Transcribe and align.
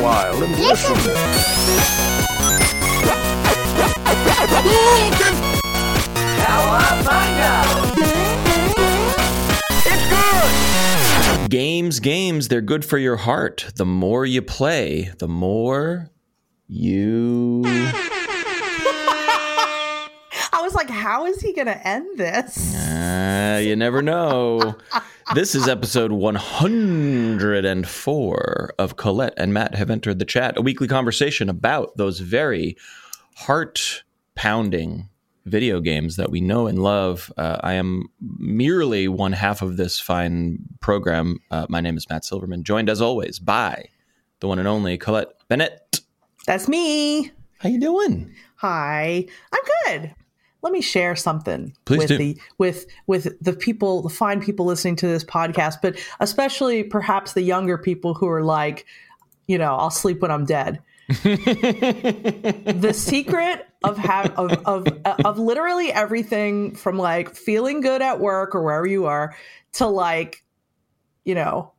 a 0.00 0.02
while 0.02 0.42
and 0.42 0.52
listen. 0.58 0.96
Games, 11.48 12.00
games, 12.00 12.48
they're 12.48 12.60
good 12.60 12.84
for 12.84 12.98
your 12.98 13.16
heart. 13.16 13.66
The 13.74 13.84
more 13.84 14.24
you 14.24 14.40
play, 14.42 15.12
the 15.18 15.28
more 15.28 16.10
you. 16.68 17.64
Like, 20.80 20.88
how 20.88 21.26
is 21.26 21.42
he 21.42 21.52
going 21.52 21.66
to 21.66 21.86
end 21.86 22.16
this? 22.16 22.74
Uh, 22.74 23.60
you 23.62 23.76
never 23.76 24.00
know. 24.00 24.76
this 25.34 25.54
is 25.54 25.68
episode 25.68 26.10
104 26.10 28.74
of 28.78 28.96
Colette 28.96 29.34
and 29.36 29.52
Matt 29.52 29.74
have 29.74 29.90
entered 29.90 30.18
the 30.18 30.24
chat, 30.24 30.56
a 30.56 30.62
weekly 30.62 30.88
conversation 30.88 31.50
about 31.50 31.98
those 31.98 32.20
very 32.20 32.78
heart 33.36 34.04
pounding 34.34 35.10
video 35.44 35.80
games 35.80 36.16
that 36.16 36.30
we 36.30 36.40
know 36.40 36.66
and 36.66 36.82
love. 36.82 37.30
Uh, 37.36 37.58
I 37.60 37.74
am 37.74 38.08
merely 38.38 39.06
one 39.06 39.32
half 39.32 39.60
of 39.60 39.76
this 39.76 40.00
fine 40.00 40.60
program. 40.80 41.40
Uh, 41.50 41.66
my 41.68 41.82
name 41.82 41.98
is 41.98 42.08
Matt 42.08 42.24
Silverman, 42.24 42.64
joined 42.64 42.88
as 42.88 43.02
always 43.02 43.38
by 43.38 43.84
the 44.40 44.48
one 44.48 44.58
and 44.58 44.66
only 44.66 44.96
Colette 44.96 45.46
Bennett. 45.46 46.00
That's 46.46 46.68
me. 46.68 47.32
How 47.58 47.68
you 47.68 47.78
doing? 47.78 48.34
Hi. 48.56 49.26
I'm 49.52 49.60
good. 49.84 50.14
Let 50.62 50.72
me 50.72 50.80
share 50.80 51.16
something 51.16 51.74
Please 51.84 51.98
with 51.98 52.08
do. 52.08 52.18
the 52.18 52.38
with 52.58 52.86
with 53.06 53.42
the 53.42 53.52
people, 53.52 54.02
the 54.02 54.10
fine 54.10 54.40
people 54.40 54.66
listening 54.66 54.96
to 54.96 55.06
this 55.06 55.24
podcast, 55.24 55.76
but 55.82 55.98
especially 56.20 56.82
perhaps 56.82 57.32
the 57.32 57.42
younger 57.42 57.78
people 57.78 58.14
who 58.14 58.28
are 58.28 58.42
like, 58.42 58.86
you 59.46 59.56
know, 59.58 59.74
I'll 59.74 59.90
sleep 59.90 60.20
when 60.20 60.30
I'm 60.30 60.44
dead. 60.44 60.80
the 61.08 62.92
secret 62.94 63.66
of 63.82 63.98
have 63.98 64.32
of, 64.36 64.52
of 64.64 64.86
of 65.24 65.38
literally 65.38 65.90
everything 65.92 66.74
from 66.76 66.98
like 66.98 67.34
feeling 67.34 67.80
good 67.80 68.00
at 68.00 68.20
work 68.20 68.54
or 68.54 68.62
wherever 68.62 68.86
you 68.86 69.06
are 69.06 69.34
to 69.72 69.86
like 69.86 70.44
you 71.24 71.34
know 71.34 71.72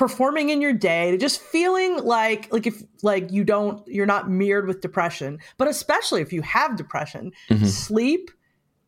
performing 0.00 0.48
in 0.48 0.62
your 0.62 0.72
day 0.72 1.10
to 1.10 1.18
just 1.18 1.42
feeling 1.42 2.02
like 2.02 2.50
like 2.50 2.66
if 2.66 2.82
like 3.02 3.30
you 3.30 3.44
don't 3.44 3.86
you're 3.86 4.06
not 4.06 4.30
mirrored 4.30 4.66
with 4.66 4.80
depression 4.80 5.38
but 5.58 5.68
especially 5.68 6.22
if 6.22 6.32
you 6.32 6.40
have 6.40 6.74
depression 6.74 7.30
Mhm. 7.50 7.66
sleep 7.66 8.30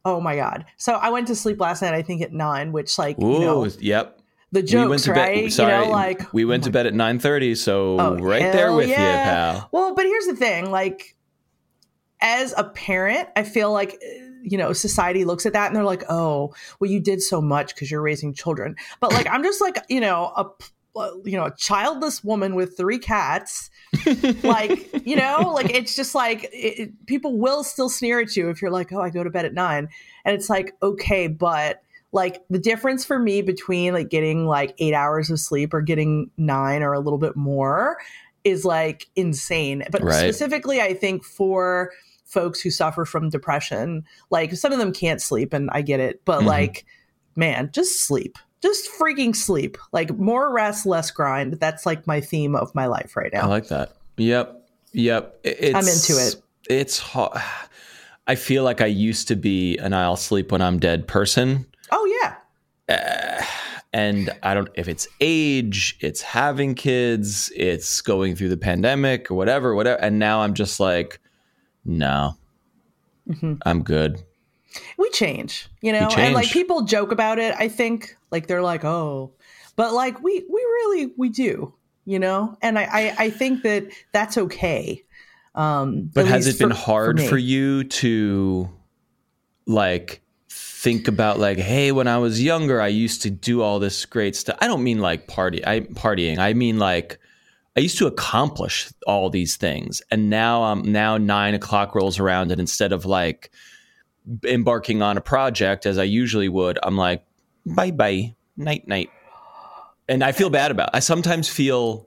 oh 0.06 0.22
my 0.22 0.36
god 0.36 0.64
so 0.78 0.94
i 0.94 1.10
went 1.10 1.26
to 1.26 1.34
sleep 1.36 1.60
last 1.60 1.82
night 1.82 1.92
i 1.92 2.00
think 2.00 2.22
at 2.22 2.32
nine 2.32 2.72
which 2.72 2.98
like 2.98 3.18
Ooh, 3.20 3.34
you 3.34 3.40
know 3.40 3.66
yep. 3.78 4.20
the 4.52 4.62
jokes 4.62 4.84
we 4.84 4.88
went 4.88 5.02
to 5.02 5.10
right 5.12 5.42
bed. 5.44 5.52
Sorry, 5.52 5.78
you 5.78 5.84
know 5.84 5.90
like 5.90 6.32
we 6.32 6.46
went 6.46 6.64
to 6.64 6.70
bed 6.70 6.86
at 6.86 6.94
nine 6.94 7.18
thirty, 7.18 7.54
so 7.56 8.00
Oh, 8.00 8.16
right 8.16 8.50
there 8.50 8.72
with 8.72 8.88
you, 8.88 8.94
pal. 8.94 9.68
Well, 9.70 9.94
but 9.94 10.06
here's 10.06 10.24
the 10.26 10.34
thing 10.36 10.70
like, 10.70 11.14
as 12.22 12.54
a 12.56 12.64
parent, 12.64 13.28
I 13.36 13.42
feel 13.44 13.70
like, 13.72 14.00
you 14.42 14.56
know, 14.56 14.72
society 14.72 15.24
looks 15.24 15.44
at 15.46 15.52
that 15.52 15.66
and 15.66 15.76
they're 15.76 15.84
like, 15.84 16.04
oh, 16.08 16.54
well, 16.80 16.90
you 16.90 17.00
did 17.00 17.20
so 17.22 17.40
much 17.40 17.74
because 17.74 17.90
you're 17.90 18.00
raising 18.02 18.32
children. 18.34 18.76
But 19.00 19.12
like, 19.12 19.26
I'm 19.28 19.42
just 19.42 19.60
like, 19.60 19.76
you 19.88 20.00
know, 20.00 20.32
a, 20.36 20.44
you 21.24 21.36
know, 21.36 21.44
a 21.46 21.54
childless 21.56 22.22
woman 22.22 22.54
with 22.54 22.76
three 22.76 22.98
cats. 22.98 23.70
like, 24.42 24.90
you 25.06 25.16
know, 25.16 25.50
like 25.54 25.70
it's 25.74 25.96
just 25.96 26.14
like 26.14 26.44
it, 26.44 26.78
it- 26.78 27.06
people 27.06 27.38
will 27.38 27.64
still 27.64 27.88
sneer 27.88 28.20
at 28.20 28.36
you 28.36 28.48
if 28.50 28.60
you're 28.62 28.70
like, 28.70 28.92
oh, 28.92 29.00
I 29.00 29.10
go 29.10 29.24
to 29.24 29.30
bed 29.30 29.44
at 29.44 29.54
nine. 29.54 29.88
And 30.24 30.34
it's 30.34 30.48
like, 30.50 30.74
okay, 30.82 31.26
but 31.28 31.82
like 32.12 32.42
the 32.50 32.58
difference 32.58 33.04
for 33.04 33.18
me 33.18 33.40
between 33.42 33.94
like 33.94 34.10
getting 34.10 34.46
like 34.46 34.74
eight 34.78 34.92
hours 34.94 35.30
of 35.30 35.40
sleep 35.40 35.72
or 35.72 35.80
getting 35.80 36.30
nine 36.36 36.82
or 36.82 36.92
a 36.92 37.00
little 37.00 37.18
bit 37.18 37.36
more 37.36 37.96
is 38.44 38.64
like 38.64 39.06
insane. 39.16 39.84
But 39.90 40.02
Right. 40.02 40.14
specifically, 40.18 40.80
I 40.80 40.94
think 40.94 41.24
for 41.24 41.90
folks 42.26 42.60
who 42.60 42.70
suffer 42.70 43.04
from 43.04 43.30
depression, 43.30 44.04
like 44.30 44.54
some 44.56 44.72
of 44.72 44.78
them 44.78 44.92
can't 44.92 45.20
sleep, 45.22 45.52
and 45.52 45.68
I 45.72 45.82
get 45.82 46.00
it, 46.00 46.22
but 46.24 46.40
Mhm. 46.42 46.46
like, 46.46 46.84
man, 47.36 47.70
just 47.72 48.00
sleep. 48.00 48.38
Just 48.62 48.88
freaking 48.98 49.34
sleep. 49.34 49.76
Like 49.92 50.16
more 50.18 50.52
rest, 50.52 50.86
less 50.86 51.10
grind. 51.10 51.54
That's 51.54 51.84
like 51.84 52.06
my 52.06 52.20
theme 52.20 52.54
of 52.54 52.74
my 52.74 52.86
life 52.86 53.16
right 53.16 53.32
now. 53.32 53.42
I 53.42 53.46
like 53.46 53.68
that. 53.68 53.92
Yep, 54.16 54.68
yep. 54.92 55.38
It's, 55.42 55.74
I'm 55.74 55.88
into 55.88 56.22
it. 56.24 56.42
It's 56.70 56.98
hot. 56.98 57.42
I 58.26 58.36
feel 58.36 58.62
like 58.62 58.80
I 58.80 58.86
used 58.86 59.26
to 59.28 59.36
be 59.36 59.76
an 59.78 59.92
"I'll 59.92 60.16
sleep 60.16 60.52
when 60.52 60.62
I'm 60.62 60.78
dead" 60.78 61.08
person. 61.08 61.66
oh 61.90 62.20
yeah. 62.22 62.36
Uh, 62.88 63.44
and 63.92 64.30
I 64.42 64.54
don't 64.54 64.68
if 64.74 64.86
it's 64.88 65.08
age, 65.20 65.96
it's 66.00 66.22
having 66.22 66.74
kids, 66.74 67.50
it's 67.56 68.00
going 68.00 68.36
through 68.36 68.48
the 68.50 68.56
pandemic 68.56 69.30
or 69.30 69.34
whatever, 69.34 69.74
whatever. 69.74 70.00
And 70.00 70.18
now 70.18 70.40
I'm 70.42 70.54
just 70.54 70.78
like, 70.80 71.18
no, 71.84 72.36
Mhm. 73.28 73.60
I'm 73.66 73.82
good. 73.82 74.22
We 74.98 75.08
change 75.10 75.68
you 75.80 75.92
know 75.92 76.08
We 76.16 76.22
and 76.22 76.34
like 76.34 76.48
people 76.50 76.82
joke 76.82 77.12
about 77.12 77.38
it 77.38 77.54
i 77.58 77.68
think 77.68 78.16
like 78.30 78.46
they're 78.46 78.62
like 78.62 78.84
oh 78.84 79.32
but 79.76 79.92
like 79.92 80.22
we 80.22 80.44
we 80.50 80.60
really 80.60 81.12
we 81.16 81.28
do 81.28 81.74
you 82.04 82.18
know 82.18 82.56
and 82.62 82.78
i 82.78 82.84
i, 82.84 83.14
I 83.26 83.30
think 83.30 83.62
that 83.62 83.88
that's 84.12 84.36
okay 84.38 85.04
um 85.54 86.10
But 86.14 86.26
has 86.26 86.46
it 86.46 86.58
been 86.58 86.70
for- 86.70 86.76
hard 86.76 87.16
me. 87.16 87.26
for 87.28 87.38
you 87.38 87.84
to 87.84 88.68
like 89.66 90.22
think 90.48 91.06
about 91.06 91.38
like, 91.38 91.58
hey, 91.58 91.92
when 91.92 92.08
I 92.08 92.18
was 92.18 92.42
younger, 92.42 92.80
I 92.80 92.88
used 92.88 93.22
to 93.22 93.30
do 93.30 93.62
all 93.62 93.78
this 93.78 94.04
great 94.04 94.34
stuff. 94.34 94.58
I 94.60 94.66
don't 94.66 94.82
mean 94.82 94.98
like 94.98 95.28
party, 95.28 95.64
I 95.64 95.80
partying. 95.80 96.38
I 96.38 96.54
mean 96.54 96.78
like 96.78 97.18
I 97.76 97.80
used 97.80 97.98
to 97.98 98.06
accomplish 98.08 98.90
all 99.06 99.30
these 99.30 99.56
things, 99.56 100.02
and 100.10 100.28
now 100.28 100.64
I'm 100.64 100.82
now 100.90 101.16
nine 101.18 101.54
o'clock 101.54 101.94
rolls 101.94 102.18
around, 102.18 102.50
and 102.50 102.60
instead 102.60 102.92
of 102.92 103.06
like 103.06 103.50
embarking 104.44 105.02
on 105.02 105.16
a 105.16 105.20
project 105.20 105.86
as 105.86 105.98
I 105.98 106.04
usually 106.04 106.48
would, 106.48 106.78
I'm 106.82 106.96
like, 106.96 107.24
bye 107.66 107.90
bye, 107.90 108.34
night 108.56 108.86
night, 108.86 109.10
and 110.08 110.22
I 110.22 110.32
feel 110.32 110.50
bad 110.50 110.70
about. 110.70 110.90
I 110.92 111.00
sometimes 111.00 111.48
feel 111.48 112.06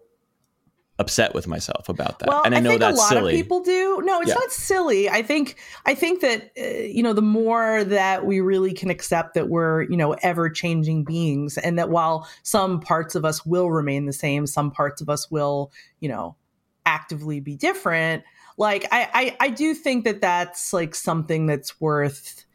upset 0.97 1.33
with 1.33 1.45
myself 1.45 1.89
about 1.89 2.19
that, 2.19 2.29
well, 2.29 2.43
and 2.45 2.55
I, 2.55 2.61
know 2.61 2.69
think 2.69 2.79
that's 2.79 2.97
a 2.97 3.01
lot 3.01 3.09
silly. 3.09 3.33
of 3.33 3.37
people 3.37 3.59
do. 3.61 4.01
No, 4.05 4.21
it's 4.21 4.29
Yeah. 4.29 4.35
not 4.35 4.51
silly. 4.51 5.09
I 5.09 5.23
think 5.23 5.57
I 5.85 5.93
think 5.93 6.21
that 6.21 6.51
uh, 6.57 6.63
you 6.63 7.03
know 7.03 7.11
the 7.13 7.21
more 7.21 7.83
that 7.83 8.25
we 8.25 8.39
really 8.39 8.73
can 8.73 8.89
accept 8.89 9.33
that 9.33 9.49
we're 9.49 9.83
you 9.83 9.97
know 9.97 10.13
ever 10.21 10.49
changing 10.49 11.03
beings, 11.03 11.57
and 11.57 11.77
that 11.77 11.89
while 11.89 12.27
some 12.43 12.79
parts 12.79 13.13
of 13.15 13.25
us 13.25 13.45
will 13.45 13.71
remain 13.71 14.05
the 14.05 14.13
same, 14.13 14.47
some 14.47 14.71
parts 14.71 15.01
of 15.01 15.09
us 15.09 15.29
will 15.29 15.71
you 15.99 16.07
know 16.07 16.37
actively 16.85 17.39
be 17.39 17.55
different. 17.57 18.23
Like 18.57 18.85
I 18.91 19.09
I, 19.13 19.47
I 19.47 19.49
do 19.49 19.73
think 19.73 20.05
that 20.05 20.21
that's 20.21 20.73
like 20.73 20.95
something 20.95 21.45
that's 21.45 21.79
worth, 21.81 22.45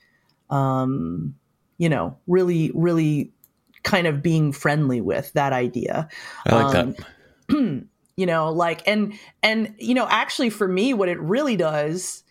um, 0.48 1.34
you 1.78 1.88
know, 1.88 2.16
really 2.26 2.70
really 2.74 3.32
kind 3.82 4.06
of 4.06 4.22
being 4.22 4.52
friendly 4.52 5.00
with 5.00 5.32
that 5.32 5.52
idea 5.52 6.08
I 6.46 6.62
like 6.62 6.76
um, 6.76 6.94
that. 7.48 7.84
you 8.20 8.26
know 8.26 8.50
like 8.50 8.86
and 8.86 9.14
and 9.42 9.74
you 9.78 9.94
know 9.94 10.06
actually 10.10 10.50
for 10.50 10.68
me 10.68 10.92
what 10.92 11.08
it 11.08 11.18
really 11.20 11.56
does 11.56 12.22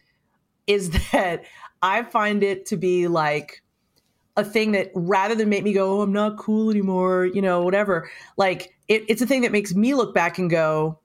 is 0.67 0.91
that 1.11 1.43
i 1.81 2.03
find 2.03 2.43
it 2.43 2.67
to 2.67 2.77
be 2.77 3.07
like 3.07 3.63
a 4.37 4.43
thing 4.43 4.71
that 4.71 4.91
rather 4.93 5.35
than 5.35 5.49
make 5.49 5.63
me 5.63 5.73
go 5.73 5.99
oh 5.99 6.01
i'm 6.01 6.13
not 6.13 6.37
cool 6.37 6.69
anymore 6.69 7.25
you 7.25 7.41
know 7.41 7.63
whatever 7.63 8.09
like 8.37 8.75
it, 8.87 9.03
it's 9.07 9.21
a 9.21 9.25
thing 9.25 9.41
that 9.41 9.51
makes 9.51 9.73
me 9.73 9.95
look 9.95 10.13
back 10.13 10.37
and 10.37 10.49
go 10.49 10.99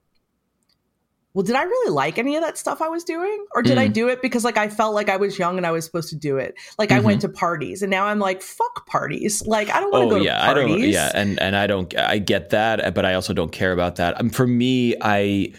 well 1.35 1.43
did 1.43 1.55
i 1.55 1.61
really 1.61 1.91
like 1.91 2.17
any 2.17 2.35
of 2.35 2.41
that 2.41 2.57
stuff 2.57 2.81
i 2.81 2.87
was 2.87 3.03
doing 3.03 3.45
or 3.53 3.61
did 3.61 3.77
i 3.77 3.87
Mm. 3.87 3.93
do 3.93 4.07
it 4.07 4.23
because 4.23 4.43
like 4.43 4.57
i 4.57 4.67
felt 4.67 4.95
like 4.95 5.09
i 5.09 5.17
was 5.17 5.37
young 5.37 5.57
and 5.57 5.67
i 5.67 5.71
was 5.71 5.85
supposed 5.85 6.09
to 6.09 6.15
do 6.15 6.37
it 6.37 6.55
like 6.79 6.91
i 6.91 6.99
went 6.99 7.21
to 7.21 7.29
parties 7.29 7.83
and 7.83 7.91
now 7.91 8.07
i'm 8.07 8.17
like 8.17 8.41
fuck 8.41 8.87
parties 8.87 9.45
like 9.45 9.69
i 9.69 9.79
don't 9.79 9.91
want 9.91 10.09
to 10.09 10.15
Mm-hmm. 10.15 10.15
Oh 10.15 10.19
go 10.19 10.23
yeah, 10.25 10.39
to 10.39 10.49
I 10.49 10.53
don't. 10.55 10.79
Yeah, 10.79 11.11
and 11.13 11.39
and 11.39 11.55
I 11.55 11.67
don't. 11.67 11.95
I 11.97 12.17
get 12.17 12.49
that, 12.51 12.93
but 12.95 13.05
I 13.05 13.13
also 13.13 13.33
don't 13.33 13.51
care 13.51 13.71
about 13.73 13.97
that. 13.97 14.19
Um, 14.19 14.29
for 14.31 14.47
me, 14.47 14.95
I. 15.01 15.53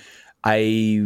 I, 0.48 1.00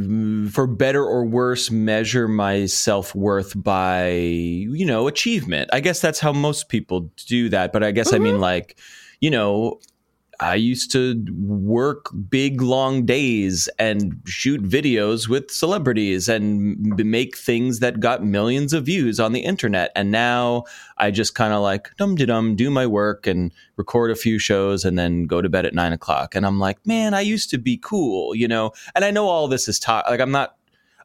for 0.50 0.66
better 0.66 1.02
or 1.02 1.24
worse, 1.24 1.70
measure 1.70 2.28
my 2.28 2.66
self 2.66 3.14
worth 3.14 3.54
by, 3.56 4.10
you 4.10 4.84
know, 4.84 5.08
achievement. 5.08 5.70
I 5.72 5.80
guess 5.80 6.00
that's 6.02 6.20
how 6.20 6.32
most 6.34 6.68
people 6.68 7.10
do 7.26 7.48
that. 7.48 7.72
But 7.72 7.82
I 7.82 7.90
guess 7.90 8.12
I 8.12 8.18
mean, 8.18 8.38
like, 8.38 8.78
you 9.20 9.30
know, 9.30 9.80
I 10.40 10.54
used 10.54 10.90
to 10.92 11.22
work 11.38 12.10
big 12.30 12.62
long 12.62 13.04
days 13.04 13.68
and 13.78 14.20
shoot 14.24 14.62
videos 14.62 15.28
with 15.28 15.50
celebrities 15.50 16.30
and 16.30 16.78
make 16.96 17.36
things 17.36 17.80
that 17.80 18.00
got 18.00 18.24
millions 18.24 18.72
of 18.72 18.86
views 18.86 19.20
on 19.20 19.32
the 19.32 19.40
internet. 19.40 19.92
And 19.94 20.10
now 20.10 20.64
I 20.96 21.10
just 21.10 21.34
kind 21.34 21.52
of 21.52 21.60
like 21.60 21.94
dum 21.98 22.14
dum 22.14 22.56
do 22.56 22.70
my 22.70 22.86
work 22.86 23.26
and 23.26 23.52
record 23.76 24.10
a 24.10 24.16
few 24.16 24.38
shows 24.38 24.84
and 24.84 24.98
then 24.98 25.24
go 25.24 25.42
to 25.42 25.50
bed 25.50 25.66
at 25.66 25.74
nine 25.74 25.92
o'clock. 25.92 26.34
And 26.34 26.46
I'm 26.46 26.58
like, 26.58 26.84
man, 26.86 27.12
I 27.12 27.20
used 27.20 27.50
to 27.50 27.58
be 27.58 27.76
cool, 27.76 28.34
you 28.34 28.48
know. 28.48 28.72
And 28.94 29.04
I 29.04 29.10
know 29.10 29.28
all 29.28 29.46
this 29.46 29.68
is 29.68 29.78
to- 29.80 30.04
like 30.08 30.20
I'm 30.20 30.32
not. 30.32 30.56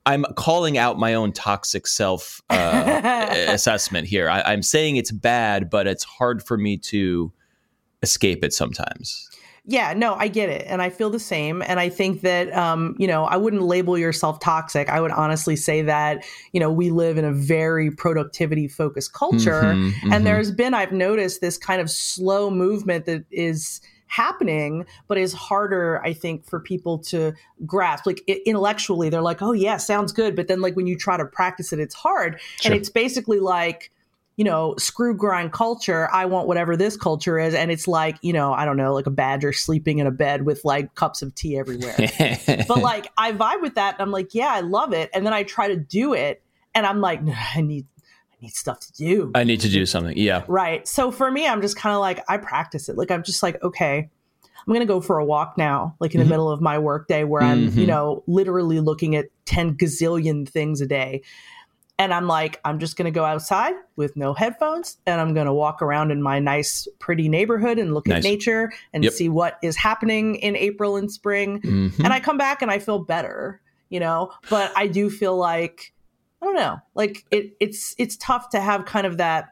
I'm 0.08 0.24
calling 0.36 0.78
out 0.78 1.00
my 1.00 1.16
own 1.16 1.32
toxic 1.32 1.88
self 1.88 2.40
uh, 2.52 3.26
assessment 3.48 4.08
here. 4.08 4.30
I, 4.30 4.42
I'm 4.42 4.62
saying 4.62 4.98
it's 4.98 5.12
bad, 5.12 5.68
but 5.68 5.88
it's 5.88 6.04
hard 6.04 6.44
for 6.44 6.60
me 6.60 6.78
to 6.78 7.34
escape 8.06 8.44
it 8.44 8.54
sometimes. 8.54 9.28
Yeah, 9.68 9.96
no, 9.96 10.14
I 10.14 10.28
get 10.28 10.50
it. 10.50 10.64
And 10.68 10.80
I 10.80 10.92
feel 10.92 11.10
the 11.10 11.20
same. 11.20 11.64
And 11.66 11.80
I 11.80 11.90
think 11.90 12.22
that, 12.22 12.56
um, 12.56 12.96
you 13.00 13.08
know, 13.08 13.26
I 13.26 13.36
wouldn't 13.36 13.64
label 13.64 13.98
yourself 13.98 14.40
toxic. 14.40 14.90
I 14.90 15.02
would 15.02 15.10
honestly 15.10 15.56
say 15.56 15.82
that, 15.82 16.24
you 16.54 16.60
know, 16.60 16.72
we 16.72 16.92
live 16.92 17.18
in 17.18 17.26
a 17.26 17.34
very 17.34 17.90
productivity 17.90 18.68
focused 18.68 19.14
culture. 19.14 19.64
Mhm, 19.64 19.92
mhm. 19.92 20.14
And 20.14 20.24
there's 20.24 20.52
been, 20.52 20.76
I've 20.76 20.92
noticed 20.92 21.42
this 21.42 21.58
kind 21.58 21.82
of 21.82 21.90
slow 21.90 22.52
movement 22.52 23.06
that 23.06 23.26
is 23.32 23.82
happening, 24.06 24.86
but 25.08 25.18
is 25.18 25.34
harder, 25.34 26.00
I 26.06 26.14
think, 26.14 26.46
for 26.46 26.60
people 26.60 27.00
to 27.00 27.34
grasp. 27.66 28.06
Like 28.06 28.22
intellectually, 28.28 29.10
they're 29.10 29.24
like, 29.24 29.42
oh, 29.42 29.52
yeah, 29.52 29.78
sounds 29.78 30.14
good. 30.14 30.36
But 30.36 30.48
then, 30.48 30.62
like, 30.62 30.76
when 30.76 30.86
you 30.86 30.96
try 30.96 31.18
to 31.18 31.26
practice 31.26 31.74
it, 31.74 31.80
it's 31.80 31.96
hard. 31.96 32.40
Sure. 32.62 32.72
And 32.72 32.80
it's 32.80 32.92
basically 32.92 33.40
like, 33.40 33.92
you 34.38 34.44
know, 34.44 34.76
screw 34.78 35.16
grind 35.16 35.54
culture. 35.54 36.10
I 36.12 36.26
want 36.26 36.48
whatever 36.48 36.76
this 36.76 36.98
culture 36.98 37.40
is. 37.40 37.54
And 37.54 37.72
it's 37.72 37.88
like, 37.88 38.18
you 38.22 38.34
know, 38.34 38.52
I 38.54 38.66
don't 38.66 38.76
know, 38.76 38.94
like 38.94 39.08
a 39.08 39.12
badger 39.12 39.54
sleeping 39.54 40.00
in 40.00 40.08
a 40.08 40.12
bed 40.12 40.46
with 40.46 40.66
like 40.66 40.94
cups 40.96 41.22
of 41.22 41.34
tea 41.36 41.58
everywhere. 41.58 41.96
but 42.68 42.82
like, 42.82 43.08
I 43.18 43.32
vibe 43.32 43.62
with 43.62 43.76
that. 43.76 43.94
And 43.96 44.02
I'm 44.02 44.12
like, 44.12 44.34
yeah, 44.34 44.50
I 44.50 44.60
love 44.60 44.92
it. 44.92 45.10
And 45.14 45.26
then 45.26 45.34
I 45.34 45.44
try 45.44 45.70
to 45.70 45.78
do 45.78 46.14
it. 46.14 46.42
And 46.74 46.86
I'm 46.86 47.00
like, 47.00 47.24
"Nah, 47.24 47.34
I 47.56 47.62
need, 47.62 47.86
I 48.34 48.36
need 48.42 48.54
stuff 48.54 48.82
to 48.82 48.92
do. 48.92 49.32
I 49.34 49.46
need 49.46 49.62
to 49.62 49.70
do 49.70 49.86
something. 49.86 50.18
Yeah. 50.18 50.44
Right. 50.50 50.86
So 50.86 51.10
for 51.12 51.32
me, 51.32 51.48
I'm 51.48 51.62
just 51.62 51.78
kind 51.78 51.94
of 51.96 52.02
like, 52.02 52.22
I 52.28 52.36
practice 52.36 52.90
it. 52.90 52.98
Like, 52.98 53.12
I'm 53.12 53.24
just 53.24 53.42
like, 53.42 53.64
okay, 53.64 54.10
I'm 54.44 54.74
going 54.74 54.82
to 54.82 54.86
go 54.86 55.00
for 55.00 55.20
a 55.20 55.26
walk 55.26 55.58
now, 55.58 55.96
like 56.02 56.14
in 56.14 56.20
the 56.20 56.26
Mhm. 56.26 56.30
middle 56.30 56.50
of 56.50 56.60
my 56.60 56.78
workday 56.78 57.24
where 57.24 57.42
I'm, 57.42 57.68
you 57.68 57.86
Mhm. 57.86 57.88
know, 57.88 58.24
literally 58.28 58.82
looking 58.82 59.16
at 59.16 59.28
10 59.46 59.76
gazillion 59.78 60.46
things 60.50 60.82
a 60.82 60.88
day. 60.88 61.22
And 61.98 62.14
I'm 62.14 62.28
like, 62.28 62.60
I'm 62.66 62.80
just 62.80 62.98
going 62.98 63.06
to 63.06 63.12
go 63.12 63.24
outside 63.24 63.74
with 63.96 64.18
no 64.18 64.34
headphones 64.34 64.98
and 65.06 65.22
I'm 65.22 65.34
going 65.34 65.46
to 65.46 65.54
walk 65.54 65.82
around 65.82 66.12
in 66.12 66.22
my 66.22 66.40
nice, 66.40 66.88
pretty 67.00 67.30
neighborhood 67.30 67.80
and 67.80 67.94
look 67.94 68.08
Nice. 68.08 68.18
at 68.18 68.24
nature 68.24 68.74
and 68.94 69.04
Yep. 69.06 69.14
see 69.14 69.30
what 69.30 69.58
is 69.64 69.78
happening 69.78 70.36
in 70.36 70.58
April 70.58 70.98
and 70.98 71.10
spring. 71.10 71.62
Mhm. 71.62 71.98
And 72.04 72.08
I 72.12 72.20
come 72.20 72.38
back 72.38 72.62
and 72.62 72.70
I 72.70 72.80
feel 72.80 73.00
better, 73.00 73.62
you 73.90 74.02
know, 74.02 74.32
but 74.50 74.74
I 74.76 74.88
do 74.88 75.10
feel 75.10 75.38
like, 75.38 75.94
I 76.42 76.46
don't 76.48 76.56
know, 76.56 76.80
like 76.96 77.24
it, 77.32 77.54
it's, 77.62 77.96
it's 77.98 78.18
tough 78.18 78.50
to 78.50 78.60
have 78.60 78.84
kind 78.86 79.08
of 79.08 79.18
that 79.18 79.52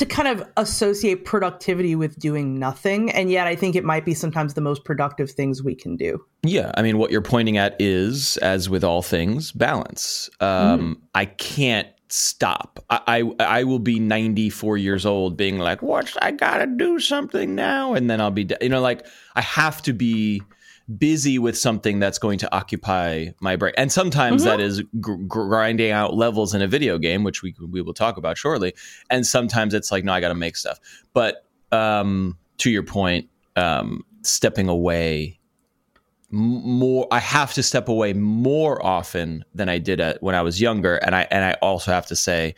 to 0.00 0.06
kind 0.06 0.26
of 0.28 0.42
associate 0.56 1.26
productivity 1.26 1.94
with 1.94 2.18
doing 2.18 2.58
nothing 2.58 3.10
and 3.10 3.30
yet 3.30 3.46
i 3.46 3.54
think 3.54 3.76
it 3.76 3.84
might 3.84 4.02
be 4.04 4.14
sometimes 4.14 4.54
the 4.54 4.60
most 4.62 4.82
productive 4.82 5.30
things 5.30 5.62
we 5.62 5.74
can 5.74 5.94
do 5.94 6.18
Yeah, 6.42 6.72
I 6.74 6.80
mean, 6.82 6.96
what 6.96 7.10
you're 7.10 7.20
pointing 7.20 7.58
at 7.58 7.76
is, 7.78 8.38
as 8.38 8.70
with 8.70 8.82
all 8.82 9.02
things, 9.02 9.52
balance. 9.52 10.30
Um, 10.40 11.02
I 11.14 11.26
can't 11.26 11.88
stop. 12.08 12.82
I, 12.88 13.30
I 13.38 13.58
I 13.60 13.64
will 13.64 13.78
be 13.78 14.00
94 14.00 14.78
years 14.78 15.04
old, 15.04 15.36
being 15.36 15.58
like, 15.58 15.82
"What? 15.82 16.16
I 16.22 16.30
gotta 16.30 16.66
do 16.66 16.98
something 16.98 17.54
now," 17.54 17.92
and 17.92 18.08
then 18.08 18.20
I'll 18.22 18.30
be, 18.30 18.48
you 18.62 18.70
know, 18.70 18.80
like 18.80 19.06
I 19.34 19.42
have 19.42 19.82
to 19.82 19.92
be 19.92 20.42
busy 20.98 21.38
with 21.38 21.56
something 21.56 21.98
that's 21.98 22.18
going 22.18 22.38
to 22.38 22.54
occupy 22.54 23.26
my 23.40 23.56
brain. 23.56 23.72
And 23.76 23.92
sometimes 23.92 24.42
Mhm. 24.42 24.44
that 24.46 24.60
is 24.60 24.82
gr- 25.00 25.14
grinding 25.26 25.90
out 25.90 26.14
levels 26.14 26.54
in 26.54 26.62
a 26.62 26.66
video 26.66 26.98
game, 26.98 27.22
which 27.22 27.42
we 27.42 27.54
we 27.70 27.82
will 27.82 27.94
talk 27.94 28.16
about 28.16 28.36
shortly. 28.38 28.74
And 29.08 29.26
sometimes 29.26 29.74
it's 29.74 29.92
like, 29.92 30.04
no, 30.04 30.12
I 30.12 30.20
got 30.20 30.28
to 30.28 30.34
make 30.34 30.56
stuff. 30.56 30.80
But 31.12 31.44
um, 31.72 32.36
to 32.58 32.70
your 32.70 32.82
point, 32.82 33.28
um, 33.56 34.04
stepping 34.22 34.68
away 34.68 35.38
more 36.32 37.08
I 37.10 37.18
have 37.18 37.52
to 37.54 37.62
step 37.62 37.88
away 37.88 38.12
more 38.12 38.84
often 38.84 39.44
than 39.54 39.68
I 39.68 39.78
did 39.78 40.00
at, 40.00 40.22
when 40.22 40.34
I 40.34 40.42
was 40.42 40.60
younger 40.60 40.96
and 40.96 41.14
I 41.16 41.26
and 41.30 41.44
I 41.44 41.54
also 41.54 41.90
have 41.90 42.06
to 42.06 42.16
say 42.16 42.54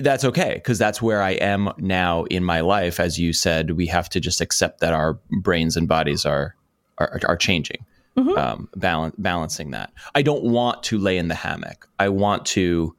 that's 0.00 0.24
okay 0.24 0.54
because 0.54 0.78
that's 0.78 1.02
where 1.02 1.22
I 1.22 1.32
am 1.32 1.70
now 1.78 2.24
in 2.24 2.44
my 2.44 2.60
life 2.60 2.98
as 2.98 3.18
you 3.18 3.32
said 3.34 3.72
we 3.72 3.86
have 3.88 4.08
to 4.10 4.20
just 4.20 4.40
accept 4.40 4.80
that 4.80 4.94
our 4.94 5.18
brains 5.42 5.76
and 5.76 5.86
bodies 5.86 6.24
are 6.24 6.54
are, 6.98 7.20
are 7.28 7.36
changing 7.36 7.84
Mhm. 8.16 8.36
um, 8.36 8.68
balance, 8.76 9.14
balancing 9.18 9.70
that 9.70 9.90
I 10.14 10.22
don't 10.22 10.44
want 10.44 10.82
to 10.84 10.98
lay 10.98 11.16
in 11.18 11.28
the 11.28 11.34
hammock 11.34 11.88
I 11.98 12.08
want 12.10 12.44
to 12.46 12.94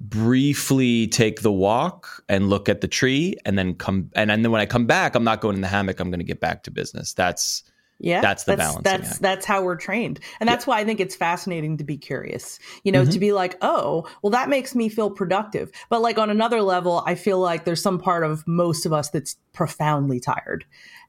briefly 0.00 1.06
take 1.06 1.40
the 1.40 1.50
walk 1.52 2.22
and 2.28 2.50
look 2.50 2.68
at 2.68 2.82
the 2.82 2.88
tree 2.88 3.36
and 3.46 3.58
then 3.58 3.74
come 3.74 4.10
and, 4.14 4.30
and 4.30 4.44
then 4.44 4.52
when 4.52 4.60
I 4.60 4.66
come 4.66 4.86
back 4.86 5.14
I'm 5.14 5.24
not 5.24 5.40
going 5.40 5.54
in 5.56 5.62
the 5.62 5.68
hammock 5.68 5.98
I'm 6.00 6.10
going 6.10 6.20
to 6.20 6.24
get 6.24 6.38
back 6.40 6.62
to 6.64 6.70
business 6.70 7.14
that's 7.14 7.62
yeah 7.98 8.20
That's 8.20 8.44
the 8.44 8.58
balance. 8.58 8.82
that's, 8.84 9.10
act. 9.12 9.22
that's 9.22 9.46
how 9.46 9.62
we're 9.62 9.76
trained 9.76 10.20
and 10.38 10.46
that's 10.46 10.66
why 10.66 10.78
i 10.80 10.84
think 10.84 11.00
it's 11.00 11.16
fascinating 11.16 11.78
to 11.78 11.84
be 11.84 11.96
curious 11.96 12.58
you 12.84 12.92
know 12.92 13.04
Mhm. 13.04 13.12
to 13.12 13.18
be 13.18 13.32
like 13.32 13.56
oh 13.62 14.06
well 14.20 14.30
that 14.32 14.50
makes 14.50 14.74
me 14.74 14.90
feel 14.90 15.08
productive 15.10 15.70
but 15.88 16.02
like 16.02 16.18
on 16.18 16.28
another 16.28 16.60
level 16.60 17.02
i 17.06 17.14
feel 17.14 17.38
like 17.40 17.64
there's 17.64 17.80
some 17.80 17.98
part 17.98 18.22
of 18.22 18.46
most 18.46 18.84
of 18.84 18.92
us 18.92 19.08
that's 19.08 19.36
profoundly 19.54 20.20
tired 20.20 20.66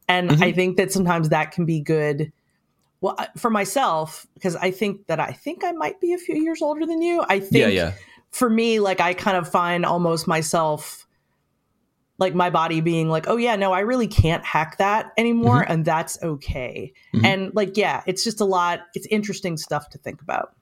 and 0.07 0.29
Mhm. 0.31 0.43
i 0.43 0.51
think 0.51 0.77
that 0.77 0.91
sometimes 0.91 1.29
that 1.29 1.51
can 1.51 1.65
be 1.65 1.79
good 1.81 2.31
well 3.01 3.15
for 3.37 3.49
myself 3.49 4.25
because 4.33 4.55
i 4.57 4.71
think 4.71 5.07
that 5.07 5.19
i 5.19 5.31
think 5.31 5.63
i 5.63 5.71
might 5.71 5.99
be 6.01 6.13
a 6.13 6.17
few 6.17 6.35
years 6.41 6.61
older 6.61 6.85
than 6.85 7.01
you 7.01 7.23
i 7.29 7.39
think 7.39 7.53
yeah 7.53 7.67
yeah 7.67 7.91
for 8.31 8.49
me, 8.49 8.81
like 8.81 8.99
I 8.99 9.13
kind 9.13 9.37
of 9.37 9.49
find 9.49 9.85
almost 9.85 10.27
myself 10.27 11.07
like 12.19 12.35
my 12.35 12.49
body 12.49 12.81
being 12.81 13.07
like, 13.09 13.25
oh 13.27 13.37
yeah, 13.37 13.55
no, 13.55 13.71
I 13.71 13.79
really 13.79 14.07
can't 14.07 14.43
hack 14.43 14.77
that 14.79 15.11
anymore, 15.17 15.61
and 15.61 15.85
that's 15.85 16.21
okay. 16.21 16.91
Mhm. 17.15 17.25
And 17.25 17.51
like, 17.55 17.77
yeah, 17.77 18.03
it's 18.05 18.23
just 18.25 18.41
a 18.41 18.45
lot. 18.45 18.81
It's 18.95 19.07
interesting 19.07 19.55
stuff 19.55 19.89
to 19.91 19.97
think 19.97 20.21
about. 20.21 20.53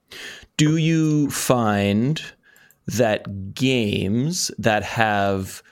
Do 0.58 0.78
you 0.78 1.30
find 1.32 2.22
that 2.88 3.56
games 3.56 4.52
that 4.60 4.84
have 4.84 5.64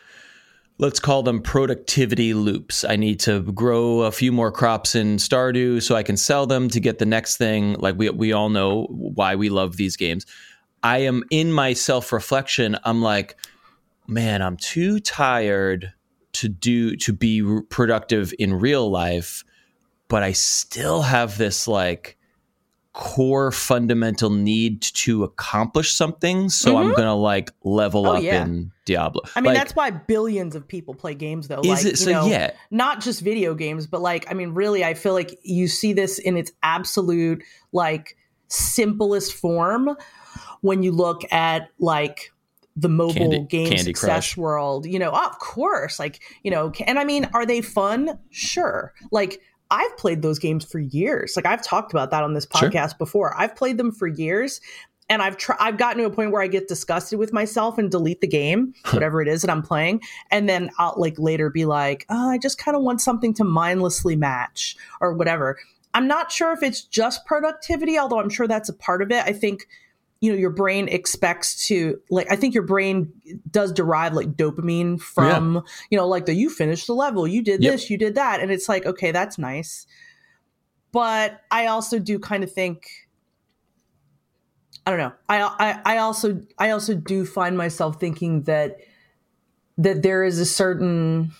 let's 0.83 0.99
call 0.99 1.23
them 1.23 1.41
productivity 1.41 2.33
loops. 2.33 2.83
I 2.83 2.97
need 2.97 3.21
to 3.21 3.41
grow 3.53 4.01
a 4.01 4.11
few 4.11 4.33
more 4.33 4.51
crops 4.51 4.95
in 4.95 5.15
Stardew 5.15 5.81
so 5.81 5.95
I 5.95 6.03
can 6.03 6.17
sell 6.17 6.45
them 6.45 6.67
to 6.71 6.79
get 6.81 6.99
the 6.99 7.05
next 7.05 7.37
thing. 7.37 7.75
Like 7.79 7.97
we 7.97 8.09
we 8.09 8.33
all 8.33 8.49
know 8.49 8.87
why 8.89 9.35
we 9.35 9.47
love 9.47 9.77
these 9.77 9.95
games. 9.95 10.25
I 10.83 10.97
am 10.97 11.23
in 11.31 11.53
my 11.53 11.71
self-reflection, 11.71 12.77
I'm 12.83 13.01
like, 13.01 13.37
man, 14.07 14.41
I'm 14.41 14.57
too 14.57 14.99
tired 14.99 15.93
to 16.33 16.49
do 16.49 16.97
to 16.97 17.13
be 17.13 17.61
productive 17.69 18.33
in 18.37 18.53
real 18.53 18.91
life, 18.91 19.45
but 20.09 20.21
I 20.21 20.33
still 20.33 21.03
have 21.03 21.37
this 21.37 21.65
like 21.65 22.17
core 22.93 23.51
fundamental 23.51 24.29
need 24.29 24.81
to 24.81 25.23
accomplish 25.23 25.93
something. 25.93 26.47
So 26.49 26.77
I'm 26.77 26.93
gonna 26.93 27.15
like 27.15 27.51
level 27.63 28.03
Mm-hmm. 28.03 28.11
Oh, 28.13 28.17
up 28.17 28.23
yeah. 28.23 28.43
in 28.43 28.71
Diablo. 28.85 29.21
I 29.35 29.41
mean, 29.41 29.47
Like, 29.53 29.57
that's 29.57 29.75
why 29.75 29.89
billions 29.89 30.55
of 30.55 30.67
people 30.67 30.93
play 30.93 31.15
games, 31.15 31.47
though. 31.47 31.61
is 31.61 31.67
like, 31.69 31.79
it 31.85 31.85
you 31.91 31.95
so? 31.95 32.11
know, 32.11 32.25
yeah, 32.27 32.51
not 32.69 33.01
just 33.01 33.21
video 33.21 33.55
games, 33.55 33.87
but 33.87 34.01
like, 34.01 34.29
I 34.29 34.33
mean, 34.33 34.49
really, 34.53 34.83
I 34.83 34.93
feel 34.93 35.13
like 35.13 35.39
you 35.43 35.67
see 35.67 35.93
this 35.93 36.19
in 36.19 36.37
its 36.37 36.51
absolute, 36.63 37.43
like, 37.71 38.15
simplest 38.47 39.33
form 39.33 39.95
when 40.61 40.83
you 40.83 40.91
look 40.91 41.21
at, 41.31 41.69
like, 41.79 42.31
the 42.75 42.89
mobile 42.89 43.13
Candy- 43.13 43.39
game 43.49 43.67
Candy 43.67 43.83
success 43.83 44.33
Crush. 44.33 44.37
world. 44.37 44.85
You 44.85 44.99
know, 44.99 45.11
of 45.11 45.39
course, 45.39 45.99
like, 45.99 46.21
you 46.43 46.51
know, 46.51 46.71
and 46.85 46.99
I 46.99 47.05
mean, 47.05 47.29
are 47.33 47.45
they 47.45 47.61
fun? 47.61 48.19
Sure. 48.31 48.93
Like, 49.11 49.39
I've 49.73 49.97
played 49.97 50.21
those 50.21 50.39
games 50.39 50.63
for 50.63 50.79
years. 50.79 51.35
Like, 51.35 51.45
I've 51.45 51.63
talked 51.63 51.91
about 51.91 52.11
that 52.11 52.23
on 52.23 52.33
this 52.33 52.47
Sure. 52.55 52.69
podcast 52.69 52.97
before. 52.97 53.35
I've 53.37 53.55
played 53.55 53.77
them 53.77 53.91
for 53.91 54.07
years. 54.07 54.61
And 55.09 55.21
I've 55.21 55.35
tried. 55.35 55.57
I've 55.59 55.77
gotten 55.77 55.97
to 56.01 56.05
a 56.05 56.09
point 56.09 56.31
where 56.31 56.41
I 56.41 56.47
get 56.47 56.69
disgusted 56.69 57.19
with 57.19 57.33
myself 57.33 57.77
and 57.77 57.91
delete 57.91 58.21
the 58.21 58.27
game, 58.27 58.73
whatever 58.91 59.21
it 59.21 59.27
is 59.27 59.41
that 59.41 59.51
I'm 59.51 59.61
playing, 59.61 60.01
and 60.31 60.47
then 60.47 60.71
I'll 60.79 60.93
like 60.95 61.19
later 61.19 61.49
be 61.49 61.65
like, 61.65 62.05
oh, 62.09 62.29
I 62.29 62.37
just 62.37 62.57
kind 62.57 62.75
of 62.77 62.83
want 62.83 63.01
something 63.01 63.33
to 63.33 63.43
mindlessly 63.43 64.15
match 64.15 64.77
or 65.01 65.13
whatever. 65.13 65.57
I'm 65.93 66.07
not 66.07 66.31
sure 66.31 66.53
if 66.53 66.63
it's 66.63 66.81
just 66.83 67.25
productivity, 67.25 67.99
although 67.99 68.19
I'm 68.19 68.29
sure 68.29 68.47
that's 68.47 68.69
a 68.69 68.73
part 68.73 69.01
of 69.01 69.11
it. 69.11 69.23
I 69.25 69.33
think, 69.33 69.67
you 70.23 70.31
know, 70.31 70.37
your 70.37 70.51
brain 70.51 70.87
expects 70.87 71.67
to 71.67 71.99
like 72.09 72.31
I 72.31 72.37
think 72.37 72.53
your 72.53 72.63
brain 72.63 73.11
does 73.51 73.73
derive 73.73 74.13
like 74.13 74.37
dopamine 74.37 75.01
from, 75.01 75.65
you 75.89 75.97
know, 75.97 76.07
like 76.07 76.27
the 76.27 76.33
you 76.33 76.49
finished 76.49 76.87
the 76.87 76.95
level, 76.95 77.27
you 77.27 77.41
did 77.41 77.61
Yep. 77.61 77.73
this, 77.73 77.89
you 77.89 77.97
did 77.97 78.15
that. 78.15 78.39
And 78.39 78.49
it's 78.49 78.69
like, 78.69 78.85
okay, 78.85 79.11
that's 79.11 79.37
nice. 79.37 79.85
But 80.93 81.41
I 81.51 81.65
also 81.65 81.99
do 81.99 82.19
kind 82.19 82.41
of 82.41 82.49
think 82.49 82.87
I 84.87 84.91
don't 84.91 84.99
know. 84.99 85.11
I, 85.27 85.41
I 85.41 85.95
I 85.95 85.97
also 85.97 86.39
I 86.57 86.69
also 86.69 86.95
do 86.95 87.25
find 87.25 87.57
myself 87.57 87.99
thinking 87.99 88.43
that 88.43 88.77
that 89.77 90.03
there 90.03 90.23
is 90.23 90.39
a 90.39 90.45
certain 90.45 91.33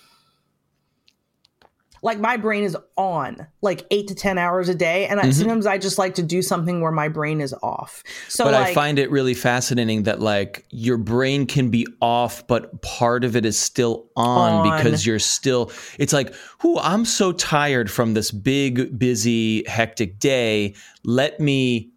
like 2.04 2.20
my 2.20 2.36
brain 2.36 2.62
is 2.62 2.76
on 2.96 3.46
like 3.62 3.86
eight 3.90 4.06
to 4.08 4.14
ten 4.14 4.36
hours 4.38 4.68
a 4.68 4.74
day, 4.74 5.06
and 5.06 5.18
I, 5.18 5.24
Mhm. 5.24 5.32
sometimes 5.34 5.66
I 5.66 5.78
just 5.78 5.98
like 5.98 6.14
to 6.16 6.22
do 6.22 6.42
something 6.42 6.80
where 6.82 6.92
my 6.92 7.08
brain 7.08 7.40
is 7.40 7.54
off. 7.62 8.02
So 8.28 8.44
but 8.44 8.52
like, 8.52 8.68
I 8.68 8.74
find 8.74 8.98
it 8.98 9.10
really 9.10 9.34
fascinating 9.34 10.02
that 10.04 10.20
like 10.20 10.66
your 10.70 10.98
brain 10.98 11.46
can 11.46 11.70
be 11.70 11.86
off, 12.00 12.46
but 12.46 12.82
part 12.82 13.24
of 13.24 13.34
it 13.34 13.44
is 13.46 13.58
still 13.58 14.06
on, 14.16 14.66
On. 14.66 14.76
because 14.76 15.06
you're 15.06 15.18
still. 15.18 15.72
It's 15.98 16.12
like, 16.12 16.34
whoo, 16.62 16.78
I'm 16.78 17.04
so 17.06 17.32
tired 17.32 17.90
from 17.90 18.14
this 18.14 18.30
big, 18.30 18.98
busy, 18.98 19.64
hectic 19.66 20.18
day. 20.20 20.74
Let 21.04 21.40
me. 21.40 21.90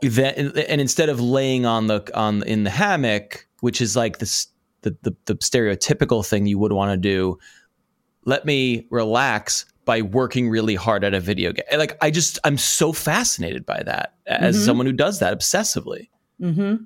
Then, 0.00 0.52
and 0.66 0.80
instead 0.80 1.10
of 1.10 1.20
laying 1.20 1.66
on 1.66 1.88
the 1.88 2.02
on 2.14 2.42
in 2.44 2.64
the 2.64 2.70
hammock, 2.70 3.46
which 3.60 3.82
is 3.82 3.94
like 3.94 4.18
this 4.18 4.46
the 4.80 4.96
the, 5.02 5.14
the 5.26 5.34
stereotypical 5.36 6.26
thing 6.26 6.46
you 6.46 6.58
would 6.58 6.72
want 6.72 6.90
to 6.92 6.96
do, 6.96 7.38
let 8.24 8.44
me 8.44 8.86
relax 8.90 9.64
by 9.84 10.00
working 10.02 10.48
really 10.48 10.74
hard 10.74 11.04
at 11.04 11.12
a 11.14 11.20
video 11.20 11.52
game. 11.52 11.64
Like 11.76 11.96
I 12.00 12.10
just 12.10 12.38
I'm 12.44 12.56
so 12.56 12.92
fascinated 12.92 13.66
by 13.66 13.82
that 13.84 14.14
as 14.26 14.56
Mhm. 14.56 14.64
someone 14.64 14.86
who 14.86 14.92
does 14.92 15.18
that 15.18 15.36
obsessively. 15.38 16.08
Mm-hmm. 16.40 16.84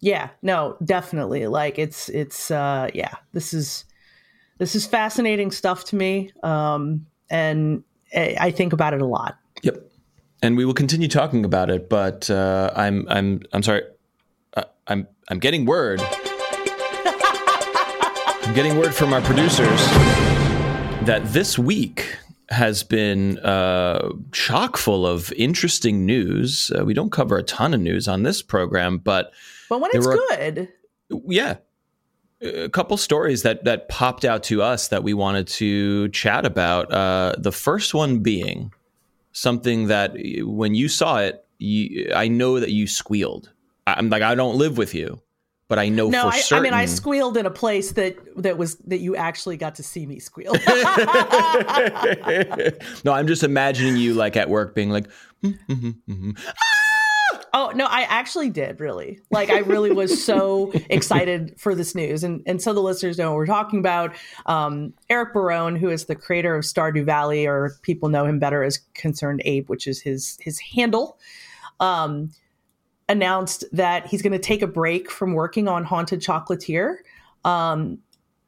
Yeah, 0.00 0.30
no, 0.42 0.76
definitely. 0.84 1.46
Like 1.46 1.78
it's 1.78 2.08
it's 2.08 2.50
uh 2.50 2.90
yeah, 2.92 3.14
this 3.32 3.54
is 3.54 3.84
this 4.58 4.74
is 4.74 4.84
fascinating 4.86 5.50
stuff 5.52 5.84
to 5.86 5.96
me. 5.96 6.32
Um 6.42 7.06
and 7.30 7.84
I 8.14 8.36
I 8.40 8.50
think 8.50 8.72
about 8.72 8.94
it 8.94 9.00
a 9.00 9.06
lot. 9.06 9.36
Yep. 9.62 9.76
And 10.42 10.56
we 10.56 10.64
will 10.64 10.74
continue 10.74 11.08
talking 11.08 11.44
about 11.44 11.70
it, 11.70 11.88
but 11.88 12.28
uh, 12.28 12.70
I'm 12.76 13.06
I'm 13.08 13.40
I'm 13.52 13.62
sorry. 13.62 13.82
Uh, 14.54 14.64
I'm 14.88 15.06
I'm 15.30 15.38
getting 15.38 15.64
word. 15.64 16.02
I'm 18.42 18.52
getting 18.54 18.76
word 18.76 18.94
from 18.94 19.12
our 19.14 19.22
producers 19.22 19.80
that 21.06 21.22
this 21.32 21.58
week 21.58 22.16
has 22.48 22.82
been 22.82 23.38
uh, 23.40 24.10
chock 24.32 24.78
full 24.78 25.06
of 25.06 25.32
interesting 25.32 26.06
news. 26.06 26.70
Uh, 26.76 26.84
we 26.84 26.94
don't 26.94 27.12
cover 27.12 27.36
a 27.36 27.42
ton 27.42 27.74
of 27.74 27.80
news 27.80 28.08
on 28.08 28.22
this 28.22 28.40
program, 28.40 28.98
but 28.98 29.32
But 29.68 29.80
when 29.80 29.90
it's 29.92 30.06
good, 30.06 30.68
yeah, 31.26 31.56
a 32.40 32.68
couple 32.70 32.96
stories 32.96 33.42
that 33.42 33.64
that 33.64 33.88
popped 33.88 34.24
out 34.24 34.42
to 34.44 34.62
us 34.62 34.88
that 34.88 35.02
we 35.02 35.12
wanted 35.12 35.46
to 35.48 36.08
chat 36.08 36.46
about. 36.46 36.90
Uh, 36.90 37.34
the 37.36 37.52
first 37.52 37.92
one 37.92 38.20
being 38.20 38.72
something 39.32 39.88
that 39.88 40.16
when 40.40 40.74
you 40.74 40.88
saw 40.88 41.18
it, 41.18 41.44
you, 41.58 42.12
I 42.14 42.28
know 42.28 42.60
that 42.60 42.70
you 42.70 42.86
squealed. 42.86 43.50
I'm 43.86 44.08
like, 44.08 44.22
I 44.22 44.34
don't 44.34 44.56
live 44.56 44.78
with 44.78 44.94
you, 44.94 45.20
but 45.68 45.78
I 45.78 45.88
know 45.88 46.08
no, 46.08 46.30
for 46.30 46.54
I, 46.54 46.58
I 46.58 46.60
mean 46.60 46.74
I 46.74 46.86
squealed 46.86 47.36
in 47.36 47.46
a 47.46 47.50
place 47.50 47.92
that 47.92 48.16
that 48.42 48.58
was 48.58 48.76
that 48.86 48.98
you 48.98 49.16
actually 49.16 49.56
got 49.56 49.74
to 49.76 49.82
see 49.82 50.06
me 50.06 50.18
squeal. 50.18 50.52
no, 53.04 53.12
I'm 53.12 53.26
just 53.26 53.42
imagining 53.42 53.96
you 53.96 54.14
like 54.14 54.36
at 54.36 54.48
work 54.48 54.74
being 54.74 54.90
like, 54.90 55.06
"Mm, 55.42 55.58
mhm, 55.68 55.96
mhm." 56.08 56.38
Oh 57.56 57.70
no, 57.72 57.86
I 57.86 58.02
actually 58.02 58.50
did 58.50 58.80
really. 58.80 59.20
Like 59.30 59.48
I 59.48 59.60
really 59.60 59.92
was 59.92 60.24
so 60.24 60.72
excited 60.90 61.54
for 61.56 61.76
this 61.76 61.94
news. 61.94 62.24
And 62.24 62.42
and 62.46 62.60
so 62.60 62.72
the 62.72 62.82
listeners 62.82 63.16
know 63.16 63.30
what 63.30 63.36
we're 63.36 63.46
talking 63.46 63.78
about. 63.78 64.16
Um, 64.46 64.92
Eric 65.08 65.32
Barone, 65.32 65.76
who 65.76 65.88
is 65.88 66.06
the 66.06 66.16
creator 66.16 66.56
of 66.56 66.64
Stardew 66.64 67.04
Valley, 67.04 67.46
or 67.46 67.76
people 67.82 68.08
know 68.08 68.26
him 68.26 68.40
better 68.40 68.64
as 68.64 68.78
Concerned 68.94 69.40
Ape, 69.44 69.68
which 69.68 69.86
is 69.86 70.00
his 70.02 70.36
his 70.40 70.58
handle, 70.58 71.16
um, 71.78 72.32
announced 73.08 73.64
that 73.72 74.06
he's 74.06 74.22
gonna 74.22 74.38
take 74.38 74.62
a 74.62 74.66
break 74.66 75.10
from 75.10 75.32
working 75.32 75.68
on 75.68 75.84
Haunted 75.84 76.20
Chocolatier. 76.20 76.96
Um, 77.44 77.98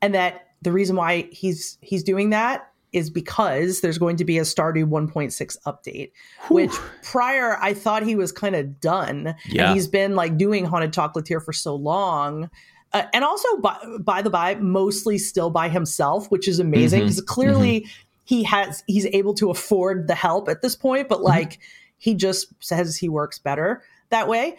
and 0.00 0.14
that 0.14 0.48
the 0.62 0.72
reason 0.72 0.96
why 0.96 1.28
he's 1.30 1.78
he's 1.80 2.02
doing 2.02 2.30
that 2.30 2.70
is 2.92 3.10
because 3.10 3.80
there's 3.80 3.98
going 3.98 4.16
to 4.16 4.24
be 4.24 4.38
a 4.38 4.42
Stardew 4.42 4.88
1.6 4.88 5.56
update, 5.66 6.12
which 6.48 6.72
prior 7.02 7.58
I 7.60 7.74
thought 7.74 8.02
he 8.02 8.16
was 8.16 8.32
kind 8.32 8.56
of 8.56 8.80
done. 8.80 9.34
Yeah. 9.46 9.66
And 9.66 9.74
he's 9.74 9.86
been 9.86 10.14
like 10.14 10.38
doing 10.38 10.64
Haunted 10.64 10.92
Chocolatier 10.92 11.44
for 11.44 11.52
so 11.52 11.74
long. 11.74 12.48
Uh, 12.92 13.02
and 13.12 13.22
also, 13.22 13.58
by, 13.58 13.76
by 14.00 14.22
the 14.22 14.30
by, 14.30 14.54
mostly 14.54 15.18
still 15.18 15.50
by 15.50 15.68
himself, 15.68 16.30
which 16.30 16.48
is 16.48 16.58
amazing 16.58 17.00
because 17.00 17.20
clearly 17.20 17.86
he 18.24 18.42
has 18.44 18.82
he's 18.86 19.06
able 19.06 19.34
to 19.34 19.50
afford 19.50 20.06
the 20.06 20.14
help 20.14 20.48
at 20.48 20.62
this 20.62 20.74
point. 20.74 21.08
But 21.08 21.22
like 21.22 21.58
he 21.98 22.14
just 22.14 22.48
says 22.60 22.96
he 22.96 23.08
works 23.08 23.38
better 23.38 23.82
that 24.10 24.28
way. 24.28 24.56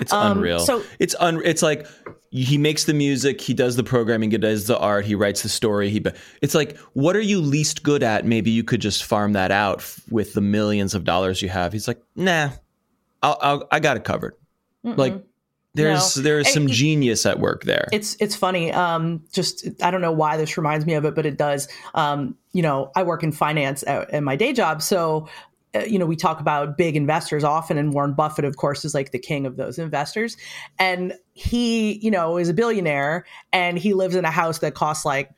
It's 0.00 0.12
Um, 0.12 0.38
unreal. 0.38 0.60
so- 0.60 0.82
it's 0.98 1.14
un. 1.20 1.40
It's 1.44 1.62
like 1.62 1.86
he 2.30 2.56
makes 2.56 2.84
the 2.84 2.94
music, 2.94 3.40
he 3.42 3.52
does 3.52 3.76
the 3.76 3.84
programming, 3.84 4.30
he 4.30 4.38
does 4.38 4.66
the 4.66 4.78
art, 4.78 5.04
he 5.04 5.14
writes 5.14 5.42
the 5.42 5.48
story. 5.50 5.90
He. 5.90 6.02
It's 6.40 6.54
like, 6.54 6.78
what 6.94 7.14
are 7.14 7.20
you 7.20 7.40
least 7.40 7.82
good 7.82 8.02
at? 8.02 8.24
Maybe 8.24 8.50
you 8.50 8.64
could 8.64 8.80
just 8.80 9.04
farm 9.04 9.34
that 9.34 9.50
out 9.50 9.78
f- 9.80 10.00
with 10.10 10.32
the 10.32 10.40
millions 10.40 10.94
of 10.94 11.04
dollars 11.04 11.42
you 11.42 11.50
have. 11.50 11.72
He's 11.74 11.86
like, 11.86 12.00
nah, 12.16 12.48
I'll, 13.22 13.38
I'll 13.42 13.68
I 13.70 13.80
got 13.80 13.98
it 13.98 14.04
covered. 14.04 14.34
Like, 14.82 15.22
there's 15.74 16.14
there's 16.14 16.50
some 16.52 16.64
it- 16.68 16.72
genius 16.72 17.24
at 17.26 17.38
work 17.38 17.64
there. 17.64 17.86
It's 17.92 18.16
it's 18.18 18.34
funny. 18.34 18.72
Um, 18.72 19.22
just 19.30 19.66
I 19.82 19.90
don't 19.90 20.00
know 20.00 20.10
why 20.12 20.38
this 20.38 20.56
reminds 20.56 20.86
me 20.86 20.94
of 20.94 21.04
it, 21.04 21.14
but 21.14 21.26
it 21.26 21.36
does. 21.36 21.68
Um, 21.94 22.34
you 22.52 22.62
know, 22.62 22.90
I 22.96 23.02
work 23.02 23.22
in 23.22 23.30
finance 23.30 23.84
at, 23.86 24.10
at 24.10 24.22
my 24.22 24.36
day 24.36 24.52
job, 24.54 24.80
so 24.82 25.28
you 25.86 25.98
know 25.98 26.06
we 26.06 26.16
talk 26.16 26.40
about 26.40 26.76
big 26.76 26.96
investors 26.96 27.44
often, 27.44 27.78
and 27.78 27.92
Warren 27.92 28.14
Buffett, 28.14 28.44
of 28.44 28.56
course, 28.56 28.84
is 28.84 28.94
like 28.94 29.10
the 29.10 29.18
king 29.18 29.46
of 29.46 29.56
those 29.56 29.78
investors. 29.78 30.36
And 30.78 31.14
he, 31.32 31.98
you 31.98 32.10
know, 32.10 32.36
is 32.36 32.48
a 32.48 32.54
billionaire, 32.54 33.24
and 33.52 33.78
he 33.78 33.94
lives 33.94 34.14
in 34.14 34.24
a 34.24 34.30
house 34.30 34.58
that 34.58 34.74
costs 34.74 35.04
like 35.04 35.30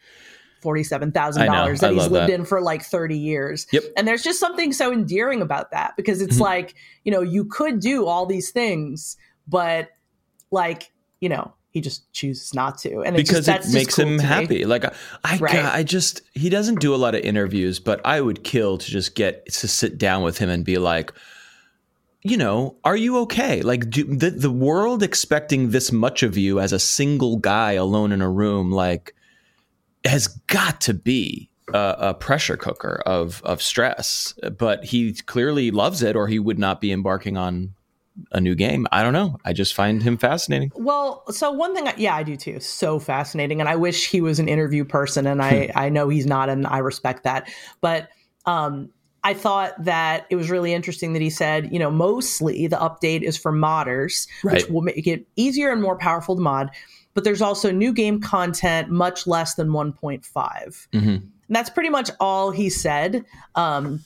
forty-seven 0.60 1.12
thousand 1.12 1.42
I 1.42 1.46
know. 1.46 1.52
dollars 1.52 1.82
I 1.82 1.88
that 1.88 1.94
he's 1.94 2.08
lived 2.10 2.30
that. 2.30 2.34
in 2.34 2.44
for 2.44 2.60
like 2.60 2.82
thirty 2.82 3.18
years. 3.18 3.66
Yep. 3.72 3.84
And 3.96 4.08
there's 4.08 4.22
just 4.22 4.40
something 4.40 4.72
so 4.72 4.92
endearing 4.92 5.42
about 5.42 5.70
that 5.72 5.94
because 5.96 6.20
it's 6.22 6.38
Mhm. 6.38 6.40
like 6.40 6.74
you 7.04 7.12
know 7.12 7.20
you 7.20 7.44
could 7.44 7.80
do 7.80 8.06
all 8.06 8.26
these 8.26 8.50
things, 8.50 9.16
but 9.46 9.90
like 10.50 10.90
you 11.20 11.28
know 11.28 11.52
he 11.74 11.80
just 11.80 12.10
chooses 12.12 12.54
not 12.54 12.78
to, 12.78 13.00
and 13.00 13.16
it's 13.16 13.28
because 13.28 13.44
just, 13.44 13.46
that's 13.46 13.66
it 13.66 13.72
just 13.72 13.74
makes 13.74 13.94
cool 13.96 14.06
him 14.06 14.18
to 14.18 14.22
me. 14.22 14.28
happy. 14.28 14.64
Like 14.64 14.84
I, 14.84 14.94
I, 15.24 15.38
Right. 15.38 15.64
I 15.64 15.82
just 15.82 16.22
he 16.32 16.48
doesn't 16.48 16.78
do 16.78 16.94
a 16.94 16.96
lot 16.96 17.16
of 17.16 17.22
interviews, 17.22 17.80
but 17.80 18.00
I 18.04 18.20
would 18.20 18.44
kill 18.44 18.78
to 18.78 18.90
just 18.90 19.16
get 19.16 19.44
to 19.46 19.66
sit 19.66 19.98
down 19.98 20.22
with 20.22 20.38
him 20.38 20.48
and 20.48 20.64
be 20.64 20.78
like, 20.78 21.12
you 22.22 22.36
know, 22.36 22.76
are 22.84 22.96
you 22.96 23.18
okay? 23.22 23.60
Like, 23.62 23.90
do 23.90 24.04
the 24.04 24.30
the 24.30 24.52
world 24.52 25.02
expecting 25.02 25.70
this 25.70 25.90
much 25.90 26.22
of 26.22 26.38
you 26.38 26.60
as 26.60 26.72
a 26.72 26.78
single 26.78 27.38
guy 27.38 27.72
alone 27.72 28.12
in 28.12 28.22
a 28.22 28.30
room, 28.30 28.70
like, 28.70 29.14
has 30.04 30.28
got 30.28 30.80
to 30.82 30.94
be. 30.94 31.50
A, 31.72 31.96
a 31.98 32.14
pressure 32.14 32.58
cooker 32.58 33.02
of 33.06 33.40
of 33.42 33.62
stress, 33.62 34.34
but 34.58 34.84
he 34.84 35.14
clearly 35.14 35.70
loves 35.70 36.02
it, 36.02 36.14
or 36.14 36.28
he 36.28 36.38
would 36.38 36.58
not 36.58 36.78
be 36.78 36.92
embarking 36.92 37.38
on 37.38 37.74
a 38.32 38.40
new 38.40 38.54
game. 38.54 38.86
I 38.92 39.02
don't 39.02 39.12
know. 39.12 39.38
I 39.44 39.52
just 39.52 39.74
find 39.74 40.02
him 40.02 40.16
fascinating. 40.16 40.70
Well, 40.76 41.24
so 41.30 41.50
one 41.50 41.74
thing, 41.74 41.88
I, 41.88 41.94
yeah, 41.96 42.14
I 42.14 42.22
do 42.22 42.36
too. 42.36 42.60
So 42.60 42.98
fascinating, 42.98 43.60
and 43.60 43.68
I 43.68 43.76
wish 43.76 44.08
he 44.10 44.20
was 44.20 44.38
an 44.38 44.48
interview 44.48 44.84
person, 44.84 45.26
and 45.26 45.42
I 45.42 45.66
Hmm. 45.66 45.78
I 45.78 45.88
know 45.88 46.08
he's 46.08 46.26
not, 46.26 46.48
and 46.48 46.66
I 46.66 46.78
respect 46.78 47.24
that. 47.24 47.48
But 47.80 48.08
um, 48.46 48.90
I 49.24 49.34
thought 49.34 49.72
that 49.84 50.26
it 50.30 50.36
was 50.36 50.50
really 50.50 50.72
interesting 50.74 51.12
that 51.14 51.22
he 51.22 51.30
said, 51.30 51.72
you 51.72 51.78
know, 51.78 51.90
mostly 51.90 52.66
the 52.66 52.76
update 52.76 53.22
is 53.22 53.36
for 53.36 53.52
modders, 53.52 54.28
Right. 54.44 54.54
which 54.54 54.68
will 54.68 54.82
make 54.82 55.06
it 55.06 55.26
easier 55.36 55.70
and 55.72 55.80
more 55.82 55.96
powerful 55.96 56.36
to 56.36 56.42
mod. 56.42 56.70
But 57.14 57.24
there's 57.24 57.40
also 57.40 57.70
new 57.70 57.92
game 57.92 58.20
content 58.20 58.90
much 58.90 59.26
less 59.26 59.54
than 59.54 59.68
1.5. 59.72 60.88
Mhm. 60.92 61.06
And 61.16 61.22
that's 61.48 61.70
pretty 61.70 61.88
much 61.90 62.10
all 62.20 62.50
he 62.50 62.68
said. 62.68 63.24
Um, 63.54 64.04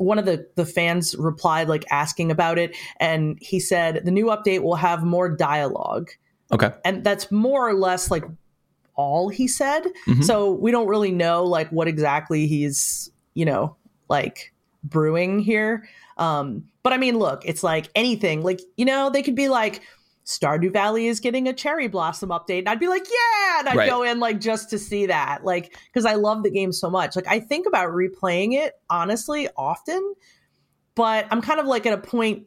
one 0.00 0.18
of 0.18 0.24
the, 0.24 0.46
the 0.56 0.64
fans 0.64 1.14
replied, 1.16 1.68
like 1.68 1.84
asking 1.90 2.30
about 2.30 2.58
it, 2.58 2.74
and 2.98 3.38
he 3.40 3.60
said 3.60 4.00
the 4.04 4.10
new 4.10 4.26
update 4.26 4.62
will 4.62 4.76
have 4.76 5.04
more 5.04 5.28
dialogue. 5.28 6.10
Okay. 6.50 6.70
And 6.84 7.04
that's 7.04 7.30
more 7.30 7.68
or 7.68 7.74
less 7.74 8.10
like 8.10 8.24
all 8.94 9.28
he 9.28 9.46
said. 9.46 9.82
Mhm. 10.06 10.24
So 10.24 10.52
we 10.52 10.70
don't 10.70 10.88
really 10.88 11.12
know 11.12 11.44
like 11.44 11.70
what 11.70 11.86
exactly 11.86 12.46
he's, 12.46 13.10
you 13.34 13.44
know, 13.44 13.76
like 14.08 14.52
brewing 14.82 15.38
here. 15.40 15.86
Um, 16.16 16.64
but 16.82 16.92
I 16.94 16.96
mean, 16.96 17.18
look, 17.18 17.42
it's 17.44 17.62
like 17.62 17.90
anything, 17.94 18.42
like, 18.42 18.60
you 18.76 18.86
know, 18.86 19.10
they 19.10 19.22
could 19.22 19.34
be 19.34 19.48
like, 19.48 19.82
Stardew 20.30 20.72
Valley 20.72 21.06
is 21.08 21.18
getting 21.20 21.48
a 21.48 21.52
cherry 21.52 21.88
blossom 21.88 22.30
update. 22.30 22.60
And 22.60 22.68
I'd 22.68 22.78
be 22.78 22.88
like, 22.88 23.04
yeah. 23.10 23.58
And 23.60 23.68
I'd 23.68 23.76
Right. 23.76 23.90
go 23.90 24.02
in 24.04 24.20
like 24.20 24.40
just 24.40 24.70
to 24.70 24.78
see 24.78 25.06
that. 25.06 25.44
Like, 25.44 25.76
because 25.86 26.06
I 26.06 26.14
love 26.14 26.42
the 26.44 26.50
game 26.50 26.72
so 26.72 26.88
much. 26.88 27.16
Like, 27.16 27.26
I 27.26 27.40
think 27.40 27.66
about 27.66 27.88
replaying 27.90 28.54
it 28.54 28.74
honestly 28.88 29.48
often, 29.56 30.14
but 30.94 31.26
I'm 31.30 31.42
kind 31.42 31.58
of 31.60 31.66
like 31.66 31.84
at 31.86 31.92
a 31.92 31.98
point. 31.98 32.44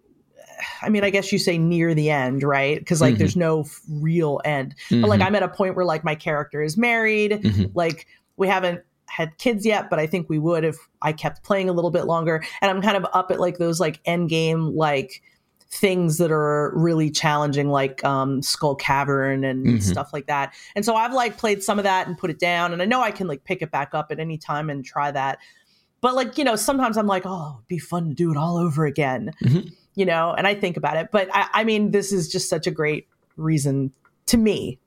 I 0.81 0.89
mean, 0.89 1.03
I 1.03 1.09
guess 1.09 1.31
you 1.31 1.39
say 1.39 1.57
near 1.57 1.93
the 1.93 2.09
end, 2.09 2.43
right? 2.43 2.77
Because 2.79 3.01
like 3.01 3.15
Mhm. 3.15 3.17
there's 3.17 3.35
no 3.35 3.61
f- 3.61 3.81
real 3.89 4.39
end. 4.45 4.75
But 4.89 5.01
like. 5.09 5.19
I'm 5.21 5.35
at 5.35 5.43
a 5.43 5.47
point 5.47 5.75
where 5.75 5.85
like 5.85 6.03
my 6.03 6.15
character 6.15 6.61
is 6.61 6.77
married. 6.77 7.31
Mhm. 7.31 7.71
Like 7.73 8.05
we 8.37 8.47
haven't 8.47 8.81
had 9.07 9.37
kids 9.39 9.65
yet, 9.65 9.89
but 9.89 9.99
I 9.99 10.07
think 10.07 10.29
we 10.29 10.39
would 10.39 10.63
if 10.63 10.77
I 11.01 11.11
kept 11.11 11.43
playing 11.43 11.69
a 11.69 11.73
little 11.73 11.91
bit 11.91 12.05
longer. 12.05 12.43
And 12.61 12.71
I'm 12.71 12.81
kind 12.81 12.95
of 12.97 13.05
up 13.13 13.29
at 13.31 13.39
like 13.39 13.57
those 13.57 13.79
like 13.79 13.99
end 14.05 14.29
game 14.29 14.75
like 14.75 15.21
things 15.73 16.17
that 16.19 16.31
are 16.31 16.71
really 16.75 17.09
challenging, 17.09 17.69
like 17.69 18.03
um, 18.05 18.41
Skull 18.41 18.75
Cavern 18.75 19.43
and 19.43 19.65
Mhm. 19.65 19.81
stuff 19.81 20.13
like 20.13 20.27
that. 20.27 20.53
And 20.75 20.85
so 20.85 20.95
I've 20.95 21.13
like 21.13 21.37
played 21.37 21.63
some 21.63 21.79
of 21.79 21.83
that 21.83 22.07
and 22.07 22.17
put 22.17 22.29
it 22.29 22.39
down, 22.39 22.73
and 22.73 22.81
I 22.81 22.85
know 22.85 23.01
I 23.01 23.11
can 23.11 23.27
like 23.27 23.43
pick 23.43 23.61
it 23.61 23.71
back 23.71 23.93
up 23.93 24.11
at 24.11 24.19
any 24.19 24.37
time 24.37 24.69
and 24.69 24.85
try 24.85 25.09
that. 25.11 25.39
But 26.01 26.15
like 26.15 26.37
you 26.37 26.43
know, 26.43 26.55
sometimes 26.55 26.97
I'm 26.97 27.07
like, 27.07 27.23
oh, 27.25 27.55
it'd 27.57 27.67
be 27.67 27.79
fun 27.79 28.09
to 28.09 28.13
do 28.15 28.29
it 28.31 28.37
all 28.37 28.57
over 28.57 28.85
again, 28.85 29.31
Mhm. 29.43 29.71
you 29.95 30.05
know. 30.05 30.33
And 30.37 30.45
I 30.47 30.53
think 30.53 30.77
about 30.77 30.97
it, 30.97 31.09
but 31.11 31.27
I, 31.33 31.47
I 31.53 31.63
mean, 31.63 31.91
this 31.91 32.11
is 32.11 32.31
just 32.31 32.49
such 32.49 32.67
a 32.67 32.71
great 32.71 33.07
reason 33.35 33.91
to 34.27 34.37
me 34.37 34.79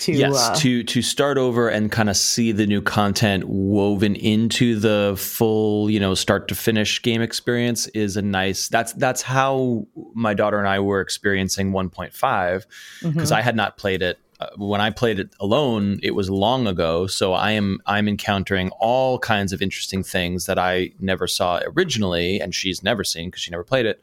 to 0.00 0.12
yes 0.12 0.34
uh, 0.34 0.54
to 0.56 0.82
to 0.84 1.02
start 1.02 1.38
over 1.38 1.68
and 1.68 1.90
kind 1.92 2.08
of 2.08 2.16
see 2.16 2.52
the 2.52 2.66
new 2.66 2.82
content 2.82 3.44
woven 3.44 4.16
into 4.16 4.78
the 4.78 5.14
full 5.18 5.90
you 5.90 6.00
know 6.00 6.14
start 6.14 6.48
to 6.48 6.54
finish 6.54 7.00
game 7.02 7.22
experience 7.22 7.86
is 7.88 8.16
a 8.16 8.22
nice 8.22 8.68
that's 8.68 8.92
that's 8.94 9.22
how 9.22 9.86
my 10.14 10.34
daughter 10.34 10.58
and 10.58 10.68
I 10.68 10.80
were 10.80 11.00
experiencing 11.00 11.72
1.5 11.72 12.12
mhm. 12.12 13.12
because 13.12 13.32
I 13.32 13.40
had 13.40 13.56
not 13.56 13.76
played 13.76 14.02
it 14.02 14.18
uh, 14.40 14.48
when 14.56 14.80
I 14.80 14.88
played 14.88 15.20
it 15.20 15.34
alone, 15.38 16.00
it 16.02 16.12
was 16.12 16.30
long 16.30 16.66
ago. 16.66 17.06
So 17.06 17.34
I 17.34 17.50
am 17.50 17.78
I'm 17.84 18.08
encountering 18.08 18.70
all 18.80 19.18
kinds 19.18 19.52
of 19.52 19.60
interesting 19.60 20.02
things 20.02 20.46
that 20.46 20.58
I 20.58 20.92
never 20.98 21.26
saw 21.26 21.60
originally, 21.76 22.40
and 22.40 22.54
she's 22.54 22.82
never 22.82 23.04
seen 23.04 23.28
because 23.28 23.42
she 23.42 23.50
never 23.50 23.64
played 23.64 23.84
it. 23.84 24.02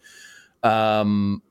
Um, 0.61 1.41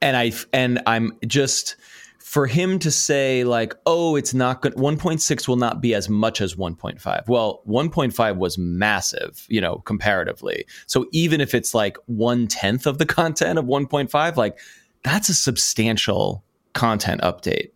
and 0.00 0.16
I 0.16 0.32
and 0.52 0.82
I'm 0.86 1.12
just 1.26 1.76
for 2.24 2.46
him 2.46 2.78
to 2.78 2.90
say 2.90 3.44
like, 3.44 3.74
oh, 3.84 4.16
it's 4.16 4.32
not 4.32 4.62
good. 4.62 4.74
1.6 4.76 5.46
will 5.46 5.56
not 5.56 5.82
be 5.82 5.94
as 5.94 6.08
much 6.08 6.40
as 6.40 6.54
1.5. 6.54 7.28
Well, 7.28 7.60
1.5 7.68 8.36
was 8.36 8.56
massive, 8.56 9.44
you 9.50 9.60
know, 9.60 9.76
comparatively. 9.84 10.64
So 10.86 11.04
even 11.12 11.42
if 11.42 11.54
it's 11.54 11.74
like 11.74 11.98
one 12.06 12.46
tenth 12.46 12.86
of 12.86 12.96
the 12.96 13.04
content 13.20 13.58
of 13.58 13.66
1.5, 13.66 14.36
like 14.36 14.58
that's 15.02 15.28
a 15.28 15.34
substantial 15.34 16.42
content 16.72 17.20
update. 17.20 17.72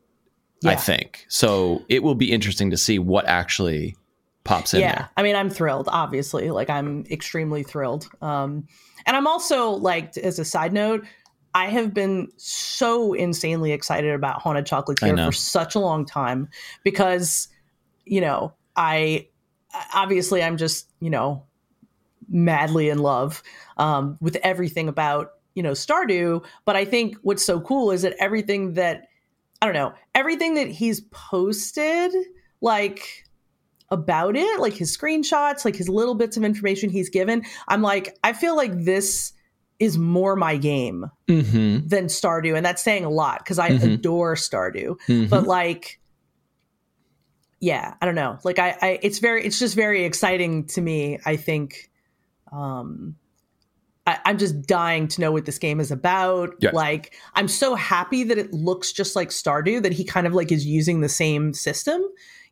Yeah. 0.62 0.70
I 0.70 0.76
think 0.76 1.26
so. 1.28 1.84
It 1.90 2.02
will 2.02 2.14
be 2.14 2.32
interesting 2.32 2.70
to 2.70 2.78
see 2.78 2.98
what 2.98 3.26
actually 3.26 3.96
pops 4.44 4.72
in. 4.72 4.80
Yeah, 4.80 4.94
there. 4.94 5.10
I 5.18 5.22
mean, 5.24 5.36
I'm 5.36 5.50
thrilled. 5.50 5.90
Obviously, 5.92 6.50
like 6.50 6.70
I'm 6.70 7.04
extremely 7.10 7.64
thrilled. 7.64 8.08
Um, 8.22 8.66
and 9.04 9.14
I'm 9.14 9.26
also 9.26 9.72
like, 9.72 10.16
as 10.16 10.38
a 10.38 10.44
side 10.44 10.72
note, 10.72 11.04
I 11.54 11.66
have 11.66 11.94
been 11.94 12.28
so 12.36 13.14
insanely 13.14 13.72
excited 13.72 14.12
about 14.12 14.42
Haunted 14.42 14.66
Chocolatier 14.66 15.24
for 15.24 15.32
such 15.32 15.74
a 15.74 15.78
long 15.78 16.04
time 16.04 16.48
because, 16.84 17.48
you 18.04 18.20
know, 18.20 18.52
I 18.76 19.28
obviously 19.94 20.42
I'm 20.42 20.56
just, 20.56 20.90
you 21.00 21.10
know, 21.10 21.44
madly 22.28 22.88
in 22.88 22.98
love 22.98 23.42
um, 23.76 24.18
with 24.20 24.36
everything 24.42 24.88
about, 24.88 25.32
you 25.54 25.62
know, 25.62 25.72
Stardew. 25.72 26.44
But 26.64 26.76
I 26.76 26.84
think 26.84 27.16
what's 27.22 27.44
so 27.44 27.60
cool 27.60 27.90
is 27.90 28.02
that 28.02 28.14
everything 28.20 28.74
that, 28.74 29.08
I 29.62 29.66
don't 29.66 29.74
know, 29.74 29.92
everything 30.14 30.54
that 30.54 30.68
he's 30.68 31.00
posted, 31.10 32.12
like, 32.60 33.24
about 33.90 34.36
it, 34.36 34.60
like 34.60 34.74
his 34.74 34.94
screenshots, 34.96 35.64
like 35.64 35.74
his 35.74 35.88
little 35.88 36.14
bits 36.14 36.36
of 36.36 36.44
information 36.44 36.90
he's 36.90 37.08
given, 37.08 37.42
I'm 37.68 37.82
like, 37.82 38.16
I 38.22 38.34
feel 38.34 38.54
like 38.54 38.84
this 38.84 39.32
is 39.78 39.97
more 39.97 40.35
my 40.35 40.56
game 40.56 41.11
mm-hmm. 41.28 41.87
than 41.87 42.06
Stardew. 42.06 42.56
And 42.56 42.66
that's 42.66 42.82
saying 42.82 43.04
a 43.04 43.11
lot 43.11 43.38
because 43.38 43.58
I 43.58 43.70
mm-hmm. 43.70 43.92
adore 43.92 44.35
Stardew. 44.35 44.99
Mm-hmm. 45.08 45.26
But 45.26 45.47
like, 45.47 46.00
yeah, 47.61 47.94
I 48.00 48.06
don't 48.06 48.14
know. 48.14 48.38
Like 48.44 48.58
I, 48.58 48.76
I, 48.80 48.99
it's 49.02 49.18
very, 49.18 49.44
it's 49.44 49.58
just 49.58 49.76
very 49.76 50.04
exciting 50.04 50.66
to 50.68 50.80
me. 50.80 51.18
I 51.25 51.37
think, 51.37 51.90
um, 52.50 53.16
I, 54.06 54.30
am 54.30 54.38
just 54.38 54.62
dying 54.66 55.06
to 55.08 55.20
know 55.20 55.32
what 55.32 55.44
this 55.44 55.58
game 55.58 55.80
is 55.80 55.90
about. 55.90 56.54
Yeah. 56.61 56.70
Like, 56.73 57.14
I'm 57.35 57.47
so 57.47 57.75
happy 57.75 58.25
that 58.25 58.38
it 58.38 58.54
looks 58.54 58.90
just 58.90 59.14
like 59.14 59.28
Stardew 59.28 59.82
that 59.82 59.92
he 59.92 60.02
kind 60.02 60.26
of 60.26 60.32
like 60.32 60.50
is 60.50 60.64
using 60.64 61.02
the 61.02 61.11
same 61.11 61.52
system 61.52 62.02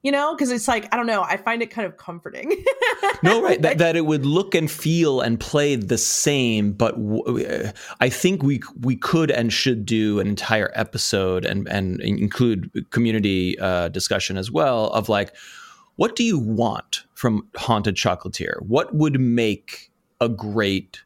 you 0.07 0.13
know? 0.13 0.35
Because 0.35 0.51
it's 0.51 0.69
like 0.69 0.93
i 0.93 0.97
don't 0.97 1.07
know 1.07 1.23
i 1.23 1.37
find 1.37 1.63
it 1.63 1.71
kind 1.71 1.87
of 1.87 1.97
comforting. 1.97 2.65
No 3.23 3.43
right 3.43 3.61
that, 3.63 3.79
that 3.79 3.97
it 3.97 4.05
would 4.05 4.27
look 4.27 4.55
and 4.55 4.71
feel 4.71 5.21
and 5.21 5.41
play 5.41 5.75
the 5.75 5.99
same 5.99 6.73
but 6.73 6.95
w- 6.97 7.73
i 8.01 8.09
think 8.09 8.43
we 8.43 8.61
we 8.81 8.95
could 8.95 9.31
and 9.31 9.53
should 9.53 9.87
do 9.87 10.21
an 10.21 10.27
entire 10.27 10.71
episode 10.75 11.45
and 11.45 11.67
and 11.69 12.01
include 12.01 12.71
community 12.91 13.59
uh, 13.59 13.89
discussion 13.89 14.37
as 14.37 14.51
well 14.51 14.89
of 14.91 15.09
like 15.09 15.35
what 15.97 16.15
do 16.15 16.25
you 16.25 16.39
want 16.39 17.05
from 17.15 17.49
haunted 17.57 17.97
chocolatier? 17.97 18.61
What 18.61 18.95
would 18.95 19.19
make 19.19 19.91
a 20.21 20.29
great 20.29 21.03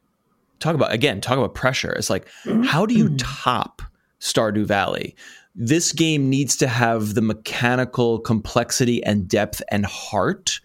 talk 0.59 0.75
about 0.75 0.93
again 0.93 1.19
talk 1.21 1.37
about 1.37 1.55
pressure. 1.55 1.91
It's 1.91 2.09
like 2.09 2.27
how 2.63 2.85
do 2.85 2.93
you 2.93 3.05
mm-hmm. 3.05 3.17
top 3.17 3.81
stardew 4.19 4.65
valley 4.65 5.15
this 5.53 5.91
game 5.91 6.29
needs 6.29 6.55
to 6.57 6.67
have 6.67 7.13
the 7.13 7.21
mechanical 7.21 8.19
complexity 8.19 9.03
and 9.03 9.27
depth 9.27 9.61
and 9.69 9.85
heart 9.85 10.59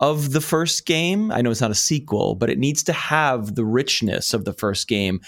of 0.00 0.32
the 0.32 0.40
first 0.40 0.84
game. 0.84 1.30
I 1.30 1.42
know 1.42 1.50
it's 1.50 1.60
not 1.60 1.70
a 1.70 1.76
sequel, 1.76 2.34
but 2.34 2.50
it 2.50 2.58
needs 2.58 2.82
to 2.84 2.92
have 2.92 3.54
the 3.54 3.64
richness 3.64 4.34
of 4.34 4.44
the 4.44 4.52
first 4.52 4.88
game. 4.88 5.20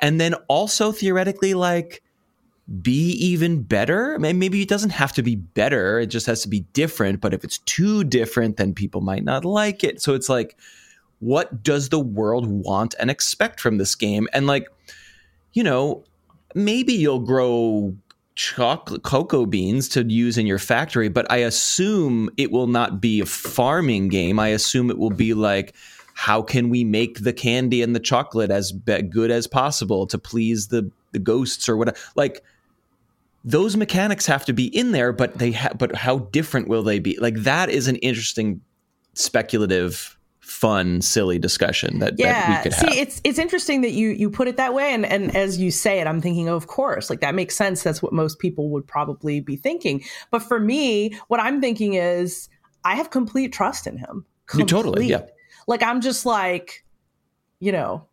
And 0.00 0.20
then 0.20 0.34
also 0.48 0.90
theoretically, 0.90 1.54
like, 1.54 2.02
be 2.82 3.10
even 3.12 3.62
better. 3.62 4.18
Maybe 4.18 4.60
it 4.60 4.68
doesn't 4.68 4.90
have 4.90 5.12
to 5.12 5.22
be 5.22 5.36
better, 5.36 6.00
it 6.00 6.06
just 6.06 6.26
has 6.26 6.42
to 6.42 6.48
be 6.48 6.60
different. 6.72 7.20
But 7.20 7.34
if 7.34 7.44
it's 7.44 7.58
too 7.58 8.02
different, 8.02 8.56
then 8.56 8.74
people 8.74 9.00
might 9.00 9.22
not 9.22 9.44
like 9.44 9.84
it. 9.84 10.02
So 10.02 10.14
it's 10.14 10.28
like, 10.28 10.58
what 11.20 11.62
does 11.62 11.90
the 11.90 12.00
world 12.00 12.46
want 12.46 12.94
and 12.98 13.10
expect 13.10 13.60
from 13.60 13.78
this 13.78 13.94
game? 13.94 14.26
And 14.32 14.46
like, 14.46 14.66
you 15.52 15.62
know, 15.62 16.04
maybe 16.54 16.92
you'll 16.92 17.20
grow 17.20 17.94
chocolate 18.36 19.02
cocoa 19.02 19.46
beans 19.46 19.88
to 19.88 20.04
use 20.04 20.36
in 20.36 20.46
your 20.46 20.58
factory 20.58 21.08
but 21.08 21.30
i 21.32 21.38
assume 21.38 22.30
it 22.36 22.52
will 22.52 22.66
not 22.66 23.00
be 23.00 23.20
a 23.20 23.26
farming 23.26 24.08
game. 24.08 24.38
I 24.38 24.48
assume 24.48 24.90
it 24.90 24.98
will 24.98 25.10
be 25.10 25.34
like 25.34 25.74
how 26.14 26.40
can 26.40 26.70
we 26.70 26.84
make 26.84 27.20
the 27.20 27.32
candy 27.32 27.82
and 27.82 27.94
the 27.94 28.00
chocolate 28.00 28.50
as 28.50 28.72
good 28.72 29.30
as 29.30 29.46
possible 29.46 30.06
to 30.06 30.18
please 30.18 30.68
the 30.68 30.90
the 31.12 31.18
ghosts 31.18 31.68
or 31.68 31.76
whatever 31.76 31.96
like 32.14 32.42
those 33.46 33.76
mechanics 33.76 34.26
have 34.26 34.44
to 34.44 34.52
be 34.52 34.66
in 34.76 34.90
there 34.92 35.12
but 35.12 35.38
they 35.38 35.52
ha- 35.52 35.72
but 35.78 35.94
how 35.94 36.18
different 36.18 36.68
will 36.68 36.82
they 36.82 36.98
be? 36.98 37.16
Like 37.18 37.36
that 37.36 37.70
is 37.70 37.86
an 37.86 37.96
interesting 37.96 38.60
speculative 39.14 40.15
fun, 40.56 41.02
silly 41.02 41.38
discussion 41.38 41.98
that, 41.98 42.14
yeah. 42.16 42.32
that 42.32 42.58
we 42.58 42.62
could 42.62 42.72
have. 42.72 42.90
See, 42.90 43.00
it's 43.00 43.20
it's 43.24 43.38
interesting 43.38 43.82
that 43.82 43.92
you 43.92 44.08
you 44.08 44.30
put 44.30 44.48
it 44.48 44.56
that 44.56 44.72
way, 44.72 44.94
and 44.94 45.04
and 45.04 45.34
as 45.36 45.58
you 45.58 45.70
say 45.70 46.00
it, 46.00 46.06
I'm 46.06 46.20
thinking, 46.20 46.48
oh, 46.48 46.56
of 46.56 46.66
course, 46.66 47.10
like 47.10 47.20
that 47.20 47.34
makes 47.34 47.54
sense. 47.54 47.82
That's 47.82 48.02
what 48.02 48.12
most 48.12 48.38
people 48.38 48.70
would 48.70 48.86
probably 48.86 49.40
be 49.40 49.56
thinking. 49.56 50.02
But 50.30 50.40
for 50.40 50.58
me, 50.58 51.16
what 51.28 51.40
I'm 51.40 51.60
thinking 51.60 51.94
is, 51.94 52.48
I 52.84 52.94
have 52.94 53.10
complete 53.10 53.52
trust 53.52 53.86
in 53.86 53.98
him. 53.98 54.24
Complete. 54.46 54.68
totally, 54.68 55.06
yeah. 55.06 55.26
Like 55.66 55.82
I'm 55.82 56.00
just 56.00 56.24
like, 56.24 56.84
you 57.60 57.72
know, 57.72 58.06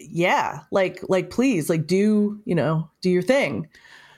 yeah, 0.00 0.60
like 0.72 1.00
like 1.08 1.30
please, 1.30 1.70
like 1.70 1.86
do 1.86 2.40
you 2.44 2.54
know 2.54 2.90
do 3.00 3.10
your 3.10 3.22
thing. 3.22 3.68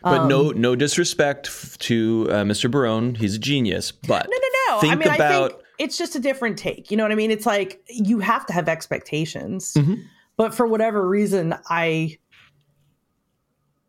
But 0.03 0.23
um, 0.23 0.29
no, 0.29 0.51
no 0.51 0.75
disrespect 0.75 1.79
to 1.81 2.27
uh, 2.29 2.35
Mr. 2.43 2.69
Barone. 2.69 3.15
He's 3.15 3.37
a 3.37 3.39
genius. 3.39 3.93
But 3.93 4.27
no, 4.29 4.37
no, 4.37 4.75
no. 4.75 4.81
Think 4.81 4.93
I 4.95 4.97
mean, 4.97 5.15
about 5.15 5.62
it's 5.79 5.99
just 5.99 6.15
a 6.17 6.21
different 6.21 6.59
take. 6.59 6.91
You 6.91 6.97
know 6.97 7.05
what 7.05 7.13
I 7.13 7.17
mean? 7.17 7.31
It's 7.31 7.47
like 7.47 7.83
you 7.89 8.19
have 8.21 8.47
to 8.47 8.53
have 8.53 8.69
expectations. 8.69 9.75
Mm-hmm. 9.75 9.95
But 10.37 10.55
for 10.55 10.67
whatever 10.67 11.07
reason, 11.07 11.55
I 11.69 12.19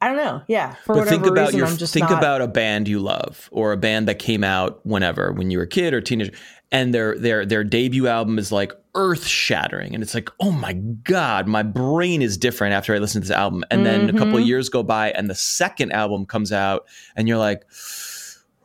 I 0.03 0.07
don't 0.07 0.17
know. 0.17 0.41
Yeah, 0.49 0.73
for 0.83 0.95
but 0.95 1.07
think 1.07 1.25
about 1.25 1.53
reason, 1.53 1.59
your 1.59 1.87
think 1.87 2.09
not... 2.09 2.17
about 2.17 2.41
a 2.41 2.47
band 2.47 2.89
you 2.89 2.99
love 2.99 3.47
or 3.53 3.71
a 3.71 3.77
band 3.77 4.09
that 4.09 4.19
came 4.19 4.43
out 4.43 4.85
whenever 4.85 5.31
when 5.31 5.49
you 5.49 5.57
were 5.57 5.63
a 5.63 5.67
kid 5.67 5.93
or 5.93 6.01
teenager 6.01 6.33
and 6.73 6.93
their 6.93 7.17
their 7.17 7.45
their 7.45 7.63
debut 7.63 8.07
album 8.07 8.37
is 8.37 8.51
like 8.51 8.73
earth 8.95 9.25
shattering 9.25 9.93
and 9.93 10.03
it's 10.03 10.13
like 10.13 10.29
oh 10.41 10.51
my 10.51 10.73
god 10.73 11.47
my 11.47 11.63
brain 11.63 12.21
is 12.21 12.37
different 12.37 12.73
after 12.73 12.93
I 12.93 12.97
listen 12.97 13.21
to 13.21 13.27
this 13.29 13.35
album 13.35 13.63
and 13.71 13.85
then 13.85 14.07
mm-hmm. 14.07 14.17
a 14.17 14.19
couple 14.19 14.35
of 14.35 14.41
mm-hmm. 14.41 14.49
years 14.49 14.67
go 14.67 14.83
by 14.83 15.11
and 15.11 15.29
the 15.29 15.35
second 15.35 15.93
album 15.93 16.25
comes 16.25 16.51
out 16.51 16.85
and 17.15 17.27
you're 17.27 17.37
like 17.37 17.63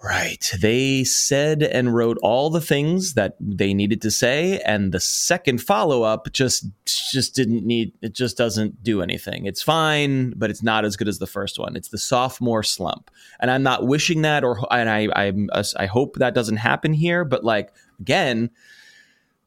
Right. 0.03 0.53
They 0.61 1.03
said 1.03 1.63
and 1.63 1.93
wrote 1.93 2.19
all 2.23 2.51
the 2.51 2.61
things 2.61 3.15
that 3.15 3.37
they 3.41 3.75
needed 3.75 4.01
to 4.03 4.13
say 4.13 4.61
and 4.61 4.93
the 4.93 5.01
second 5.01 5.61
follow-up 5.61 6.33
just 6.33 6.67
just 6.85 7.35
didn't 7.35 7.67
need 7.67 7.93
it 8.01 8.13
just 8.13 8.37
doesn't 8.37 8.83
do 8.85 9.03
anything. 9.03 9.47
It's 9.47 9.61
fine, 9.61 10.35
but 10.37 10.51
it's 10.51 10.63
not 10.63 10.85
as 10.85 10.97
good 10.97 11.09
as 11.09 11.19
the 11.19 11.27
first 11.27 11.59
one. 11.59 11.75
It's 11.75 11.89
the 11.89 11.99
sophomore 11.99 12.63
slump. 12.63 13.11
And 13.41 13.51
I'm 13.51 13.65
not 13.65 13.87
wishing 13.87 14.23
that 14.23 14.45
or 14.45 14.65
and 14.73 14.89
I 14.89 15.09
I 15.17 15.33
I 15.77 15.87
hope 15.87 16.17
that 16.17 16.35
doesn't 16.35 16.59
happen 16.59 16.93
here, 16.93 17.25
but 17.25 17.43
like 17.43 17.73
again, 17.99 18.51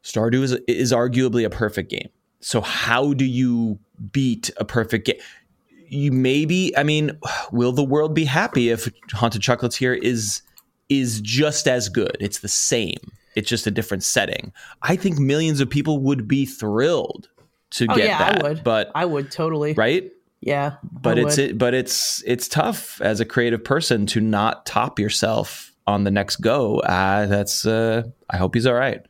Stardew 0.03 0.43
is 0.43 0.51
is 0.67 0.91
arguably 0.91 1.45
a 1.45 1.49
perfect 1.49 1.89
game. 1.89 2.09
So 2.41 2.59
how 2.59 3.13
do 3.13 3.23
you 3.23 3.79
beat 4.11 4.49
a 4.57 4.65
perfect 4.65 5.05
game? 5.05 5.19
You 5.91 6.11
maybe 6.13 6.75
i 6.77 6.83
mean 6.83 7.19
will 7.51 7.73
the 7.73 7.83
world 7.83 8.13
be 8.13 8.25
happy 8.25 8.69
if 8.69 8.89
haunted 9.11 9.41
Chocolatier 9.41 9.97
is 10.01 11.21
just 11.21 11.67
as 11.67 11.89
good? 11.89 12.17
It's 12.19 12.39
the 12.39 12.47
same. 12.47 12.99
It's 13.35 13.47
just 13.47 13.65
a 13.65 13.71
different 13.71 14.03
setting. 14.03 14.51
I 14.81 14.97
think 14.97 15.17
millions 15.19 15.61
of 15.61 15.69
people 15.69 15.99
would 15.99 16.27
be 16.27 16.45
thrilled 16.45 17.29
to 17.71 17.87
oh, 17.89 17.95
get 17.95 18.05
yeah, 18.05 18.17
that 18.17 18.43
I 18.43 18.47
would. 18.47 18.63
but 18.63 18.91
i 18.95 19.05
would 19.05 19.31
totally. 19.31 19.73
Right? 19.73 20.11
Yeah 20.39 20.77
but 20.91 21.19
it's 21.19 21.37
it 21.37 21.57
but 21.57 21.73
it's 21.73 22.23
it's 22.25 22.47
tough 22.47 22.99
as 23.01 23.19
a 23.19 23.25
creative 23.25 23.63
person 23.63 24.05
to 24.07 24.19
not 24.21 24.65
top 24.65 24.97
yourself 24.97 25.71
on 25.87 26.03
the 26.05 26.11
next 26.11 26.37
go. 26.37 26.79
Uh 26.79 27.25
that's 27.25 27.65
uh 27.65 28.03
i 28.29 28.37
hope 28.37 28.55
he's 28.55 28.65
all 28.65 28.73
right. 28.73 29.05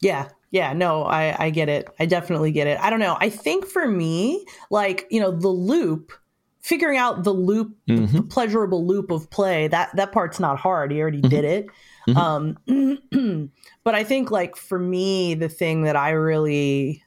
Yeah 0.00 0.28
yeah, 0.54 0.72
no, 0.72 1.02
I, 1.02 1.46
I 1.46 1.50
get 1.50 1.68
it. 1.68 1.88
I 1.98 2.06
definitely 2.06 2.52
get 2.52 2.68
it. 2.68 2.78
I 2.78 2.88
don't 2.88 3.00
know. 3.00 3.16
I 3.18 3.28
think 3.28 3.66
for 3.66 3.88
me, 3.88 4.46
like, 4.70 5.04
you 5.10 5.18
know, 5.18 5.32
the 5.32 5.48
loop, 5.48 6.12
figuring 6.60 6.96
out 6.96 7.24
the 7.24 7.32
loop, 7.32 7.74
mm-hmm. 7.88 8.18
the 8.18 8.22
pleasurable 8.22 8.86
loop 8.86 9.10
of 9.10 9.28
play, 9.30 9.66
that 9.66 9.90
that 9.96 10.12
part's 10.12 10.38
not 10.38 10.60
hard. 10.60 10.92
He 10.92 11.00
already 11.00 11.22
mm-hmm. 11.22 11.28
did 11.28 11.44
it. 11.44 11.66
Mm-hmm. 12.08 12.62
Um, 12.70 13.50
but 13.82 13.96
I 13.96 14.04
think 14.04 14.30
like 14.30 14.54
for 14.54 14.78
me, 14.78 15.34
the 15.34 15.48
thing 15.48 15.82
that 15.82 15.96
I 15.96 16.10
really 16.10 17.02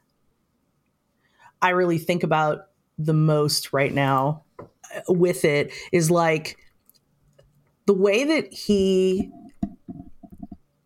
I 1.62 1.70
really 1.70 2.00
think 2.00 2.24
about 2.24 2.68
the 3.00 3.14
most 3.14 3.72
right 3.72 3.94
now 3.94 4.44
uh, 4.60 4.68
with 5.08 5.46
it 5.46 5.72
is 5.94 6.12
like 6.12 6.58
the 7.86 7.94
way 7.94 8.26
that 8.26 8.54
he 8.54 9.32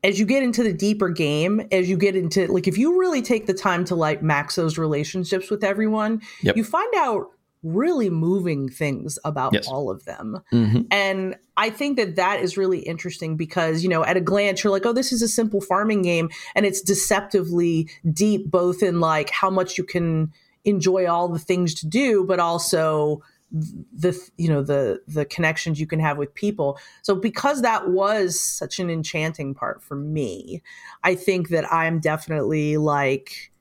as 0.03 0.19
you 0.19 0.25
get 0.25 0.41
into 0.43 0.63
the 0.63 0.73
deeper 0.73 1.09
game, 1.09 1.61
as 1.71 1.89
you 1.89 1.97
get 1.97 2.15
into 2.15 2.47
like 2.51 2.67
if 2.67 2.77
you 2.77 2.99
really 2.99 3.21
take 3.21 3.45
the 3.45 3.53
time 3.53 3.85
to 3.85 3.95
like 3.95 4.21
max 4.23 4.55
those 4.55 4.77
relationships 4.77 5.49
with 5.51 5.63
everyone, 5.63 6.21
Yep. 6.41 6.57
you 6.57 6.63
find 6.63 6.93
out 6.95 7.27
really 7.63 8.09
moving 8.09 8.67
things 8.67 9.19
about 9.23 9.53
Yes. 9.53 9.67
all 9.67 9.91
of 9.91 10.03
them. 10.05 10.39
Mhm. 10.51 10.87
And 10.89 11.35
I 11.57 11.69
think 11.69 11.97
that 11.97 12.15
that 12.15 12.41
is 12.41 12.57
really 12.57 12.79
interesting 12.79 13.37
because, 13.37 13.83
you 13.83 13.89
know, 13.89 14.03
at 14.03 14.17
a 14.17 14.21
glance, 14.21 14.63
you're 14.63 14.71
like, 14.71 14.87
oh, 14.87 14.93
this 14.93 15.11
is 15.11 15.21
a 15.21 15.27
simple 15.27 15.61
farming 15.61 16.01
game. 16.01 16.31
And 16.55 16.65
it's 16.65 16.81
deceptively 16.81 17.87
deep, 18.11 18.49
both 18.49 18.81
in 18.81 18.99
like 18.99 19.29
how 19.29 19.51
much 19.51 19.77
you 19.77 19.83
can 19.83 20.31
enjoy 20.65 21.05
all 21.05 21.27
the 21.27 21.37
things 21.37 21.75
to 21.75 21.87
do, 21.87 22.23
but 22.23 22.39
also 22.39 23.21
the 23.51 24.17
you 24.37 24.47
know 24.47 24.63
the 24.63 25.01
the 25.07 25.25
connections 25.25 25.79
you 25.79 25.87
can 25.87 25.99
have 25.99 26.17
with 26.17 26.33
people. 26.33 26.79
So 27.01 27.15
because 27.15 27.61
that 27.61 27.89
was 27.89 28.39
such 28.39 28.79
an 28.79 28.89
enchanting 28.89 29.53
part 29.53 29.81
for 29.81 29.95
me 29.95 30.61
i 31.03 31.15
think 31.15 31.49
that 31.49 31.71
i'm 31.71 31.99
definitely 31.99 32.77
like 32.77 33.51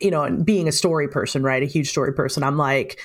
you 0.00 0.10
know 0.10 0.22
and 0.22 0.44
being 0.44 0.68
a 0.68 0.72
story 0.72 1.08
person 1.08 1.42
right 1.42 1.62
a 1.62 1.66
huge 1.66 1.88
story 1.88 2.12
person 2.12 2.42
i'm 2.42 2.56
like 2.56 3.00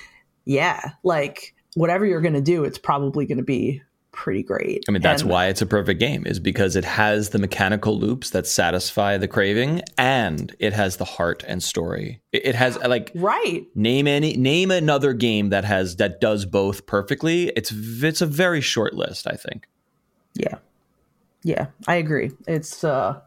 yeah 0.46 0.92
like 1.04 1.56
whatever 1.76 2.06
you're 2.06 2.22
going 2.22 2.34
to 2.34 2.42
do 2.42 2.64
it's 2.64 2.78
probably 2.78 3.26
going 3.26 3.38
to 3.38 3.44
be 3.44 3.82
pretty 4.20 4.44
great 4.44 4.84
I 4.90 4.92
mean, 4.92 5.02
that's 5.02 5.22
And- 5.22 5.32
why 5.32 5.46
it's 5.48 5.62
a 5.62 5.66
perfect 5.66 5.98
game, 6.00 6.26
is 6.28 6.40
because 6.40 6.76
it 6.76 6.84
has 6.84 7.30
the 7.30 7.40
mechanical 7.40 7.98
loops 7.98 8.32
that 8.32 8.46
satisfy 8.46 9.18
the 9.18 9.30
craving, 9.30 9.82
and 9.98 10.54
it 10.60 10.74
has 10.74 10.98
the 10.98 11.06
heart 11.06 11.42
and 11.48 11.64
story. 11.64 12.22
It, 12.34 12.48
it 12.48 12.56
has 12.56 12.78
like 12.80 13.12
right 13.16 13.66
name 13.76 14.08
any 14.08 14.36
name 14.36 14.72
another 14.72 15.14
game 15.14 15.50
that 15.52 15.64
has 15.64 15.96
that 15.96 16.20
does 16.20 16.46
both 16.46 16.86
perfectly. 16.86 17.48
It's 17.56 17.72
it's 17.72 18.22
a 18.22 18.26
very 18.26 18.60
short 18.62 18.94
list, 18.94 19.26
I 19.26 19.36
think. 19.36 19.68
yeah 20.36 20.58
yeah 21.42 21.68
i 21.88 21.96
agree 21.96 22.30
it's 22.48 22.84
uh 22.84 23.18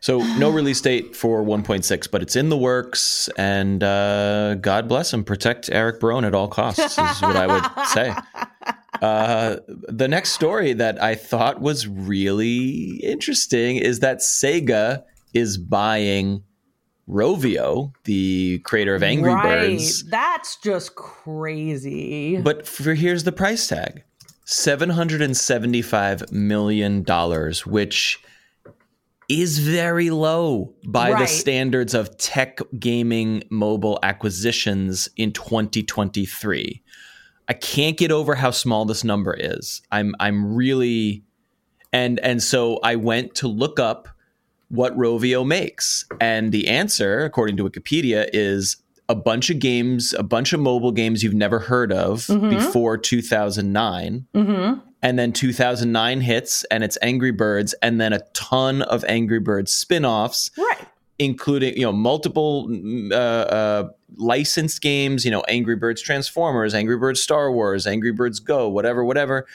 So 0.00 0.20
no 0.38 0.48
release 0.60 0.80
date 0.80 1.14
for 1.16 1.42
1.6, 1.44 2.10
but 2.10 2.22
it's 2.22 2.36
in 2.36 2.48
the 2.48 2.56
works, 2.56 3.28
and 3.36 3.82
uh, 3.82 4.54
God 4.54 4.88
bless 4.88 5.12
him. 5.12 5.24
Protect 5.24 5.68
Eric 5.70 6.00
Barone 6.00 6.24
at 6.24 6.34
all 6.34 6.48
costs 6.48 6.96
is 6.96 7.20
what 7.22 7.36
I 7.36 7.46
would 7.46 7.88
say. 7.88 8.14
Uh, 9.00 9.56
the 9.66 10.08
next 10.08 10.32
story 10.32 10.72
that 10.74 11.02
I 11.02 11.14
thought 11.14 11.60
was 11.60 11.86
really 11.88 13.00
interesting 13.02 13.76
is 13.76 14.00
that 14.00 14.18
Sega 14.18 15.04
is 15.32 15.56
buying 15.56 16.42
Rovio, 17.08 17.92
the 18.04 18.60
creator 18.60 18.94
of 18.94 19.02
Angry 19.02 19.32
right 19.32 19.42
Birds. 19.42 20.04
that's 20.04 20.56
just 20.56 20.94
crazy 20.94 22.36
But 22.40 22.66
for 22.66 22.94
here's 22.94 23.24
the 23.24 23.32
price 23.32 23.66
tag: 23.66 24.04
seven 24.44 24.90
hundred 24.90 25.22
and 25.22 25.36
seventy-five 25.36 26.30
million 26.30 27.02
dollars, 27.02 27.66
which 27.66 28.22
is 29.28 29.58
very 29.60 30.10
low 30.10 30.74
by 30.86 31.18
the 31.18 31.26
standards 31.26 31.94
of 31.94 32.16
tech 32.18 32.58
gaming 32.78 33.42
mobile 33.48 33.98
acquisitions 34.02 35.08
in 35.16 35.32
2023. 35.32 36.82
I 37.50 37.52
can't 37.52 37.96
get 37.96 38.12
over 38.12 38.36
how 38.36 38.52
small 38.52 38.84
this 38.84 39.02
number 39.02 39.34
is. 39.36 39.82
I'm 39.90 40.14
I'm 40.20 40.54
really 40.54 41.24
and 41.92 42.20
and 42.20 42.40
so 42.40 42.78
I 42.84 42.94
went 42.94 43.34
to 43.36 43.48
look 43.48 43.80
up 43.80 44.08
what 44.68 44.96
Rovio 44.96 45.44
makes. 45.44 46.06
And 46.20 46.52
the 46.52 46.68
answer, 46.68 47.24
according 47.24 47.56
to 47.56 47.68
Wikipedia, 47.68 48.30
is 48.32 48.76
a 49.08 49.16
bunch 49.16 49.50
of 49.50 49.58
games, 49.58 50.14
a 50.16 50.22
bunch 50.22 50.52
of 50.52 50.60
mobile 50.60 50.92
games 50.92 51.24
you've 51.24 51.34
never 51.34 51.58
heard 51.58 51.92
of 51.92 52.28
before 52.28 52.96
2009. 52.96 54.26
mm-hmm. 54.32 54.80
And 55.02 55.18
then 55.18 55.32
2009 55.32 56.20
hits 56.20 56.62
and 56.64 56.84
it's 56.84 56.98
Angry 57.02 57.32
Birds, 57.32 57.74
and 57.82 58.00
then 58.00 58.12
a 58.12 58.20
ton 58.32 58.82
of 58.82 59.04
Angry 59.08 59.40
Birds 59.40 59.72
spin 59.72 60.04
offs, 60.04 60.52
right 60.56 60.86
including, 61.20 61.76
you 61.76 61.82
know, 61.82 61.92
multiple 61.92 62.66
mm, 62.66 63.12
uh, 63.12 63.14
uh, 63.14 63.88
licensed 64.16 64.80
games, 64.80 65.24
you 65.24 65.30
know, 65.30 65.42
Angry 65.48 65.76
Birds 65.76 66.00
Transformers, 66.00 66.74
Angry 66.74 66.96
Birds 66.96 67.20
Star 67.20 67.52
Wars, 67.52 67.86
Angry 67.86 68.10
Birds 68.10 68.40
Go, 68.40 68.68
whatever, 68.68 69.04
whatever. 69.04 69.46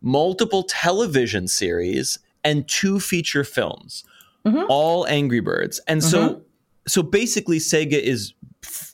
Multiple 0.00 0.62
television 0.62 1.48
series 1.48 2.20
and 2.44 2.66
two 2.68 3.00
feature 3.00 3.42
films 3.42 4.04
Mhm. 4.46 4.66
all 4.68 5.04
Angry 5.08 5.40
Birds. 5.40 5.80
And 5.88 6.02
so 6.02 6.42
so 6.86 7.02
basically 7.02 7.58
Sega 7.58 8.00
is 8.00 8.32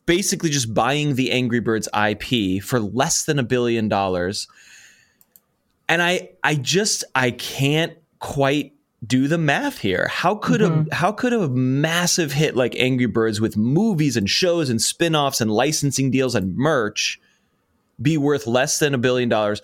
basically 0.07 0.51
just 0.51 0.73
buying 0.75 1.15
the 1.15 1.31
Angry 1.31 1.61
Birds 1.61 1.89
IP 1.93 2.61
for 2.63 2.81
less 2.81 3.25
than 3.27 3.39
a 3.39 3.43
billion 3.43 3.89
dollars. 3.89 4.49
And 5.89 6.01
I 6.03 6.31
I 6.43 6.55
just 6.55 7.05
I 7.15 7.31
can't 7.31 7.93
quite 8.21 8.73
do 9.05 9.29
the 9.29 9.39
math 9.39 9.79
here. 9.79 10.09
How 10.11 10.35
could 10.35 10.63
a 10.63 10.69
mm-hmm. 10.69 10.93
how 10.93 11.13
could 11.13 11.33
a 11.33 11.49
massive 11.49 12.33
hit 12.33 12.57
like 12.57 12.75
Angry 12.77 13.07
Birds 13.07 13.41
with 13.41 13.57
movies 13.57 14.17
and 14.17 14.29
shows 14.29 14.71
and 14.71 14.81
spin-offs 14.81 15.41
and 15.41 15.51
licensing 15.51 16.11
deals 16.11 16.35
and 16.35 16.57
merch 16.57 17.21
be 18.01 18.17
worth 18.17 18.47
less 18.47 18.79
than 18.79 18.95
a 18.95 18.99
billion 18.99 19.29
dollars 19.29 19.63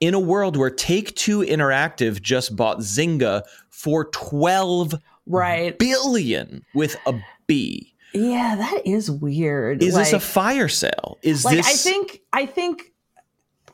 in 0.00 0.14
a 0.14 0.20
world 0.20 0.56
where 0.56 0.70
Take 0.70 1.14
Two 1.14 1.40
Interactive 1.40 2.20
just 2.20 2.56
bought 2.56 2.78
Zynga 2.78 3.42
for 3.70 4.06
12 4.06 4.94
right 5.26 5.78
billion 5.78 6.64
with 6.74 6.96
a 7.06 7.14
B. 7.46 7.94
yeah 8.12 8.56
that 8.56 8.82
is 8.84 9.10
weird 9.10 9.82
Is 9.82 9.94
this 9.94 10.12
a 10.12 10.20
fire 10.20 10.68
sale? 10.68 11.18
Is 11.22 11.44
like 11.44 11.56
this 11.56 11.66
I 11.66 11.72
think 11.72 12.20
I 12.32 12.46
think 12.46 12.92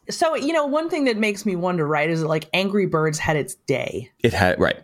so 0.09 0.35
you 0.35 0.53
know 0.53 0.67
one 0.67 0.91
thing 0.91 1.05
that 1.05 1.17
makes 1.17 1.47
me 1.47 1.57
wonder 1.57 1.87
right 1.87 2.11
is 2.11 2.21
that 2.21 2.29
like 2.29 2.49
Angry 2.53 2.87
Birds 2.87 3.19
had 3.19 3.37
its 3.37 3.55
day 3.55 4.11
it 4.21 4.33
had 4.33 4.59
right. 4.61 4.81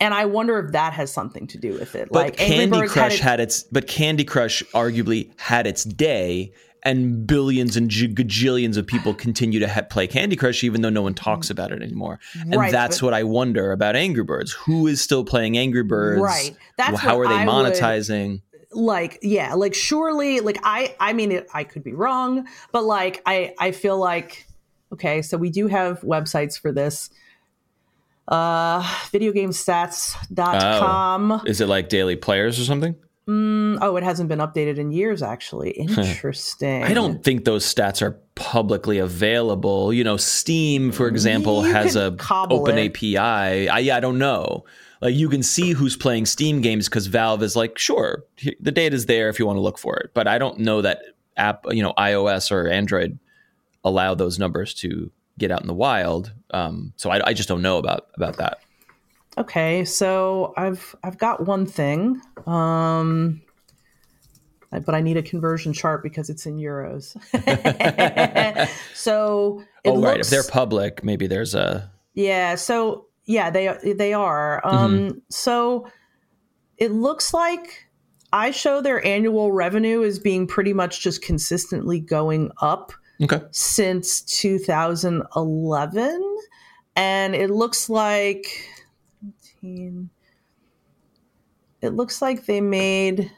And 0.00 0.14
I 0.14 0.26
wonder 0.26 0.58
if 0.58 0.72
that 0.72 0.92
has 0.92 1.12
something 1.12 1.46
to 1.48 1.58
do 1.58 1.72
with 1.72 1.94
it 1.94 2.08
But 2.10 2.24
like 2.24 2.36
Candy 2.36 2.86
Crush 2.86 3.18
had, 3.18 3.30
had 3.30 3.40
its 3.40 3.64
but 3.64 3.86
Candy 3.86 4.24
Crush 4.24 4.62
arguably 4.74 5.30
had 5.38 5.66
its 5.66 5.84
day 5.84 6.52
and 6.84 7.26
billions 7.26 7.76
and 7.76 7.90
gajillions 7.90 8.76
of 8.76 8.86
people 8.86 9.12
continue 9.12 9.58
to 9.60 9.68
ha- 9.68 9.82
play 9.82 10.06
Candy 10.06 10.36
Crush 10.36 10.62
even 10.62 10.80
though 10.82 10.90
no 10.90 11.02
one 11.02 11.14
talks 11.14 11.48
mm. 11.48 11.50
about 11.50 11.72
it 11.72 11.82
anymore. 11.82 12.20
And 12.40 12.54
Right, 12.54 12.72
that's 12.72 13.00
but- 13.00 13.06
what 13.06 13.14
I 13.14 13.24
wonder 13.24 13.72
about 13.72 13.96
Angry 13.96 14.22
Birds. 14.24 14.52
Who 14.52 14.86
is 14.86 15.00
still 15.00 15.24
playing 15.24 15.58
Angry 15.58 15.82
Birds? 15.82 16.20
Right. 16.20 16.56
That's 16.76 17.00
How 17.00 17.18
are 17.18 17.26
they 17.26 17.34
I 17.34 17.44
would- 17.44 17.74
monetizing? 17.74 18.42
like 18.70 19.18
yeah 19.22 19.54
like 19.54 19.74
surely 19.74 20.40
like 20.40 20.58
I 20.62 20.94
I 21.00 21.14
mean 21.14 21.32
it, 21.32 21.48
I 21.54 21.64
could 21.64 21.82
be 21.82 21.94
wrong 21.94 22.46
but 22.70 22.84
like 22.84 23.22
I 23.24 23.54
I 23.58 23.72
feel 23.72 23.96
like 23.96 24.46
okay 24.92 25.22
so 25.22 25.38
we 25.38 25.48
do 25.48 25.68
have 25.68 26.02
websites 26.02 26.60
for 26.60 26.70
this 26.70 27.08
uh 28.28 28.82
videogamestats.com 29.10 31.42
Is 31.46 31.60
it 31.60 31.66
like 31.66 31.88
daily 31.88 32.16
players 32.16 32.58
or 32.60 32.64
something? 32.64 32.94
Mm, 33.26 33.78
oh 33.82 33.96
it 33.96 34.04
hasn't 34.04 34.28
been 34.30 34.38
updated 34.38 34.78
in 34.78 34.90
years 34.90 35.22
actually 35.22 35.70
interesting 35.72 36.82
I 36.84 36.94
don't 36.94 37.22
think 37.22 37.44
those 37.44 37.62
stats 37.64 38.00
are 38.00 38.12
publicly 38.34 38.98
available. 38.98 39.92
You 39.92 40.02
know, 40.04 40.16
Steam, 40.16 40.92
for 40.92 41.08
example, 41.08 41.66
You 41.66 41.74
has 41.74 41.94
a 41.96 42.16
open 42.30 42.78
it. 42.78 42.90
API. 42.96 43.68
I, 43.68 43.78
yeah, 43.80 43.96
I 43.96 44.00
don't 44.00 44.18
know. 44.18 44.64
Like 45.02 45.14
you 45.14 45.28
can 45.28 45.42
see 45.42 45.72
who's 45.72 45.96
playing 45.96 46.24
Steam 46.26 46.60
games 46.62 46.88
because 46.88 47.06
Valve 47.08 47.42
is 47.42 47.56
like, 47.56 47.76
sure, 47.78 48.24
he- 48.36 48.56
the 48.60 48.70
data's 48.72 49.06
there 49.06 49.28
if 49.28 49.38
you 49.40 49.46
want 49.46 49.56
to 49.56 49.60
look 49.60 49.76
for 49.78 49.96
it. 49.96 50.10
But 50.14 50.28
I 50.28 50.38
don't 50.38 50.60
know 50.60 50.80
that 50.82 51.00
app, 51.36 51.64
you 51.70 51.82
know, 51.82 51.92
iOS 51.98 52.50
or 52.52 52.68
Android 52.68 53.18
allow 53.84 54.14
those 54.14 54.38
numbers 54.38 54.72
to 54.74 55.10
get 55.38 55.50
out 55.50 55.60
in 55.60 55.66
the 55.66 55.74
wild. 55.74 56.32
Um, 56.50 56.92
so 56.96 57.10
I, 57.10 57.28
I 57.28 57.32
just 57.32 57.48
don't 57.48 57.62
know 57.62 57.78
about 57.78 58.08
about 58.14 58.36
that. 58.38 58.58
Okay, 59.36 59.84
so 59.84 60.52
I've 60.56 60.96
I've 61.04 61.18
got 61.18 61.46
one 61.46 61.64
thing, 61.64 62.20
um, 62.46 63.40
but 64.70 64.94
I 64.94 65.00
need 65.00 65.16
a 65.16 65.22
conversion 65.22 65.72
chart 65.72 66.02
because 66.02 66.28
it's 66.28 66.44
in 66.44 66.58
euros. 66.58 67.16
so 68.94 69.62
oh, 69.84 70.00
right. 70.00 70.20
If 70.20 70.28
they're 70.28 70.42
public, 70.42 71.04
maybe 71.04 71.26
there's 71.26 71.54
a 71.54 71.90
yeah, 72.14 72.56
so 72.56 73.06
yeah, 73.26 73.50
they 73.50 73.94
they 73.96 74.12
are. 74.12 74.60
Um, 74.66 75.22
So 75.30 75.88
it 76.78 76.92
looks 76.92 77.32
like 77.32 77.86
I 78.32 78.50
show 78.50 78.80
their 78.80 79.04
annual 79.06 79.52
revenue 79.52 80.02
as 80.02 80.18
being 80.18 80.46
pretty 80.46 80.72
much 80.72 81.00
just 81.00 81.22
consistently 81.22 82.00
going 82.00 82.50
up 82.60 82.92
okay. 83.22 83.40
since 83.50 84.20
2011 84.22 86.36
and 86.96 87.34
it 87.34 87.50
looks 87.50 87.90
like 87.90 88.46
17 89.62 90.10
it 91.80 91.94
looks 91.94 92.20
like 92.20 92.46
they 92.46 92.60
made 92.60 93.30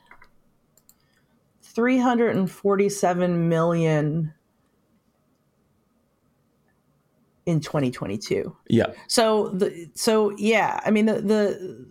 347 1.62 3.48
million 3.48 4.32
in 7.46 7.60
2022 7.60 8.54
Yeah. 8.68 8.86
so 9.08 9.48
the 9.50 9.88
so 9.94 10.30
yeah 10.36 10.80
i 10.84 10.90
mean 10.90 11.06
the 11.06 11.20
the 11.20 11.86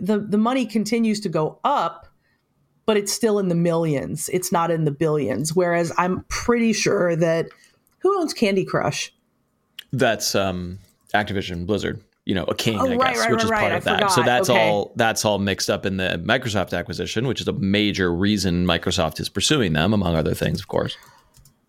the, 0.00 0.18
the 0.20 0.38
money 0.38 0.64
continues 0.66 1.20
to 1.20 1.28
go 1.28 1.58
up 1.64 2.06
but 2.86 2.96
it's 2.96 3.12
still 3.12 3.38
in 3.38 3.48
the 3.48 3.54
millions 3.54 4.28
it's 4.32 4.50
not 4.50 4.70
in 4.70 4.84
the 4.84 4.90
billions 4.90 5.54
whereas 5.54 5.92
i'm 5.98 6.24
pretty 6.28 6.72
sure 6.72 7.14
that 7.16 7.48
Who 8.00 8.20
owns 8.20 8.32
Candy 8.32 8.64
Crush? 8.64 9.12
That's 9.92 10.34
um, 10.34 10.78
Activision 11.14 11.66
Blizzard. 11.66 12.00
You 12.24 12.34
know, 12.34 12.44
a 12.44 12.54
king, 12.54 12.78
Oh, 12.80 12.86
I 12.86 12.96
right, 12.96 13.14
guess, 13.14 13.18
right, 13.20 13.30
which 13.30 13.38
right, 13.38 13.44
is 13.44 13.50
part 13.50 13.72
I 13.72 13.76
of 13.76 13.84
that. 13.84 14.10
So 14.10 14.22
that's 14.22 14.50
Okay. 14.50 14.68
all. 14.68 14.92
That's 14.96 15.24
all 15.24 15.38
mixed 15.38 15.70
up 15.70 15.86
in 15.86 15.96
the 15.96 16.20
Microsoft 16.24 16.76
acquisition, 16.76 17.26
which 17.26 17.40
is 17.40 17.48
a 17.48 17.52
major 17.52 18.12
reason 18.12 18.66
Microsoft 18.66 19.18
is 19.20 19.28
pursuing 19.28 19.72
them, 19.72 19.92
among 19.92 20.14
other 20.16 20.34
things, 20.34 20.60
of 20.60 20.68
course. 20.68 20.96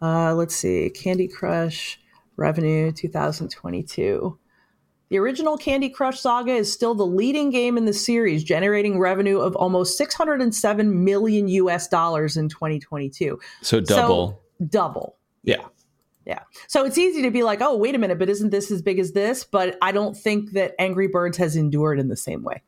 Uh, 0.02 0.34
let's 0.36 0.56
see. 0.56 0.90
Candy 0.90 1.28
Crush 1.28 2.00
revenue 2.38 2.92
2022. 2.92 4.38
The 5.10 5.18
original 5.20 5.58
Candy 5.58 5.90
Crush 5.90 6.20
Saga 6.20 6.52
is 6.52 6.72
still 6.72 6.94
the 6.94 7.06
leading 7.06 7.50
game 7.50 7.78
in 7.78 7.86
the 7.86 7.94
series, 7.94 8.44
generating 8.44 9.00
revenue 9.00 9.40
of 9.40 9.56
almost 9.56 9.98
607 9.98 11.04
million 11.04 11.48
US 11.48 11.88
dollars 11.88 12.36
in 12.36 12.50
2022. 12.50 13.40
So 13.62 13.80
double. 13.80 14.44
So, 14.60 14.66
double. 14.68 15.18
yeah. 15.44 15.66
Yeah. 16.26 16.40
So 16.68 16.84
it's 16.84 16.98
easy 16.98 17.22
to 17.22 17.32
be 17.32 17.42
like, 17.44 17.62
oh, 17.62 17.78
wait 17.78 17.96
a 17.96 17.98
minute, 17.98 18.20
but 18.20 18.28
isn't 18.28 18.50
this 18.50 18.70
as 18.70 18.82
big 18.82 19.00
as 19.00 19.14
this? 19.14 19.46
But 19.46 19.78
I 19.82 19.94
don't 19.94 20.16
think 20.16 20.52
that 20.52 20.76
Angry 20.78 21.08
Birds 21.08 21.38
has 21.38 21.56
endured 21.56 22.00
in 22.00 22.10
the 22.10 22.18
same 22.18 22.44
way. 22.44 22.62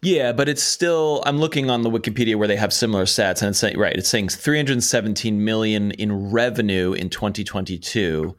Yeah, 0.00 0.32
but 0.32 0.48
it's 0.48 0.62
still. 0.62 1.20
I'm 1.26 1.38
looking 1.38 1.70
on 1.70 1.82
the 1.82 1.90
Wikipedia 1.90 2.36
where 2.36 2.46
they 2.46 2.56
have 2.56 2.72
similar 2.72 3.04
stats, 3.04 3.42
and 3.42 3.50
it's 3.50 3.58
saying 3.58 3.78
right. 3.78 3.94
It's 3.96 4.08
saying 4.08 4.28
317 4.28 5.44
million 5.44 5.90
in 5.92 6.30
revenue 6.30 6.92
in 6.92 7.10
2022. 7.10 8.36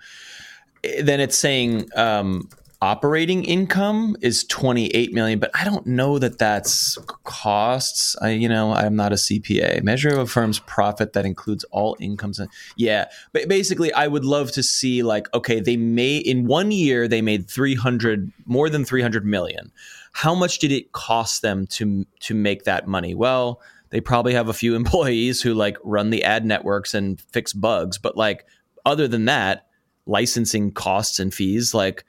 Eh, 0.83 1.01
Then 1.03 1.19
it's 1.19 1.37
saying 1.37 1.89
um, 1.95 2.47
operating 2.81 3.43
income 3.43 4.15
is 4.21 4.43
28 4.45 5.13
million, 5.13 5.37
but 5.39 5.51
I 5.53 5.63
don't 5.63 5.85
know 5.85 6.17
that 6.17 6.39
that's 6.39 6.97
costs. 7.23 8.15
I, 8.21 8.29
you 8.29 8.49
know, 8.49 8.73
I'm 8.73 8.95
not 8.95 9.11
a 9.11 9.15
CPA. 9.15 9.83
Measure 9.83 10.09
of 10.09 10.17
a 10.17 10.25
firm's 10.25 10.59
profit 10.59 11.13
that 11.13 11.25
includes 11.25 11.63
all 11.65 11.95
incomes. 11.99 12.39
And, 12.39 12.49
yeah, 12.75 13.05
but 13.33 13.47
basically, 13.47 13.93
I 13.93 14.07
would 14.07 14.25
love 14.25 14.51
to 14.53 14.63
see 14.63 15.03
like, 15.03 15.31
okay, 15.33 15.59
they 15.59 15.77
made 15.77 16.25
in 16.25 16.45
one 16.45 16.71
year 16.71 17.07
they 17.07 17.21
made 17.21 17.47
300 17.47 18.31
more 18.45 18.69
than 18.69 18.83
300 18.85 19.25
million 19.25 19.71
how 20.11 20.35
much 20.35 20.59
did 20.59 20.71
it 20.71 20.91
cost 20.91 21.41
them 21.41 21.65
to 21.65 22.05
to 22.19 22.33
make 22.33 22.63
that 22.63 22.87
money 22.87 23.15
well 23.15 23.61
they 23.89 24.01
probably 24.01 24.33
have 24.33 24.49
a 24.49 24.53
few 24.53 24.75
employees 24.81 25.41
who 25.41 25.53
like 25.53 25.77
run 25.83 26.09
the 26.09 26.23
ad 26.23 26.45
networks 26.45 26.93
and 26.93 27.21
fix 27.31 27.53
bugs 27.53 27.97
but 27.97 28.17
like 28.17 28.45
other 28.85 29.07
than 29.07 29.25
that 29.25 29.67
licensing 30.05 30.71
costs 30.71 31.19
and 31.19 31.33
fees 31.33 31.73
like 31.73 32.03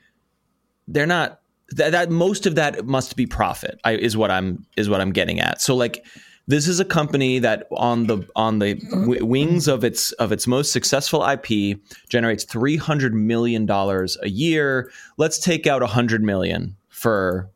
they're 0.89 1.07
not 1.07 1.41
that, 1.71 1.91
that 1.93 2.11
most 2.11 2.47
of 2.47 2.55
that 2.57 2.85
must 2.87 3.17
be 3.17 3.27
profit 3.27 3.81
I, 3.85 3.93
is 3.93 4.17
what 4.17 4.31
i'm 4.31 4.67
is 4.77 4.89
what 4.89 5.01
i'm 5.01 5.13
getting 5.13 5.41
at 5.41 5.61
so 5.61 5.75
like 5.75 6.05
this 6.49 6.67
is 6.67 6.81
a 6.81 6.85
company 6.85 7.39
that 7.39 7.69
on 7.71 8.09
the 8.09 8.29
on 8.35 8.59
the 8.59 8.75
w- 8.75 9.25
wings 9.25 9.69
of 9.69 9.85
its 9.85 10.13
of 10.13 10.33
its 10.33 10.47
most 10.47 10.73
successful 10.73 11.25
IP 11.25 11.79
generates 12.09 12.45
300 12.45 13.15
million 13.15 13.65
dollars 13.65 14.19
a 14.23 14.29
year 14.29 14.91
let's 15.19 15.39
take 15.39 15.67
out 15.67 15.81
100 15.81 16.23
million 16.23 16.77
for 16.89 17.51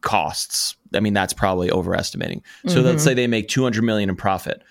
costs. 0.00 0.76
I 0.94 1.00
mean, 1.00 1.12
that's 1.12 1.32
probably 1.32 1.70
overestimating. 1.70 2.42
So 2.66 2.80
let's 2.80 3.02
mm-hmm. 3.02 3.08
say 3.08 3.14
they 3.14 3.26
make 3.26 3.48
200 3.48 3.82
million 3.82 4.08
in 4.08 4.16
profit. 4.16 4.62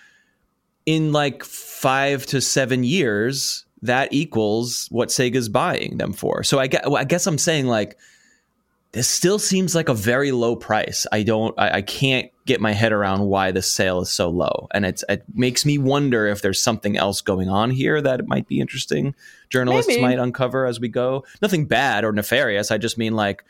In 0.86 1.12
like 1.12 1.44
five 1.44 2.26
to 2.26 2.40
seven 2.40 2.82
years, 2.82 3.66
that 3.82 4.12
equals 4.12 4.88
what 4.90 5.08
Sega's 5.08 5.48
buying 5.48 5.98
them 5.98 6.12
for. 6.12 6.42
So 6.42 6.58
I 6.58 6.66
guess, 6.66 6.84
I 6.86 7.04
guess 7.04 7.26
I'm 7.26 7.38
saying 7.38 7.66
like, 7.66 7.96
this 8.92 9.06
still 9.06 9.38
seems 9.38 9.74
like 9.74 9.90
a 9.90 9.94
very 9.94 10.32
low 10.32 10.56
price. 10.56 11.06
I 11.12 11.22
don't, 11.22 11.54
I, 11.58 11.76
I 11.76 11.82
can't 11.82 12.30
get 12.46 12.60
my 12.60 12.72
head 12.72 12.92
around 12.92 13.26
why 13.26 13.52
the 13.52 13.60
sale 13.60 14.00
is 14.00 14.10
so 14.10 14.30
low. 14.30 14.66
And 14.72 14.86
it's, 14.86 15.04
it 15.10 15.24
makes 15.34 15.66
me 15.66 15.76
wonder 15.76 16.26
if 16.26 16.40
there's 16.40 16.62
something 16.62 16.96
else 16.96 17.20
going 17.20 17.50
on 17.50 17.70
here 17.70 18.00
that 18.00 18.20
it 18.20 18.26
might 18.26 18.48
be 18.48 18.60
interesting. 18.60 19.14
Journalists 19.50 19.88
Maybe. 19.88 20.00
might 20.00 20.18
uncover 20.18 20.64
as 20.64 20.80
we 20.80 20.88
go. 20.88 21.24
Nothing 21.42 21.66
bad 21.66 22.02
or 22.02 22.12
nefarious. 22.12 22.70
I 22.70 22.78
just 22.78 22.96
mean 22.96 23.14
like, 23.14 23.44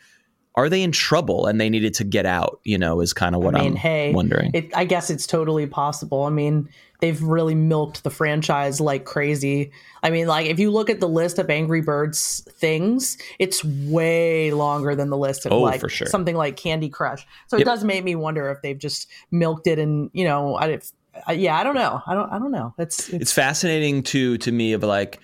are 0.59 0.69
they 0.69 0.81
in 0.83 0.91
trouble 0.91 1.45
and 1.45 1.59
they 1.59 1.69
needed 1.69 1.93
to 1.95 2.03
get 2.03 2.25
out? 2.25 2.59
You 2.63 2.77
know, 2.77 2.99
is 3.01 3.13
kind 3.13 3.35
of 3.35 3.41
what 3.41 3.55
I 3.55 3.61
mean, 3.61 3.71
am 3.71 3.75
hey, 3.77 4.13
wondering. 4.13 4.51
It, 4.53 4.75
I 4.75 4.85
guess 4.85 5.09
it's 5.09 5.25
totally 5.25 5.65
possible. 5.67 6.23
I 6.23 6.29
mean, 6.29 6.69
they've 6.99 7.21
really 7.21 7.55
milked 7.55 8.03
the 8.03 8.09
franchise 8.09 8.81
like 8.81 9.05
crazy. 9.05 9.71
I 10.03 10.09
mean, 10.09 10.27
like 10.27 10.47
if 10.47 10.59
you 10.59 10.69
look 10.71 10.89
at 10.89 10.99
the 10.99 11.07
list 11.07 11.39
of 11.39 11.49
Angry 11.49 11.81
Birds 11.81 12.45
things, 12.51 13.17
it's 13.39 13.63
way 13.63 14.51
longer 14.51 14.95
than 14.95 15.09
the 15.09 15.17
list 15.17 15.45
of 15.45 15.51
Oh, 15.51 15.61
like 15.61 15.79
for 15.79 15.89
sure. 15.89 16.07
something 16.07 16.35
like 16.35 16.57
Candy 16.57 16.89
Crush. 16.89 17.25
So 17.47 17.55
it 17.57 17.61
Yep. 17.61 17.65
does 17.65 17.83
make 17.83 18.03
me 18.03 18.15
wonder 18.15 18.49
if 18.49 18.61
they've 18.61 18.77
just 18.77 19.07
milked 19.31 19.67
it 19.67 19.79
and 19.79 20.09
you 20.13 20.25
know, 20.25 20.57
if, 20.59 20.91
yeah, 21.33 21.57
I 21.57 21.63
don't 21.63 21.75
know. 21.75 22.01
I 22.05 22.13
don't. 22.13 22.31
I 22.31 22.39
don't 22.39 22.51
know. 22.51 22.73
It's, 22.77 23.09
it's 23.09 23.21
it's 23.23 23.33
fascinating 23.33 24.03
to 24.03 24.37
to 24.37 24.51
me 24.51 24.73
of 24.73 24.83
like 24.83 25.19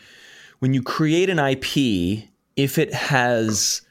when 0.60 0.74
you 0.74 0.82
create 0.82 1.30
an 1.30 1.40
IP, 1.40 2.28
if 2.56 2.78
it 2.78 2.94
has 2.94 3.82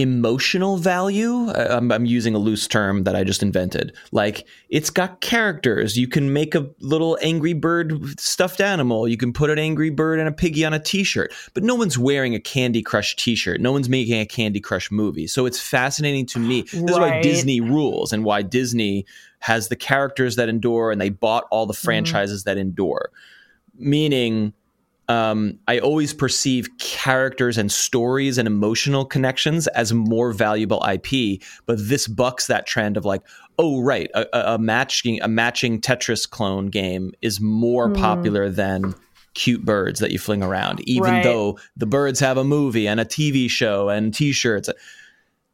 emotional 0.00 0.76
value, 0.76 1.50
I'm, 1.50 1.92
I'm 1.92 2.04
using 2.04 2.34
a 2.34 2.38
loose 2.38 2.66
term 2.66 3.04
that 3.04 3.14
I 3.14 3.24
just 3.24 3.42
invented. 3.42 3.94
Like 4.12 4.46
it's 4.68 4.90
got 4.90 5.20
characters. 5.20 5.96
You 5.96 6.08
can 6.08 6.32
make 6.32 6.54
a 6.54 6.68
little 6.80 7.18
angry 7.22 7.52
bird 7.52 8.18
stuffed 8.18 8.60
animal. 8.60 9.06
You 9.06 9.16
can 9.16 9.32
put 9.32 9.50
an 9.50 9.58
angry 9.58 9.90
bird 9.90 10.18
and 10.18 10.28
a 10.28 10.32
piggy 10.32 10.64
on 10.64 10.72
a 10.72 10.78
T-shirt. 10.78 11.32
But 11.54 11.62
no 11.62 11.74
one's 11.74 11.98
wearing 11.98 12.34
a 12.34 12.40
Candy 12.40 12.82
Crush 12.82 13.16
T-shirt. 13.16 13.60
No 13.60 13.72
one's 13.72 13.88
making 13.88 14.20
a 14.20 14.26
Candy 14.26 14.60
Crush 14.60 14.90
movie. 14.90 15.26
So 15.26 15.46
it's 15.46 15.60
fascinating 15.60 16.26
to 16.26 16.38
me. 16.38 16.62
This 16.62 16.74
is 16.74 16.98
why 16.98 17.20
Disney 17.22 17.60
rules 17.60 18.12
and 18.12 18.24
why 18.24 18.42
Disney 18.42 19.06
has 19.40 19.68
the 19.68 19.76
characters 19.76 20.36
that 20.36 20.48
endure 20.48 20.90
and 20.90 21.00
they 21.00 21.10
bought 21.10 21.44
all 21.50 21.66
the 21.66 21.72
mm-hmm. 21.72 21.84
franchises 21.84 22.44
that 22.44 22.58
endure 22.58 23.10
meaning 23.80 24.52
um, 25.10 25.58
I 25.66 25.80
always 25.80 26.14
perceive 26.14 26.68
characters 26.78 27.58
and 27.58 27.70
stories 27.72 28.38
and 28.38 28.46
emotional 28.46 29.04
connections 29.04 29.66
as 29.68 29.92
more 29.92 30.32
valuable 30.32 30.84
IP. 30.88 31.42
But 31.66 31.78
this 31.80 32.06
bucks 32.06 32.46
that 32.46 32.64
trend 32.64 32.96
of 32.96 33.04
like, 33.04 33.22
oh 33.58 33.80
right, 33.82 34.08
a, 34.14 34.54
a, 34.54 34.58
matching 34.58 35.20
a 35.20 35.26
matching 35.26 35.80
Tetris 35.80 36.30
clone 36.30 36.66
game 36.66 37.10
is 37.22 37.40
more 37.40 37.90
popular 37.90 38.48
than 38.48 38.94
cute 39.34 39.64
birds 39.64 39.98
that 39.98 40.12
you 40.12 40.18
fling 40.20 40.44
around, 40.44 40.80
even 40.88 41.10
Right. 41.10 41.24
though 41.24 41.58
the 41.76 41.86
birds 41.86 42.20
have 42.20 42.36
a 42.36 42.44
movie 42.44 42.86
and 42.86 43.00
a 43.00 43.04
TV 43.04 43.50
show 43.50 43.88
and 43.88 44.14
T-shirts. 44.14 44.70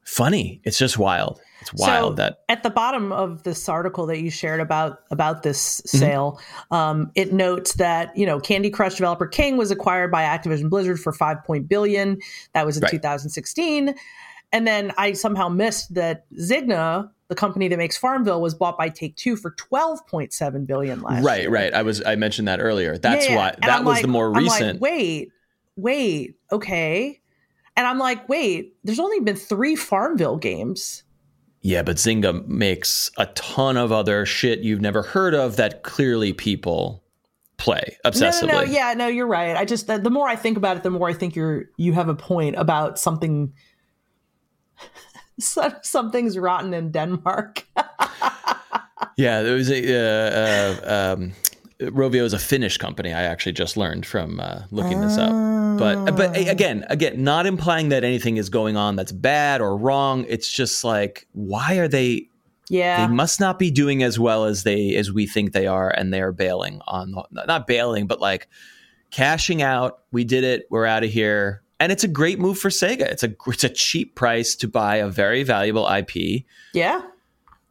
Funny, 0.05 0.61
it's 0.65 0.79
just 0.79 0.99
wild. 0.99 1.41
It's 1.73 1.81
wild 1.81 2.13
So, 2.13 2.23
that 2.23 2.41
at 2.49 2.63
the 2.63 2.71
bottom 2.71 3.11
of 3.13 3.43
this 3.43 3.69
article 3.69 4.07
that 4.07 4.21
you 4.21 4.31
shared 4.31 4.61
about 4.61 5.01
about 5.11 5.43
this 5.43 5.81
Mm-hmm. 5.81 5.99
sale, 5.99 6.41
um, 6.71 7.11
it 7.15 7.33
notes 7.33 7.75
that 7.75 8.17
you 8.17 8.25
know 8.27 8.39
Candy 8.41 8.71
Crush 8.71 8.95
developer 8.97 9.27
King 9.27 9.57
was 9.57 9.71
acquired 9.71 10.11
by 10.13 10.23
Activision 10.23 10.71
Blizzard 10.71 11.01
for 11.01 11.13
five 11.13 11.43
point 11.45 11.69
billion. 11.69 12.19
That 12.55 12.65
was 12.67 12.77
in 12.77 12.83
Right. 12.83 12.91
2016, 12.93 13.95
and 14.53 14.67
then 14.67 14.93
I 14.97 15.13
somehow 15.13 15.49
missed 15.49 15.95
that 15.95 16.25
Zynga, 16.35 17.11
the 17.29 17.35
company 17.35 17.67
that 17.69 17.77
makes 17.79 17.97
Farmville, 17.97 18.41
was 18.41 18.55
bought 18.55 18.79
by 18.79 18.89
Take 18.89 19.17
Two 19.17 19.35
for 19.37 19.51
12.7 19.53 20.67
billion 20.67 21.03
last 21.03 21.25
right, 21.25 21.43
year. 21.43 21.51
right. 21.51 21.75
I 21.75 21.83
was 21.83 22.03
I 22.05 22.15
mentioned 22.17 22.47
that 22.49 22.61
earlier. 22.61 22.97
That's 22.99 23.29
Yeah, 23.29 23.37
why 23.37 23.55
that 23.63 23.79
I'm 23.81 23.85
was 23.85 23.95
like- 23.97 24.03
the 24.03 24.09
more 24.09 24.27
I'm 24.29 24.45
like, 24.45 24.61
recent. 24.61 24.81
wait, 24.81 25.31
wait, 25.77 26.37
okay. 26.53 27.21
And 27.79 27.87
I'm 27.87 27.99
like, 27.99 28.27
wait, 28.29 28.75
there's 28.85 28.99
only 29.01 29.21
been 29.21 29.37
three 29.37 29.77
Farmville 29.77 30.39
games. 30.39 31.03
Yeah, 31.67 31.83
but 31.83 31.97
Zynga 31.97 32.47
makes 32.47 33.11
a 33.19 33.27
ton 33.27 33.77
of 33.77 33.91
other 33.91 34.25
shit 34.25 34.61
you've 34.61 34.81
never 34.81 35.03
heard 35.03 35.35
of 35.35 35.57
that 35.57 35.83
clearly 35.83 36.33
people 36.33 37.03
play 37.57 37.97
obsessively. 38.05 38.47
No, 38.47 38.61
no, 38.61 38.65
no, 38.65 38.71
yeah, 38.71 38.95
no, 38.95 39.09
you're 39.09 39.27
right. 39.27 39.57
I 39.57 39.65
just 39.65 39.89
the, 39.89 39.99
the 39.99 40.09
more 40.09 40.29
I 40.29 40.37
think 40.37 40.57
about 40.57 40.77
it, 40.77 40.85
the 40.85 40.91
more 40.91 41.09
I 41.09 41.13
think 41.13 41.35
you're 41.35 41.65
you 41.77 41.93
have 41.93 42.09
a 42.09 42.15
point 42.15 42.55
about 42.57 43.01
something. 43.01 43.53
Something's 45.41 46.39
rotten 46.39 46.73
in 46.73 46.93
Denmark. 46.93 47.67
Yeah, 49.17 49.43
there 49.43 49.55
was 49.55 49.71
a 49.71 49.81
uh, 49.95 50.85
uh, 50.85 51.15
um, 51.15 51.33
Rovio 51.81 52.23
is 52.25 52.33
a 52.33 52.39
Finnish 52.39 52.79
company. 52.79 53.13
I 53.13 53.23
actually 53.23 53.53
just 53.53 53.77
learned 53.77 54.07
from 54.07 54.41
uh, 54.41 54.63
looking 54.71 55.01
this 55.01 55.19
up. 55.19 55.31
But 55.79 56.17
but 56.17 56.37
again, 56.37 56.87
again, 56.89 57.23
not 57.23 57.45
implying 57.47 57.91
that 57.91 58.03
anything 58.03 58.39
is 58.39 58.49
going 58.49 58.77
on 58.77 58.97
that's 58.97 59.13
bad 59.13 59.61
or 59.61 59.77
wrong. 59.77 60.25
It's 60.29 60.51
just 60.51 60.85
like 60.85 61.27
why 61.33 61.77
are 61.77 61.89
they? 61.89 62.29
yeah, 62.69 63.07
They 63.07 63.13
must 63.13 63.41
not 63.41 63.59
be 63.59 63.71
doing 63.71 64.03
as 64.03 64.19
well 64.19 64.47
as 64.47 64.63
they 64.63 64.95
as 64.97 65.13
we 65.13 65.27
think 65.27 65.53
they 65.53 65.67
are, 65.67 65.91
and 65.91 66.13
they 66.15 66.21
are 66.23 66.33
bailing 66.33 66.81
on 66.87 67.15
not 67.31 67.67
bailing, 67.67 68.07
but 68.07 68.21
like 68.21 68.49
cashing 69.11 69.61
out. 69.63 70.01
We 70.13 70.25
did 70.25 70.45
it. 70.45 70.67
We're 70.71 70.87
out 70.87 71.05
of 71.05 71.11
here. 71.11 71.63
And 71.79 71.93
it's 71.93 72.05
a 72.05 72.09
great 72.09 72.39
move 72.39 72.59
for 72.59 72.71
Sega. 72.71 73.03
It's 73.03 73.23
a 73.23 73.35
it's 73.49 73.65
a 73.65 73.69
cheap 73.69 74.15
price 74.15 74.57
to 74.57 74.69
buy 74.69 74.97
a 74.97 75.09
very 75.09 75.43
valuable 75.43 75.87
IP. 75.87 76.45
yeah, 76.73 77.03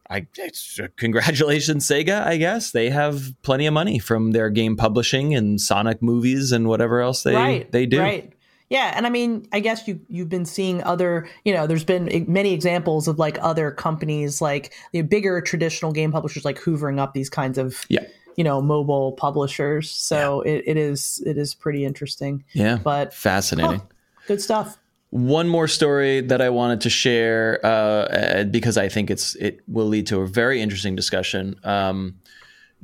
I 0.08 0.26
it's, 0.36 0.78
congratulations, 0.96 1.86
Sega. 1.90 2.24
I 2.26 2.36
guess 2.36 2.70
they 2.70 2.90
have 2.90 3.34
plenty 3.42 3.66
of 3.66 3.74
money 3.74 3.98
from 3.98 4.32
their 4.32 4.50
game 4.50 4.76
publishing 4.76 5.34
and 5.34 5.60
Sonic 5.60 6.02
movies 6.02 6.52
and 6.52 6.68
whatever 6.68 7.00
else 7.00 7.22
they 7.22 7.34
right, 7.34 7.70
they 7.72 7.86
do. 7.86 8.00
right. 8.00 8.32
Yeah, 8.68 8.92
and 8.96 9.06
I 9.06 9.10
mean, 9.10 9.46
I 9.52 9.60
guess 9.60 9.86
you 9.86 10.00
you've 10.08 10.28
been 10.28 10.44
seeing 10.44 10.82
other, 10.82 11.28
you 11.44 11.54
know, 11.54 11.68
there's 11.68 11.84
been 11.84 12.24
many 12.26 12.52
examples 12.52 13.06
of 13.06 13.16
like 13.18 13.38
other 13.40 13.70
companies, 13.70 14.40
like 14.40 14.72
the 14.92 15.02
bigger 15.02 15.40
traditional 15.40 15.92
game 15.92 16.10
publishers, 16.10 16.44
like 16.44 16.58
hoovering 16.58 16.98
up 16.98 17.14
these 17.14 17.30
kinds 17.30 17.58
of 17.58 17.84
Yeah. 17.88 18.04
you 18.36 18.42
know 18.42 18.60
mobile 18.60 19.12
publishers. 19.12 19.88
So 19.90 20.40
it, 20.40 20.64
it 20.66 20.76
is 20.76 21.22
it 21.24 21.38
is 21.38 21.54
pretty 21.54 21.84
interesting. 21.84 22.42
Yeah. 22.54 22.78
But 22.82 23.14
Fascinating. 23.14 23.78
Huh. 23.78 23.86
good 24.26 24.40
stuff. 24.42 24.78
One 25.10 25.48
more 25.48 25.68
story 25.68 26.20
that 26.20 26.40
I 26.40 26.50
wanted 26.50 26.80
to 26.82 26.90
share 26.90 27.60
uh, 27.64 27.68
uh, 27.68 28.44
because 28.44 28.76
I 28.76 28.88
think 28.88 29.10
it's 29.10 29.34
it 29.36 29.60
will 29.68 29.86
lead 29.86 30.06
to 30.08 30.20
a 30.20 30.26
very 30.26 30.60
interesting 30.60 30.96
discussion. 30.96 31.54
Um, 31.64 32.16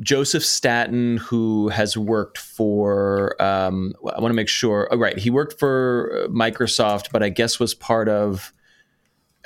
Joseph 0.01 0.45
Staten, 0.45 1.19
who 1.19 1.69
has 1.69 1.97
worked 1.97 2.39
for, 2.39 3.41
um, 3.43 3.93
I 4.01 4.21
want 4.21 4.31
to 4.31 4.37
make 4.37 4.49
sure, 4.49 4.89
oh, 4.91 4.97
right, 4.97 5.19
he 5.19 5.31
worked 5.31 5.59
for 5.59 6.27
Microsoft, 6.31 7.09
but 7.13 7.23
I 7.23 7.29
guess 7.29 7.61
was 7.61 7.75
part 7.75 8.09
of, 8.09 8.53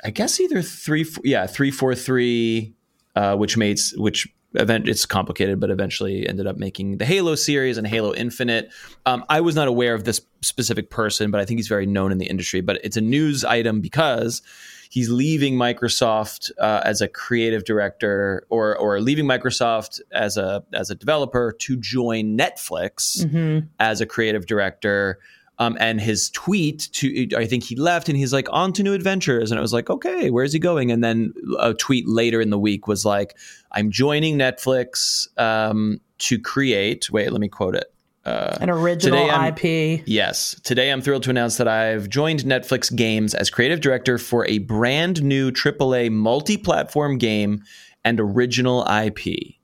I 0.03 0.09
guess 0.09 0.39
either 0.39 0.61
three, 0.61 1.05
yeah, 1.23 1.47
three 1.47 1.71
four 1.71 1.95
three, 1.95 2.73
uh, 3.15 3.35
which 3.35 3.57
made 3.57 3.79
which 3.97 4.27
event 4.53 4.87
it's 4.87 5.05
complicated, 5.05 5.59
but 5.59 5.69
eventually 5.69 6.27
ended 6.27 6.47
up 6.47 6.57
making 6.57 6.97
the 6.97 7.05
Halo 7.05 7.35
series 7.35 7.77
and 7.77 7.85
Halo 7.85 8.13
Infinite. 8.13 8.71
Um, 9.05 9.25
I 9.29 9.41
was 9.41 9.55
not 9.55 9.67
aware 9.67 9.93
of 9.93 10.03
this 10.03 10.21
specific 10.41 10.89
person, 10.89 11.31
but 11.31 11.41
I 11.41 11.45
think 11.45 11.59
he's 11.59 11.67
very 11.67 11.85
known 11.85 12.11
in 12.11 12.17
the 12.17 12.25
industry. 12.27 12.61
But 12.61 12.79
it's 12.83 12.97
a 12.97 13.01
news 13.01 13.43
item 13.43 13.81
because 13.81 14.41
he's 14.89 15.09
leaving 15.09 15.55
Microsoft 15.55 16.49
uh, 16.59 16.81
as 16.85 17.01
a 17.01 17.07
creative 17.07 17.65
director, 17.65 18.45
or 18.49 18.77
or 18.77 19.01
leaving 19.01 19.25
Microsoft 19.25 19.99
as 20.11 20.37
a 20.37 20.63
as 20.73 20.89
a 20.89 20.95
developer 20.95 21.53
to 21.59 21.77
join 21.77 22.37
Netflix 22.37 23.25
Mm-hmm. 23.25 23.67
as 23.79 24.01
a 24.01 24.05
creative 24.05 24.45
director. 24.45 25.19
Um, 25.59 25.75
and 25.79 25.99
his 25.99 26.29
tweet 26.29 26.87
to 26.93 27.29
I 27.35 27.47
think 27.47 27.63
he 27.63 27.75
left 27.75 28.09
and 28.09 28.17
he's 28.17 28.31
like 28.31 28.47
on 28.51 28.73
to 28.73 28.83
new 28.83 28.93
adventures 28.93 29.49
and 29.49 29.57
it 29.57 29.61
was 29.61 29.73
like 29.73 29.89
okay 29.89 30.29
where's 30.29 30.53
he 30.53 30.59
going 30.59 30.91
and 30.91 31.03
then 31.03 31.33
a 31.59 31.73
tweet 31.73 32.07
later 32.07 32.39
in 32.39 32.51
the 32.51 32.59
week 32.59 32.87
was 32.87 33.05
like 33.05 33.35
I'm 33.71 33.89
joining 33.89 34.37
Netflix 34.37 35.27
um, 35.39 35.99
to 36.19 36.37
create 36.37 37.09
wait 37.09 37.31
let 37.31 37.41
me 37.41 37.47
quote 37.47 37.73
it 37.75 37.91
uh, 38.27 38.57
An 38.59 38.69
original 38.69 39.29
IP. 39.29 40.03
Yes. 40.05 40.59
Today 40.65 40.91
I'm 40.91 41.01
thrilled 41.01 41.23
to 41.23 41.29
announce 41.29 41.55
that 41.57 41.67
I've 41.69 42.09
joined 42.09 42.41
Netflix 42.41 42.93
Games 42.93 43.33
as 43.33 43.49
creative 43.49 43.79
director 43.79 44.17
for 44.17 44.45
a 44.47 44.57
brand 44.57 45.23
new 45.23 45.49
AAA 45.49 46.11
multi 46.11 46.57
platform 46.57 47.17
game 47.17 47.63
and 48.03 48.19
original 48.19 48.81
IP. 48.81 49.55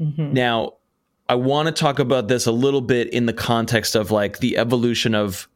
Mhm. 0.00 0.32
Now, 0.32 0.72
I 1.28 1.34
want 1.34 1.66
to 1.66 1.72
talk 1.72 1.98
about 1.98 2.28
this 2.28 2.46
a 2.46 2.52
little 2.52 2.80
bit 2.80 3.08
in 3.12 3.26
the 3.26 3.32
context 3.32 3.94
of 3.94 4.10
like 4.10 4.38
the 4.38 4.56
evolution 4.56 5.14
of, 5.14 5.48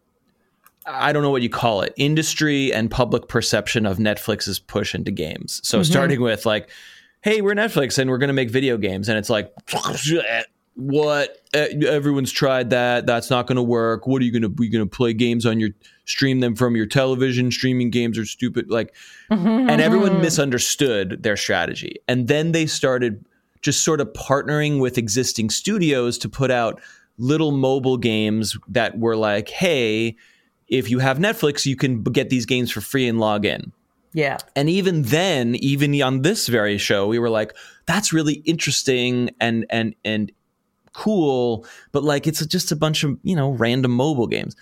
I 0.86 1.12
don't 1.12 1.22
know 1.22 1.30
what 1.30 1.42
you 1.42 1.50
call 1.50 1.82
it, 1.82 1.94
industry 1.96 2.72
and 2.72 2.90
public 2.90 3.28
perception 3.28 3.86
of 3.86 3.98
Netflix's 3.98 4.58
push 4.58 4.94
into 4.94 5.10
games. 5.10 5.60
So, 5.62 5.78
mm-hmm. 5.78 5.90
starting 5.90 6.20
with 6.20 6.46
like, 6.46 6.70
hey, 7.22 7.40
we're 7.40 7.54
Netflix 7.54 7.98
and 7.98 8.10
we're 8.10 8.18
going 8.18 8.28
to 8.28 8.34
make 8.34 8.50
video 8.50 8.76
games. 8.76 9.08
And 9.08 9.16
it's 9.18 9.30
like, 9.30 9.52
what? 10.74 11.44
Everyone's 11.52 12.32
tried 12.32 12.70
that. 12.70 13.06
That's 13.06 13.28
not 13.30 13.46
going 13.46 13.56
to 13.56 13.62
work. 13.62 14.06
What 14.06 14.22
are 14.22 14.24
you 14.24 14.32
going 14.32 14.42
to, 14.42 14.64
you 14.64 14.70
going 14.70 14.88
to 14.88 14.96
play 14.96 15.12
games 15.12 15.44
on 15.44 15.60
your, 15.60 15.70
stream 16.06 16.40
them 16.40 16.56
from 16.56 16.74
your 16.74 16.86
television? 16.86 17.52
Streaming 17.52 17.90
games 17.90 18.18
are 18.18 18.24
stupid. 18.24 18.70
Like, 18.70 18.94
mm-hmm, 19.30 19.68
and 19.68 19.80
everyone 19.80 20.12
mm-hmm. 20.12 20.22
misunderstood 20.22 21.22
their 21.22 21.36
strategy. 21.36 21.96
And 22.08 22.26
then 22.26 22.52
they 22.52 22.66
started 22.66 23.24
just 23.62 23.84
sort 23.84 24.00
of 24.00 24.12
partnering 24.12 24.80
with 24.80 24.98
existing 24.98 25.50
studios 25.50 26.18
to 26.18 26.28
put 26.28 26.50
out 26.50 26.80
little 27.18 27.52
mobile 27.52 27.98
games 27.98 28.56
that 28.68 28.98
were 28.98 29.16
like, 29.16 29.48
hey, 29.48 30.16
if 30.68 30.90
you 30.90 31.00
have 31.00 31.18
Netflix, 31.18 31.66
you 31.66 31.76
can 31.76 32.02
get 32.02 32.30
these 32.30 32.46
games 32.46 32.70
for 32.70 32.80
free 32.80 33.06
and 33.06 33.20
log 33.20 33.44
in. 33.44 33.72
Yeah. 34.12 34.38
And 34.56 34.68
even 34.68 35.02
then, 35.02 35.54
even 35.56 36.00
on 36.02 36.22
this 36.22 36.48
very 36.48 36.78
show, 36.78 37.06
we 37.06 37.18
were 37.18 37.30
like, 37.30 37.54
that's 37.86 38.12
really 38.12 38.34
interesting 38.44 39.30
and 39.40 39.66
and 39.70 39.94
and 40.04 40.32
cool, 40.92 41.64
but 41.92 42.02
like 42.02 42.26
it's 42.26 42.44
just 42.46 42.72
a 42.72 42.76
bunch 42.76 43.04
of, 43.04 43.16
you 43.22 43.36
know, 43.36 43.50
random 43.50 43.92
mobile 43.92 44.26
games. 44.26 44.56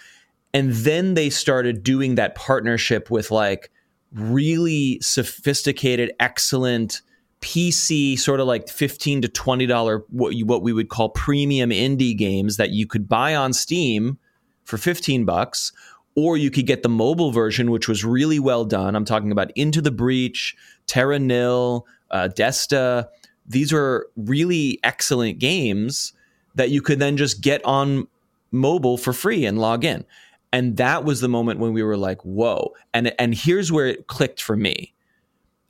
And 0.53 0.73
then 0.73 1.15
they 1.15 1.31
started 1.31 1.83
doing 1.83 2.17
that 2.17 2.35
partnership 2.35 3.11
with 3.11 3.31
like 3.31 3.71
really 4.13 4.99
sophisticated, 5.01 6.13
excellent 6.21 7.01
PC 7.41 8.19
sort 8.19 8.41
of 8.41 8.47
like 8.47 8.69
15 8.69 9.23
to 9.23 9.29
20 9.29 9.67
dollar 9.67 10.05
what 10.11 10.35
you, 10.35 10.45
what 10.45 10.63
we 10.63 10.73
would 10.73 10.89
call 10.89 11.11
premium 11.11 11.71
indie 11.71 12.17
games 12.17 12.57
that 12.57 12.71
you 12.71 12.87
could 12.87 13.09
buy 13.09 13.35
on 13.35 13.53
Steam 13.53 14.19
for 14.65 14.77
15 14.77 15.25
bucks 15.25 15.73
or 16.17 16.37
you 16.37 16.51
could 16.51 16.67
get 16.67 16.83
the 16.83 16.89
mobile 16.89 17.31
version 17.31 17.71
which 17.71 17.89
was 17.89 18.05
really 18.05 18.41
well 18.41 18.65
done. 18.65 18.97
I'm 18.97 19.05
talking 19.05 19.31
about 19.31 19.53
Into 19.55 19.81
the 19.81 19.93
Breach, 19.93 20.57
Terra 20.87 21.19
Nil, 21.19 21.87
uh, 22.11 22.29
Desta. 22.35 23.09
These 23.47 23.73
are 23.73 24.07
really 24.17 24.81
excellent 24.83 25.39
games 25.39 26.13
that 26.57 26.71
you 26.71 26.83
could 26.83 26.99
then 26.99 27.17
just 27.17 27.41
get 27.41 27.65
on 27.65 28.09
mobile 28.51 28.99
for 28.99 29.13
free 29.13 29.47
and 29.47 29.59
log 29.59 29.85
in. 29.85 30.05
And 30.53 30.77
that 30.79 31.05
was 31.05 31.21
the 31.21 31.29
moment 31.29 31.61
when 31.61 31.73
we 31.73 31.83
were 31.83 31.97
like, 31.97 32.25
"Whoa!" 32.25 32.75
And 32.95 33.13
and 33.21 33.35
here's 33.35 33.71
where 33.71 33.87
it 33.87 34.07
clicked 34.07 34.43
for 34.43 34.57
me. 34.57 34.95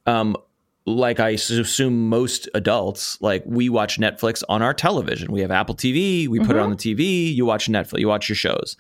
Um, 0.07 0.37
like 0.97 1.21
I 1.21 1.31
assume 1.31 2.09
most 2.09 2.49
adults, 2.55 3.21
like 3.21 3.43
we 3.47 3.69
watch 3.69 3.99
Netflix 3.99 4.43
on 4.49 4.63
our 4.63 4.75
television. 4.75 5.33
We 5.33 5.41
have 5.41 5.51
Apple 5.51 5.75
TV. 5.75 6.29
We 6.29 6.39
put 6.41 6.51
it 6.51 6.59
on 6.59 6.71
mm-hmm. 6.71 6.77
the 6.77 6.95
TV. 6.95 7.35
You 7.35 7.47
watch 7.47 7.69
Netflix. 7.69 8.01
You 8.01 8.09
watch 8.09 8.29
your 8.29 8.37
shows. 8.37 8.77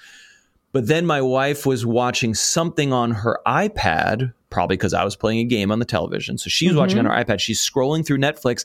But 0.73 0.87
then 0.87 1.07
my 1.07 1.23
wife 1.23 1.65
was 1.65 1.87
watching 1.87 2.35
something 2.35 2.93
on 2.93 3.13
her 3.13 3.41
iPad, 3.47 4.33
probably 4.51 4.77
because 4.77 4.95
I 4.95 5.05
was 5.05 5.17
playing 5.17 5.41
a 5.41 5.45
game 5.45 5.73
on 5.73 5.79
the 5.79 5.85
television. 5.85 6.37
So 6.39 6.51
she 6.51 6.67
was 6.67 6.73
mm-hmm. 6.73 6.81
watching 6.81 6.99
on 6.99 7.05
her 7.07 7.25
iPad. 7.25 7.41
She's 7.41 7.61
scrolling 7.61 8.07
through 8.07 8.19
Netflix. 8.19 8.65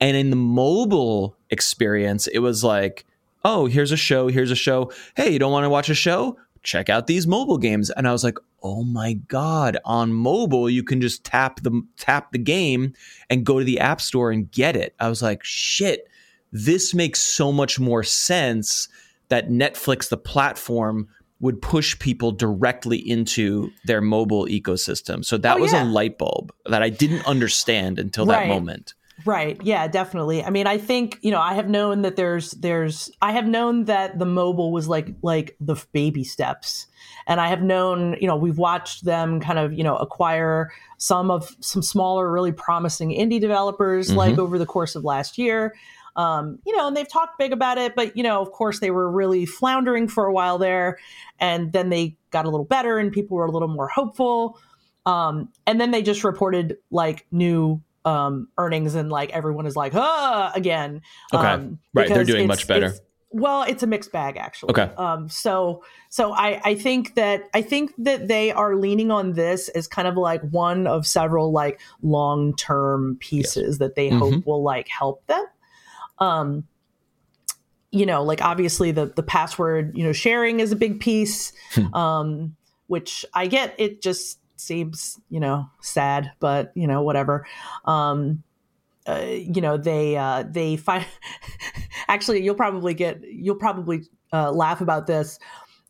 And 0.00 0.16
in 0.16 0.30
the 0.30 0.36
mobile 0.36 1.36
experience, 1.50 2.26
it 2.28 2.38
was 2.40 2.64
like, 2.64 3.04
oh, 3.44 3.66
here's 3.66 3.92
a 3.92 3.96
show, 3.96 4.28
here's 4.28 4.50
a 4.50 4.56
show. 4.56 4.92
Hey, 5.16 5.30
you 5.30 5.38
don't 5.38 5.52
want 5.52 5.64
to 5.64 5.70
watch 5.70 5.88
a 5.88 5.94
show? 5.94 6.36
Check 6.62 6.88
out 6.88 7.06
these 7.06 7.26
mobile 7.26 7.58
games. 7.58 7.90
And 7.90 8.06
I 8.06 8.12
was 8.12 8.24
like, 8.24 8.38
oh 8.62 8.82
my 8.84 9.14
God, 9.14 9.76
on 9.84 10.12
mobile, 10.12 10.68
you 10.68 10.82
can 10.82 11.00
just 11.00 11.24
tap 11.24 11.60
the 11.62 11.82
tap 11.96 12.32
the 12.32 12.38
game 12.38 12.92
and 13.30 13.44
go 13.46 13.58
to 13.58 13.64
the 13.64 13.80
app 13.80 14.00
store 14.00 14.30
and 14.30 14.50
get 14.50 14.76
it. 14.76 14.94
I 14.98 15.08
was 15.08 15.22
like, 15.22 15.44
shit, 15.44 16.08
this 16.52 16.94
makes 16.94 17.20
so 17.20 17.52
much 17.52 17.78
more 17.78 18.02
sense 18.02 18.88
that 19.28 19.48
Netflix, 19.48 20.08
the 20.08 20.16
platform, 20.16 21.08
would 21.40 21.62
push 21.62 21.96
people 21.98 22.32
directly 22.32 22.96
into 22.98 23.70
their 23.84 24.00
mobile 24.00 24.46
ecosystem. 24.46 25.24
So 25.24 25.38
that 25.38 25.58
Oh, 25.58 25.60
was 25.60 25.72
yeah. 25.72 25.84
a 25.84 25.86
light 25.86 26.18
bulb 26.18 26.52
that 26.66 26.82
I 26.82 26.88
didn't 26.88 27.26
understand 27.26 27.98
until 27.98 28.26
that 28.26 28.48
moment. 28.48 28.94
Right. 29.24 29.60
Yeah, 29.62 29.88
definitely. 29.88 30.44
I 30.44 30.50
mean, 30.50 30.66
I 30.66 30.78
think, 30.78 31.18
you 31.22 31.30
know, 31.30 31.40
I 31.40 31.54
have 31.54 31.68
known 31.68 32.02
that 32.02 32.16
there's 32.16 32.52
there's 32.52 33.10
I 33.20 33.32
have 33.32 33.46
known 33.46 33.84
that 33.86 34.18
the 34.18 34.24
mobile 34.26 34.72
was 34.72 34.88
like 34.88 35.14
like 35.22 35.56
the 35.60 35.76
baby 35.92 36.22
steps. 36.24 36.86
And 37.28 37.40
I 37.40 37.48
have 37.48 37.62
known, 37.62 38.16
you 38.20 38.26
know, 38.26 38.34
we've 38.36 38.58
watched 38.58 39.04
them 39.04 39.38
kind 39.38 39.58
of, 39.58 39.72
you 39.72 39.84
know, 39.84 39.96
acquire 39.96 40.72
some 40.96 41.30
of 41.30 41.54
some 41.60 41.82
smaller 41.82 42.32
really 42.32 42.50
promising 42.52 43.10
indie 43.10 43.40
developers 43.40 44.12
like 44.16 44.38
over 44.38 44.58
the 44.58 44.66
course 44.66 44.96
of 44.96 45.04
last 45.04 45.38
year. 45.38 45.74
Um, 46.16 46.58
you 46.66 46.74
know, 46.76 46.88
and 46.88 46.96
they've 46.96 47.08
talked 47.08 47.38
big 47.38 47.52
about 47.52 47.78
it, 47.78 47.94
but 47.94 48.16
you 48.16 48.24
know, 48.24 48.40
of 48.40 48.50
course 48.50 48.80
they 48.80 48.90
were 48.90 49.08
really 49.08 49.46
floundering 49.46 50.08
for 50.08 50.26
a 50.26 50.32
while 50.32 50.58
there 50.58 50.98
and 51.38 51.72
then 51.72 51.90
they 51.90 52.16
got 52.30 52.44
a 52.44 52.50
little 52.50 52.64
better 52.64 52.98
and 52.98 53.12
people 53.12 53.36
were 53.36 53.44
a 53.46 53.50
little 53.52 53.68
more 53.68 53.86
hopeful. 53.88 54.58
Um, 55.06 55.50
and 55.66 55.80
then 55.80 55.90
they 55.92 56.02
just 56.02 56.24
reported 56.24 56.76
like 56.90 57.26
new 57.30 57.80
um, 58.04 58.48
earnings 58.58 58.94
and 58.94 59.10
like 59.10 59.30
everyone 59.30 59.66
is 59.66 59.76
like, 59.76 59.92
ah, 59.94 60.50
again. 60.54 61.02
Okay. 61.32 61.46
Um, 61.46 61.78
Right, 61.94 62.08
they're 62.08 62.24
doing 62.24 62.46
much 62.48 62.66
better. 62.66 62.86
it's- 62.86 63.00
Well, 63.30 63.64
it's 63.64 63.82
a 63.82 63.86
mixed 63.86 64.10
bag 64.10 64.38
actually. 64.38 64.70
Okay. 64.70 64.90
Um, 64.96 65.28
so 65.28 65.82
so 66.08 66.32
I, 66.32 66.60
I 66.64 66.74
think 66.74 67.14
that 67.16 67.42
I 67.52 67.60
think 67.60 67.92
that 67.98 68.26
they 68.26 68.52
are 68.52 68.74
leaning 68.74 69.10
on 69.10 69.34
this 69.34 69.68
as 69.70 69.86
kind 69.86 70.08
of 70.08 70.16
like 70.16 70.40
one 70.42 70.86
of 70.86 71.06
several 71.06 71.52
like 71.52 71.78
long 72.00 72.56
term 72.56 73.18
pieces 73.20 73.78
that 73.78 73.94
they 73.96 74.08
Mm-hmm. 74.08 74.18
hope 74.18 74.46
will 74.46 74.62
like 74.62 74.88
help 74.88 75.26
them. 75.26 75.44
Um, 76.18 76.66
you 77.90 78.06
know, 78.06 78.22
like 78.22 78.40
obviously 78.42 78.92
the 78.92 79.12
the 79.14 79.22
password, 79.22 79.96
you 79.96 80.04
know, 80.04 80.12
sharing 80.12 80.60
is 80.60 80.72
a 80.72 80.76
big 80.76 81.00
piece. 81.00 81.52
Hmm. 81.72 81.94
um, 81.94 82.56
which 82.86 83.26
I 83.34 83.46
get 83.48 83.74
it 83.78 84.00
just 84.00 84.38
seems, 84.56 85.20
you 85.28 85.40
know, 85.40 85.68
sad, 85.82 86.32
but 86.40 86.72
you 86.74 86.86
know, 86.86 87.02
whatever. 87.02 87.46
Um 87.84 88.42
uh, 89.08 89.24
you 89.26 89.60
know, 89.60 89.76
they 89.76 90.16
uh 90.16 90.44
they 90.48 90.76
find 90.76 91.04
actually 92.08 92.42
you'll 92.42 92.54
probably 92.54 92.94
get 92.94 93.22
you'll 93.24 93.56
probably 93.56 94.02
uh, 94.32 94.52
laugh 94.52 94.80
about 94.80 95.06
this. 95.06 95.38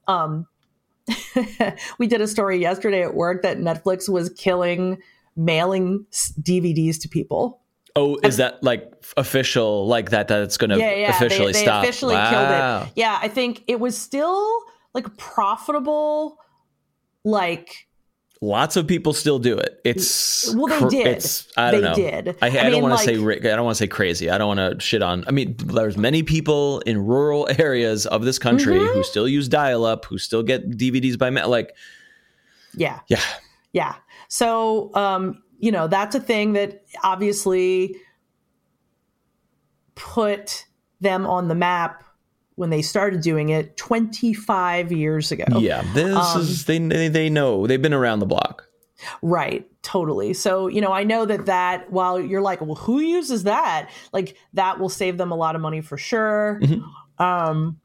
Um 0.07 0.47
we 1.99 2.07
did 2.07 2.21
a 2.21 2.29
story 2.29 2.59
yesterday 2.59 3.03
at 3.03 3.15
work 3.15 3.43
that 3.43 3.59
Netflix 3.59 4.09
was 4.09 4.31
killing 4.31 4.99
mailing 5.37 6.05
DVDs 6.13 7.01
to 7.01 7.09
people. 7.09 7.63
Oh, 7.97 8.17
is 8.23 8.37
that 8.37 8.63
like 8.63 8.93
official? 9.17 9.87
Like 9.87 10.11
that? 10.11 10.29
That 10.29 10.43
it's 10.43 10.57
going 10.57 10.71
to 10.71 10.79
yeah, 10.79 10.95
yeah, 10.95 11.17
officially 11.17 11.53
they, 11.53 11.61
they 11.61 11.65
stop? 11.65 11.83
officially 11.83 12.15
wow. 12.15 12.31
killed 12.31 12.87
it. 12.87 12.93
Yeah, 12.97 13.19
I 13.21 13.29
think 13.29 13.65
it 13.67 13.81
was 13.81 13.99
still 13.99 14.61
like 14.95 15.17
profitable, 15.17 16.39
like 17.25 17.88
Lots 18.41 18.77
of 18.77 18.87
people 18.87 19.13
still 19.15 19.41
do 19.41 19.59
it. 19.59 19.81
It's 19.85 20.55
Well, 20.55 20.67
they 20.89 20.89
did. 20.99 21.07
It's 21.09 21.49
I 21.57 21.73
don't 21.73 21.81
They 21.81 21.89
know. 21.89 21.95
did. 21.97 22.37
I, 22.41 22.47
I, 22.47 22.49
I 22.49 22.51
don't 22.63 22.73
mean, 22.73 22.83
want 22.83 22.93
to 23.01 23.21
like- 23.21 23.41
say 23.43 23.51
I 23.53 23.57
don't 23.57 23.65
want 23.65 23.77
to 23.77 23.83
say 23.83 23.89
crazy. 23.89 24.31
I 24.31 24.39
don't 24.39 24.57
want 24.57 24.79
to 24.79 24.81
shit 24.85 25.03
on. 25.03 25.25
I 25.27 25.33
mean, 25.33 25.57
there's 25.59 25.97
many 25.97 26.23
people 26.23 26.79
in 26.81 27.05
rural 27.05 27.49
areas 27.59 28.07
of 28.07 28.23
this 28.25 28.39
country 28.39 28.79
Mm-hmm. 28.79 28.95
who 28.95 29.03
still 29.03 29.27
use 29.29 29.49
dial-up, 29.49 30.05
who 30.05 30.19
still 30.19 30.45
get 30.45 30.71
DVDs 30.71 31.19
by 31.19 31.31
mail. 31.31 31.49
Like, 31.49 31.75
Yeah. 32.77 33.01
yeah, 33.09 33.21
Yeah. 33.73 33.97
So, 34.29 34.95
um, 34.95 35.43
you 35.59 35.73
know, 35.73 35.89
that's 35.89 36.15
a 36.15 36.21
thing 36.21 36.53
that 36.53 36.85
obviously 37.03 37.97
put 39.97 40.67
them 41.01 41.27
on 41.27 41.49
the 41.49 41.55
map 41.55 42.05
when 42.59 42.71
they 42.71 42.83
started 42.83 43.21
doing 43.23 43.51
it 43.51 43.77
25 43.77 44.91
years 44.91 45.31
ago. 45.31 45.45
yeah. 45.59 45.83
This 45.95 46.17
Um, 46.17 46.41
is 46.41 46.65
they, 46.65 46.79
they 47.09 47.31
know 47.31 47.67
they've 47.67 47.81
been 47.81 47.95
around 47.95 48.19
the 48.19 48.27
block. 48.27 48.67
Right, 49.23 49.65
totally. 49.83 50.35
So, 50.35 50.67
you 50.67 50.81
know, 50.81 50.91
I 50.93 51.05
know 51.05 51.25
that 51.25 51.47
that 51.47 51.93
while 51.93 52.21
you're 52.21 52.41
like, 52.41 52.61
well, 52.61 52.75
who 52.75 52.99
uses 52.99 53.45
that? 53.45 53.91
Like 54.13 54.37
that 54.55 54.81
will 54.81 54.89
save 54.89 55.19
them 55.19 55.31
a 55.31 55.37
lot 55.37 55.55
of 55.55 55.61
money 55.61 55.81
for 55.81 55.97
sure. 55.97 56.61
Um 57.19 57.81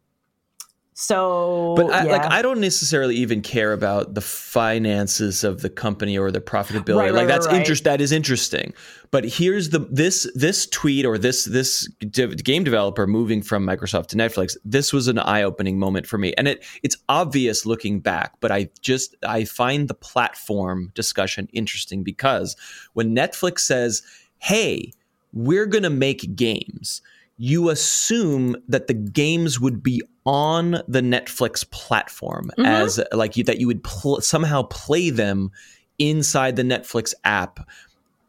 so 0.95 1.73
But 1.75 1.91
I, 1.91 2.05
yeah. 2.05 2.11
like, 2.11 2.25
I 2.25 2.41
don't 2.41 2.59
necessarily 2.59 3.15
even 3.15 3.41
care 3.41 3.73
about 3.73 4.13
the 4.13 4.21
finances 4.21 5.43
of 5.43 5.61
the 5.61 5.69
company 5.69 6.17
or 6.17 6.31
the 6.31 6.41
profitability. 6.41 6.95
Right, 6.97 7.05
right, 7.05 7.13
like 7.13 7.27
that's 7.27 7.45
right, 7.47 7.53
right. 7.53 7.61
interest. 7.61 7.83
That 7.83 7.99
is 8.01 8.11
interesting. 8.11 8.73
But 9.13 9.25
here's 9.25 9.69
the 9.69 9.77
this 9.91 10.27
this 10.33 10.65
tweet 10.65 11.05
or 11.05 11.19
this 11.19 11.45
this 11.45 11.87
de- 11.99 12.35
game 12.35 12.63
developer 12.63 13.05
moving 13.05 13.43
from 13.43 13.63
Microsoft 13.63 14.07
to 14.07 14.15
Netflix. 14.15 14.57
This 14.65 14.91
was 14.91 15.07
an 15.07 15.19
eye 15.19 15.43
opening 15.43 15.77
moment 15.77 16.07
for 16.07 16.17
me, 16.17 16.33
and 16.35 16.47
it 16.47 16.65
it's 16.81 16.97
obvious 17.07 17.63
looking 17.63 17.99
back. 17.99 18.33
But 18.39 18.51
I 18.51 18.69
just 18.81 19.15
I 19.21 19.45
find 19.45 19.87
the 19.87 19.93
platform 19.93 20.91
discussion 20.95 21.47
interesting 21.53 22.03
because 22.03 22.55
when 22.93 23.15
Netflix 23.15 23.59
says, 23.59 24.01
"Hey, 24.39 24.91
we're 25.31 25.67
going 25.67 25.83
to 25.83 25.91
make 25.91 26.35
games." 26.35 27.01
you 27.37 27.69
assume 27.71 28.55
that 28.67 28.85
the 28.85 28.93
games 28.93 29.59
would 29.59 29.81
be 29.81 29.99
on 30.23 30.73
the 30.87 31.01
Netflix 31.01 31.67
platform 31.71 32.51
Mhm. 32.59 32.65
as 32.67 32.99
like 33.11 33.35
you, 33.35 33.43
that 33.45 33.59
you 33.59 33.65
would 33.65 33.83
pl- 33.83 34.21
somehow 34.21 34.61
play 34.61 35.09
them 35.09 35.49
inside 35.97 36.55
the 36.55 36.61
Netflix 36.63 37.11
app. 37.23 37.67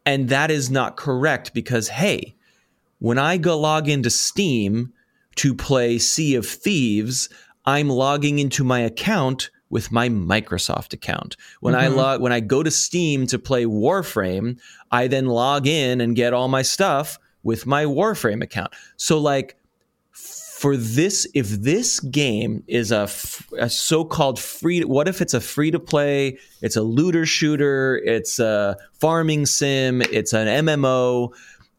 And 0.05 0.29
that 0.29 0.51
is 0.51 0.69
not 0.69 0.97
correct 0.97 1.53
because 1.53 1.87
hey, 1.87 2.35
when 2.99 3.17
I 3.17 3.37
go 3.37 3.59
log 3.59 3.89
into 3.89 4.09
Steam 4.09 4.93
to 5.35 5.53
play 5.53 5.97
Sea 5.97 6.35
of 6.35 6.45
Thieves, 6.45 7.29
I'm 7.65 7.89
logging 7.89 8.39
into 8.39 8.63
my 8.63 8.79
account 8.79 9.49
with 9.69 9.91
my 9.91 10.07
Microsoft 10.07 10.93
account. 10.93 11.35
When 11.59 11.75
I 11.75 11.87
Mhm. 11.87 11.95
log 11.95 12.21
when 12.21 12.31
I 12.31 12.39
go 12.39 12.63
to 12.63 12.71
Steam 12.71 13.27
to 13.27 13.39
play 13.39 13.65
Warframe, 13.65 14.57
I 14.91 15.07
then 15.07 15.25
log 15.25 15.67
in 15.67 15.99
and 16.01 16.15
get 16.15 16.33
all 16.33 16.47
my 16.47 16.61
stuff 16.61 17.17
with 17.43 17.65
my 17.65 17.85
Warframe 17.85 18.43
account. 18.43 18.71
So 18.97 19.19
like 19.19 19.57
for 20.65 20.75
this 20.75 21.27
if 21.35 21.47
this 21.49 21.99
game 21.99 22.63
is 22.65 22.91
a, 22.91 23.07
so-called 23.07 24.39
free 24.39 24.83
what 24.83 25.07
if 25.07 25.21
it's 25.21 25.35
a 25.35 25.39
free 25.39 25.69
to 25.69 25.79
play 25.79 26.35
it's 26.63 26.75
a 26.75 26.81
looter 26.81 27.23
shooter 27.23 28.01
it's 28.03 28.39
a 28.39 28.75
farming 28.93 29.45
sim 29.45 30.01
it's 30.01 30.33
an 30.33 30.65
mmo 30.65 31.31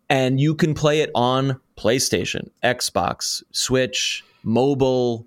and 0.08 0.38
you 0.38 0.54
can 0.54 0.72
play 0.72 1.00
it 1.00 1.10
on 1.16 1.60
playstation 1.76 2.48
xbox 2.62 3.42
switch 3.50 4.24
mobile 4.44 5.26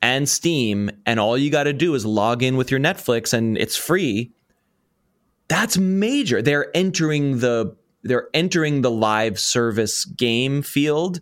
and 0.00 0.28
steam 0.28 0.88
and 1.04 1.18
all 1.18 1.36
you 1.36 1.50
got 1.50 1.64
to 1.64 1.72
do 1.72 1.96
is 1.96 2.06
log 2.06 2.44
in 2.44 2.56
with 2.56 2.70
your 2.70 2.78
netflix 2.78 3.32
and 3.32 3.58
it's 3.58 3.76
free 3.76 4.30
that's 5.50 5.76
major. 5.76 6.40
They're 6.40 6.74
entering 6.76 7.40
the 7.40 7.76
they're 8.04 8.28
entering 8.32 8.82
the 8.82 8.90
live 8.90 9.38
service 9.38 10.04
game 10.04 10.62
field 10.62 11.20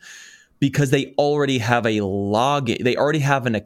because 0.61 0.90
they 0.90 1.14
already 1.18 1.59
have 1.59 1.86
a 1.86 1.98
login 1.98 2.82
they 2.84 2.96
already 2.96 3.18
have 3.20 3.46
an 3.46 3.61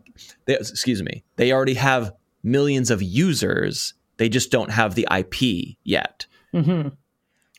they, 0.47 0.55
excuse 0.57 1.03
me 1.03 1.22
they 1.36 1.53
already 1.53 1.74
have 1.74 2.12
millions 2.43 2.90
of 2.90 3.03
users 3.03 3.95
they 4.18 4.28
just 4.28 4.51
don't 4.51 4.70
have 4.70 4.95
the 4.95 5.07
ip 5.18 5.34
yet 5.84 6.26
Mhm. 6.55 6.93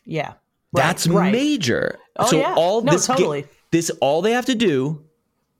Yeah. 0.04 0.28
Right, 0.28 0.82
that's 0.82 1.06
right. 1.08 1.32
major 1.32 1.98
Oh, 2.16 2.26
so 2.26 2.38
yeah. 2.38 2.54
all 2.56 2.82
No, 2.82 2.92
this 2.92 3.06
ga- 3.08 3.44
this 3.70 3.90
all 4.00 4.22
they 4.22 4.32
have 4.32 4.46
to 4.46 4.54
do 4.54 5.04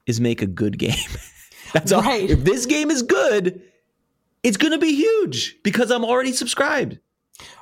is 0.06 0.20
make 0.20 0.42
a 0.42 0.46
good 0.46 0.78
game 0.78 0.94
that's 1.72 1.90
all 1.92 2.02
Right. 2.02 2.28
if 2.30 2.44
this 2.44 2.66
game 2.66 2.90
is 2.90 3.02
good 3.02 3.60
it's 4.42 4.56
going 4.58 4.72
to 4.72 4.78
be 4.78 4.94
huge 4.94 5.56
because 5.62 5.90
i'm 5.90 6.04
already 6.04 6.32
subscribed 6.32 6.98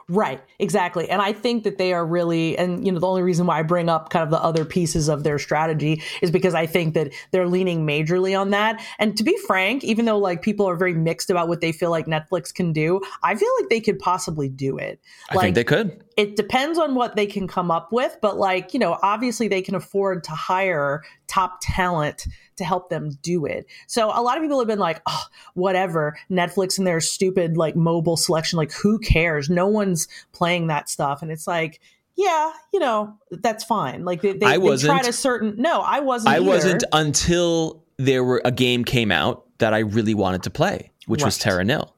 Right, 0.09 0.42
exactly. 0.59 1.09
And 1.09 1.22
I 1.22 1.32
think 1.32 1.64
that 1.64 1.78
they 1.78 1.92
are 1.92 2.05
really, 2.05 2.57
and 2.59 2.84
you 2.84 2.92
know, 2.92 2.98
the 2.98 3.07
only 3.07 3.22
reason 3.22 3.46
why 3.46 3.59
I 3.59 3.62
bring 3.62 3.88
up 3.88 4.11
kind 4.11 4.22
of 4.22 4.30
the 4.30 4.42
other 4.42 4.64
pieces 4.64 5.09
of 5.09 5.24
their 5.24 5.38
strategy 5.38 6.03
is 6.20 6.30
because 6.30 6.55
I 6.55 6.66
think 6.66 6.94
that 6.94 7.12
they're 7.30 7.48
leaning 7.48 7.86
majorly 7.86 8.38
on 8.38 8.50
that. 8.50 8.84
And 8.98 9.16
to 9.16 9.24
be 9.24 9.36
frank, 9.46 9.84
even 9.84 10.05
though 10.05 10.18
like 10.18 10.42
people 10.42 10.68
are 10.68 10.76
very 10.76 10.94
mixed 10.94 11.30
about 11.30 11.48
what 11.48 11.61
they 11.61 11.72
feel 11.72 11.90
like 11.90 12.07
Netflix 12.07 12.53
can 12.53 12.72
do, 12.72 13.00
I 13.22 13.34
feel 13.34 13.48
like 13.61 13.70
they 13.70 13.80
could 13.80 13.98
possibly 13.98 14.48
do 14.48 14.78
it. 14.78 15.00
i 15.30 15.34
Like, 15.34 15.44
think 15.44 15.55
they 15.55 15.64
could 15.64 16.03
it 16.16 16.36
depends 16.36 16.78
on 16.78 16.94
what 16.94 17.16
they 17.16 17.26
can 17.26 17.48
come 17.48 17.70
up 17.70 17.92
with, 17.92 18.16
but 18.20 18.36
like, 18.36 18.74
you 18.74 18.80
know, 18.80 18.98
obviously 19.02 19.48
they 19.48 19.62
can 19.62 19.74
afford 19.74 20.24
to 20.24 20.32
hire 20.32 21.02
top 21.26 21.58
talent 21.62 22.26
to 22.56 22.64
help 22.64 22.90
them 22.90 23.10
do 23.22 23.46
it. 23.46 23.66
So 23.86 24.08
a 24.08 24.20
lot 24.20 24.36
of 24.36 24.42
people 24.42 24.58
have 24.58 24.68
been 24.68 24.78
like, 24.78 25.00
oh, 25.06 25.24
whatever, 25.54 26.18
Netflix 26.30 26.78
and 26.78 26.86
their 26.86 27.00
stupid 27.00 27.56
like 27.56 27.76
mobile 27.76 28.16
selection, 28.16 28.56
like 28.56 28.72
who 28.72 28.98
cares? 28.98 29.48
No 29.48 29.66
one's 29.66 30.08
playing 30.32 30.66
that 30.66 30.88
stuff. 30.88 31.22
And 31.22 31.30
it's 31.30 31.46
like, 31.46 31.80
yeah, 32.16 32.52
you 32.72 32.80
know, 32.80 33.16
that's 33.30 33.64
fine. 33.64 34.04
Like 34.04 34.20
they, 34.20 34.34
they, 34.34 34.46
I 34.46 34.58
wasn't. 34.58 34.92
tried 34.92 35.08
a 35.08 35.12
certain, 35.12 35.54
no, 35.56 35.80
I 35.80 36.00
wasn't. 36.00 36.34
I 36.34 36.36
either. 36.36 36.46
wasn't 36.46 36.84
until 36.92 37.82
there 37.96 38.22
were 38.22 38.42
a 38.44 38.52
game 38.52 38.84
came 38.84 39.10
out 39.10 39.46
that 39.58 39.72
I 39.72 39.78
really 39.78 40.14
wanted 40.14 40.42
to 40.42 40.50
play, 40.50 40.90
which 41.06 41.24
was 41.24 41.38
Terra 41.38 41.64
Nil. 41.64 41.94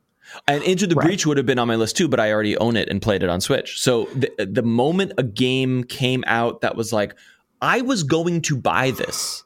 And 0.49 0.63
Into 0.63 0.87
the 0.87 0.95
Right. 0.95 1.07
Breach 1.07 1.27
would 1.27 1.37
have 1.37 1.47
been 1.47 1.59
on 1.59 1.69
my 1.69 1.77
list 1.77 1.97
too, 1.97 2.09
but 2.09 2.21
I 2.21 2.33
already 2.33 2.57
own 2.57 2.77
it 2.77 2.89
and 2.89 3.01
played 3.01 3.23
it 3.23 3.29
on 3.29 3.41
Switch. 3.41 3.81
So 3.81 4.05
the, 4.15 4.31
the 4.45 4.63
moment 4.63 5.13
a 5.19 5.23
game 5.23 5.85
came 5.85 6.25
out 6.27 6.61
that 6.63 6.77
was 6.77 6.93
like, 6.93 7.15
I 7.61 7.81
was 7.81 8.03
going 8.03 8.43
to 8.43 8.57
buy 8.57 8.91
this, 8.91 9.45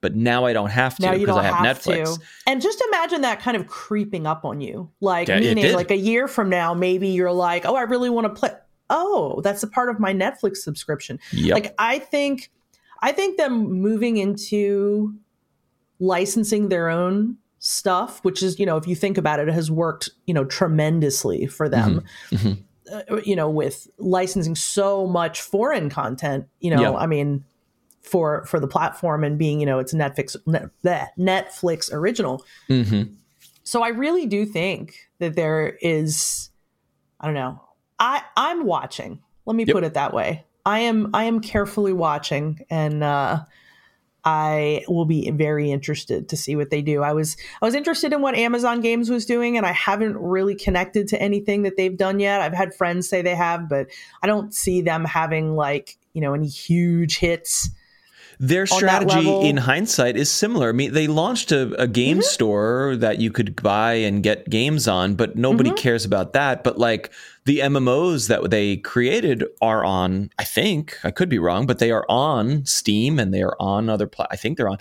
but 0.00 0.14
now 0.14 0.44
I 0.44 0.52
don't 0.52 0.70
have 0.70 0.96
to 0.96 1.18
because 1.18 1.36
I 1.36 1.42
have, 1.42 1.54
have, 1.54 1.78
Netflix. 1.78 2.16
to. 2.16 2.20
And 2.46 2.62
just 2.62 2.82
imagine 2.88 3.22
that 3.22 3.40
kind 3.40 3.56
of 3.56 3.66
creeping 3.66 4.26
up 4.26 4.44
on 4.44 4.60
you. 4.60 4.90
Like 5.00 5.28
Yeah, 5.28 5.40
meaning 5.40 5.74
like 5.74 5.90
a 5.90 5.96
year 5.96 6.28
from 6.28 6.48
now, 6.48 6.74
maybe 6.74 7.08
you're 7.08 7.32
like, 7.32 7.66
oh, 7.66 7.74
I 7.74 7.82
really 7.82 8.10
want 8.10 8.26
to 8.26 8.38
play. 8.38 8.50
Oh, 8.90 9.40
that's 9.42 9.62
a 9.62 9.66
part 9.66 9.90
of 9.90 9.98
my 9.98 10.14
Netflix 10.14 10.58
subscription. 10.58 11.18
Yep. 11.32 11.54
Like 11.54 11.74
I 11.78 11.98
think 11.98 12.50
I 13.02 13.12
think 13.12 13.36
them 13.36 13.70
moving 13.70 14.16
into 14.16 15.14
licensing 16.00 16.68
their 16.68 16.88
own 16.88 17.36
stuff, 17.58 18.24
which 18.24 18.42
is, 18.42 18.58
you 18.58 18.66
know, 18.66 18.76
if 18.76 18.86
you 18.86 18.94
think 18.94 19.18
about 19.18 19.40
it, 19.40 19.48
it 19.48 19.54
has 19.54 19.70
worked, 19.70 20.10
you 20.26 20.34
know, 20.34 20.44
tremendously 20.44 21.46
for 21.46 21.68
them. 21.68 22.04
Mhm. 22.30 22.62
Uh, 23.10 23.16
you 23.24 23.36
know, 23.36 23.50
with 23.50 23.86
licensing 23.98 24.54
so 24.54 25.06
much 25.06 25.42
foreign 25.42 25.90
content, 25.90 26.46
you 26.60 26.70
know, 26.74 26.80
Yeah. 26.80 26.94
I 26.94 27.06
mean, 27.06 27.44
for 28.00 28.44
for 28.46 28.58
the 28.58 28.66
platform 28.68 29.22
and 29.24 29.36
being, 29.36 29.60
you 29.60 29.66
know, 29.66 29.78
it's 29.78 29.92
Netflix 29.92 30.36
net, 30.46 30.70
bleh, 30.82 31.06
Netflix 31.18 31.92
original. 31.92 32.42
Mhm. 32.70 33.14
So 33.64 33.82
I 33.82 33.88
really 33.88 34.24
do 34.24 34.46
think 34.46 34.94
that 35.18 35.36
there 35.36 35.76
is 35.82 36.48
I 37.20 37.26
don't 37.26 37.34
know. 37.34 37.60
I 37.98 38.22
I'm 38.36 38.64
watching. 38.64 39.20
Let 39.44 39.56
me 39.56 39.64
Yep. 39.64 39.74
put 39.74 39.84
it 39.84 39.94
that 39.94 40.14
way. 40.14 40.44
I 40.64 40.78
am 40.80 41.10
I 41.12 41.24
am 41.24 41.40
carefully 41.40 41.92
watching 41.92 42.60
and 42.70 43.02
uh 43.04 43.40
I 44.28 44.84
will 44.88 45.06
be 45.06 45.30
very 45.30 45.70
interested 45.70 46.28
to 46.28 46.36
see 46.36 46.54
what 46.54 46.68
they 46.68 46.82
do. 46.82 47.02
I 47.02 47.12
was 47.14 47.36
I 47.62 47.64
was 47.64 47.74
interested 47.74 48.12
in 48.12 48.20
what 48.20 48.34
Amazon 48.34 48.82
Games 48.82 49.08
was 49.08 49.24
doing 49.24 49.56
and 49.56 49.64
I 49.64 49.72
haven't 49.72 50.18
really 50.18 50.54
connected 50.54 51.08
to 51.08 51.22
anything 51.22 51.62
that 51.62 51.76
they've 51.78 51.96
done 51.96 52.20
yet. 52.20 52.42
I've 52.42 52.52
had 52.52 52.74
friends 52.74 53.08
say 53.08 53.22
they 53.22 53.34
have, 53.34 53.68
but 53.70 53.86
I 54.22 54.26
don't 54.26 54.52
see 54.52 54.82
them 54.82 55.06
having 55.06 55.56
like, 55.56 55.96
you 56.12 56.20
know, 56.20 56.34
any 56.34 56.46
huge 56.48 57.18
hits. 57.18 57.70
Their 58.40 58.66
strategy 58.68 59.48
in 59.48 59.56
hindsight 59.56 60.16
is 60.16 60.30
similar. 60.30 60.68
I 60.68 60.72
mean, 60.72 60.92
they 60.92 61.08
launched 61.08 61.50
a, 61.50 61.62
a 61.80 61.88
game 61.88 62.18
Mm-hmm. 62.18 62.22
store 62.22 62.96
that 62.96 63.18
you 63.18 63.32
could 63.32 63.60
buy 63.62 63.94
and 63.94 64.22
get 64.22 64.48
games 64.48 64.86
on, 64.86 65.14
but 65.16 65.36
nobody 65.36 65.70
Mm-hmm. 65.70 65.78
cares 65.78 66.04
about 66.04 66.34
that. 66.34 66.62
But 66.62 66.78
like 66.78 67.10
the 67.48 67.60
MMOs 67.60 68.28
that 68.28 68.50
they 68.50 68.76
created 68.76 69.42
are 69.62 69.82
on, 69.84 70.28
I 70.38 70.44
think, 70.44 70.98
I 71.02 71.10
could 71.10 71.30
be 71.30 71.38
wrong, 71.38 71.66
but 71.66 71.78
they 71.78 71.90
are 71.90 72.04
on 72.08 72.64
Steam 72.66 73.18
and 73.18 73.32
they 73.32 73.40
are 73.42 73.56
on 73.58 73.88
other, 73.88 74.06
pla- 74.06 74.26
I 74.30 74.36
think 74.36 74.58
they're 74.58 74.68
on. 74.68 74.76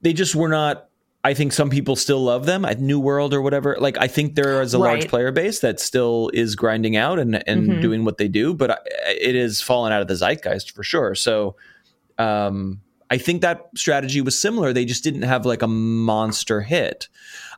They 0.00 0.14
just 0.14 0.34
were 0.34 0.48
not. 0.48 0.86
I 1.24 1.34
think 1.34 1.52
some 1.52 1.68
people 1.68 1.96
still 1.96 2.20
love 2.22 2.46
them 2.46 2.64
at 2.64 2.80
New 2.80 2.98
World 3.00 3.34
or 3.34 3.42
whatever. 3.42 3.76
Like 3.78 3.98
I 3.98 4.06
think 4.06 4.36
there 4.36 4.62
is 4.62 4.72
a 4.72 4.78
large 4.78 5.08
player 5.08 5.30
base 5.32 5.58
that 5.60 5.80
still 5.80 6.30
is 6.32 6.54
grinding 6.56 6.96
out 6.96 7.18
and 7.18 7.42
and 7.46 7.68
Mhm. 7.68 7.82
doing 7.82 8.04
what 8.06 8.16
they 8.16 8.28
do, 8.28 8.54
but 8.54 8.70
I- 8.70 8.78
it 9.20 9.34
is 9.36 9.60
fallen 9.60 9.92
out 9.92 10.00
of 10.00 10.08
the 10.08 10.14
zeitgeist 10.16 10.70
for 10.74 10.82
sure. 10.82 11.14
So 11.14 11.56
um, 12.18 12.80
I 13.10 13.18
think 13.18 13.42
that 13.42 13.66
strategy 13.76 14.20
was 14.20 14.38
similar. 14.38 14.72
They 14.72 14.84
just 14.84 15.04
didn't 15.04 15.22
have 15.22 15.44
like 15.44 15.62
a 15.62 15.68
monster 15.68 16.60
hit. 16.62 17.08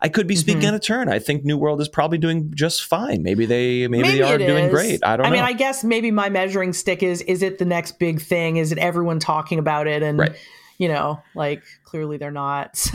I 0.02 0.08
could 0.08 0.26
be 0.26 0.34
speaking 0.36 0.62
Mhm. 0.62 0.68
out 0.68 0.74
of 0.74 0.80
turn. 0.82 1.08
I 1.08 1.18
think 1.18 1.44
New 1.44 1.58
World 1.58 1.80
is 1.80 1.88
probably 1.88 2.18
doing 2.18 2.52
just 2.54 2.84
fine. 2.84 3.22
Maybe 3.22 3.44
they 3.46 3.86
maybe, 3.88 4.08
they 4.12 4.22
are 4.22 4.38
doing 4.38 4.64
is. 4.66 4.70
great. 4.70 5.00
I 5.04 5.16
don't 5.16 5.24
know. 5.24 5.28
I 5.28 5.30
know. 5.30 5.36
mean, 5.36 5.44
I 5.44 5.52
guess 5.52 5.84
maybe 5.84 6.10
my 6.10 6.28
measuring 6.30 6.72
stick 6.72 7.02
is 7.02 7.20
is 7.22 7.42
it 7.42 7.58
the 7.58 7.64
next 7.66 7.98
big 7.98 8.20
thing? 8.20 8.56
Is 8.56 8.72
it 8.72 8.78
everyone 8.78 9.18
talking 9.18 9.58
about 9.58 9.86
it? 9.86 10.02
And 10.02 10.18
Right. 10.18 10.32
you 10.78 10.88
know, 10.88 11.20
like 11.34 11.62
clearly 11.84 12.16
they're 12.16 12.30
not. 12.30 12.78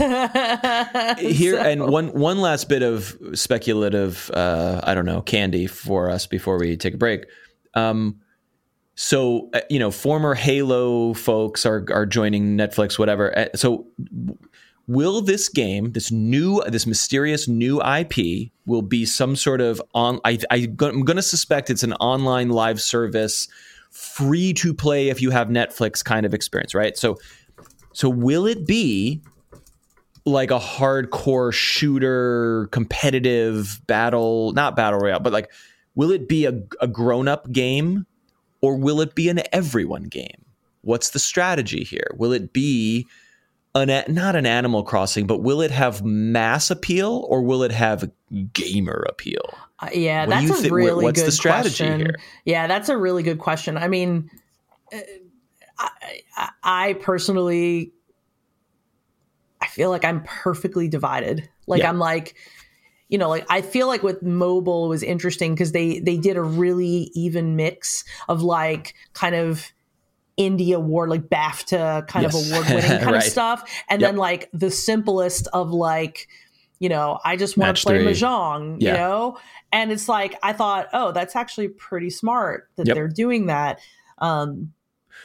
here 1.18 1.54
So- 1.56 1.60
and 1.62 1.86
one 1.88 2.08
one 2.08 2.38
last 2.40 2.68
bit 2.68 2.82
of 2.82 3.16
speculative 3.34 4.30
uh 4.34 4.80
i 4.84 4.94
don't 4.94 5.04
know 5.04 5.20
candy 5.22 5.66
for 5.66 6.10
us 6.10 6.26
before 6.26 6.58
we 6.58 6.76
take 6.76 6.94
a 6.94 6.96
break 6.96 7.26
um 7.74 8.16
so 8.94 9.50
uh, 9.54 9.60
you 9.70 9.78
know 9.78 9.90
former 9.90 10.34
halo 10.34 11.12
folks 11.14 11.64
are 11.66 11.84
are 11.90 12.06
joining 12.06 12.56
netflix 12.56 12.98
whatever 12.98 13.36
Uh, 13.38 13.46
so 13.54 13.86
will 14.86 15.20
this 15.20 15.48
game 15.48 15.92
this 15.92 16.10
new 16.12 16.62
this 16.68 16.86
mysterious 16.86 17.48
new 17.48 17.82
ip 17.82 18.50
will 18.66 18.82
be 18.82 19.04
some 19.04 19.34
sort 19.34 19.60
of 19.60 19.82
on 19.94 20.20
i, 20.24 20.38
I 20.50 20.68
i'm 20.80 21.04
going 21.04 21.16
to 21.16 21.22
suspect 21.22 21.70
it's 21.70 21.82
an 21.82 21.92
online 21.94 22.50
live 22.50 22.80
service 22.80 23.48
free 23.90 24.52
to 24.54 24.72
play 24.72 25.08
if 25.08 25.20
you 25.20 25.30
have 25.30 25.48
netflix 25.48 26.04
kind 26.04 26.26
of 26.26 26.34
experience 26.34 26.74
right? 26.74 26.96
So 26.96 27.18
so 27.92 28.10
will 28.10 28.46
it 28.46 28.66
be 28.66 29.22
like 30.26 30.50
a 30.50 30.58
hardcore 30.58 31.52
shooter 31.52 32.68
competitive 32.72 33.80
battle 33.86 34.52
not 34.52 34.76
battle 34.76 35.00
royale 35.00 35.20
but 35.20 35.32
like 35.32 35.50
will 35.96 36.12
it 36.12 36.28
be 36.28 36.44
a, 36.44 36.52
a 36.80 36.86
grown-up 36.86 37.50
game 37.50 38.06
or 38.60 38.76
will 38.76 39.00
it 39.00 39.14
be 39.14 39.28
an 39.28 39.40
everyone 39.52 40.04
game? 40.04 40.44
What's 40.82 41.10
the 41.10 41.18
strategy 41.18 41.82
here? 41.82 42.08
Will 42.14 42.32
it 42.32 42.52
be 42.52 43.06
an 43.80 44.04
not 44.14 44.34
an 44.36 44.46
animal 44.46 44.82
crossing 44.82 45.26
but 45.26 45.42
will 45.42 45.60
it 45.60 45.70
have 45.70 46.04
mass 46.04 46.70
appeal 46.70 47.26
or 47.28 47.42
will 47.42 47.62
it 47.62 47.72
have 47.72 48.10
gamer 48.52 49.04
appeal 49.08 49.56
Uh, 49.78 49.88
yeah, 49.92 50.26
What 50.26 50.30
that's 50.46 50.64
a 50.64 50.68
wh- 50.68 50.72
really 50.72 51.04
what's 51.04 51.20
good 51.20 51.28
the 51.28 51.32
strategy 51.32 51.84
question. 51.84 52.00
here? 52.00 52.16
Yeah, 52.46 52.66
that's 52.66 52.88
a 52.88 52.96
really 52.96 53.22
good 53.22 53.38
question. 53.38 53.76
I 53.76 53.88
mean, 53.88 54.30
uh, 54.92 54.98
I, 55.78 55.90
I, 56.36 56.48
I 56.62 56.92
personally, 56.94 57.92
I 59.60 59.66
feel 59.66 59.90
like 59.90 60.04
I'm 60.04 60.22
perfectly 60.24 60.88
divided. 60.88 61.48
Like 61.66 61.80
Yeah. 61.82 61.88
I'm 61.90 61.98
like, 61.98 62.36
you 63.08 63.18
know, 63.18 63.28
like 63.28 63.44
I 63.50 63.60
feel 63.60 63.86
like 63.86 64.02
with 64.02 64.22
mobile 64.22 64.88
was 64.88 65.02
interesting 65.02 65.54
because 65.54 65.72
they 65.72 66.00
they 66.00 66.16
did 66.16 66.36
a 66.36 66.42
really 66.42 67.10
even 67.14 67.54
mix 67.56 68.04
of 68.28 68.42
like 68.42 68.94
kind 69.12 69.34
of 69.34 69.70
indie 70.38 70.74
award, 70.74 71.08
like 71.10 71.22
BAFTA 71.28 72.06
kind 72.08 72.24
Yes. 72.24 72.34
of 72.34 72.50
award 72.52 72.66
winning 72.70 72.90
kind 73.00 73.06
Right. 73.06 73.16
of 73.16 73.22
stuff, 73.22 73.70
and 73.88 74.00
Yep. 74.00 74.08
then 74.10 74.16
like 74.16 74.50
the 74.52 74.70
simplest 74.70 75.48
of 75.52 75.70
like, 75.70 76.28
you 76.78 76.88
know, 76.88 77.18
I 77.24 77.36
just 77.36 77.56
want 77.56 77.68
Match 77.70 77.82
to 77.82 77.86
play 77.88 78.02
three. 78.02 78.12
mahjong, 78.12 78.76
Yeah. 78.80 78.90
you 78.92 78.98
know, 78.98 79.38
and 79.72 79.90
it's 79.90 80.08
like 80.08 80.36
I 80.42 80.52
thought, 80.52 80.88
oh, 80.92 81.12
that's 81.12 81.34
actually 81.36 81.68
pretty 81.68 82.10
smart 82.10 82.68
that 82.76 82.86
Yep. 82.86 82.94
they're 82.94 83.08
doing 83.08 83.46
that. 83.46 83.78
Um, 84.18 84.72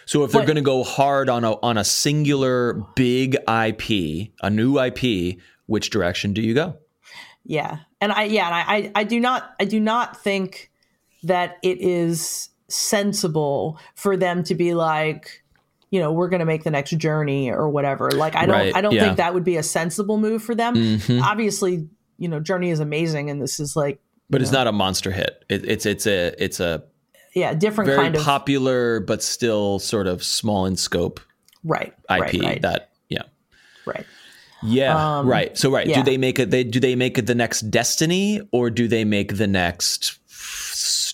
So 0.06 0.24
if 0.24 0.32
they're 0.32 0.46
going 0.46 0.56
to 0.56 0.62
go 0.62 0.84
hard 0.84 1.30
on 1.30 1.44
a 1.44 1.60
on 1.62 1.78
a 1.78 1.84
singular 1.84 2.74
big 2.96 3.36
IP, 3.48 4.32
a 4.42 4.50
new 4.50 4.80
IP, 4.80 5.38
which 5.66 5.90
direction 5.90 6.32
do 6.34 6.42
you 6.42 6.54
go? 6.54 6.76
Yeah, 7.44 7.80
and 8.00 8.12
I 8.14 8.24
yeah, 8.24 8.46
and 8.46 8.56
I, 8.56 8.62
I 8.62 9.02
I 9.02 9.04
do 9.04 9.20
not 9.20 9.54
I 9.60 9.66
do 9.66 9.80
not 9.80 10.22
think 10.22 10.72
that 11.24 11.58
it 11.64 11.80
is 11.82 12.50
sensible 12.72 13.80
for 13.96 14.18
them 14.18 14.44
to 14.46 14.56
be 14.56 14.74
like, 14.74 15.44
you 15.90 16.00
know, 16.00 16.12
we're 16.12 16.30
going 16.30 16.40
to 16.40 16.46
make 16.46 16.64
the 16.64 16.72
next 16.72 16.92
journey 16.92 17.52
or 17.52 17.70
whatever. 17.70 18.12
Like 18.12 18.36
I 18.36 18.46
don't 18.46 18.56
Right, 18.56 18.76
I 18.76 18.82
don't 18.82 18.94
yeah. 18.94 19.04
think 19.06 19.18
that 19.18 19.34
would 19.34 19.44
be 19.44 19.58
a 19.58 19.64
sensible 19.64 20.18
move 20.18 20.42
for 20.44 20.56
them. 20.56 20.76
Mhm. 20.76 21.22
Obviously, 21.22 21.88
you 22.18 22.28
know, 22.28 22.40
Journey 22.40 22.70
is 22.70 22.80
amazing, 22.80 23.30
and 23.30 23.42
this 23.42 23.60
is 23.60 23.76
like 23.76 24.00
But 24.30 24.42
it's 24.42 24.52
not 24.52 24.68
a 24.68 24.72
monster 24.72 25.12
hit. 25.12 25.44
It, 25.50 25.66
it's 25.66 25.86
it's 25.86 26.06
a 26.08 26.34
it's 26.42 26.60
a 26.60 26.84
yeah, 27.34 27.54
different 27.54 27.88
very 27.88 28.02
kind 28.02 28.16
of 28.16 28.24
popular 28.24 29.00
but 29.00 29.24
still 29.24 29.80
sort 29.80 30.08
of 30.08 30.24
small 30.24 30.66
in 30.66 30.76
scope 30.76 31.20
right 31.64 31.94
IP 32.10 32.20
right 32.20 32.42
right, 32.44 32.62
that 32.62 32.90
yeah. 33.10 33.24
right. 33.86 34.06
Yeah, 34.64 35.20
Um, 35.20 35.28
right. 35.28 35.58
So 35.58 35.72
right, 35.72 35.88
yeah. 35.88 35.96
do 35.96 36.04
they 36.04 36.18
make 36.18 36.38
it 36.38 36.52
they 36.52 36.64
do 36.64 36.80
they 36.80 36.96
make 36.96 37.18
it 37.18 37.26
the 37.26 37.34
next 37.36 37.72
Destiny 37.72 38.42
or 38.52 38.70
do 38.70 38.88
they 38.88 39.04
make 39.04 39.38
the 39.38 39.48
next 39.48 40.20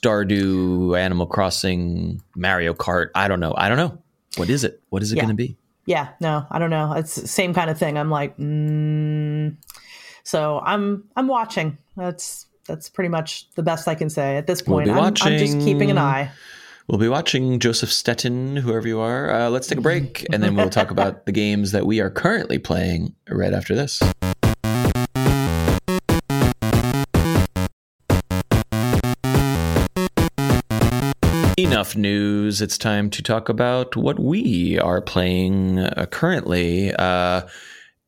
Stardew, 0.02 0.98
Animal 0.98 1.26
Crossing, 1.28 2.22
Mario 2.36 2.74
Kart? 2.74 3.10
I 3.16 3.28
don't 3.28 3.40
know. 3.40 3.54
I 3.58 3.68
don't 3.70 3.78
know. 3.78 3.98
What 4.38 4.50
is 4.50 4.64
it? 4.64 4.82
What 4.90 5.02
is 5.02 5.12
it 5.12 5.16
Yeah. 5.16 5.24
going 5.24 5.36
to 5.36 5.44
be? 5.44 5.58
Yeah, 5.86 6.10
no, 6.20 6.46
I 6.52 6.60
don't 6.60 6.70
know. 6.70 6.92
It's 6.94 7.16
the 7.16 7.28
same 7.28 7.54
kind 7.54 7.70
of 7.70 7.80
thing. 7.80 7.98
I'm 7.98 8.10
like, 8.10 8.38
mm. 8.38 9.56
so 10.24 10.60
I'm 10.60 11.06
I'm 11.16 11.28
watching. 11.28 11.78
That's 11.96 12.46
that's 12.68 12.90
pretty 12.90 13.08
much 13.08 13.48
the 13.56 13.64
best 13.64 13.88
I 13.88 13.96
can 13.96 14.10
say 14.10 14.36
at 14.36 14.48
this 14.48 14.66
We'll 14.68 14.80
point. 14.80 14.88
be 14.88 14.92
I'm, 14.92 15.14
I'm 15.22 15.38
just 15.38 15.60
keeping 15.60 15.90
an 15.90 15.98
eye. 15.98 16.30
We'll 16.90 17.00
be 17.00 17.08
watching 17.08 17.60
Joseph 17.60 17.92
Staten, 17.92 18.58
whoever 18.58 18.88
you 18.88 19.00
are. 19.00 19.30
Uh, 19.32 19.50
let's 19.50 19.68
take 19.68 19.78
a 19.78 19.82
break, 19.82 20.26
and 20.32 20.44
then 20.44 20.56
we'll 20.56 20.70
talk 20.70 20.92
about 20.92 21.26
the 21.26 21.32
games 21.32 21.72
that 21.72 21.86
we 21.86 22.00
are 22.02 22.10
currently 22.10 22.60
playing 22.60 23.14
right 23.30 23.54
after 23.54 23.74
this. 23.76 24.02
Enough 31.88 31.96
news. 31.96 32.62
It's 32.62 32.78
time 32.78 33.10
to 33.12 33.24
talk 33.24 33.48
about 33.48 33.96
what 33.96 34.20
we 34.20 34.78
are 34.78 35.00
playing 35.00 35.80
uh, 35.80 36.06
currently. 36.12 36.94
Uh, 36.94 37.44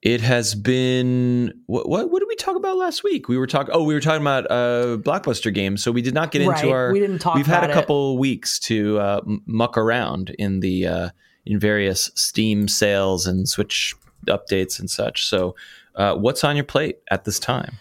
it 0.02 0.20
has 0.20 0.54
been 0.54 1.54
what, 1.68 1.88
what? 1.88 2.12
What 2.12 2.20
did 2.20 2.28
we 2.28 2.36
talk 2.36 2.58
about 2.58 2.76
last 2.76 3.06
week? 3.06 3.30
We 3.30 3.38
were 3.38 3.48
talking. 3.48 3.74
Oh, 3.74 3.86
we 3.86 3.94
were 3.94 4.02
talking 4.02 4.20
about 4.22 4.52
uh, 4.52 4.98
blockbuster 4.98 5.54
games. 5.54 5.82
So 5.82 5.94
we 5.94 6.02
did 6.02 6.14
not 6.14 6.32
get 6.32 6.46
Right, 6.46 6.62
into 6.62 6.74
our. 6.74 6.92
we 6.92 7.00
didn't 7.00 7.20
talk 7.20 7.36
We've 7.36 7.46
had 7.48 7.64
a 7.64 7.70
it. 7.70 7.74
couple 7.74 8.18
weeks 8.18 8.60
to 8.60 9.00
uh, 9.00 9.22
muck 9.46 9.78
around 9.78 10.32
in 10.38 10.60
the 10.60 10.86
uh, 10.86 11.10
in 11.46 11.58
various 11.58 12.12
Steam 12.16 12.68
sales 12.68 13.26
and 13.26 13.48
Switch 13.48 13.96
updates 14.28 14.78
and 14.78 14.90
such. 14.90 15.26
So, 15.26 15.56
uh, 15.96 16.16
what's 16.16 16.44
on 16.44 16.58
your 16.58 16.66
plate 16.66 16.98
at 17.12 17.24
this 17.24 17.40
time? 17.40 17.78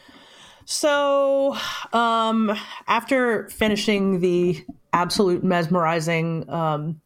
So, 0.71 1.57
um, 1.95 2.55
after 2.89 3.49
finishing 3.49 4.21
the 4.21 4.63
absolute 4.93 5.43
mesmerizing 5.43 6.49
um, 6.51 7.01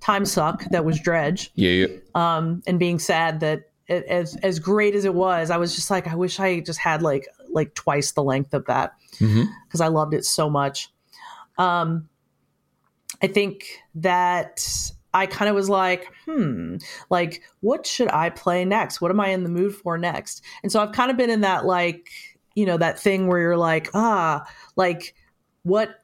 time 0.00 0.24
suck 0.24 0.62
that 0.70 0.84
was 0.84 1.00
Dredge, 1.00 1.50
Yeah, 1.56 1.86
um, 2.14 2.62
and 2.68 2.78
being 2.78 3.00
sad 3.00 3.40
that 3.40 3.62
it, 3.88 4.04
as 4.04 4.36
as 4.44 4.60
great 4.60 4.94
as 4.94 5.04
it 5.04 5.12
was, 5.12 5.50
I 5.50 5.56
was 5.56 5.74
just 5.74 5.90
like, 5.90 6.06
I 6.06 6.14
wish 6.14 6.38
I 6.38 6.60
just 6.60 6.78
had 6.78 7.02
like 7.02 7.26
like 7.48 7.74
twice 7.74 8.12
the 8.12 8.22
length 8.22 8.54
of 8.54 8.64
that 8.66 8.94
because 9.18 9.80
I 9.80 9.88
loved 9.88 10.14
it 10.14 10.24
so 10.24 10.48
much. 10.48 10.88
Um, 11.58 12.08
I 13.20 13.26
think 13.26 13.64
that 13.96 14.64
I 15.12 15.26
kind 15.26 15.48
of 15.48 15.56
was 15.56 15.68
like, 15.68 16.12
hmm, 16.26 16.76
like 17.10 17.42
what 17.58 17.88
should 17.88 18.08
I 18.12 18.30
play 18.30 18.64
next? 18.64 19.00
What 19.00 19.10
am 19.10 19.18
I 19.18 19.30
in 19.30 19.42
the 19.42 19.50
mood 19.50 19.74
for 19.74 19.98
next? 19.98 20.44
And 20.62 20.70
so 20.70 20.80
I've 20.80 20.92
kind 20.92 21.10
of 21.10 21.16
been 21.16 21.28
in 21.28 21.40
that 21.40 21.66
like, 21.66 22.08
you 22.54 22.66
know, 22.66 22.76
that 22.76 22.98
thing 22.98 23.26
where 23.26 23.38
you're 23.40 23.56
like, 23.56 23.88
ah, 23.94 24.46
like 24.76 25.14
what 25.62 25.96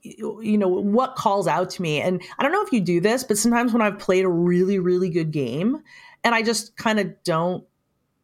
you 0.00 0.56
know 0.56 0.68
what 0.68 1.14
calls 1.14 1.46
out 1.46 1.68
to 1.68 1.82
me 1.82 2.00
and 2.00 2.22
i 2.38 2.42
don't 2.42 2.52
know 2.52 2.62
if 2.62 2.72
you 2.72 2.80
do 2.80 3.00
this 3.00 3.22
but 3.22 3.36
sometimes 3.36 3.72
when 3.72 3.82
i've 3.82 3.98
played 3.98 4.24
a 4.24 4.28
really 4.28 4.78
really 4.78 5.10
good 5.10 5.30
game 5.30 5.76
and 6.22 6.34
i 6.34 6.40
just 6.42 6.74
kind 6.76 6.98
of 6.98 7.12
don't 7.22 7.64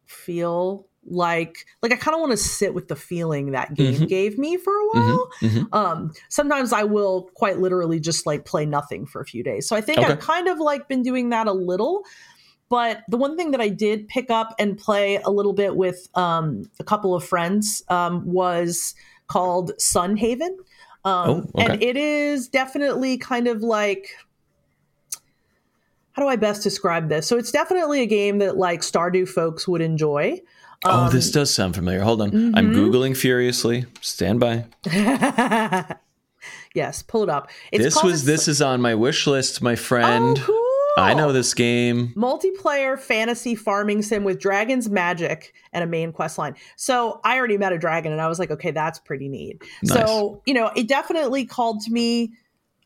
feel 0.07 0.87
like 1.05 1.65
like 1.83 1.91
i 1.91 1.95
kind 1.95 2.15
of 2.15 2.19
want 2.21 2.31
to 2.31 2.37
sit 2.37 2.73
with 2.73 2.87
the 2.87 2.95
feeling 2.95 3.51
that 3.51 3.73
game 3.75 4.01
Mhm. 4.01 4.09
gave 4.09 4.37
me 4.39 4.57
for 4.57 4.73
a 4.73 4.87
Mhm, 4.95 5.17
while 5.17 5.29
mhm. 5.43 5.67
um 5.73 6.11
sometimes 6.29 6.73
i 6.73 6.83
will 6.83 7.29
quite 7.35 7.59
literally 7.59 7.99
just 7.99 8.25
like 8.25 8.43
play 8.45 8.65
nothing 8.65 9.05
for 9.05 9.21
a 9.21 9.25
few 9.25 9.43
days 9.43 9.67
so 9.67 9.75
i 9.75 9.81
think 9.81 10.01
Okay. 10.01 10.13
i've 10.13 10.19
kind 10.19 10.47
of 10.47 10.59
like 10.59 10.87
been 10.87 11.03
doing 11.03 11.29
that 11.29 11.47
a 11.47 11.53
little 11.53 12.03
but 12.71 13.03
the 13.09 13.17
one 13.17 13.37
thing 13.37 13.51
that 13.51 13.61
i 13.61 13.67
did 13.67 14.07
pick 14.07 14.31
up 14.31 14.55
and 14.57 14.77
play 14.79 15.17
a 15.17 15.29
little 15.29 15.53
bit 15.53 15.75
with 15.75 16.07
um 16.15 16.63
a 16.79 16.83
couple 16.83 17.13
of 17.13 17.23
friends 17.23 17.83
um 17.89 18.25
was 18.25 18.95
called 19.27 19.79
sun 19.79 20.17
haven 20.17 20.57
um 21.03 21.29
Oh, 21.29 21.49
okay. 21.55 21.73
and 21.73 21.83
it 21.83 21.97
is 21.97 22.47
definitely 22.47 23.17
kind 23.17 23.47
of 23.47 23.61
like 23.61 24.15
how 26.13 26.23
do 26.23 26.27
i 26.27 26.35
best 26.35 26.63
describe 26.63 27.09
this 27.09 27.27
so 27.27 27.37
it's 27.37 27.51
definitely 27.51 28.01
a 28.01 28.07
game 28.07 28.39
that 28.39 28.57
like 28.57 28.81
stardew 28.81 29.27
folks 29.27 29.67
would 29.67 29.81
enjoy 29.81 30.39
oh, 30.85 31.05
Um, 31.05 31.11
this 31.11 31.29
does 31.31 31.53
sound 31.53 31.75
familiar. 31.75 32.01
Hold 32.01 32.21
on, 32.21 32.55
I'm 32.55 32.71
mhm. 32.71 32.75
googling 32.75 33.15
furiously. 33.15 33.85
Stand 34.01 34.39
by. 34.39 34.65
yes, 36.73 37.03
pull 37.03 37.21
it 37.23 37.29
up. 37.29 37.51
It's 37.71 37.83
this 37.83 38.03
was 38.03 38.25
this 38.25 38.47
is 38.47 38.61
on 38.63 38.81
my 38.81 38.95
wish 38.95 39.27
list, 39.27 39.61
my 39.61 39.75
friend. 39.75 40.39
Oh, 40.39 40.43
cool. 40.43 40.60
I 40.97 41.13
oh. 41.13 41.17
know 41.17 41.31
this 41.31 41.53
game. 41.53 42.13
multiplayer 42.15 42.99
fantasy 42.99 43.55
farming 43.55 44.01
sim 44.01 44.23
with 44.23 44.39
dragons, 44.39 44.89
magic, 44.89 45.53
and 45.73 45.83
a 45.83 45.87
main 45.87 46.11
quest 46.11 46.37
line. 46.37 46.55
So 46.75 47.21
I 47.23 47.37
already 47.37 47.57
met 47.57 47.73
a 47.73 47.77
dragon, 47.77 48.11
and 48.11 48.21
I 48.21 48.27
was 48.27 48.39
like, 48.39 48.51
okay, 48.51 48.71
that's 48.71 48.99
pretty 48.99 49.27
neat. 49.27 49.63
So 49.85 50.41
you 50.45 50.53
know, 50.53 50.71
it 50.75 50.87
definitely 50.87 51.45
called 51.45 51.81
to 51.81 51.91
me 51.91 52.33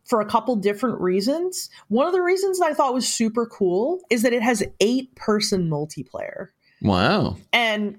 for 0.06 0.22
a 0.22 0.26
couple 0.26 0.56
different 0.56 1.01
reasons. 1.01 1.70
One 1.88 2.06
of 2.06 2.14
the 2.14 2.22
reasons 2.22 2.60
that 2.60 2.68
I 2.68 2.74
thought 2.74 2.93
was 2.93 3.08
super 3.08 3.45
cool 3.45 4.01
is 4.10 4.22
that 4.22 4.34
it 4.34 4.43
has 4.43 4.64
eight 4.80 5.14
person 5.16 5.70
multiplayer. 5.70 6.49
Wow. 6.82 7.38
And 7.51 7.97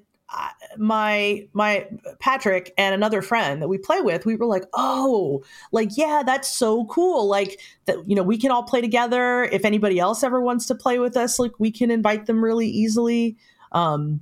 my 0.77 1.47
my 1.53 1.87
Patrick 2.21 2.73
and 2.77 2.95
another 2.95 3.23
friend 3.23 3.63
that 3.63 3.69
we 3.69 3.79
play 3.79 4.01
with, 4.01 4.27
we 4.27 4.37
were 4.37 4.47
like, 4.47 4.65
oh, 4.75 5.43
like 5.73 5.97
yeah, 5.97 6.23
that's 6.25 6.49
so 6.49 6.85
cool. 6.87 7.27
Like 7.27 7.61
that, 7.87 7.97
you 8.09 8.15
know, 8.15 8.23
we 8.23 8.39
can 8.39 8.51
all 8.51 8.63
play 8.63 8.81
together. 8.81 9.45
If 9.45 9.65
anybody 9.65 9.99
else 9.99 10.23
ever 10.23 10.41
wants 10.41 10.67
to 10.67 10.75
play 10.75 10.99
with 10.99 11.17
us, 11.17 11.39
like 11.39 11.53
we 11.59 11.71
can 11.71 11.91
invite 11.91 12.27
them 12.27 12.43
really 12.43 12.69
easily. 12.69 13.37
Um, 13.73 14.21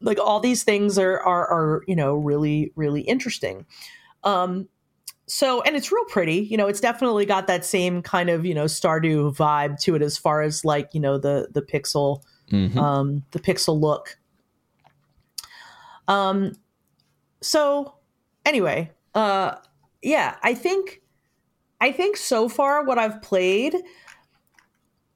like 0.00 0.18
all 0.18 0.40
these 0.40 0.62
things 0.62 0.98
are 0.98 1.20
are 1.20 1.46
are 1.50 1.82
you 1.86 1.96
know 1.96 2.14
really 2.14 2.72
really 2.76 3.02
interesting. 3.02 3.66
Um, 4.24 4.68
so 5.26 5.62
and 5.62 5.76
it's 5.76 5.92
real 5.92 6.04
pretty 6.06 6.40
you 6.50 6.56
know 6.56 6.66
it's 6.66 6.80
definitely 6.80 7.24
got 7.24 7.46
that 7.46 7.64
same 7.64 8.02
kind 8.02 8.28
of 8.28 8.44
you 8.44 8.52
know 8.52 8.64
stardew 8.64 9.32
vibe 9.36 9.78
to 9.80 9.94
it 9.94 10.02
as 10.02 10.18
far 10.18 10.42
as 10.42 10.64
like 10.64 10.88
you 10.92 10.98
know 11.00 11.18
the 11.18 11.48
the 11.52 11.62
pixel 11.62 12.22
Mhm. 12.50 12.76
um 12.76 13.22
the 13.30 13.38
pixel 13.38 13.80
look 13.80 14.18
um 16.10 16.52
so 17.40 17.94
anyway 18.44 18.90
uh 19.14 19.54
yeah 20.02 20.36
i 20.42 20.52
think 20.52 21.00
i 21.80 21.90
think 21.90 22.16
so 22.16 22.48
far 22.48 22.84
what 22.84 22.98
i've 22.98 23.22
played 23.22 23.74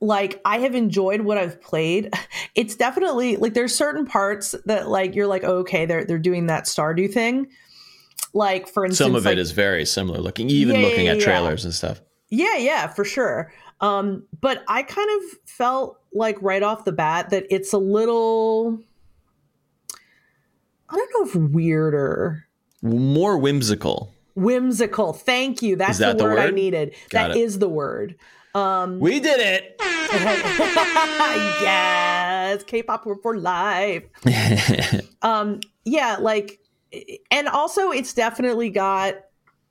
like 0.01 0.40
i 0.45 0.59
have 0.59 0.74
enjoyed 0.74 1.22
what 1.22 1.38
i've 1.38 1.61
played 1.61 2.12
it's 2.55 2.76
definitely 2.76 3.36
like 3.36 3.55
there's 3.55 3.74
certain 3.74 4.07
parts 4.07 4.55
that 4.64 4.88
like 4.88 5.14
you're 5.14 5.26
like 5.26 5.45
oh, 5.45 5.57
okay 5.59 5.84
they're 5.86 6.05
they're 6.05 6.18
doing 6.18 6.47
that 6.47 6.64
stardew 6.64 7.12
thing 7.12 7.47
like 8.32 8.66
for 8.68 8.84
instance 8.84 9.07
Some 9.07 9.14
of 9.14 9.24
like, 9.24 9.32
it 9.32 9.38
is 9.38 9.53
very 9.53 9.84
similar 9.84 10.18
looking, 10.20 10.51
even 10.51 10.74
Yeah, 10.74 10.80
yeah, 10.80 10.86
looking 10.88 11.09
at 11.09 11.18
yeah. 11.18 11.24
trailers 11.24 11.64
and 11.64 11.72
stuff. 11.72 12.01
yeah, 12.30 12.57
yeah, 12.57 12.88
for 12.88 13.05
sure. 13.05 13.53
Um, 13.80 14.24
but 14.40 14.64
I 14.66 14.82
kind 14.82 15.09
of 15.18 15.38
felt 15.49 16.01
like 16.12 16.36
right 16.42 16.62
off 16.64 16.84
the 16.84 16.90
bat 16.90 17.30
that 17.30 17.47
it's 17.49 17.72
a 17.72 17.78
little 17.78 18.80
I 20.91 20.97
don't 20.97 21.11
know 21.14 21.26
if 21.26 21.35
weirder. 21.53 22.47
More 22.82 23.39
whimsical. 23.39 24.12
Whimsical. 24.35 25.12
Thank 25.12 25.62
you. 25.62 25.76
That's 25.76 25.99
that 25.99 26.18
the 26.18 26.24
the 26.24 26.30
word, 26.30 26.39
I 26.39 26.51
needed. 26.51 26.95
Got 27.11 27.28
That 27.28 27.37
it. 27.37 27.41
is 27.41 27.59
the 27.59 27.68
word. 27.68 28.16
Um 28.55 29.01
We 29.01 29.20
did 29.20 29.41
it. 29.41 29.80
yes, 31.62 32.62
K-pop 32.64 33.05
for 33.22 33.37
life. 33.37 34.05
um 35.22 35.61
yeah 35.85 36.16
like 36.20 36.59
and 37.30 37.49
also 37.49 37.91
it's 37.91 38.12
definitely 38.14 38.70
got 38.70 39.16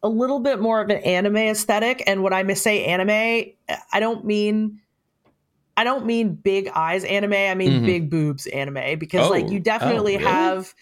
a 0.02 0.10
little 0.10 0.40
bit 0.40 0.60
more 0.60 0.82
of 0.82 0.90
an 0.90 0.98
anime 1.04 1.38
aesthetic 1.38 2.04
and 2.06 2.22
when 2.22 2.34
i 2.34 2.54
say 2.54 2.84
anime 2.86 3.10
i 3.94 4.00
don't 4.00 4.26
mean 4.26 4.80
i 5.78 5.84
don't 5.84 6.06
mean 6.06 6.34
big 6.36 6.68
eyes 6.76 7.04
anime 7.06 7.34
i 7.34 7.56
mean 7.56 7.82
Mhm. 7.82 7.86
big 7.86 8.10
boobs 8.10 8.46
anime 8.48 9.00
because 9.00 9.30
like 9.30 9.46
Oh. 9.46 9.52
you 9.52 9.60
definitely 9.60 10.16
Oh, 10.18 10.20
really? 10.20 10.32
have 10.32 10.74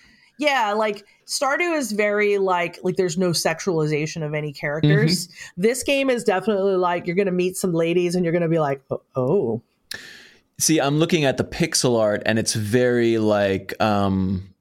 yeah 0.41 0.73
like 0.73 1.05
stardew 1.25 1.77
is 1.77 1.91
very 1.91 2.37
like 2.37 2.79
like 2.83 2.95
there's 2.95 3.17
no 3.17 3.29
sexualization 3.29 4.25
of 4.25 4.33
any 4.33 4.51
characters 4.51 5.27
Mm-hmm. 5.27 5.61
this 5.61 5.83
game 5.83 6.09
is 6.09 6.23
definitely 6.23 6.75
like 6.75 7.05
you're 7.07 7.15
gonna 7.15 7.31
meet 7.31 7.55
some 7.55 7.73
ladies 7.73 8.15
and 8.15 8.25
you're 8.25 8.33
gonna 8.33 8.49
be 8.49 8.59
like 8.59 8.81
oh, 8.91 9.01
oh. 9.15 9.61
See, 10.59 10.79
I'm 10.79 10.99
looking 10.99 11.25
at 11.25 11.37
the 11.37 11.43
pixel 11.43 11.99
art, 11.99 12.21
and 12.23 12.37
it's 12.37 12.53
very 12.53 13.17
like, 13.17 13.73
um, 13.81 14.53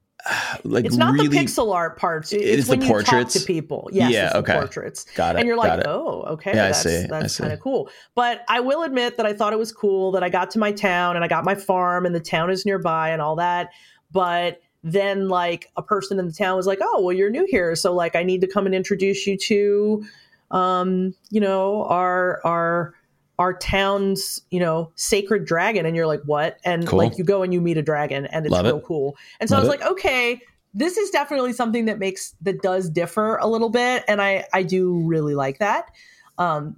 like 0.63 0.83
it's 0.83 0.95
not 0.95 1.13
really. 1.13 1.27
the 1.27 1.37
pixel 1.37 1.75
art 1.75 1.95
parts. 1.99 2.33
It's 2.33 2.43
is 2.43 2.65
the 2.65 2.71
when 2.71 2.81
you 2.81 2.87
talk 2.87 3.05
portraits? 3.05 3.33
to 3.33 3.39
people. 3.45 3.87
Yes, 3.93 4.11
Yeah, 4.11 4.23
it's 4.23 4.33
the 4.33 4.39
okay. 4.39 4.53
portraits. 4.53 5.05
Got 5.15 5.35
it. 5.35 5.39
and 5.39 5.47
you're 5.47 5.57
like, 5.57 5.85
oh, 5.85 6.23
okay, 6.23 6.53
Yeah, 6.55 6.63
I 6.63 6.67
that's, 6.69 6.81
see, 6.81 7.05
that's 7.07 7.37
kind 7.37 7.53
of 7.53 7.59
cool. 7.59 7.87
But 8.15 8.43
I 8.49 8.61
will 8.61 8.81
admit 8.81 9.17
that 9.17 9.27
I 9.27 9.33
thought 9.33 9.53
it 9.53 9.59
was 9.59 9.71
cool 9.71 10.11
that 10.13 10.23
I 10.23 10.29
got 10.29 10.49
to 10.51 10.59
my 10.59 10.71
town 10.71 11.15
and 11.17 11.23
I 11.23 11.27
got 11.27 11.43
my 11.45 11.53
farm 11.53 12.07
and 12.07 12.15
the 12.15 12.19
town 12.19 12.49
is 12.49 12.65
nearby 12.65 13.09
and 13.11 13.21
all 13.21 13.35
that. 13.35 13.69
But 14.11 14.59
then, 14.83 15.29
like, 15.29 15.69
a 15.77 15.81
person 15.81 16.17
in 16.19 16.25
the 16.27 16.33
town 16.33 16.57
was 16.57 16.65
like, 16.67 16.79
oh, 16.81 17.01
well, 17.01 17.15
you're 17.15 17.29
new 17.29 17.45
here, 17.49 17.75
so 17.75 17.93
like, 17.93 18.15
I 18.15 18.23
need 18.23 18.41
to 18.41 18.47
come 18.47 18.65
and 18.65 18.73
introduce 18.75 19.27
you 19.27 19.37
to, 19.37 20.03
um, 20.51 21.13
you 21.29 21.39
know, 21.41 21.83
our 21.85 22.41
our 22.45 22.93
our 23.39 23.53
town's 23.57 24.39
you 24.51 24.59
know 24.59 24.91
sacred 24.95 25.45
dragon 25.45 25.83
and 25.85 25.95
you're 25.95 26.05
like 26.05 26.21
what 26.25 26.59
and 26.63 26.85
Cool. 26.87 26.99
like 26.99 27.17
you 27.17 27.23
go 27.23 27.41
and 27.41 27.51
you 27.51 27.59
meet 27.59 27.75
a 27.75 27.81
dragon 27.81 28.27
and 28.27 28.45
it's 28.45 28.51
Love 28.51 28.65
it. 28.65 28.69
real 28.69 28.81
cool 28.81 29.17
and 29.39 29.49
so 29.49 29.55
Love 29.55 29.63
i 29.63 29.67
was 29.67 29.75
it. 29.75 29.81
like 29.81 29.91
okay 29.91 30.39
this 30.75 30.95
is 30.95 31.09
definitely 31.09 31.51
something 31.51 31.85
that 31.85 31.97
makes 31.97 32.35
that 32.41 32.61
does 32.61 32.87
differ 32.87 33.37
a 33.37 33.47
little 33.47 33.69
bit 33.69 34.03
and 34.07 34.21
i 34.21 34.45
i 34.53 34.61
do 34.61 34.93
really 35.07 35.33
like 35.33 35.57
that 35.57 35.89
um 36.37 36.75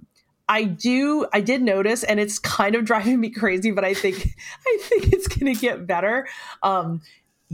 i 0.48 0.64
do 0.64 1.26
i 1.34 1.40
did 1.40 1.60
notice 1.60 2.02
and 2.02 2.18
it's 2.18 2.38
kind 2.38 2.74
of 2.74 2.84
driving 2.86 3.20
me 3.20 3.28
crazy 3.28 3.70
but 3.70 3.84
i 3.84 3.92
think 3.92 4.16
i 4.66 4.78
think 4.80 5.12
it's 5.12 5.28
gonna 5.28 5.54
get 5.54 5.86
better 5.86 6.26
um 6.62 7.02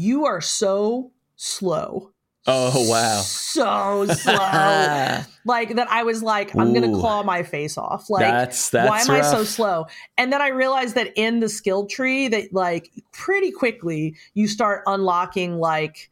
you 0.01 0.25
are 0.25 0.41
so 0.41 1.13
slow. 1.37 2.13
Oh, 2.47 2.89
wow. 2.89 3.21
so 3.21 4.07
slow. 4.07 5.21
Like 5.47 5.77
that 5.77 5.91
i 5.91 6.03
was 6.03 6.23
like 6.23 6.55
i'm 6.55 6.75
gonna 6.75 6.93
claw 6.93 7.23
my 7.23 7.43
face 7.43 7.79
off. 7.79 8.11
Like 8.11 8.23
that's 8.23 8.69
that's 8.69 8.89
why 8.89 9.01
am 9.01 9.11
I 9.11 9.23
so 9.23 9.43
slow? 9.43 9.87
And 10.19 10.31
then 10.31 10.43
I 10.43 10.49
realized 10.49 10.95
that 10.97 11.13
in 11.17 11.41
the 11.41 11.49
skill 11.49 11.87
tree 11.87 12.29
that 12.29 12.53
like 12.53 12.91
pretty 13.13 13.51
quickly 13.51 14.17
you 14.35 14.47
start 14.47 14.83
unlocking 14.87 15.57
like 15.59 16.11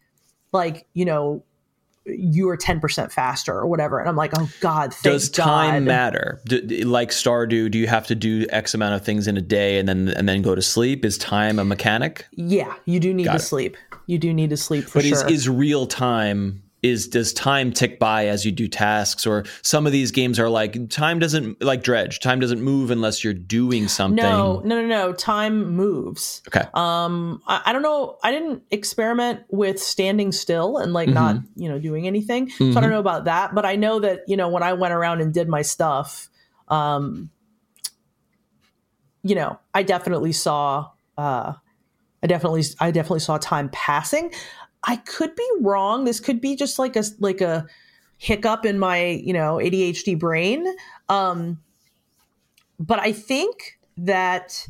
like, 0.50 0.86
you 0.94 1.04
know, 1.04 1.44
you 2.08 2.48
are 2.48 2.56
10% 2.56 3.12
faster 3.12 3.52
or 3.54 3.66
whatever. 3.66 3.98
And 3.98 4.08
I'm 4.08 4.16
like, 4.16 4.32
oh 4.38 4.48
God, 4.60 4.92
thank 4.92 5.14
Does 5.14 5.30
time 5.30 5.84
God. 5.84 5.88
matter? 5.88 6.40
Do, 6.46 6.60
like 6.84 7.10
Stardew, 7.10 7.70
do 7.70 7.78
you 7.78 7.86
have 7.86 8.06
to 8.08 8.14
do 8.14 8.46
X 8.50 8.74
amount 8.74 8.94
of 8.94 9.04
things 9.04 9.26
in 9.26 9.36
a 9.36 9.42
day 9.42 9.78
and 9.78 9.88
then 9.88 10.08
and 10.08 10.28
then 10.28 10.42
go 10.42 10.54
to 10.54 10.62
sleep? 10.62 11.04
Is 11.04 11.18
time 11.18 11.58
a 11.58 11.64
mechanic? 11.64 12.26
Yeah, 12.32 12.74
you 12.84 13.00
do 13.00 13.12
need 13.14 13.24
Got 13.24 13.32
to 13.32 13.36
it. 13.38 13.40
sleep. 13.42 13.76
You 14.06 14.18
do 14.18 14.32
need 14.32 14.50
to 14.50 14.56
sleep 14.56 14.84
for 14.84 14.98
but 15.00 15.04
sure. 15.04 15.26
is 15.28 15.40
is 15.40 15.48
real 15.48 15.86
time 15.86 16.62
is 16.88 17.06
does 17.08 17.32
time 17.32 17.72
tick 17.72 17.98
by 17.98 18.26
as 18.26 18.44
you 18.44 18.50
do 18.50 18.66
tasks 18.66 19.26
or 19.26 19.44
some 19.62 19.86
of 19.86 19.92
these 19.92 20.10
games 20.10 20.38
are 20.38 20.48
like 20.48 20.88
time 20.90 21.18
doesn't 21.18 21.62
like 21.62 21.82
dredge 21.82 22.20
time 22.20 22.40
doesn't 22.40 22.60
move 22.60 22.90
unless 22.90 23.22
you're 23.22 23.32
doing 23.34 23.86
something 23.86 24.16
no, 24.16 24.60
no, 24.64 24.80
no, 24.80 24.86
no. 24.86 25.12
Time 25.12 25.70
moves. 25.76 26.42
okay 26.48 26.66
Um, 26.74 27.42
I, 27.46 27.62
I 27.66 27.72
don't 27.72 27.82
know. 27.82 28.16
I 28.24 28.32
didn't 28.32 28.62
experiment 28.70 29.40
with 29.50 29.78
standing 29.80 30.32
still 30.32 30.78
and 30.78 30.92
like 30.92 31.08
not, 31.08 31.36
Mm-hmm. 31.36 31.62
you 31.62 31.68
know, 31.68 31.78
doing 31.78 32.06
anything. 32.06 32.48
So 32.50 32.70
I 32.70 32.80
don't 32.80 32.90
know 32.90 32.98
about 32.98 33.24
that, 33.26 33.54
but 33.54 33.64
I 33.66 33.76
know 33.76 34.00
that, 34.00 34.20
you 34.26 34.36
know, 34.36 34.48
when 34.48 34.62
I 34.62 34.72
went 34.72 34.94
around 34.94 35.20
and 35.20 35.32
did 35.32 35.48
my 35.48 35.62
stuff, 35.62 36.28
um, 36.68 37.30
you 39.22 39.34
know, 39.34 39.58
I 39.74 39.82
definitely 39.82 40.32
saw, 40.32 40.90
uh, 41.16 41.52
I 42.22 42.26
definitely, 42.26 42.64
I 42.80 42.90
definitely 42.90 43.20
saw 43.20 43.36
time 43.38 43.68
passing. 43.70 44.32
I 44.88 44.96
could 44.96 45.36
be 45.36 45.48
wrong. 45.60 46.04
This 46.04 46.18
could 46.18 46.40
be 46.40 46.56
just 46.56 46.78
like 46.78 46.96
a, 46.96 47.04
like 47.20 47.42
a 47.42 47.66
hiccup 48.16 48.64
in 48.64 48.78
my, 48.78 49.04
you 49.04 49.34
know, 49.34 49.56
ADHD 49.56 50.18
brain. 50.18 50.66
Um, 51.10 51.60
but 52.80 52.98
I 52.98 53.12
think 53.12 53.78
that 53.98 54.66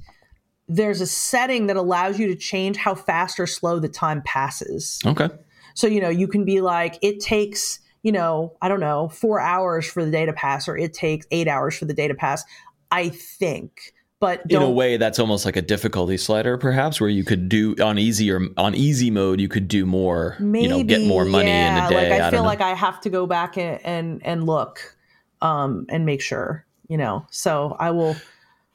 there's 0.66 1.00
a 1.00 1.06
setting 1.06 1.68
that 1.68 1.76
allows 1.76 2.18
you 2.18 2.26
to 2.26 2.34
change 2.34 2.76
how 2.76 2.96
fast 2.96 3.38
or 3.38 3.46
slow 3.46 3.78
the 3.78 3.88
time 3.88 4.20
passes. 4.22 4.98
okay 5.06 5.28
So, 5.74 5.86
you 5.86 6.00
know, 6.00 6.08
you 6.08 6.26
can 6.26 6.44
be 6.44 6.60
like, 6.60 6.98
it 7.00 7.20
takes, 7.20 7.78
you 8.02 8.10
know, 8.10 8.56
I 8.60 8.66
don't 8.66 8.80
know, 8.80 9.08
four 9.10 9.40
hours 9.40 9.86
for 9.86 10.04
the 10.04 10.10
day 10.10 10.26
to 10.26 10.32
pass, 10.32 10.66
or 10.66 10.76
it 10.76 10.92
takes 10.92 11.26
eight 11.30 11.46
hours 11.46 11.78
for 11.78 11.84
the 11.84 11.94
day 11.94 12.08
to 12.08 12.14
pass. 12.14 12.44
I 12.90 13.10
think. 13.10 13.92
But 14.20 14.44
in 14.50 14.62
a 14.62 14.70
way 14.70 14.96
that's 14.96 15.18
almost 15.18 15.44
like 15.44 15.56
a 15.56 15.62
difficulty 15.62 16.16
slider 16.16 16.56
perhaps 16.58 17.00
where 17.00 17.10
you 17.10 17.24
could 17.24 17.48
do 17.48 17.74
on 17.82 17.98
easy 17.98 18.30
or 18.30 18.40
on 18.56 18.74
easy 18.74 19.10
mode 19.10 19.40
you 19.40 19.48
could 19.48 19.68
do 19.68 19.86
more 19.86 20.36
maybe 20.40 20.64
you 20.64 20.68
know 20.70 20.84
get 20.84 21.04
more 21.04 21.24
money 21.24 21.46
yeah, 21.50 21.78
in 21.78 21.84
a 21.84 21.88
day 21.88 22.10
Like 22.10 22.20
I, 22.20 22.26
I 22.26 22.30
feel 22.30 22.42
like 22.44 22.60
I 22.60 22.74
have 22.74 23.00
to 23.02 23.10
go 23.10 23.26
back 23.26 23.56
and 23.56 23.80
and, 23.84 24.20
and 24.24 24.46
look 24.46 24.96
um 25.40 25.86
and 25.88 26.04
make 26.04 26.20
sure, 26.20 26.66
you 26.88 26.96
know. 26.96 27.24
So 27.30 27.76
I 27.78 27.90
will 27.92 28.16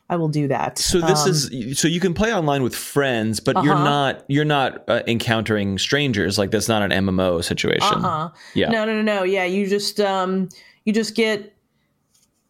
I 0.10 0.16
will 0.16 0.30
do 0.30 0.48
that. 0.50 0.78
so 0.80 1.02
this 1.02 1.26
Um, 1.26 1.32
is 1.32 1.80
so 1.80 1.88
you 1.88 2.00
can 2.00 2.14
play 2.14 2.34
online 2.34 2.62
with 2.64 2.76
friends 2.76 3.40
but 3.40 3.56
you're 3.64 3.74
Uh-huh. 3.74 3.84
not 3.84 4.24
you're 4.28 4.46
not 4.46 4.84
uh, 4.90 5.02
encountering 5.08 5.78
strangers 5.78 6.38
like 6.38 6.52
that's 6.52 6.68
not 6.70 6.82
an 6.84 6.92
MMO 6.92 7.42
situation 7.44 7.98
Uh-huh. 7.98 8.30
yeah 8.54 8.70
No, 8.70 8.86
no, 8.86 8.94
no, 8.94 9.02
no. 9.02 9.24
Yeah, 9.24 9.46
you 9.46 9.68
just 9.68 10.00
um 10.00 10.50
you 10.86 10.94
just 10.94 11.16
get 11.16 11.54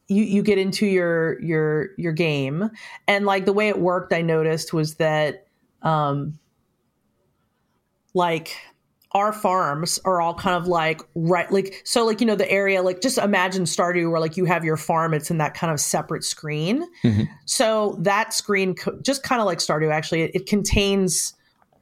you 0.07 0.23
you 0.23 0.43
get 0.43 0.57
into 0.57 0.85
your 0.85 1.41
your 1.41 1.89
your 1.97 2.11
game 2.13 2.69
and 3.07 3.25
like 3.25 3.45
the 3.45 3.53
way 3.53 3.69
it 3.69 3.79
worked 3.79 4.11
I 4.13 4.21
noticed 4.21 4.73
was 4.73 4.95
that 4.95 5.47
um 5.81 6.37
like 8.13 8.55
our 9.13 9.31
farms 9.31 9.99
are 10.05 10.19
all 10.21 10.33
kind 10.33 10.55
of 10.55 10.67
like 10.67 11.01
right 11.15 11.51
like 11.51 11.81
so 11.83 12.05
like 12.05 12.19
you 12.19 12.25
know 12.27 12.35
the 12.35 12.49
area 12.49 12.81
like 12.81 12.99
just 13.01 13.17
imagine 13.19 13.63
Stardew 13.63 14.09
where 14.09 14.19
like 14.19 14.37
you 14.37 14.45
have 14.45 14.63
your 14.63 14.77
farm 14.77 15.13
it's 15.13 15.29
in 15.29 15.37
that 15.37 15.53
kind 15.53 15.71
of 15.71 15.79
separate 15.79 16.23
screen. 16.23 16.83
Mhm. 17.03 17.27
So 17.45 17.95
that 18.01 18.33
screen 18.33 18.73
co- 18.75 18.99
just 19.01 19.21
kind 19.23 19.39
of 19.39 19.45
like 19.45 19.59
Stardew 19.59 19.91
actually 19.91 20.23
it, 20.23 20.31
it 20.33 20.45
contains 20.47 21.33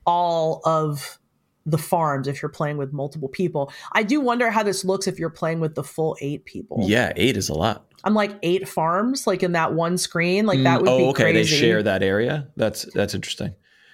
all 0.06 0.62
of 0.66 1.18
the 1.66 1.78
farms 1.78 2.28
if 2.28 2.42
you're 2.42 2.50
playing 2.50 2.78
with 2.78 2.92
multiple 2.92 3.30
people. 3.30 3.72
I 3.94 4.04
do 4.04 4.20
wonder 4.20 4.50
how 4.50 4.64
this 4.64 4.84
looks 4.84 5.08
if 5.08 5.20
you're 5.20 5.30
playing 5.30 5.60
with 5.60 5.76
the 5.76 5.84
full 5.84 6.18
8 6.20 6.44
people. 6.46 6.80
yeah 6.88 7.14
eight 7.16 7.38
is 7.38 7.48
a 7.50 7.54
lot 7.54 7.86
I'm 8.04 8.14
like 8.14 8.38
8 8.44 8.68
farms 8.68 9.28
like 9.28 9.44
in 9.44 9.52
that 9.54 9.74
one 9.74 9.98
screen 9.98 10.46
like 10.46 10.64
that 10.64 10.82
would 10.82 10.90
Mm, 10.90 10.94
would 10.94 11.02
oh 11.02 11.06
be 11.06 11.10
okay 11.12 11.24
crazy. 11.34 11.56
they 11.56 11.62
share 11.62 11.84
that 11.84 12.02
area 12.04 12.48
that's 12.58 12.84
that's 12.94 13.14
interesting 13.14 13.54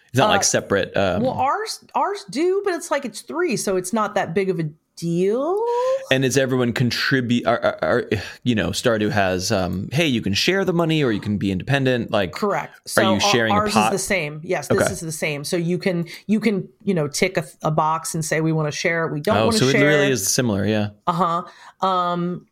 It's 0.10 0.18
not 0.18 0.30
Uh, 0.30 0.34
like 0.34 0.44
separate. 0.44 0.96
Um, 0.96 1.22
well, 1.24 1.34
ours 1.34 1.84
ours 1.96 2.26
do, 2.30 2.62
but 2.64 2.74
it's 2.74 2.90
like 2.92 3.04
it's 3.06 3.22
three, 3.22 3.58
so 3.58 3.76
it's 3.76 3.92
not 3.94 4.16
that 4.16 4.34
big 4.34 4.50
of 4.50 4.60
a 4.60 4.70
deal. 4.96 5.64
and 6.12 6.26
is 6.26 6.38
everyone 6.38 6.72
contribute? 6.74 7.46
Are, 7.46 7.60
are, 7.60 7.78
are 7.84 8.04
you 8.44 8.56
know 8.56 8.70
Stardew 8.70 9.12
has? 9.12 9.52
Um, 9.52 9.90
hey, 9.92 10.08
you 10.08 10.22
can 10.22 10.34
share 10.34 10.64
the 10.66 10.74
money, 10.74 11.04
or 11.04 11.12
you 11.12 11.20
can 11.20 11.38
be 11.38 11.52
independent. 11.52 12.10
Like 12.10 12.32
Correct. 12.32 12.74
So 12.86 13.02
you 13.02 13.08
our- 13.16 13.20
sharing 13.20 13.52
a 13.54 13.58
ours 13.58 13.76
is 13.76 13.90
the 13.92 14.00
same. 14.00 14.40
Yes, 14.44 14.70
this 14.70 14.82
Okay. 14.82 14.92
is 14.94 15.02
the 15.02 15.12
same. 15.12 15.44
So 15.44 15.58
you 15.58 15.78
can 15.78 16.06
you 16.26 16.40
can 16.40 16.68
you 16.84 16.94
know 16.94 17.08
tick 17.10 17.38
a, 17.38 17.44
a 17.62 17.70
box 17.72 18.16
and 18.16 18.24
say 18.24 18.40
we 18.42 18.54
want 18.54 18.68
to 18.72 18.76
share 18.76 19.06
it. 19.06 19.12
We 19.14 19.20
don't 19.20 19.38
oh, 19.38 19.46
want 19.48 19.58
to 19.58 19.66
share. 19.66 19.72
so 19.74 19.78
it 19.86 19.90
really 19.90 20.12
is 20.12 20.26
similar. 20.28 20.66
Yeah. 20.66 20.90
Uh 21.06 21.44
huh. 21.82 21.88
Um, 21.88 22.48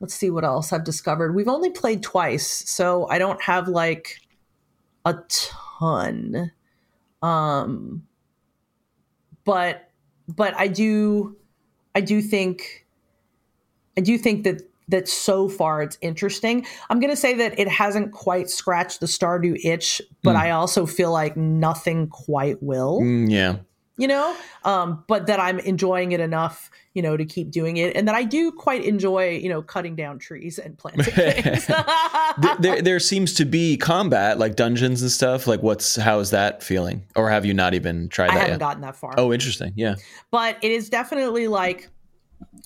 let's 0.00 0.14
see 0.14 0.30
what 0.30 0.44
else 0.44 0.72
I've 0.72 0.84
discovered. 0.84 1.34
We've 1.34 1.48
only 1.48 1.70
played 1.70 2.02
twice, 2.02 2.46
so 2.46 3.08
I 3.08 3.18
don't 3.18 3.42
have 3.42 3.68
like 3.68 4.20
a 5.04 5.16
ton. 5.28 6.52
Um, 7.22 8.06
but 9.44 9.90
but 10.28 10.54
I 10.56 10.68
do 10.68 11.36
I 11.94 12.00
do 12.00 12.20
think 12.20 12.86
I 13.96 14.00
do 14.00 14.18
think 14.18 14.44
that 14.44 14.62
that 14.88 15.08
so 15.08 15.48
far 15.48 15.82
it's 15.82 15.98
interesting. 16.00 16.64
I'm 16.88 16.98
going 16.98 17.10
to 17.10 17.16
say 17.16 17.34
that 17.34 17.58
it 17.58 17.68
hasn't 17.68 18.12
quite 18.12 18.48
scratched 18.48 19.00
the 19.00 19.06
Stardew 19.06 19.58
itch, 19.62 20.00
but 20.22 20.34
I 20.34 20.50
also 20.50 20.86
feel 20.86 21.12
like 21.12 21.36
nothing 21.36 22.08
quite 22.08 22.62
will 22.62 23.00
Mm, 23.00 23.30
yeah. 23.30 23.56
You 23.98 24.08
know 24.08 24.34
um, 24.64 25.04
but 25.06 25.26
that 25.26 25.38
i'm 25.40 25.58
enjoying 25.60 26.12
it 26.12 26.20
enough 26.20 26.70
you 26.94 27.02
know 27.02 27.16
to 27.16 27.24
keep 27.24 27.50
doing 27.50 27.76
it 27.76 27.94
and 27.94 28.08
that 28.08 28.14
i 28.14 28.24
do 28.24 28.50
quite 28.50 28.84
enjoy 28.84 29.30
you 29.30 29.48
know 29.48 29.60
cutting 29.60 29.94
down 29.94 30.18
trees 30.18 30.58
and 30.58 30.78
planting 30.78 31.04
things 31.14 31.68
Th- 32.40 32.56
there, 32.58 32.82
there 32.82 33.00
seems 33.00 33.34
to 33.34 33.44
be 33.44 33.76
combat, 33.76 34.38
like 34.38 34.56
dungeons 34.56 35.02
and 35.02 35.10
stuff. 35.10 35.46
Like, 35.46 35.62
what's 35.62 35.96
how 35.96 36.18
is 36.20 36.30
that 36.30 36.62
feeling? 36.62 37.04
Or 37.16 37.30
have 37.30 37.44
you 37.44 37.54
not 37.54 37.74
even 37.74 38.08
tried 38.08 38.30
i 38.30 38.34
that 38.34 38.40
haven't 38.40 38.52
yet? 38.54 38.60
gotten 38.60 38.82
that 38.82 38.96
far 38.96 39.14
oh, 39.18 39.32
interesting. 39.32 39.72
Yeah. 39.76 39.96
but 40.30 40.56
it 40.62 40.70
is 40.70 40.88
definitely 40.88 41.48
like 41.48 41.88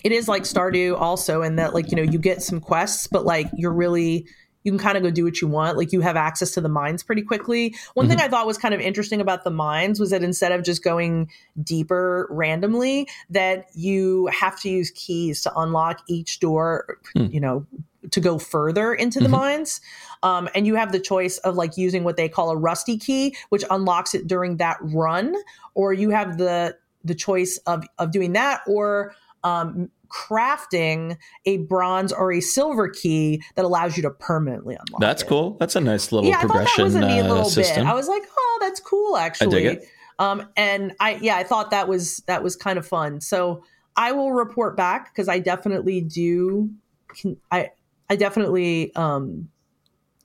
it 0.04 0.12
is 0.12 0.28
like 0.28 0.42
stardew 0.42 0.98
also 0.98 1.42
in 1.42 1.56
that 1.56 1.74
like 1.74 1.90
you 1.90 1.96
know 1.96 2.02
you 2.02 2.18
get 2.18 2.42
some 2.42 2.60
quests 2.60 3.06
but 3.06 3.24
like 3.24 3.48
you're 3.56 3.72
really 3.72 4.26
you 4.64 4.72
can 4.72 4.78
kind 4.78 4.96
of 4.96 5.02
go 5.02 5.10
do 5.10 5.24
what 5.24 5.40
you 5.40 5.48
want 5.48 5.76
like 5.76 5.92
you 5.92 6.00
have 6.00 6.16
access 6.16 6.52
to 6.52 6.60
the 6.60 6.68
mines 6.68 7.02
pretty 7.02 7.22
quickly 7.22 7.74
one 7.94 8.08
thing 8.08 8.20
i 8.20 8.28
thought 8.28 8.46
was 8.46 8.58
kind 8.58 8.74
of 8.74 8.80
interesting 8.80 9.20
about 9.20 9.44
the 9.44 9.50
mines 9.50 9.98
was 10.00 10.10
that 10.10 10.22
instead 10.22 10.52
of 10.52 10.62
just 10.62 10.82
going 10.84 11.28
deeper 11.62 12.26
randomly 12.30 13.08
that 13.30 13.66
you 13.74 14.26
have 14.26 14.58
to 14.60 14.68
use 14.68 14.90
keys 14.94 15.40
to 15.40 15.52
unlock 15.58 16.00
each 16.08 16.40
door 16.40 16.98
Hmm. 17.14 17.26
you 17.26 17.40
know 17.40 17.66
to 18.10 18.20
go 18.20 18.36
further 18.38 18.92
into 18.92 19.20
the 19.20 19.28
Mhm. 19.28 19.30
mines 19.30 19.80
um, 20.24 20.48
and 20.54 20.66
you 20.66 20.74
have 20.74 20.90
the 20.92 20.98
choice 21.00 21.38
of 21.38 21.54
like 21.56 21.76
using 21.76 22.02
what 22.04 22.16
they 22.16 22.28
call 22.28 22.50
a 22.50 22.56
rusty 22.56 22.98
key 22.98 23.36
which 23.50 23.64
unlocks 23.70 24.14
it 24.14 24.26
during 24.26 24.56
that 24.56 24.76
run 24.80 25.34
or 25.74 25.92
you 25.92 26.10
have 26.10 26.36
the 26.38 26.76
the 27.04 27.14
choice 27.14 27.58
of 27.66 27.84
of 27.98 28.10
doing 28.10 28.32
that 28.32 28.60
or 28.66 29.14
um, 29.44 29.90
crafting 30.12 31.16
a 31.46 31.58
bronze 31.58 32.12
or 32.12 32.32
a 32.32 32.40
silver 32.40 32.88
key 32.88 33.42
that 33.54 33.64
allows 33.64 33.96
you 33.96 34.02
to 34.02 34.10
permanently 34.10 34.74
unlock 34.74 35.00
That's 35.00 35.22
it. 35.22 35.28
cool. 35.28 35.56
That's 35.58 35.74
a 35.74 35.80
nice 35.80 36.12
little 36.12 36.28
yeah, 36.28 36.38
I 36.38 36.42
thought 36.42 36.48
that 36.48 36.66
progression 36.68 36.84
was 36.84 36.94
a 36.94 37.00
neat 37.00 37.20
uh, 37.20 37.28
little 37.28 37.44
system. 37.44 37.84
bit. 37.84 37.90
I 37.90 37.94
was 37.94 38.08
like, 38.08 38.22
oh, 38.36 38.58
that's 38.60 38.80
cool, 38.80 39.16
actually. 39.16 39.46
I 39.46 39.70
dig 39.70 39.78
it. 39.78 39.88
Um, 40.18 40.48
and 40.56 40.92
I, 41.00 41.18
yeah, 41.22 41.36
I 41.36 41.44
thought 41.44 41.70
that 41.70 41.88
was 41.88 42.18
that 42.26 42.42
was 42.42 42.54
kind 42.54 42.78
of 42.78 42.86
fun. 42.86 43.20
So 43.20 43.64
I 43.96 44.12
will 44.12 44.32
report 44.32 44.76
back 44.76 45.12
because 45.12 45.28
I 45.28 45.38
definitely 45.38 46.00
do. 46.02 46.70
Can, 47.16 47.36
I 47.50 47.70
I 48.10 48.16
definitely, 48.16 48.94
um, 48.94 49.48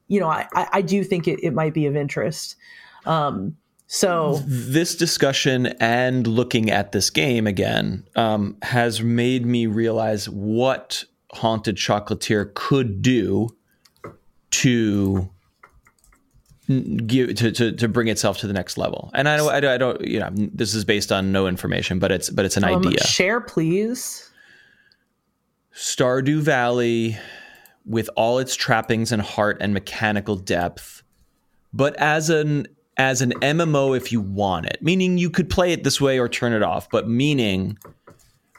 you 0.07 0.19
know, 0.19 0.27
I 0.27 0.47
I, 0.53 0.67
I 0.73 0.81
do 0.81 1.03
think 1.03 1.27
it, 1.27 1.39
it 1.41 1.53
might 1.53 1.73
be 1.73 1.85
of 1.85 1.95
interest. 1.95 2.57
Um, 3.05 3.55
so 3.87 4.41
this 4.45 4.95
discussion 4.95 5.67
and 5.79 6.27
looking 6.27 6.69
at 6.69 6.91
this 6.91 7.09
game 7.09 7.47
again 7.47 8.05
um, 8.15 8.57
has 8.61 9.01
made 9.01 9.45
me 9.45 9.65
realize 9.65 10.29
what 10.29 11.05
haunted 11.31 11.77
chocolatier 11.77 12.53
could 12.53 13.01
do 13.01 13.49
to 14.51 15.29
give 17.05 17.35
to, 17.35 17.51
to, 17.51 17.71
to 17.71 17.87
bring 17.87 18.09
itself 18.09 18.37
to 18.39 18.47
the 18.47 18.53
next 18.53 18.77
level 18.77 19.09
and 19.13 19.29
I 19.29 19.37
don't, 19.37 19.49
I 19.53 19.59
don't 19.61 19.71
I 19.71 19.77
don't 19.77 20.01
you 20.01 20.19
know 20.19 20.29
this 20.33 20.73
is 20.73 20.83
based 20.83 21.13
on 21.13 21.31
no 21.31 21.47
information 21.47 21.97
but 21.97 22.11
it's 22.11 22.29
but 22.29 22.43
it's 22.43 22.57
an 22.57 22.65
um, 22.65 22.85
idea 22.85 23.03
share, 23.05 23.39
please. 23.41 24.29
Stardew 25.73 26.41
Valley 26.41 27.17
with 27.85 28.09
all 28.17 28.39
its 28.39 28.55
trappings 28.55 29.11
and 29.11 29.21
heart 29.21 29.57
and 29.61 29.73
mechanical 29.73 30.35
depth, 30.35 31.03
but 31.71 31.95
as 31.97 32.29
an 32.31 32.67
as 32.97 33.21
an 33.21 33.31
MMO 33.41 33.95
if 33.95 34.11
you 34.11 34.21
want 34.21 34.65
it. 34.65 34.79
Meaning 34.81 35.17
you 35.17 35.29
could 35.29 35.49
play 35.49 35.71
it 35.71 35.83
this 35.83 36.01
way 36.01 36.19
or 36.19 36.27
turn 36.27 36.53
it 36.53 36.63
off, 36.63 36.89
but 36.89 37.07
meaning 37.07 37.77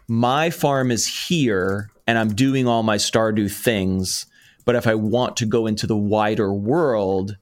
my 0.07 0.51
farm 0.51 0.91
is 0.91 1.07
here 1.07 1.91
and 2.07 2.18
I'm 2.18 2.34
doing 2.34 2.66
all 2.66 2.82
my 2.82 2.97
Stardew 2.97 3.51
things, 3.51 4.26
but 4.64 4.74
if 4.74 4.86
I 4.86 4.95
want 4.95 5.36
to 5.39 5.47
go 5.47 5.66
into 5.66 5.86
the 5.86 5.97
wider 5.97 6.53
world, 6.53 7.36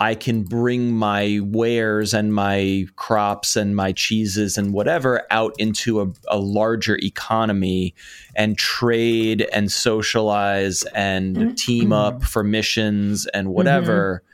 I 0.00 0.14
can 0.14 0.44
bring 0.44 0.92
my 0.92 1.40
wares 1.42 2.14
and 2.14 2.32
my 2.32 2.86
crops 2.94 3.56
and 3.56 3.74
my 3.74 3.92
cheeses 3.92 4.56
and 4.56 4.72
whatever 4.72 5.26
out 5.30 5.54
into 5.58 6.00
a, 6.00 6.06
a 6.28 6.38
larger 6.38 6.96
economy 7.02 7.94
and 8.36 8.56
trade 8.56 9.48
and 9.52 9.72
socialize 9.72 10.84
and 10.94 11.36
mm-hmm. 11.36 11.54
team 11.54 11.92
up 11.92 12.14
mm-hmm. 12.14 12.24
for 12.24 12.44
missions 12.44 13.26
and 13.26 13.48
whatever. 13.48 14.22
Mm-hmm. 14.22 14.27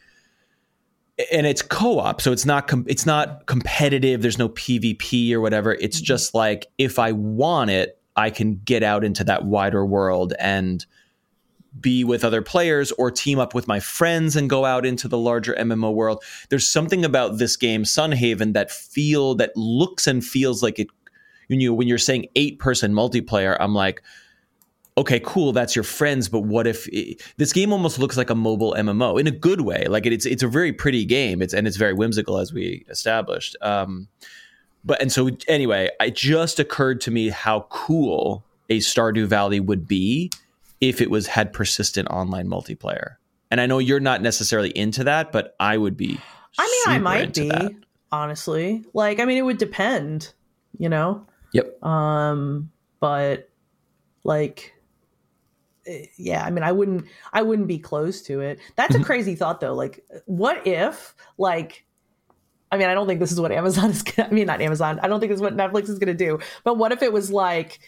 And 1.32 1.46
it's 1.46 1.62
co-op, 1.62 2.20
so 2.20 2.32
it's 2.32 2.44
not 2.44 2.66
com- 2.66 2.86
it's 2.88 3.06
not 3.06 3.46
competitive. 3.46 4.20
There's 4.20 4.38
no 4.38 4.48
PvP 4.48 5.32
or 5.32 5.40
whatever. 5.40 5.74
It's 5.74 5.98
mm-hmm. 5.98 6.04
just 6.04 6.34
like 6.34 6.66
if 6.76 6.98
I 6.98 7.12
want 7.12 7.70
it, 7.70 8.00
I 8.16 8.30
can 8.30 8.60
get 8.64 8.82
out 8.82 9.04
into 9.04 9.22
that 9.24 9.44
wider 9.44 9.84
world 9.84 10.34
and 10.38 10.84
be 11.80 12.04
with 12.04 12.24
other 12.24 12.42
players 12.42 12.92
or 12.92 13.10
team 13.10 13.38
up 13.38 13.54
with 13.54 13.66
my 13.66 13.80
friends 13.80 14.36
and 14.36 14.48
go 14.48 14.64
out 14.64 14.86
into 14.86 15.08
the 15.08 15.18
larger 15.18 15.54
MMO 15.54 15.92
world. 15.92 16.22
There's 16.48 16.68
something 16.68 17.04
about 17.04 17.38
this 17.38 17.56
game, 17.56 17.84
Sun 17.84 18.12
Haven, 18.12 18.52
that 18.52 18.70
feel 18.70 19.34
that 19.36 19.56
looks 19.56 20.06
and 20.06 20.24
feels 20.24 20.62
like 20.62 20.78
it. 20.78 20.88
You 21.48 21.68
know, 21.68 21.74
when 21.74 21.88
you're 21.88 21.98
saying 21.98 22.26
eight 22.36 22.58
person 22.58 22.92
multiplayer, 22.92 23.56
I'm 23.60 23.74
like, 23.74 24.02
okay, 24.96 25.20
cool, 25.20 25.52
that's 25.52 25.74
your 25.74 25.82
friends, 25.82 26.28
but 26.28 26.40
what 26.40 26.66
if 26.66 26.88
it, 26.88 27.22
this 27.36 27.52
game 27.52 27.72
almost 27.72 27.98
looks 27.98 28.16
like 28.16 28.30
a 28.30 28.34
mobile 28.34 28.74
MMO 28.78 29.18
in 29.18 29.26
a 29.26 29.32
good 29.32 29.62
way? 29.62 29.86
Like 29.86 30.06
it, 30.06 30.12
it's 30.12 30.26
it's 30.26 30.42
a 30.42 30.48
very 30.48 30.72
pretty 30.72 31.04
game. 31.04 31.42
It's 31.42 31.54
and 31.54 31.66
it's 31.66 31.76
very 31.76 31.92
whimsical 31.92 32.38
as 32.38 32.52
we 32.52 32.84
established. 32.88 33.56
Um, 33.60 34.08
but 34.84 35.00
and 35.00 35.10
so 35.10 35.30
anyway, 35.48 35.90
it 36.00 36.14
just 36.14 36.60
occurred 36.60 37.00
to 37.02 37.10
me 37.10 37.30
how 37.30 37.66
cool 37.70 38.44
a 38.68 38.78
Stardew 38.78 39.26
Valley 39.26 39.60
would 39.60 39.88
be 39.88 40.30
if 40.80 41.00
it 41.00 41.10
was 41.10 41.26
had 41.26 41.52
persistent 41.52 42.08
online 42.08 42.48
multiplayer. 42.48 43.16
And 43.50 43.60
I 43.60 43.66
know 43.66 43.78
you're 43.78 44.00
not 44.00 44.22
necessarily 44.22 44.70
into 44.70 45.04
that, 45.04 45.32
but 45.32 45.54
I 45.60 45.78
would 45.78 45.96
be. 45.96 46.20
I 46.58 46.84
mean, 46.86 46.96
I 46.96 46.98
might 46.98 47.34
be 47.34 47.48
that. 47.48 47.72
honestly. 48.12 48.84
Like, 48.92 49.20
I 49.20 49.24
mean, 49.24 49.38
it 49.38 49.42
would 49.42 49.58
depend, 49.58 50.32
you 50.78 50.88
know. 50.88 51.26
Yep. 51.52 51.82
Um, 51.84 52.70
but 53.00 53.48
like, 54.24 54.73
yeah, 56.16 56.44
I 56.44 56.50
mean, 56.50 56.62
I 56.64 56.72
wouldn't, 56.72 57.04
I 57.32 57.42
wouldn't 57.42 57.68
be 57.68 57.78
close 57.78 58.22
to 58.22 58.40
it. 58.40 58.58
That's 58.76 58.94
a 58.94 58.98
Mm-hmm. 58.98 59.04
crazy 59.04 59.34
thought, 59.34 59.60
though. 59.60 59.74
Like, 59.74 60.04
what 60.26 60.66
if, 60.66 61.14
like, 61.38 61.84
I 62.72 62.76
mean, 62.78 62.88
I 62.88 62.94
don't 62.94 63.06
think 63.06 63.20
this 63.20 63.32
is 63.32 63.40
what 63.40 63.52
Amazon 63.52 63.90
is. 63.90 64.02
Gonna, 64.02 64.28
I 64.28 64.32
mean, 64.32 64.46
not 64.46 64.60
Amazon. 64.60 64.98
I 65.02 65.08
don't 65.08 65.20
think 65.20 65.30
this 65.30 65.36
is 65.38 65.42
what 65.42 65.56
Netflix 65.56 65.88
is 65.88 65.98
going 65.98 66.16
to 66.16 66.24
do. 66.24 66.38
But 66.64 66.76
what 66.78 66.92
if 66.92 67.02
it 67.02 67.12
was 67.12 67.30
like, 67.30 67.78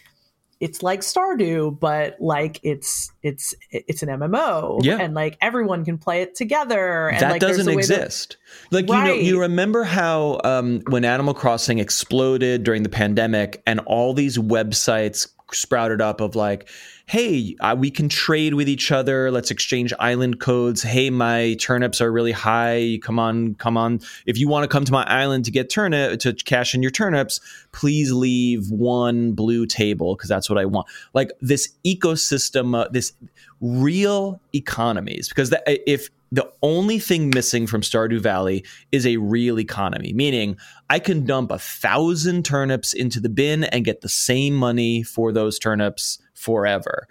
it's 0.58 0.82
like 0.82 1.00
Stardew, 1.00 1.78
but 1.78 2.16
like 2.18 2.58
it's 2.62 3.12
it's 3.22 3.54
it's 3.70 4.02
an 4.02 4.08
MMO, 4.08 4.82
Yeah. 4.82 4.96
and 4.98 5.12
like 5.12 5.36
everyone 5.42 5.84
can 5.84 5.98
play 5.98 6.22
it 6.22 6.34
together. 6.34 7.08
And 7.10 7.20
that 7.20 7.30
like, 7.32 7.40
there's 7.42 7.58
doesn't 7.58 7.72
a 7.74 7.76
way 7.76 7.82
that- 7.82 8.00
exist. 8.00 8.38
like 8.70 8.88
you 8.88 8.94
know, 8.94 9.12
you 9.12 9.38
remember 9.38 9.84
how 9.84 10.40
um, 10.44 10.80
when 10.88 11.04
Animal 11.04 11.34
Crossing 11.34 11.78
exploded 11.78 12.62
during 12.64 12.84
the 12.84 12.88
pandemic, 12.88 13.62
and 13.66 13.80
all 13.80 14.14
these 14.14 14.38
websites 14.38 15.28
sprouted 15.52 16.00
up 16.00 16.20
of 16.20 16.34
like, 16.34 16.68
"Hey, 17.06 17.56
we 17.76 17.90
can 17.90 18.08
trade 18.08 18.54
with 18.54 18.68
each 18.68 18.90
other. 18.90 19.30
Let's 19.30 19.50
exchange 19.50 19.92
island 19.98 20.40
codes. 20.40 20.82
Hey, 20.82 21.10
my 21.10 21.56
turnips 21.60 22.00
are 22.00 22.10
really 22.10 22.32
high. 22.32 22.98
Come 23.02 23.18
on, 23.18 23.54
come 23.54 23.76
on. 23.76 24.00
If 24.26 24.38
you 24.38 24.48
want 24.48 24.64
to 24.64 24.68
come 24.68 24.84
to 24.84 24.92
my 24.92 25.04
island 25.04 25.44
to 25.44 25.50
get 25.50 25.70
turnip 25.70 26.20
to 26.20 26.32
cash 26.32 26.74
in 26.74 26.82
your 26.82 26.90
turnips, 26.90 27.40
please 27.72 28.12
leave 28.12 28.70
one 28.70 29.32
blue 29.32 29.66
table 29.66 30.16
because 30.16 30.28
that's 30.28 30.50
what 30.50 30.58
I 30.58 30.64
want." 30.64 30.86
Like 31.14 31.30
this 31.40 31.68
ecosystem, 31.84 32.76
uh, 32.76 32.88
this 32.90 33.12
real 33.60 34.40
economies 34.52 35.28
because 35.28 35.50
that, 35.50 35.62
if 35.66 36.10
the 36.36 36.52
only 36.62 36.98
thing 36.98 37.30
missing 37.30 37.66
from 37.66 37.80
Stardew 37.80 38.20
Valley 38.20 38.64
is 38.92 39.06
a 39.06 39.16
real 39.16 39.58
economy, 39.58 40.12
meaning 40.12 40.58
I 40.90 40.98
can 40.98 41.24
dump 41.24 41.50
a 41.50 41.58
thousand 41.58 42.44
turnips 42.44 42.92
into 42.92 43.20
the 43.20 43.30
bin 43.30 43.64
and 43.64 43.86
get 43.86 44.02
the 44.02 44.08
same 44.08 44.54
money 44.54 45.02
for 45.02 45.32
those 45.32 45.58
turnips 45.58 46.18
forever. 46.34 47.08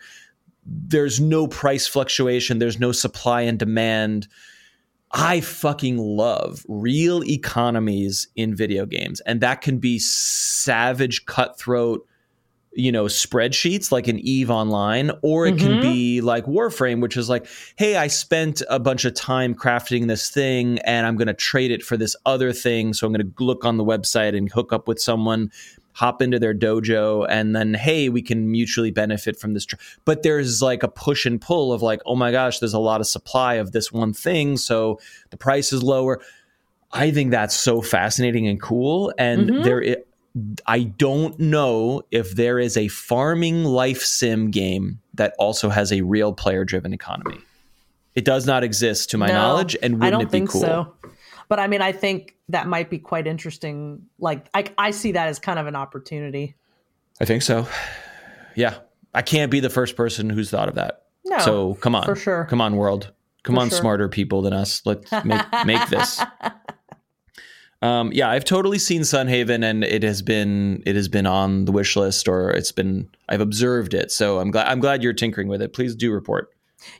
There's 0.63 1.19
no 1.19 1.47
price 1.47 1.87
fluctuation, 1.87 2.59
there's 2.59 2.79
no 2.79 2.91
supply 2.91 3.41
and 3.41 3.57
demand. 3.57 4.27
I 5.11 5.41
fucking 5.41 5.97
love 5.97 6.63
real 6.67 7.23
economies 7.23 8.27
in 8.35 8.55
video 8.55 8.85
games, 8.85 9.21
and 9.21 9.41
that 9.41 9.61
can 9.61 9.79
be 9.79 9.97
savage, 9.97 11.25
cutthroat, 11.25 12.05
you 12.75 12.91
know, 12.91 13.05
spreadsheets 13.05 13.91
like 13.91 14.07
an 14.07 14.19
Eve 14.19 14.51
Online, 14.51 15.11
or 15.21 15.47
it 15.47 15.57
can 15.57 15.77
Mhm. 15.77 15.81
be 15.81 16.21
like 16.21 16.45
Warframe, 16.45 17.01
which 17.01 17.15
is 17.15 17.29
like, 17.29 17.47
hey, 17.77 17.95
I 17.95 18.07
spent 18.07 18.61
a 18.69 18.79
bunch 18.79 19.05
of 19.05 19.13
time 19.13 19.55
crafting 19.55 20.07
this 20.07 20.29
thing, 20.29 20.79
and 20.79 21.07
I'm 21.07 21.15
going 21.15 21.27
to 21.27 21.33
trade 21.33 21.71
it 21.71 21.83
for 21.83 21.95
this 21.95 22.15
other 22.25 22.51
thing. 22.51 22.93
So 22.93 23.07
I'm 23.07 23.13
going 23.13 23.31
to 23.33 23.43
look 23.43 23.63
on 23.63 23.77
the 23.77 23.85
website 23.85 24.37
and 24.37 24.51
hook 24.51 24.73
up 24.73 24.87
with 24.87 24.99
someone. 24.99 25.51
Hop 25.93 26.21
into 26.21 26.37
their 26.39 26.53
dojo, 26.53 27.25
and 27.29 27.55
then 27.55 27.73
hey, 27.73 28.09
we 28.09 28.21
can 28.21 28.51
mutually 28.51 28.91
benefit 28.91 29.39
from 29.39 29.53
this. 29.53 29.65
Tr- 29.65 29.77
but 30.03 30.23
there's 30.23 30.61
like 30.61 30.83
a 30.83 30.89
push 30.89 31.25
and 31.25 31.39
pull 31.39 31.71
of 31.71 31.81
like, 31.81 32.01
oh 32.05 32.17
my 32.17 32.33
gosh, 32.33 32.59
there's 32.59 32.73
a 32.73 32.79
lot 32.79 32.99
of 32.99 33.07
supply 33.07 33.53
of 33.53 33.71
this 33.71 33.93
one 33.93 34.11
thing, 34.11 34.57
so 34.57 34.99
the 35.29 35.37
price 35.37 35.71
is 35.71 35.81
lower. 35.81 36.19
I 36.91 37.11
think 37.11 37.31
that's 37.31 37.55
so 37.55 37.81
fascinating 37.81 38.45
and 38.45 38.61
cool. 38.61 39.13
And 39.17 39.49
Mhm. 39.49 39.63
there, 39.63 39.97
i- 40.67 40.83
don't 40.83 41.39
know 41.39 42.01
if 42.11 42.35
there 42.35 42.59
is 42.59 42.75
a 42.77 42.87
farming 42.89 43.63
life 43.63 44.01
sim 44.01 44.51
game 44.51 44.99
that 45.13 45.33
also 45.39 45.69
has 45.69 45.91
a 45.91 46.01
real 46.01 46.33
player 46.33 46.65
driven 46.65 46.93
economy. 46.93 47.39
It 48.15 48.25
does 48.25 48.45
not 48.45 48.63
exist 48.63 49.09
to 49.11 49.17
my 49.17 49.27
No, 49.27 49.33
knowledge, 49.33 49.75
and 49.81 49.95
wouldn't 49.95 50.03
I 50.03 50.09
don't 50.11 50.21
it 50.21 50.25
be 50.25 50.29
think 50.31 50.49
cool? 50.49 50.61
so. 50.61 50.93
But 51.49 51.59
I 51.59 51.67
mean, 51.67 51.81
I 51.81 51.91
think 51.91 52.35
that 52.49 52.67
might 52.67 52.89
be 52.89 52.97
quite 52.97 53.27
interesting. 53.27 54.03
Like, 54.19 54.47
I, 54.53 54.65
I 54.77 54.91
see 54.91 55.11
that 55.13 55.27
as 55.27 55.37
kind 55.39 55.59
of 55.59 55.67
an 55.67 55.75
opportunity. 55.75 56.55
I 57.21 57.25
think 57.25 57.41
so. 57.43 57.67
Yeah, 58.55 58.75
I 59.13 59.21
can't 59.21 59.51
be 59.51 59.59
the 59.59 59.69
first 59.69 59.95
person 59.95 60.29
who's 60.29 60.49
thought 60.49 60.69
of 60.69 60.75
that. 60.75 61.03
No, 61.25 61.37
so 61.39 61.73
come 61.75 61.93
on, 61.95 62.05
for 62.05 62.15
sure. 62.15 62.45
Come 62.45 62.61
on, 62.61 62.75
world. 62.77 63.11
Come 63.43 63.55
For 63.55 63.61
on, 63.61 63.69
sure. 63.69 63.79
smarter 63.79 64.09
people 64.09 64.41
than 64.41 64.53
us. 64.53 64.81
Let's 64.85 65.11
make 65.23 65.41
make 65.65 65.87
this. 65.89 66.21
Um, 67.81 68.11
yeah, 68.13 68.29
I've 68.29 68.45
totally 68.45 68.79
seen 68.79 69.03
Sun 69.03 69.27
Haven, 69.27 69.63
and 69.63 69.83
it 69.83 70.01
has 70.03 70.21
been 70.21 70.81
it 70.85 70.95
has 70.95 71.07
been 71.07 71.25
on 71.27 71.65
the 71.65 71.71
wish 71.71 71.95
list, 71.95 72.27
or 72.27 72.49
it's 72.51 72.71
been 72.71 73.07
I've 73.29 73.41
observed 73.41 73.93
it. 73.93 74.11
So 74.11 74.39
I'm 74.39 74.49
glad 74.51 74.67
I'm 74.67 74.79
glad 74.79 75.03
you're 75.03 75.13
tinkering 75.13 75.47
with 75.47 75.61
it. 75.61 75.73
Please 75.73 75.95
do 75.95 76.11
report. 76.11 76.49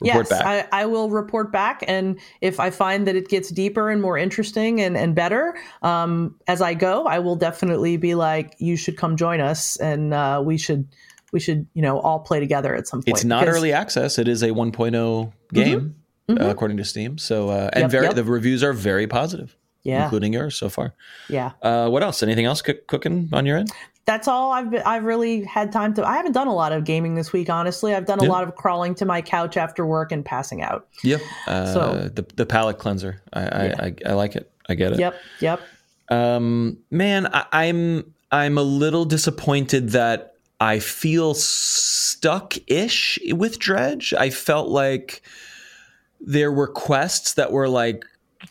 Report 0.02 0.28
yes, 0.30 0.30
back. 0.30 0.70
I, 0.72 0.82
I 0.82 0.86
will 0.88 1.10
report 1.10 1.52
back, 1.52 1.84
and 1.88 2.20
if 2.42 2.60
I 2.60 2.70
find 2.72 3.08
that 3.08 3.16
it 3.16 3.30
gets 3.30 3.50
deeper 3.52 3.92
and 3.92 4.02
more 4.02 4.18
interesting 4.18 4.82
and, 4.82 4.98
and 4.98 5.14
better 5.14 5.56
um, 5.84 6.36
as 6.48 6.60
I 6.62 6.74
go, 6.74 7.06
I 7.06 7.20
will 7.20 7.36
definitely 7.36 7.98
be 7.98 8.16
like, 8.16 8.56
you 8.58 8.78
should 8.78 8.98
come 8.98 9.16
join 9.16 9.42
us, 9.42 9.78
and 9.78 10.14
uh, 10.14 10.42
we 10.44 10.58
should 10.58 10.88
we 11.32 11.40
should 11.40 11.68
you 11.74 11.82
know 11.82 12.00
all 12.00 12.20
play 12.20 12.40
together 12.40 12.74
at 12.76 12.88
some 12.88 13.02
point. 13.04 13.16
it's 13.18 13.26
not 13.26 13.42
because- 13.42 13.56
early 13.58 13.74
access. 13.74 14.18
It 14.18 14.28
is 14.28 14.42
a 14.44 14.50
1.0 14.50 15.32
game, 15.54 15.96
Mhm. 16.30 16.42
Uh, 16.42 16.50
according 16.50 16.78
to 16.78 16.84
Steam. 16.86 17.18
So 17.20 17.50
uh, 17.50 17.70
and 17.74 17.84
Yep, 17.84 17.92
very 17.92 18.06
yep. 18.08 18.16
the 18.16 18.24
reviews 18.24 18.64
are 18.64 18.74
very 18.74 19.06
positive, 19.08 19.56
Yeah, 19.86 20.04
including 20.04 20.34
yours 20.34 20.56
so 20.58 20.68
far. 20.68 20.94
yeah. 21.30 21.52
Uh, 21.62 21.88
what 21.90 22.04
else? 22.04 22.22
Anything 22.24 22.46
else 22.46 22.62
cook 22.62 22.86
cooking 22.88 23.30
on 23.32 23.46
your 23.46 23.58
end? 23.58 23.72
that's 24.08 24.28
all 24.28 24.52
I've 24.52 24.70
been, 24.70 24.84
I've 24.86 25.04
really 25.04 25.44
had 25.46 25.72
time 25.72 25.94
to. 25.96 26.06
I 26.06 26.16
haven't 26.18 26.34
done 26.34 26.46
a 26.48 26.54
lot 26.54 26.72
of 26.74 26.84
gaming 26.84 27.16
this 27.16 27.34
week, 27.34 27.50
honestly. 27.50 27.96
I've 27.96 28.06
done 28.06 28.20
a 28.20 28.26
Yeah. 28.26 28.30
lot 28.30 28.44
of 28.44 28.54
crawling 28.56 28.94
to 28.96 29.06
my 29.06 29.20
couch 29.24 29.58
after 29.58 29.84
work 29.84 30.12
and 30.12 30.24
passing 30.24 30.62
out. 30.62 30.88
Yep. 31.04 31.22
Uh, 31.48 31.74
So- 31.74 32.10
the 32.14 32.24
the 32.36 32.46
palate 32.46 32.78
cleanser. 32.78 33.22
I, 33.34 33.40
I, 33.42 33.66
Yeah. 33.66 33.76
I 33.80 33.96
I 34.10 34.14
like 34.14 34.36
it. 34.36 34.52
I 34.70 34.76
get 34.76 34.92
it. 34.94 35.00
Yep, 35.00 35.16
yep. 35.40 35.62
Um, 36.10 36.78
man, 36.92 37.26
I, 37.34 37.46
I'm 37.52 38.14
I'm 38.32 38.58
a 38.60 38.64
little 38.64 39.06
disappointed 39.06 39.90
that 39.92 40.34
I 40.60 40.80
feel 40.80 41.34
stuck-ish 42.16 43.20
with 43.32 43.60
Dredge. 43.60 44.14
I 44.14 44.30
felt 44.30 44.70
like 44.70 45.22
there 46.22 46.52
were 46.52 46.68
quests 46.68 47.34
that 47.34 47.52
were 47.52 47.70
like 47.70 48.06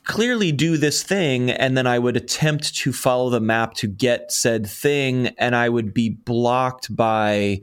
clearly 0.05 0.53
do 0.53 0.77
this 0.77 1.03
thing 1.03 1.51
and 1.51 1.77
then 1.77 1.87
I 1.87 1.99
would 1.99 2.17
attempt 2.17 2.75
to 2.77 2.93
follow 2.93 3.31
the 3.31 3.41
map 3.41 3.75
to 3.75 3.87
get 3.87 4.33
said 4.33 4.67
thing 4.67 5.29
and 5.39 5.55
I 5.55 5.69
would 5.69 5.95
be 5.95 6.11
blocked 6.11 6.95
by 6.95 7.61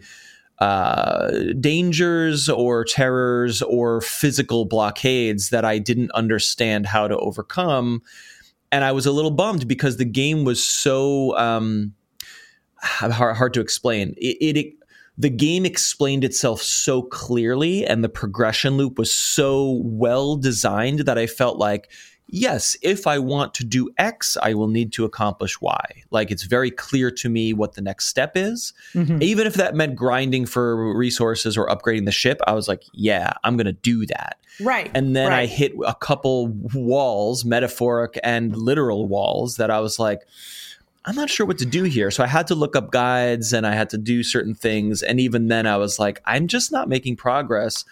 uh, 0.60 1.32
dangers 1.60 2.48
or 2.48 2.86
terrors 2.86 3.62
or 3.62 4.02
physical 4.02 4.66
blockades 4.66 5.50
that 5.50 5.66
I 5.66 5.80
didn't 5.80 6.12
understand 6.12 6.86
how 6.86 7.08
to 7.08 7.18
overcome 7.18 8.02
and 8.72 8.84
I 8.84 8.92
was 8.92 9.06
a 9.06 9.12
little 9.12 9.32
bummed 9.32 9.68
because 9.68 9.98
the 9.98 10.06
game 10.06 10.46
was 10.46 10.66
so 10.66 11.38
um, 11.38 11.94
hard, 12.82 13.36
hard 13.36 13.54
to 13.56 13.62
explain. 13.62 14.14
It, 14.18 14.58
it 14.58 14.74
the 15.18 15.30
game 15.30 15.66
explained 15.66 16.24
itself 16.24 16.62
so 16.62 17.04
clearly, 17.04 17.86
and 17.86 18.04
the 18.04 18.10
progression 18.10 18.78
loop 18.78 18.98
was 18.98 19.14
so 19.14 19.82
well 19.84 20.36
designed 20.36 21.00
that 21.00 21.18
I 21.18 21.28
felt 21.28 21.58
like, 21.58 21.92
yes, 22.32 22.76
if 22.82 23.06
I 23.06 23.20
want 23.20 23.54
to 23.56 23.64
do 23.64 23.90
X, 23.98 24.38
I 24.42 24.54
will 24.54 24.68
need 24.68 24.92
to 24.94 25.06
accomplish 25.06 25.62
Y. 25.62 26.04
Like 26.10 26.32
it's 26.32 26.44
very 26.44 26.72
clear 26.72 27.12
to 27.12 27.30
me 27.30 27.54
what 27.54 27.74
the 27.74 27.82
next 27.82 28.08
step 28.08 28.32
is. 28.36 28.74
Mhm. 28.94 29.22
Even 29.22 29.46
if 29.46 29.54
that 29.56 29.76
meant 29.76 29.96
grinding 29.96 30.46
for 30.46 30.96
resources 30.96 31.58
or 31.58 31.68
upgrading 31.68 32.06
the 32.06 32.12
ship, 32.12 32.42
I 32.48 32.54
was 32.54 32.68
like, 32.68 32.84
yeah, 32.94 33.34
I'm 33.44 33.58
going 33.58 33.66
to 33.66 33.74
do 33.74 34.06
that. 34.08 34.38
Right. 34.60 34.90
And 34.94 35.16
then 35.16 35.32
I 35.32 35.46
hit 35.46 35.74
a 35.86 35.94
couple 35.94 36.48
walls, 36.74 37.46
metaphoric 37.46 38.20
and 38.24 38.56
literal 38.56 39.08
walls, 39.08 39.58
that 39.58 39.70
I 39.70 39.80
was 39.80 40.00
like, 40.00 40.22
I'm 41.06 41.16
not 41.16 41.30
sure 41.30 41.46
what 41.48 41.58
to 41.58 41.66
do 41.66 41.84
here. 41.84 42.12
So 42.12 42.24
I 42.24 42.28
had 42.28 42.48
to 42.48 42.56
look 42.56 42.76
up 42.76 42.92
guides 42.92 43.54
and 43.54 43.66
I 43.66 43.74
had 43.74 43.90
to 43.90 43.98
do 43.98 44.22
certain 44.24 44.54
things. 44.54 45.02
And 45.02 45.20
even 45.20 45.48
then, 45.48 45.66
I 45.66 45.78
was 45.78 45.98
like, 45.98 46.22
I'm 46.26 46.48
just 46.48 46.72
not 46.72 46.88
making 46.88 47.16
progress. 47.16 47.86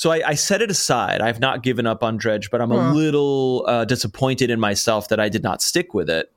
So 0.00 0.10
I, 0.10 0.28
I 0.28 0.34
set 0.34 0.62
it 0.62 0.70
aside. 0.70 1.20
I've 1.20 1.40
not 1.40 1.62
given 1.62 1.86
up 1.86 2.02
on 2.02 2.16
Dredge, 2.16 2.50
but 2.50 2.62
I'm 2.62 2.70
a 2.72 2.90
little 2.90 3.66
uh, 3.68 3.84
disappointed 3.84 4.48
in 4.48 4.58
myself 4.58 5.08
that 5.08 5.20
I 5.20 5.28
did 5.28 5.42
not 5.42 5.60
stick 5.60 5.92
with 5.92 6.08
it 6.08 6.32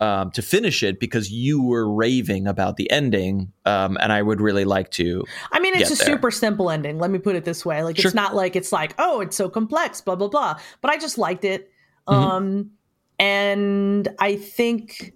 um, 0.00 0.30
to 0.30 0.42
finish 0.42 0.84
it 0.84 1.00
because 1.00 1.28
you 1.28 1.60
were 1.60 1.92
raving 1.92 2.46
about 2.46 2.76
the 2.76 2.88
ending. 2.88 3.52
Um, 3.64 3.98
and 4.00 4.12
I 4.12 4.22
would 4.22 4.40
really 4.40 4.64
like 4.64 4.92
to. 4.92 5.24
I 5.50 5.58
mean, 5.58 5.74
it's 5.74 5.90
a 5.90 5.96
there. 5.96 6.06
super 6.06 6.30
simple 6.30 6.70
ending. 6.70 7.00
Let 7.00 7.10
me 7.10 7.18
put 7.18 7.34
it 7.34 7.44
this 7.44 7.66
way. 7.66 7.82
Like, 7.82 7.96
Sure. 7.96 8.10
it's 8.10 8.14
not 8.14 8.36
like 8.36 8.54
it's 8.54 8.70
like, 8.70 8.94
oh, 8.96 9.20
it's 9.22 9.34
so 9.34 9.48
complex, 9.48 10.00
blah 10.00 10.14
blah 10.14 10.28
blah. 10.28 10.60
But 10.80 10.92
I 10.92 10.96
just 10.96 11.18
liked 11.18 11.44
it. 11.44 11.68
Mhm. 12.08 12.14
Um, 12.14 12.70
and 13.18 14.06
I 14.20 14.36
think, 14.36 15.14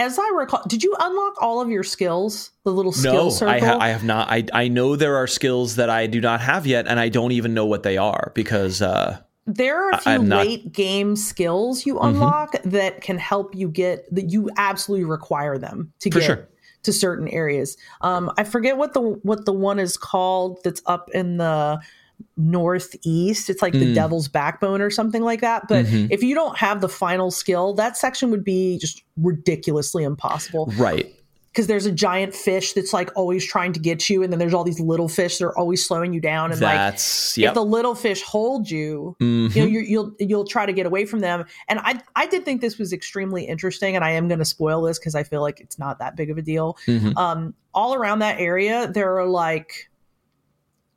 as 0.00 0.18
I 0.18 0.28
recall, 0.34 0.62
did 0.66 0.82
you 0.82 0.96
unlock 0.98 1.34
all 1.42 1.60
of 1.60 1.68
your 1.68 1.82
skills? 1.84 2.50
The 2.64 2.72
little 2.72 2.90
skill 2.92 3.24
No, 3.24 3.30
circle. 3.30 3.54
I, 3.54 3.58
ha- 3.60 3.78
I 3.80 3.88
have 3.90 4.02
not. 4.04 4.30
I, 4.30 4.44
I 4.52 4.68
know 4.68 4.96
there 4.96 5.16
are 5.16 5.26
skills 5.26 5.76
that 5.76 5.90
I 5.90 6.06
do 6.06 6.20
not 6.20 6.40
have 6.40 6.66
yet, 6.66 6.88
and 6.88 6.98
I 6.98 7.08
don't 7.10 7.32
even 7.32 7.52
know 7.54 7.66
what 7.66 7.82
they 7.82 7.96
are 7.98 8.32
because 8.34 8.80
uh, 8.82 9.18
there 9.46 9.76
are 9.86 9.90
a 9.90 9.98
few 9.98 10.22
not- 10.22 10.46
late 10.46 10.72
game 10.72 11.16
skills 11.16 11.84
you 11.86 11.96
Mhm. 11.96 12.06
unlock 12.08 12.54
that 12.64 13.02
can 13.02 13.18
help 13.18 13.54
you 13.54 13.68
get 13.68 14.12
that 14.14 14.30
you 14.30 14.48
absolutely 14.56 15.04
require 15.04 15.58
them 15.58 15.92
to 16.00 16.10
For 16.10 16.18
get 16.20 16.26
sure. 16.26 16.48
to 16.84 16.92
certain 16.92 17.28
areas. 17.28 17.76
Um, 18.00 18.30
I 18.38 18.44
forget 18.44 18.78
what 18.78 18.94
the 18.94 19.02
what 19.02 19.44
the 19.44 19.52
one 19.52 19.78
is 19.78 19.96
called 19.98 20.60
that's 20.64 20.82
up 20.86 21.10
in 21.12 21.36
the 21.36 21.78
northeast. 22.36 23.48
It's 23.50 23.62
like 23.62 23.72
the 23.72 23.86
Mm. 23.92 23.94
Devil's 23.94 24.28
Backbone 24.28 24.80
or 24.80 24.90
something 24.90 25.22
like 25.22 25.40
that. 25.40 25.68
But 25.68 25.86
Mhm. 25.86 26.08
if 26.10 26.22
you 26.22 26.34
don't 26.34 26.56
have 26.58 26.80
the 26.80 26.88
final 26.88 27.30
skill, 27.30 27.74
that 27.74 27.96
section 27.96 28.30
would 28.30 28.44
be 28.44 28.78
just 28.78 29.02
ridiculously 29.16 30.04
impossible 30.04 30.72
right. 30.76 31.12
because 31.52 31.66
there's 31.66 31.84
a 31.86 31.90
giant 31.90 32.32
fish 32.32 32.74
that's 32.74 32.92
like 32.92 33.10
always 33.16 33.44
trying 33.44 33.72
to 33.72 33.80
get 33.80 34.08
you, 34.08 34.22
and 34.22 34.32
then 34.32 34.38
there's 34.38 34.54
all 34.54 34.62
these 34.62 34.78
little 34.78 35.08
fish 35.08 35.38
that 35.38 35.46
are 35.46 35.58
always 35.58 35.84
slowing 35.84 36.12
you 36.12 36.20
down. 36.20 36.52
And 36.52 36.60
like 36.60 36.74
That's 36.76 37.36
if 37.36 37.54
the 37.54 37.64
little 37.64 37.96
fish 37.96 38.22
hold 38.22 38.70
you, 38.70 39.16
Mhm. 39.20 39.54
you 39.56 39.62
know 39.62 39.66
you're, 39.68 39.82
you'll 39.82 40.12
you'll 40.20 40.44
try 40.46 40.64
to 40.64 40.72
get 40.72 40.86
away 40.86 41.04
from 41.06 41.20
them 41.20 41.44
and 41.68 41.80
i 41.82 42.00
i 42.14 42.26
did 42.26 42.44
think 42.44 42.60
this 42.60 42.78
was 42.78 42.92
extremely 42.92 43.44
interesting 43.44 43.96
and 43.96 44.04
i 44.04 44.10
am 44.12 44.28
going 44.28 44.38
to 44.38 44.44
spoil 44.44 44.82
this 44.82 44.98
because 44.98 45.14
i 45.16 45.22
feel 45.24 45.40
like 45.40 45.60
it's 45.60 45.78
not 45.78 45.98
that 45.98 46.14
big 46.16 46.30
of 46.30 46.38
a 46.38 46.42
deal 46.42 46.76
Mhm. 46.86 47.16
um 47.16 47.54
all 47.74 47.94
around 47.94 48.20
that 48.20 48.38
area 48.38 48.88
there 48.92 49.18
are 49.18 49.26
like 49.26 49.89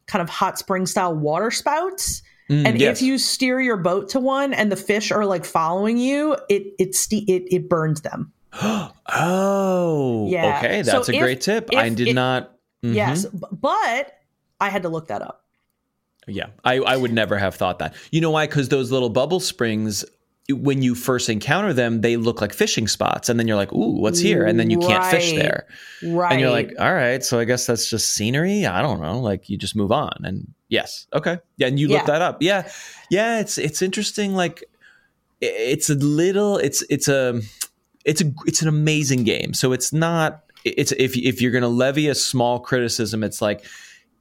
kind 0.07 0.21
of 0.21 0.29
hot 0.29 0.57
spring 0.59 0.85
style 0.85 1.13
water 1.15 1.51
spouts 1.51 2.21
Mm, 2.49 2.67
and 2.67 2.77
yes. 2.81 2.97
if 2.97 3.01
you 3.01 3.17
steer 3.17 3.61
your 3.61 3.77
boat 3.77 4.09
to 4.09 4.19
one 4.19 4.53
and 4.53 4.69
the 4.69 4.75
fish 4.75 5.11
are 5.13 5.25
like 5.25 5.45
following 5.45 5.97
you 5.97 6.35
it 6.49 6.73
it 6.77 6.93
ste- 6.93 7.23
it, 7.29 7.43
it 7.49 7.69
burns 7.69 8.01
them 8.01 8.33
oh, 9.07 10.27
Yeah. 10.29 10.57
Okay, 10.59 10.83
So 10.83 10.91
that's 10.91 11.09
a 11.09 11.13
if- 11.13 11.19
great 11.21 11.41
tip. 11.41 11.69
I 11.75 11.89
did 11.89 12.09
it- 12.09 12.13
not. 12.13 12.51
mhm. 12.83 12.95
yes 12.95 13.25
but 13.25 14.13
i 14.59 14.69
had 14.69 14.83
to 14.83 14.89
look 14.89 15.07
that 15.07 15.21
up 15.21 15.45
Yeah, 16.27 16.47
I, 16.63 16.79
I 16.79 16.97
would 16.97 17.13
never 17.13 17.37
have 17.37 17.55
thought 17.55 17.79
that. 17.79 17.95
You 18.11 18.21
know 18.21 18.31
why? 18.31 18.45
Because 18.47 18.69
those 18.69 18.91
little 18.91 19.09
bubble 19.09 19.39
springs, 19.41 20.05
when 20.49 20.81
you 20.81 20.93
first 20.93 21.29
encounter 21.29 21.71
them, 21.73 22.01
they 22.01 22.17
look 22.17 22.41
like 22.41 22.53
fishing 22.53 22.87
spots, 22.87 23.29
and 23.29 23.39
then 23.39 23.47
you're 23.47 23.55
like, 23.55 23.71
"Ooh, 23.71 23.99
what's 24.01 24.19
here?" 24.19 24.45
And 24.45 24.59
then 24.59 24.69
you 24.69 24.77
can't 24.77 25.05
fish 25.05 25.31
there, 25.33 25.67
right 26.03 26.31
and 26.31 26.41
you're 26.41 26.49
like, 26.51 26.73
"All 26.79 26.93
right, 26.93 27.23
so 27.23 27.39
I 27.39 27.45
guess 27.45 27.65
that's 27.65 27.89
just 27.89 28.11
scenery." 28.11 28.65
I 28.65 28.81
don't 28.81 29.01
know. 29.01 29.19
Like 29.21 29.49
you 29.49 29.57
just 29.57 29.75
move 29.75 29.91
on, 29.91 30.11
and 30.23 30.53
yes, 30.67 31.07
okay, 31.13 31.39
yeah, 31.57 31.67
and 31.67 31.79
you 31.79 31.87
look 31.87 32.01
Yeah. 32.01 32.05
that 32.07 32.21
up. 32.21 32.41
Yeah, 32.41 32.69
yeah, 33.09 33.39
it's 33.39 33.57
it's 33.57 33.81
interesting. 33.81 34.33
Like 34.35 34.63
it's 35.39 35.89
a 35.89 35.95
little, 35.95 36.57
it's 36.57 36.83
it's 36.89 37.07
a 37.07 37.41
it's 38.03 38.21
a 38.21 38.31
it's 38.45 38.61
an 38.61 38.67
amazing 38.67 39.23
game. 39.23 39.53
So 39.53 39.71
it's 39.71 39.93
not 39.93 40.43
it's 40.65 40.91
if 40.93 41.15
if 41.17 41.41
you're 41.41 41.51
going 41.51 41.63
to 41.63 41.67
levy 41.69 42.09
a 42.09 42.15
small 42.15 42.59
criticism, 42.59 43.23
it's 43.23 43.41
like 43.41 43.65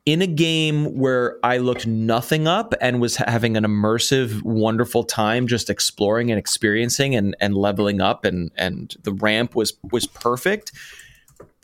in 0.04 0.20
a 0.20 0.26
game 0.26 0.86
where 0.96 1.38
I 1.44 1.58
looked 1.58 1.86
nothing 1.86 2.48
up 2.48 2.74
and 2.80 3.00
was 3.00 3.16
having 3.16 3.56
an 3.56 3.64
immersive, 3.64 4.42
wonderful 4.42 5.04
time 5.04 5.46
just 5.46 5.70
exploring 5.70 6.30
and 6.30 6.38
experiencing 6.38 7.14
and, 7.14 7.36
and 7.40 7.54
leveling 7.54 8.00
up 8.00 8.24
and 8.24 8.50
and 8.56 8.94
the 9.02 9.12
ramp 9.12 9.54
was 9.54 9.74
was 9.90 10.06
perfect. 10.06 10.72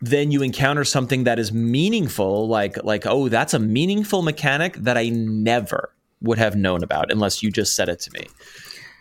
Then 0.01 0.31
you 0.31 0.43
encounter 0.43 0.85
something 0.85 1.25
that 1.25 1.41
is 1.41 1.53
meaningful, 1.53 2.47
like 2.47 2.83
like, 2.85 3.07
oh, 3.07 3.29
that's 3.29 3.55
a 3.55 3.59
meaningful 3.59 4.23
mechanic 4.23 4.77
that 4.77 4.97
I 4.97 5.09
never 5.09 5.93
would 6.21 6.39
have 6.39 6.55
known 6.55 6.85
about 6.85 7.11
unless 7.11 7.43
you 7.43 7.51
just 7.51 7.75
said 7.75 7.89
it 7.89 7.99
to 8.01 8.13
me. 8.13 8.29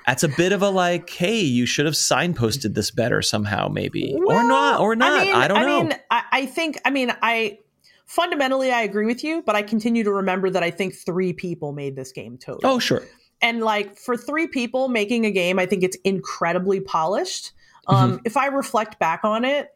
That's 0.07 0.23
a 0.23 0.29
bit 0.29 0.53
of 0.53 0.61
a 0.61 0.69
like, 0.69 1.09
hey, 1.09 1.41
you 1.41 1.65
should 1.65 1.85
have 1.85 1.95
signposted 1.95 2.73
this 2.75 2.91
better 2.91 3.21
somehow, 3.21 3.67
maybe. 3.67 4.15
or 4.15 4.41
not, 4.41 4.79
or 4.79 4.95
not. 4.95 5.19
I, 5.19 5.25
mean, 5.25 5.35
I 5.35 5.47
don't 5.49 5.61
know. 5.61 5.79
I 5.79 5.83
mean, 5.83 5.93
I, 6.09 6.23
I 6.31 6.45
think 6.45 6.79
I 6.85 6.89
mean 6.89 7.13
I 7.21 7.59
fundamentally 8.07 8.71
I 8.71 8.81
agree 8.81 9.05
with 9.05 9.23
you, 9.23 9.43
but 9.45 9.55
I 9.55 9.61
continue 9.61 10.03
to 10.03 10.11
remember 10.11 10.49
that 10.49 10.63
I 10.63 10.71
think 10.71 10.95
three 10.95 11.33
people 11.33 11.73
made 11.73 11.95
this 11.95 12.11
game 12.11 12.37
total. 12.37 12.69
Oh, 12.69 12.79
sure. 12.79 13.03
And 13.41 13.61
like 13.61 13.97
for 13.97 14.17
three 14.17 14.47
people 14.47 14.87
making 14.87 15.25
a 15.25 15.31
game, 15.31 15.59
I 15.59 15.65
think 15.65 15.83
it's 15.83 15.97
incredibly 16.03 16.79
polished. 16.79 17.51
Um, 17.87 18.13
mm-hmm. 18.13 18.21
If 18.25 18.35
I 18.35 18.47
reflect 18.47 18.97
back 18.97 19.21
on 19.23 19.45
it, 19.45 19.69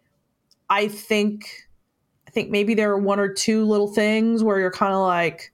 I 0.69 0.87
think 0.87 1.67
I 2.27 2.31
think 2.31 2.49
maybe 2.49 2.73
there 2.73 2.91
are 2.91 2.97
one 2.97 3.19
or 3.19 3.31
two 3.31 3.65
little 3.65 3.93
things 3.93 4.43
where 4.43 4.57
you're 4.57 4.71
kind 4.71 4.93
of 4.93 5.01
like, 5.01 5.53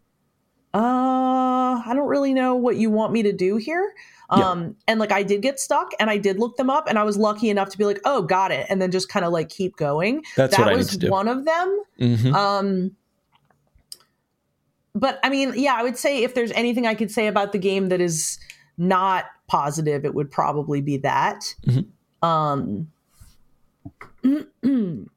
uh, 0.78 1.82
I 1.84 1.93
don't 1.95 2.07
really 2.07 2.34
know 2.36 2.55
what 2.55 2.75
you 2.75 2.91
want 2.91 3.11
me 3.11 3.23
to 3.23 3.34
do 3.34 3.57
here. 3.57 3.93
Um, 4.30 4.61
yeah. 4.61 4.69
and 4.89 4.99
like 4.99 5.11
I 5.11 5.23
did 5.23 5.41
get 5.41 5.59
stuck 5.59 5.91
and 5.99 6.09
I 6.09 6.17
did 6.17 6.38
look 6.38 6.57
them 6.57 6.69
up 6.69 6.88
and 6.88 6.99
I 6.99 7.03
was 7.03 7.17
lucky 7.17 7.49
enough 7.49 7.69
to 7.69 7.78
be 7.78 7.86
like, 7.86 7.99
oh, 8.05 8.21
got 8.21 8.51
it. 8.51 8.67
And 8.69 8.80
then 8.82 8.91
just 8.91 9.09
kind 9.09 9.25
of 9.25 9.32
like 9.32 9.49
keep 9.49 9.75
going. 9.78 10.23
That's 10.36 10.55
that 10.55 10.67
was 10.67 10.75
I 10.75 10.80
need 10.82 10.89
to 10.89 10.97
do. 11.07 11.09
one 11.09 11.28
of 11.28 11.45
them. 11.45 11.84
Mm-hmm. 11.99 12.36
Um, 12.36 12.91
but 14.93 15.19
I 15.23 15.30
mean, 15.30 15.53
yeah, 15.55 15.73
I 15.75 15.84
would 15.84 15.97
say 15.97 16.23
if 16.23 16.36
there's 16.36 16.51
anything 16.51 16.86
I 16.86 16.93
could 16.93 17.09
say 17.09 17.28
about 17.28 17.53
the 17.53 17.57
game 17.57 17.89
that 17.89 18.01
is 18.01 18.38
not 18.78 19.25
positive, 19.47 20.05
it 20.05 20.13
would 20.13 20.30
probably 20.30 20.82
be 20.82 20.97
that. 20.97 21.55
Mm-hmm. 21.65 22.25
Um, 22.28 22.91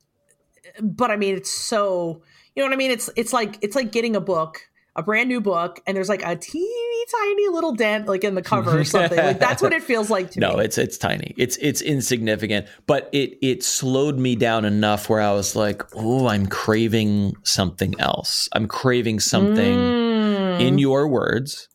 but 0.80 1.10
I 1.10 1.16
mean, 1.16 1.34
it's 1.34 1.50
so 1.50 2.22
you 2.54 2.62
know 2.62 2.68
what 2.68 2.72
I 2.72 2.76
mean. 2.76 2.92
It's 2.92 3.10
it's 3.16 3.32
like 3.32 3.58
it's 3.60 3.76
like 3.76 3.92
getting 3.92 4.16
a 4.16 4.20
book 4.20 4.69
a 5.00 5.02
brand 5.02 5.28
new 5.28 5.40
book 5.40 5.80
and 5.86 5.96
there's 5.96 6.08
like 6.08 6.22
a 6.24 6.36
teeny 6.36 7.04
tiny 7.10 7.48
little 7.48 7.72
dent 7.72 8.06
like 8.06 8.22
in 8.24 8.34
the 8.34 8.42
cover 8.42 8.78
or 8.80 8.84
something. 8.84 9.18
like 9.18 9.38
that's 9.46 9.62
what 9.62 9.72
it 9.72 9.82
feels 9.82 10.10
like 10.10 10.30
to 10.32 10.40
no, 10.40 10.50
me. 10.50 10.54
No, 10.54 10.60
it's 10.60 10.78
it's 10.78 10.98
tiny. 10.98 11.34
It's 11.36 11.56
it's 11.56 11.82
insignificant, 11.82 12.66
but 12.86 13.08
it 13.12 13.36
it 13.42 13.64
slowed 13.64 14.18
me 14.18 14.36
down 14.36 14.64
enough 14.64 15.08
where 15.08 15.20
I 15.20 15.32
was 15.32 15.56
like, 15.56 15.82
"Oh, 15.96 16.28
I'm 16.28 16.46
craving 16.46 17.34
something 17.42 17.98
else. 17.98 18.48
I'm 18.52 18.68
craving 18.68 19.20
something 19.20 19.78
Mm. 19.78 20.60
in 20.60 20.78
your 20.78 21.08
words." 21.08 21.68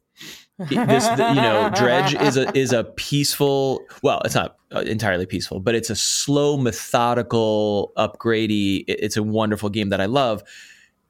this 0.57 1.05
you 1.19 1.35
know 1.35 1.69
dredge 1.75 2.15
is 2.15 2.37
a 2.37 2.57
is 2.57 2.71
a 2.71 2.85
peaceful 2.85 3.81
well 4.03 4.21
it's 4.23 4.35
not 4.35 4.55
entirely 4.85 5.25
peaceful 5.25 5.59
but 5.59 5.75
it's 5.75 5.89
a 5.89 5.95
slow 5.97 6.55
methodical 6.55 7.91
upgradey 7.97 8.85
it's 8.87 9.17
a 9.17 9.23
wonderful 9.23 9.69
game 9.69 9.89
that 9.89 9.99
i 9.99 10.05
love 10.05 10.41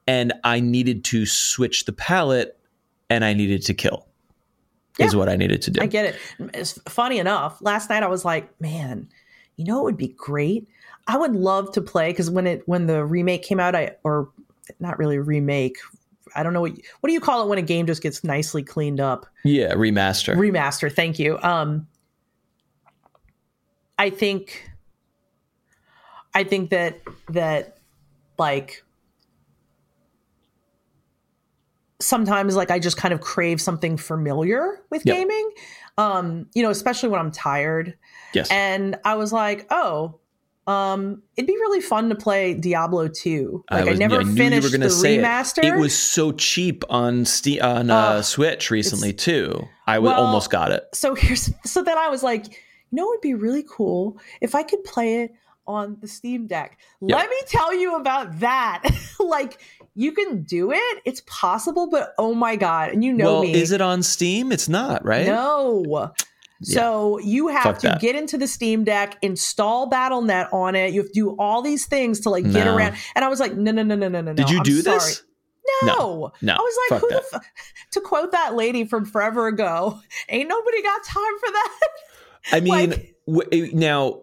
and 0.07 0.33
I 0.43 0.59
needed 0.59 1.03
to 1.05 1.25
switch 1.25 1.85
the 1.85 1.93
palette 1.93 2.57
and 3.09 3.23
I 3.23 3.33
needed 3.33 3.63
to 3.63 3.73
kill. 3.73 4.07
Yeah, 4.97 5.07
is 5.07 5.15
what 5.15 5.27
I 5.27 5.35
needed 5.35 5.61
to 5.63 5.71
do. 5.71 5.81
I 5.81 5.87
get 5.87 6.05
it. 6.05 6.15
It's 6.53 6.79
funny 6.87 7.19
enough. 7.19 7.61
Last 7.61 7.89
night 7.89 8.01
I 8.01 8.07
was 8.07 8.23
like, 8.23 8.49
man, 8.61 9.09
you 9.57 9.65
know 9.65 9.81
it 9.81 9.83
would 9.83 9.97
be 9.97 10.09
great. 10.09 10.67
I 11.07 11.17
would 11.17 11.35
love 11.35 11.71
to 11.73 11.81
play 11.81 12.11
because 12.11 12.29
when 12.29 12.47
it 12.47 12.63
when 12.67 12.87
the 12.87 13.03
remake 13.05 13.43
came 13.43 13.59
out, 13.59 13.75
I 13.75 13.95
or 14.03 14.29
not 14.79 14.97
really 14.97 15.19
remake. 15.19 15.77
I 16.35 16.43
don't 16.43 16.53
know 16.53 16.61
what 16.61 16.71
what 16.99 17.07
do 17.07 17.13
you 17.13 17.19
call 17.19 17.43
it 17.43 17.49
when 17.49 17.59
a 17.59 17.61
game 17.61 17.85
just 17.85 18.01
gets 18.01 18.23
nicely 18.23 18.63
cleaned 18.63 18.99
up? 18.99 19.25
Yeah, 19.43 19.73
remaster. 19.73 20.35
Remaster. 20.35 20.91
Thank 20.91 21.19
you. 21.19 21.37
Um, 21.39 21.87
I 23.97 24.09
think, 24.09 24.69
I 26.33 26.43
think 26.43 26.69
that 26.71 27.01
that 27.29 27.77
like 28.37 28.83
sometimes 32.05 32.55
like 32.55 32.71
I 32.71 32.79
just 32.79 32.97
kind 32.97 33.13
of 33.13 33.21
crave 33.21 33.59
something 33.59 33.97
familiar 33.97 34.81
with 34.89 35.05
yep. 35.05 35.17
gaming. 35.17 35.51
Um, 35.97 36.47
you 36.53 36.61
know, 36.61 36.69
especially 36.69 37.09
when 37.09 37.19
I'm 37.19 37.31
tired. 37.31 37.97
Yes. 38.33 38.49
And 38.51 38.97
I 39.05 39.15
was 39.15 39.31
like, 39.31 39.65
oh, 39.69 40.19
um, 40.67 41.21
it'd 41.37 41.47
be 41.47 41.53
really 41.53 41.79
fun 41.79 42.09
to 42.09 42.15
play 42.15 42.53
Diablo 42.53 43.07
2. 43.07 43.65
Like 43.69 43.81
I, 43.81 43.85
was, 43.85 43.93
I 43.95 43.97
never 43.99 44.21
yeah, 44.21 44.35
finished 44.35 44.71
the 44.71 44.77
remaster. 44.79 45.59
It. 45.59 45.73
it. 45.73 45.77
was 45.77 45.95
so 45.95 46.31
cheap 46.31 46.83
on 46.89 47.25
Steam 47.25 47.61
on 47.61 47.91
uh, 47.91 47.95
uh, 47.95 48.21
Switch 48.21 48.71
recently 48.71 49.13
too. 49.13 49.67
I 49.87 49.99
well, 49.99 50.19
almost 50.19 50.49
got 50.49 50.71
it. 50.71 50.83
So 50.93 51.13
here's 51.15 51.51
so 51.63 51.83
then 51.83 51.97
I 51.97 52.09
was 52.09 52.23
like, 52.23 52.45
you 52.45 52.51
know, 52.91 53.11
it'd 53.11 53.21
be 53.21 53.35
really 53.35 53.63
cool 53.69 54.19
if 54.41 54.55
I 54.55 54.63
could 54.63 54.83
play 54.83 55.21
it 55.23 55.33
on 55.67 55.97
the 56.01 56.07
Steam 56.07 56.47
Deck. 56.47 56.79
Yep. 57.01 57.17
Let 57.17 57.29
me 57.29 57.37
tell 57.47 57.73
you 57.73 57.95
about 57.95 58.39
that. 58.39 58.83
like 59.19 59.61
you 59.95 60.11
can 60.11 60.43
do 60.43 60.71
it. 60.71 61.01
It's 61.05 61.21
possible, 61.25 61.89
but 61.89 62.13
oh 62.17 62.33
my 62.33 62.55
god! 62.55 62.91
And 62.91 63.03
you 63.03 63.13
know 63.13 63.33
well, 63.33 63.41
me. 63.43 63.53
Is 63.53 63.71
it 63.71 63.81
on 63.81 64.03
Steam? 64.03 64.51
It's 64.51 64.69
not, 64.69 65.03
right? 65.03 65.25
No. 65.25 66.11
So 66.61 67.19
yeah. 67.19 67.25
you 67.25 67.47
have 67.49 67.63
Fuck 67.63 67.77
to 67.79 67.87
that. 67.89 68.01
get 68.01 68.15
into 68.15 68.37
the 68.37 68.47
Steam 68.47 68.83
Deck, 68.83 69.17
install 69.21 69.89
BattleNet 69.89 70.53
on 70.53 70.75
it. 70.75 70.93
You 70.93 71.01
have 71.01 71.11
to 71.11 71.13
do 71.13 71.35
all 71.37 71.61
these 71.61 71.85
things 71.85 72.21
to 72.21 72.29
like 72.29 72.45
no. 72.45 72.53
get 72.53 72.67
around. 72.67 72.95
And 73.15 73.25
I 73.25 73.27
was 73.27 73.39
like, 73.39 73.55
no, 73.55 73.71
no, 73.71 73.83
no, 73.83 73.95
no, 73.95 74.07
no, 74.07 74.21
no. 74.21 74.33
Did 74.33 74.49
you 74.49 74.57
I'm 74.57 74.63
do 74.63 74.81
sorry. 74.81 74.99
this? 74.99 75.23
No. 75.83 75.87
no, 75.87 76.31
no. 76.41 76.53
I 76.53 76.57
was 76.57 76.77
like, 76.89 77.01
who 77.01 77.09
the 77.09 77.23
f-? 77.33 77.51
to 77.91 78.01
quote 78.01 78.31
that 78.31 78.55
lady 78.55 78.85
from 78.85 79.05
forever 79.05 79.47
ago, 79.47 79.99
ain't 80.29 80.47
nobody 80.47 80.81
got 80.81 81.03
time 81.03 81.39
for 81.39 81.51
that. 81.51 81.79
I 82.53 82.59
mean, 82.61 82.89
like, 82.91 83.15
w- 83.27 83.49
eh, 83.51 83.69
now 83.73 84.21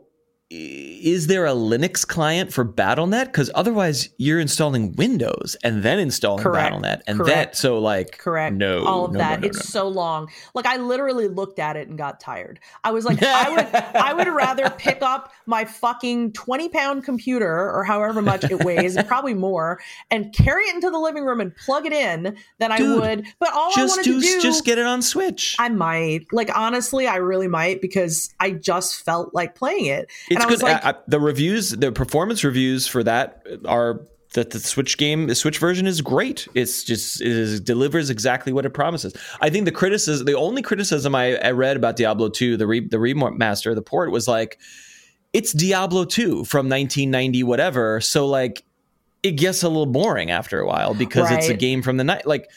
is 0.55 1.29
there 1.29 1.47
a 1.47 1.53
Linux 1.53 2.07
client 2.07 2.53
for 2.53 2.63
BattleNet? 2.63 3.27
Because 3.27 3.51
otherwise, 3.55 4.11
you're 4.19 4.39
installing 4.39 4.93
Windows 4.93 5.57
and 5.65 5.83
then 5.83 5.99
installing 5.99 6.43
correct, 6.43 6.75
BattleNet, 6.75 7.01
and 7.07 7.19
correct, 7.19 7.53
that 7.53 7.57
so 7.57 7.79
like 7.79 8.19
correct. 8.19 8.55
No, 8.57 8.85
all 8.85 9.07
of 9.07 9.13
no, 9.13 9.19
that. 9.19 9.41
No, 9.41 9.47
no, 9.47 9.49
it's 9.49 9.67
so 9.69 9.89
long. 9.89 10.29
Like 10.55 10.67
I 10.67 10.77
literally 10.77 11.29
looked 11.29 11.59
at 11.59 11.77
it 11.77 11.89
and 11.89 11.97
got 11.97 12.21
tired. 12.21 12.61
I 12.85 12.91
was 12.91 13.07
like, 13.07 13.23
I 13.23 13.49
would, 13.49 13.75
I 13.75 14.13
would 14.13 14.29
rather 14.29 14.69
pick 14.69 15.01
up 15.01 15.33
my 15.47 15.65
fucking 15.65 16.33
twenty 16.33 16.69
pound 16.69 17.05
computer 17.05 17.71
or 17.71 17.83
however 17.83 18.21
much 18.21 18.45
it 18.45 18.63
weighs, 18.63 19.03
probably 19.07 19.35
more, 19.35 19.81
and 20.11 20.35
carry 20.35 20.65
it 20.65 20.75
into 20.75 20.91
the 20.91 20.99
living 20.99 21.25
room 21.25 21.41
and 21.41 21.57
plug 21.57 21.87
it 21.87 21.95
in 21.95 22.37
than 22.59 22.71
Dude, 22.77 22.81
I 22.81 23.01
would. 23.01 23.27
But 23.39 23.55
all 23.55 23.73
just 23.75 23.95
I 23.95 23.97
wanted 23.97 24.05
do, 24.05 24.21
to 24.21 24.27
do, 24.27 24.41
just 24.43 24.67
get 24.67 24.77
it 24.77 24.85
on 24.85 25.01
Switch. 25.01 25.57
I 25.59 25.71
might. 25.71 26.27
Like 26.31 26.51
honestly, 26.55 27.07
I 27.07 27.17
really 27.17 27.49
might 27.49 27.81
because 27.81 28.35
I 28.39 28.51
just 28.51 29.03
felt 29.03 29.33
like 29.35 29.55
playing 29.55 29.87
it. 29.87 30.11
It's 30.29 30.42
and 30.43 30.51
good. 30.51 30.63
Like, 30.63 30.85
I, 30.85 30.91
I, 30.91 30.95
the 31.07 31.21
reviews, 31.21 31.71
the 31.71 31.93
performance 31.93 32.45
reviews 32.45 32.87
for 32.87 33.03
that 33.05 33.47
are 33.67 34.03
that 34.35 34.51
the 34.51 34.61
Switch 34.61 34.97
game, 34.97 35.27
the 35.27 35.35
Switch 35.35 35.59
version 35.59 35.87
is 35.87 36.01
great. 36.01 36.49
It's 36.55 36.85
just 36.85 37.21
it 37.21 37.29
is, 37.29 37.61
delivers 37.61 38.11
exactly 38.11 38.53
what 38.53 38.65
it 38.65 38.71
promises. 38.71 39.15
I 39.41 39.51
think 39.51 39.67
the 39.67 39.73
criticism, 39.73 40.27
the 40.27 40.37
only 40.37 40.63
criticism 40.63 41.15
I, 41.15 41.37
I 41.37 41.51
read 41.51 41.77
about 41.77 41.97
Diablo 41.97 42.29
2, 42.29 42.57
the 42.57 42.67
re, 42.67 42.81
the 42.81 42.97
remaster, 42.97 43.75
the 43.75 43.83
port 43.83 44.11
was 44.11 44.27
like, 44.27 44.59
it's 45.33 45.53
Diablo 45.53 46.05
2 46.05 46.45
from 46.45 46.69
1990, 46.69 47.43
whatever. 47.43 48.01
So 48.01 48.27
like, 48.27 48.65
it 49.23 49.33
gets 49.33 49.63
a 49.63 49.69
little 49.69 49.87
boring 49.87 50.31
after 50.31 50.61
a 50.61 50.67
while 50.67 50.95
because 50.95 51.31
right. 51.31 51.39
it's 51.39 51.49
a 51.49 51.55
game 51.55 51.83
from 51.83 51.97
the 51.97 52.05
night. 52.05 52.27
Like, 52.27 52.51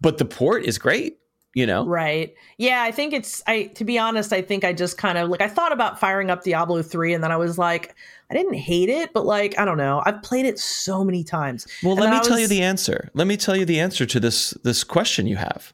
but 0.00 0.18
the 0.18 0.24
port 0.24 0.64
is 0.64 0.78
great 0.78 1.18
you 1.56 1.66
know? 1.66 1.86
Right. 1.86 2.34
Yeah 2.58 2.82
i 2.82 2.92
think 2.92 3.14
it's 3.14 3.42
i 3.46 3.64
to 3.74 3.84
be 3.84 3.98
honest 3.98 4.32
i 4.32 4.42
think 4.42 4.62
i 4.62 4.74
just 4.74 4.98
kind 4.98 5.16
of 5.16 5.30
like 5.30 5.40
i 5.40 5.48
thought 5.48 5.72
about 5.72 5.98
firing 5.98 6.30
up 6.30 6.44
diablo 6.44 6.82
3 6.82 7.14
and 7.14 7.24
then 7.24 7.32
i 7.32 7.36
was 7.36 7.56
like 7.56 7.94
i 8.30 8.34
didn't 8.34 8.54
hate 8.54 8.90
it 8.90 9.14
but 9.14 9.24
like 9.24 9.58
i 9.58 9.64
don't 9.64 9.78
know. 9.78 10.02
I've 10.04 10.22
played 10.22 10.44
it 10.44 10.58
so 10.58 11.02
many 11.02 11.24
times. 11.24 11.66
Well 11.82 11.92
and 11.92 12.02
let 12.02 12.10
me 12.10 12.18
was, 12.18 12.28
tell 12.28 12.38
you 12.38 12.46
the 12.46 12.62
answer. 12.62 13.10
Let 13.14 13.26
me 13.26 13.38
tell 13.38 13.56
you 13.56 13.64
the 13.64 13.80
answer 13.80 14.04
to 14.04 14.20
this 14.20 14.50
this 14.62 14.84
question 14.84 15.26
you 15.26 15.36
have. 15.36 15.72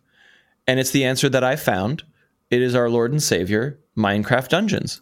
And 0.68 0.78
it's 0.78 0.92
the 0.92 1.04
answer 1.04 1.28
that 1.28 1.42
i 1.42 1.56
found. 1.56 2.04
It 2.50 2.62
is 2.62 2.76
our 2.76 2.88
lord 2.88 3.10
and 3.10 3.22
savior 3.22 3.80
minecraft 3.96 4.48
dungeons. 4.48 5.00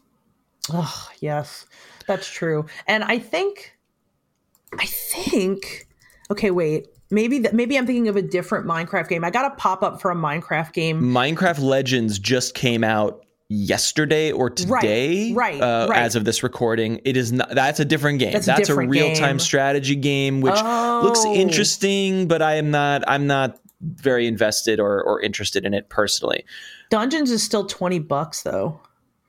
Oh 0.73 1.09
yes. 1.21 1.67
That's 2.07 2.31
true. 2.31 2.65
And 2.87 3.05
i 3.05 3.19
think 3.19 3.77
i 4.79 4.87
think 4.87 5.89
okay 6.31 6.51
wait 6.51 6.87
maybe 7.11 7.39
that 7.41 7.55
maybe 7.55 7.77
I'm 7.77 7.87
thinking 7.87 8.09
of 8.09 8.17
a 8.17 8.23
different 8.23 8.67
Minecraft 8.67 9.09
game. 9.09 9.25
I 9.25 9.31
got 9.31 9.53
a 9.53 9.55
pop 9.57 9.83
up 9.83 10.01
for 10.01 10.11
a 10.11 10.15
Minecraft 10.15 10.73
game. 10.73 11.03
Minecraft 11.03 11.61
Legends 11.61 12.19
just 12.19 12.55
came 12.55 12.85
out 12.85 13.25
yesterday 13.51 14.31
or 14.31 14.49
today 14.49 15.33
right, 15.33 15.61
right, 15.61 15.61
uh, 15.61 15.89
right. 15.91 15.99
as 15.99 16.15
of 16.15 16.25
this 16.25 16.45
recording 16.45 17.01
it 17.05 17.17
is 17.17 17.33
not 17.33 17.51
that's 17.53 17.81
a 17.81 17.85
different 17.85 18.21
game 18.21 18.33
that's, 18.33 18.47
that's 18.47 18.69
a, 18.69 18.79
a 18.79 18.87
real-time 18.87 19.33
game. 19.33 19.39
strategy 19.41 19.97
game 19.97 20.41
which 20.41 20.55
oh. 20.57 21.01
looks 21.03 21.25
interesting 21.25 22.29
but 22.29 22.41
i 22.41 22.55
am 22.55 22.71
not 22.71 23.03
i'm 23.09 23.27
not 23.27 23.59
very 23.81 24.29
invested 24.29 24.79
or 24.79 25.03
or 25.03 25.21
interested 25.21 25.65
in 25.65 25.75
it 25.75 25.89
personally 25.89 26.45
dungeons 26.91 27.33
is 27.33 27.43
still 27.43 27.67
20 27.67 27.99
bucks 27.99 28.43
though 28.43 28.81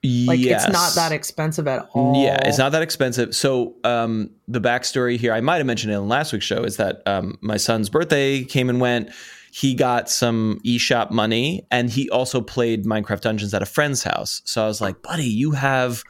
Like 0.04 0.39
yes. 0.39 0.64
it's 0.64 0.74
not 0.74 0.95
that 0.95 1.12
expensive 1.12 1.68
at 1.68 1.88
all. 1.93 2.20
Yeah, 2.24 2.39
it's 2.47 2.58
not 2.58 2.72
that 2.72 2.82
expensive. 2.82 3.36
So 3.36 3.76
um, 3.84 4.32
the 4.47 4.60
backstory 4.60 5.18
here, 5.18 5.32
I 5.32 5.41
might 5.41 5.58
have 5.58 5.68
mentioned 5.68 5.93
it 5.93 5.95
in 5.95 6.08
last 6.08 6.34
week's 6.34 6.45
show, 6.45 6.64
is 6.64 6.78
that 6.78 7.04
um, 7.06 7.38
my 7.41 7.58
son's 7.58 7.88
birthday 7.88 8.43
came 8.43 8.68
and 8.68 8.82
went. 8.82 9.12
He 9.52 9.76
got 9.76 10.10
some 10.10 10.60
eShop 10.66 11.12
money, 11.12 11.68
and 11.70 11.89
he 11.89 12.10
also 12.10 12.41
played 12.41 12.86
Minecraft 12.86 13.22
Dungeons 13.22 13.54
at 13.54 13.62
a 13.62 13.66
friend's 13.66 14.02
house. 14.02 14.41
So 14.43 14.64
I 14.64 14.68
was 14.68 14.82
like, 14.82 15.04
"Buddy, 15.04 15.26
you 15.26 15.52
have 15.52 16.04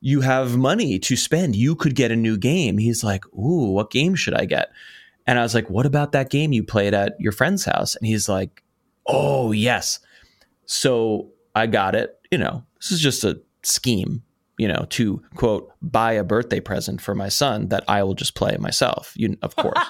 you 0.00 0.22
have 0.22 0.56
money 0.56 0.98
to 1.00 1.14
spend. 1.14 1.56
You 1.56 1.74
could 1.74 1.94
get 1.94 2.10
a 2.10 2.16
new 2.16 2.38
game." 2.38 2.78
He's 2.78 3.04
like, 3.04 3.26
"Ooh, 3.34 3.72
what 3.72 3.90
game 3.90 4.14
should 4.14 4.34
I 4.34 4.46
get?" 4.46 4.70
And 5.26 5.38
I 5.38 5.42
was 5.42 5.54
like, 5.54 5.68
"What 5.68 5.84
about 5.84 6.12
that 6.12 6.30
game 6.30 6.54
you 6.54 6.64
played 6.64 6.94
at 6.94 7.16
your 7.18 7.32
friend's 7.32 7.66
house?" 7.66 7.96
And 7.96 8.06
he's 8.06 8.30
like, 8.30 8.62
"Oh, 9.06 9.52
yes." 9.52 9.98
So 10.64 11.32
I 11.54 11.66
got 11.66 11.94
it. 11.94 12.19
You 12.30 12.38
know, 12.38 12.64
this 12.78 12.92
is 12.92 13.00
just 13.00 13.24
a 13.24 13.40
scheme, 13.62 14.22
you 14.58 14.68
know, 14.68 14.86
to 14.90 15.22
quote 15.34 15.72
buy 15.82 16.12
a 16.12 16.24
birthday 16.24 16.60
present 16.60 17.00
for 17.00 17.14
my 17.14 17.28
son 17.28 17.68
that 17.68 17.84
I 17.88 18.02
will 18.02 18.14
just 18.14 18.34
play 18.34 18.56
myself. 18.58 19.12
You, 19.16 19.36
of 19.42 19.56
course. 19.56 19.78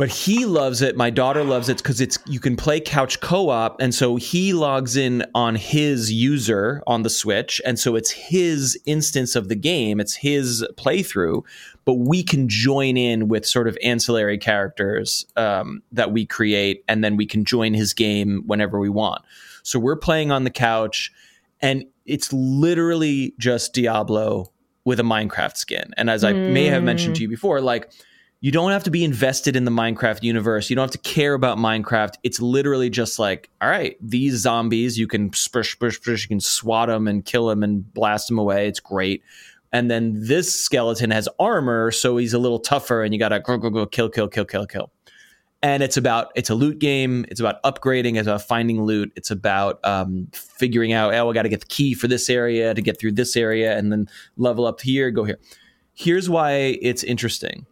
but 0.00 0.08
he 0.08 0.46
loves 0.46 0.80
it. 0.80 0.96
My 0.96 1.10
daughter 1.10 1.44
loves 1.44 1.68
it 1.68 1.76
because 1.76 2.00
it's 2.00 2.18
you 2.26 2.40
can 2.40 2.56
play 2.56 2.80
couch 2.80 3.20
co-op, 3.20 3.80
and 3.80 3.94
so 3.94 4.16
he 4.16 4.52
logs 4.52 4.96
in 4.96 5.24
on 5.34 5.56
his 5.56 6.12
user 6.12 6.82
on 6.86 7.02
the 7.02 7.10
Switch, 7.10 7.60
and 7.66 7.78
so 7.78 7.96
it's 7.96 8.10
his 8.10 8.80
instance 8.86 9.36
of 9.36 9.48
the 9.48 9.54
game. 9.54 10.00
It's 10.00 10.14
his 10.14 10.64
playthrough, 10.78 11.42
but 11.84 11.94
we 11.94 12.22
can 12.22 12.48
join 12.48 12.96
in 12.96 13.28
with 13.28 13.44
sort 13.44 13.68
of 13.68 13.76
ancillary 13.82 14.38
characters 14.38 15.26
um, 15.36 15.82
that 15.92 16.12
we 16.12 16.24
create, 16.24 16.82
and 16.88 17.04
then 17.04 17.16
we 17.16 17.26
can 17.26 17.44
join 17.44 17.74
his 17.74 17.92
game 17.92 18.42
whenever 18.46 18.78
we 18.78 18.88
want. 18.88 19.22
So 19.70 19.78
we're 19.78 19.96
playing 19.96 20.32
on 20.32 20.42
the 20.42 20.50
couch, 20.50 21.12
and 21.60 21.84
it's 22.04 22.32
literally 22.32 23.34
just 23.38 23.72
Diablo 23.72 24.52
with 24.84 24.98
a 24.98 25.04
Minecraft 25.04 25.56
skin. 25.56 25.92
And 25.96 26.10
as 26.10 26.24
I 26.24 26.32
may 26.32 26.64
have 26.66 26.82
mentioned 26.82 27.14
to 27.16 27.22
you 27.22 27.28
before, 27.28 27.60
like 27.60 27.92
you 28.40 28.50
don't 28.50 28.72
have 28.72 28.82
to 28.84 28.90
be 28.90 29.04
invested 29.04 29.54
in 29.54 29.66
the 29.66 29.70
Minecraft 29.70 30.22
universe. 30.22 30.70
You 30.70 30.76
don't 30.76 30.84
have 30.84 31.02
to 31.02 31.08
care 31.08 31.34
about 31.34 31.58
Minecraft. 31.58 32.14
It's 32.22 32.40
literally 32.40 32.90
just 32.90 33.18
like, 33.18 33.50
all 33.60 33.68
right, 33.68 33.96
these 34.00 34.38
zombies, 34.38 34.98
you 34.98 35.06
can 35.06 35.30
spush, 35.30 35.76
spush, 35.76 36.00
spush, 36.00 36.22
you 36.22 36.28
can 36.28 36.40
swat 36.40 36.88
them 36.88 37.06
and 37.06 37.24
kill 37.24 37.46
them 37.46 37.62
and 37.62 37.92
blast 37.94 38.28
them 38.28 38.38
away. 38.38 38.66
It's 38.66 38.80
great. 38.80 39.22
And 39.72 39.88
then 39.88 40.14
this 40.16 40.52
skeleton 40.52 41.10
has 41.12 41.28
armor, 41.38 41.92
so 41.92 42.16
he's 42.16 42.34
a 42.34 42.40
little 42.40 42.58
tougher, 42.58 43.04
and 43.04 43.14
you 43.14 43.20
gotta 43.20 43.38
go, 43.38 43.56
go, 43.56 43.70
go, 43.70 43.86
kill, 43.86 44.08
kill, 44.08 44.26
kill, 44.26 44.46
kill, 44.46 44.66
kill. 44.66 44.90
And 45.62 45.82
it's 45.82 45.98
about 45.98 46.28
it's 46.34 46.48
a 46.48 46.54
loot 46.54 46.78
game. 46.78 47.26
It's 47.28 47.40
about 47.40 47.62
upgrading. 47.62 48.16
It's 48.16 48.26
about 48.26 48.42
finding 48.42 48.82
loot. 48.82 49.12
It's 49.14 49.30
about 49.30 49.78
um, 49.84 50.28
figuring 50.32 50.92
out. 50.94 51.12
Oh, 51.12 51.30
I 51.30 51.34
got 51.34 51.42
to 51.42 51.50
get 51.50 51.60
the 51.60 51.66
key 51.66 51.92
for 51.92 52.08
this 52.08 52.30
area 52.30 52.72
to 52.72 52.80
get 52.80 52.98
through 52.98 53.12
this 53.12 53.36
area, 53.36 53.76
and 53.76 53.92
then 53.92 54.08
level 54.38 54.66
up 54.66 54.80
here, 54.80 55.10
go 55.10 55.24
here. 55.24 55.38
Here's 55.92 56.30
why 56.30 56.78
it's 56.80 57.04
interesting 57.04 57.66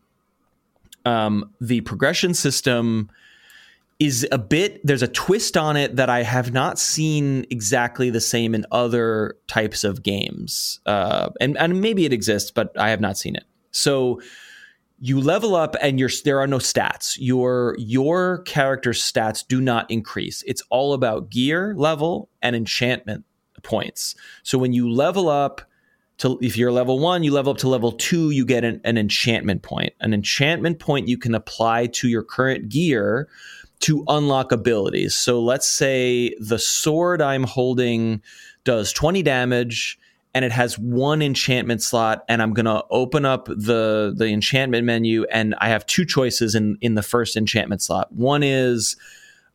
um, 1.09 1.51
the 1.61 1.81
progression 1.83 2.35
system 2.35 3.11
is 3.99 4.27
a 4.31 4.39
bit 4.39 4.81
there's 4.87 5.03
a 5.03 5.09
twist 5.09 5.57
on 5.57 5.77
it 5.77 5.97
that 5.97 6.09
I 6.09 6.23
have 6.23 6.53
not 6.53 6.79
seen 6.79 7.47
exactly 7.51 8.11
the 8.11 8.21
same 8.21 8.55
in 8.55 8.65
other 8.71 9.37
types 9.49 9.83
of 9.83 10.03
games, 10.03 10.81
uh, 10.87 11.31
and 11.41 11.57
and 11.59 11.81
maybe 11.81 12.05
it 12.05 12.13
exists, 12.13 12.51
but 12.51 12.79
I 12.79 12.91
have 12.91 13.01
not 13.01 13.17
seen 13.19 13.35
it. 13.35 13.45
So 13.71 14.21
you 15.01 15.21
level 15.21 15.55
up 15.55 15.77
and 15.81 15.99
your 15.99 16.11
there 16.25 16.41
are 16.41 16.47
no 16.47 16.59
stats. 16.59 17.17
Your 17.19 17.77
your 17.79 18.39
character's 18.39 19.01
stats 19.01 19.47
do 19.47 19.61
not 19.61 19.91
increase. 19.91 20.43
It's 20.47 20.63
all 20.71 20.93
about 20.93 21.31
gear 21.31 21.75
level 21.77 22.29
and 22.43 22.57
enchantment 22.57 23.25
points. 23.63 24.15
So 24.43 24.59
when 24.59 24.73
you 24.73 24.91
level 24.91 25.29
up 25.29 25.63
to 26.19 26.39
if 26.43 26.57
you're 26.57 26.73
level 26.73 26.99
one, 26.99 27.23
you 27.23 27.33
level 27.33 27.53
up 27.53 27.59
to 27.59 27.69
level 27.69 27.93
two, 27.93 28.31
you 28.31 28.45
get 28.45 28.65
an, 28.65 28.81
an 28.85 28.99
enchantment 28.99 29.63
point. 29.63 29.93
An 30.01 30.13
enchantment 30.13 30.81
point 30.81 31.09
you 31.09 31.19
can 31.19 31.35
apply 31.35 31.87
to 31.87 32.09
your 32.09 32.23
current 32.23 32.69
gear 32.69 33.29
to 33.81 34.05
unlock 34.09 34.51
abilities. 34.51 35.15
So 35.15 35.41
let's 35.41 35.69
say 35.69 36.35
the 36.41 36.59
sword 36.59 37.23
I'm 37.23 37.45
holding 37.45 38.21
does 38.65 38.93
20 38.93 39.23
damage 39.23 39.99
and 40.39 40.45
it 40.45 40.53
has 40.53 40.79
one 40.79 41.21
enchantment 41.21 41.83
slot 41.83 42.25
and 42.29 42.41
I'm 42.41 42.53
going 42.53 42.67
to 42.67 42.85
open 42.91 43.25
up 43.25 43.47
the 43.47 44.15
the 44.17 44.27
enchantment 44.27 44.85
menu 44.85 45.25
and 45.33 45.57
I 45.59 45.69
have 45.71 45.85
two 45.85 46.05
choices 46.05 46.55
in 46.55 46.79
in 46.81 46.95
the 46.95 47.03
first 47.03 47.37
enchantment 47.37 47.83
slot. 47.83 48.13
One 48.13 48.45
is 48.45 48.97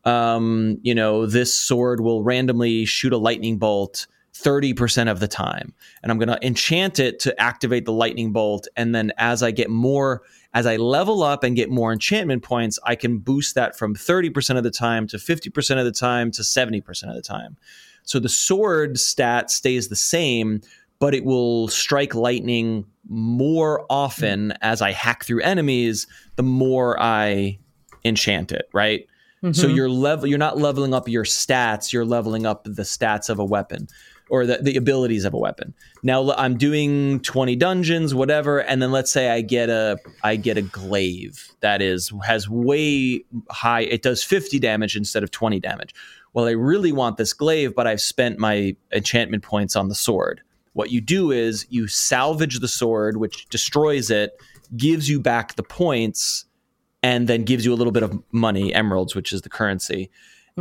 um, 0.04 0.80
you 0.82 0.94
know, 0.94 1.26
this 1.26 1.56
sword 1.56 2.02
will 2.02 2.22
randomly 2.22 2.84
shoot 2.84 3.14
a 3.14 3.18
lightning 3.18 3.60
bolt 3.60 4.08
30% 4.34 5.10
of 5.10 5.22
the 5.22 5.28
time. 5.30 5.74
And 6.02 6.12
I'm 6.12 6.18
going 6.18 6.28
to 6.28 6.46
enchant 6.46 7.00
it 7.00 7.20
to 7.22 7.40
activate 7.40 7.86
the 7.86 7.94
lightning 7.94 8.34
bolt. 8.34 8.68
And 8.76 8.94
then 8.94 9.14
as 9.18 9.42
I 9.42 9.52
get 9.52 9.70
more, 9.70 10.24
as 10.54 10.66
I 10.66 10.76
level 10.76 11.24
up 11.24 11.46
and 11.46 11.56
get 11.56 11.70
more 11.70 11.94
enchantment 11.94 12.44
points, 12.44 12.78
I 12.84 12.96
can 12.96 13.20
boost 13.20 13.56
that 13.56 13.78
from 13.78 13.96
30% 13.96 14.58
of 14.58 14.64
the 14.66 14.72
time 14.72 15.08
to 15.08 15.18
50% 15.18 15.80
of 15.80 15.86
the 15.86 15.94
time 15.94 16.30
to 16.32 16.42
70% 16.42 17.10
of 17.10 17.16
the 17.16 17.22
time. 17.22 17.56
So 18.04 18.20
the 18.20 18.30
sword 18.30 19.00
stat 19.00 19.50
stays 19.50 19.88
the 19.88 19.96
same, 19.96 20.62
but 21.00 21.14
it 21.14 21.26
will 21.26 21.68
strike 21.68 22.16
lightning 22.16 22.86
more 23.10 23.86
often 23.90 24.54
as 24.62 24.82
I 24.82 24.92
hack 24.92 25.26
through 25.26 25.42
enemies, 25.42 26.08
the 26.36 26.44
more 26.44 27.02
I 27.02 27.60
enchant 28.06 28.52
it, 28.52 28.70
right? 28.74 29.08
So 29.52 29.68
mm-hmm. 29.68 29.76
you're 29.76 29.90
level 29.90 30.28
you're 30.28 30.38
not 30.38 30.58
leveling 30.58 30.94
up 30.94 31.10
your 31.10 31.26
stats, 31.26 31.92
you're 31.92 32.06
leveling 32.06 32.46
up 32.46 32.64
the 32.64 32.84
stats 32.84 33.30
of 33.30 33.40
a 33.40 33.46
weapon 33.46 33.90
or 34.30 34.46
the, 34.46 34.60
the 34.62 34.78
abilities 34.78 35.26
of 35.26 35.34
a 35.34 35.38
weapon. 35.38 35.74
Now 36.02 36.32
I'm 36.32 36.58
doing 36.58 37.20
20 37.20 37.58
dungeons, 37.58 38.16
whatever, 38.16 38.60
and 38.60 38.82
then 38.82 38.92
let's 38.92 39.12
say 39.12 39.32
I 39.32 39.42
get 39.42 39.70
a 39.70 40.00
I 40.24 40.38
get 40.38 40.58
a 40.58 40.62
glaive 40.62 41.50
that 41.60 41.82
is 41.82 42.14
has 42.26 42.48
way 42.48 43.26
high. 43.50 43.82
It 43.82 44.02
does 44.02 44.24
50 44.24 44.60
damage 44.60 44.96
instead 44.96 45.24
of 45.24 45.32
20 45.32 45.60
damage. 45.60 45.94
Well, 46.34 46.46
I 46.46 46.52
really 46.52 46.92
want 46.92 47.18
this 47.18 47.34
glaive, 47.34 47.76
but 47.76 47.88
I've 47.88 48.02
spent 48.02 48.40
my 48.40 48.76
enchantment 48.92 49.44
points 49.44 49.76
on 49.76 49.90
the 49.90 49.96
sword. 49.96 50.42
What 50.74 50.92
you 50.92 51.02
do 51.02 51.32
is 51.32 51.68
you 51.70 51.88
salvage 51.88 52.60
the 52.60 52.68
sword, 52.68 53.18
which 53.18 53.48
destroys 53.50 54.10
it, 54.10 54.32
gives 54.76 55.08
you 55.08 55.20
back 55.20 55.56
the 55.56 55.64
points, 55.64 56.46
and 57.04 57.28
then 57.28 57.44
gives 57.44 57.66
you 57.66 57.74
a 57.74 57.76
little 57.76 57.94
bit 57.94 58.04
of 58.04 58.18
money, 58.32 58.74
emeralds, 58.74 59.14
which 59.14 59.32
is 59.32 59.42
the 59.42 59.50
currency. 59.50 60.10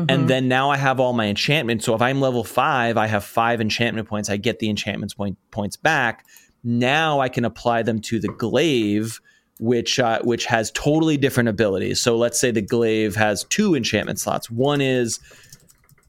And 0.08 0.28
then 0.28 0.48
now 0.48 0.70
I 0.70 0.78
have 0.78 1.00
all 1.00 1.12
my 1.12 1.26
enchantments. 1.26 1.84
So 1.84 1.94
if 1.94 2.00
I'm 2.00 2.20
level 2.20 2.44
five, 2.44 2.96
I 2.96 3.06
have 3.06 3.24
five 3.24 3.60
enchantment 3.60 4.08
points. 4.08 4.30
I 4.30 4.38
get 4.38 4.58
the 4.58 4.70
enchantment 4.70 5.14
point, 5.14 5.36
points 5.50 5.76
back. 5.76 6.24
Now 6.64 7.20
I 7.20 7.28
can 7.28 7.44
apply 7.44 7.82
them 7.82 8.00
to 8.02 8.18
the 8.18 8.28
glaive, 8.28 9.20
which 9.60 9.98
uh, 9.98 10.20
which 10.22 10.46
has 10.46 10.70
totally 10.70 11.18
different 11.18 11.50
abilities. 11.50 12.00
So 12.00 12.16
let's 12.16 12.40
say 12.40 12.50
the 12.50 12.62
glaive 12.62 13.16
has 13.16 13.44
two 13.44 13.74
enchantment 13.74 14.18
slots. 14.18 14.50
One 14.50 14.80
is 14.80 15.20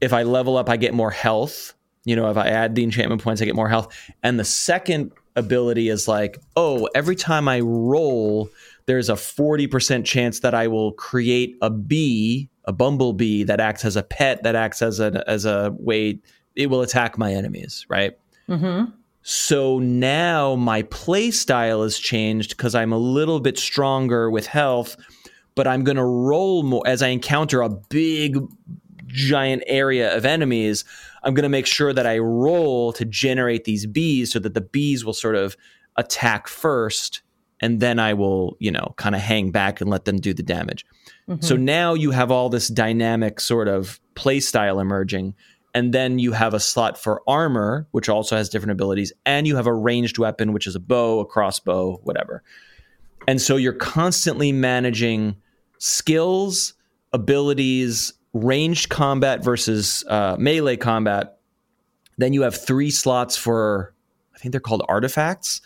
if 0.00 0.12
I 0.12 0.22
level 0.22 0.56
up, 0.56 0.68
I 0.68 0.76
get 0.76 0.94
more 0.94 1.10
health. 1.10 1.74
You 2.04 2.16
know, 2.16 2.30
if 2.30 2.36
I 2.36 2.48
add 2.48 2.74
the 2.74 2.82
enchantment 2.82 3.22
points, 3.22 3.40
I 3.40 3.44
get 3.44 3.54
more 3.54 3.68
health. 3.68 3.96
And 4.22 4.38
the 4.38 4.44
second 4.44 5.12
ability 5.36 5.88
is 5.88 6.06
like, 6.06 6.38
oh, 6.56 6.88
every 6.94 7.16
time 7.16 7.48
I 7.48 7.60
roll, 7.60 8.50
there's 8.86 9.08
a 9.08 9.14
40% 9.14 10.04
chance 10.04 10.40
that 10.40 10.54
I 10.54 10.68
will 10.68 10.92
create 10.92 11.56
a 11.62 11.70
bee, 11.70 12.50
a 12.66 12.72
bumblebee 12.72 13.44
that 13.44 13.60
acts 13.60 13.84
as 13.84 13.96
a 13.96 14.02
pet, 14.02 14.42
that 14.42 14.54
acts 14.54 14.82
as 14.82 15.00
a 15.00 15.24
as 15.26 15.44
a 15.44 15.74
way 15.78 16.18
it 16.56 16.68
will 16.68 16.82
attack 16.82 17.18
my 17.18 17.32
enemies, 17.32 17.86
right? 17.88 18.16
Mm-hmm. 18.48 18.90
So 19.22 19.78
now 19.78 20.54
my 20.54 20.82
play 20.82 21.30
style 21.30 21.82
has 21.82 21.98
changed 21.98 22.50
because 22.56 22.74
I'm 22.74 22.92
a 22.92 22.98
little 22.98 23.40
bit 23.40 23.58
stronger 23.58 24.30
with 24.30 24.46
health, 24.46 24.96
but 25.54 25.66
I'm 25.66 25.82
going 25.82 25.96
to 25.96 26.04
roll 26.04 26.62
more 26.62 26.82
as 26.86 27.02
I 27.02 27.08
encounter 27.08 27.62
a 27.62 27.70
big, 27.70 28.36
giant 29.14 29.62
area 29.66 30.14
of 30.14 30.26
enemies. 30.26 30.84
I'm 31.22 31.32
going 31.32 31.44
to 31.44 31.48
make 31.48 31.66
sure 31.66 31.92
that 31.92 32.06
I 32.06 32.18
roll 32.18 32.92
to 32.94 33.04
generate 33.04 33.64
these 33.64 33.86
bees 33.86 34.32
so 34.32 34.38
that 34.40 34.52
the 34.52 34.60
bees 34.60 35.04
will 35.04 35.14
sort 35.14 35.36
of 35.36 35.56
attack 35.96 36.48
first, 36.48 37.22
and 37.60 37.80
then 37.80 37.98
I 37.98 38.12
will, 38.14 38.56
you 38.58 38.70
know, 38.70 38.94
kind 38.96 39.14
of 39.14 39.20
hang 39.20 39.52
back 39.52 39.80
and 39.80 39.88
let 39.88 40.04
them 40.04 40.18
do 40.18 40.34
the 40.34 40.42
damage. 40.42 40.84
So 41.40 41.54
mm-hmm. 41.54 41.64
now 41.64 41.94
you 41.94 42.10
have 42.10 42.30
all 42.30 42.50
this 42.50 42.68
dynamic 42.68 43.40
sort 43.40 43.68
of 43.68 44.00
play 44.14 44.40
style 44.40 44.80
emerging. 44.80 45.34
And 45.76 45.92
then 45.92 46.20
you 46.20 46.30
have 46.32 46.54
a 46.54 46.60
slot 46.60 46.98
for 46.98 47.22
armor, 47.26 47.88
which 47.90 48.08
also 48.08 48.36
has 48.36 48.48
different 48.48 48.72
abilities, 48.72 49.12
and 49.26 49.44
you 49.44 49.56
have 49.56 49.66
a 49.66 49.74
ranged 49.74 50.18
weapon, 50.18 50.52
which 50.52 50.68
is 50.68 50.76
a 50.76 50.80
bow, 50.80 51.18
a 51.18 51.26
crossbow, 51.26 51.96
whatever. 52.04 52.44
And 53.26 53.40
so 53.40 53.56
you're 53.56 53.72
constantly 53.72 54.52
managing 54.52 55.34
skills, 55.78 56.74
abilities, 57.12 58.12
ranged 58.34 58.90
combat 58.90 59.42
versus 59.42 60.04
uh, 60.08 60.36
melee 60.38 60.76
combat. 60.76 61.38
Then 62.18 62.34
you 62.34 62.42
have 62.42 62.54
three 62.54 62.90
slots 62.90 63.36
for, 63.36 63.94
I 64.34 64.38
think 64.38 64.52
they're 64.52 64.60
called 64.60 64.84
artifacts, 64.88 65.62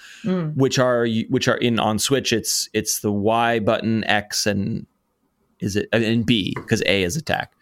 which 0.54 0.78
are 0.78 1.06
which 1.28 1.48
are 1.48 1.56
in 1.56 1.80
on 1.80 1.98
Switch. 1.98 2.32
It's 2.32 2.68
it's 2.72 3.00
the 3.00 3.10
Y 3.10 3.58
button, 3.58 4.04
X, 4.04 4.46
and 4.46 4.86
is 5.58 5.74
it 5.74 5.88
and 5.92 6.24
B 6.24 6.54
because 6.54 6.82
A 6.86 7.02
is 7.02 7.16
attack. 7.16 7.52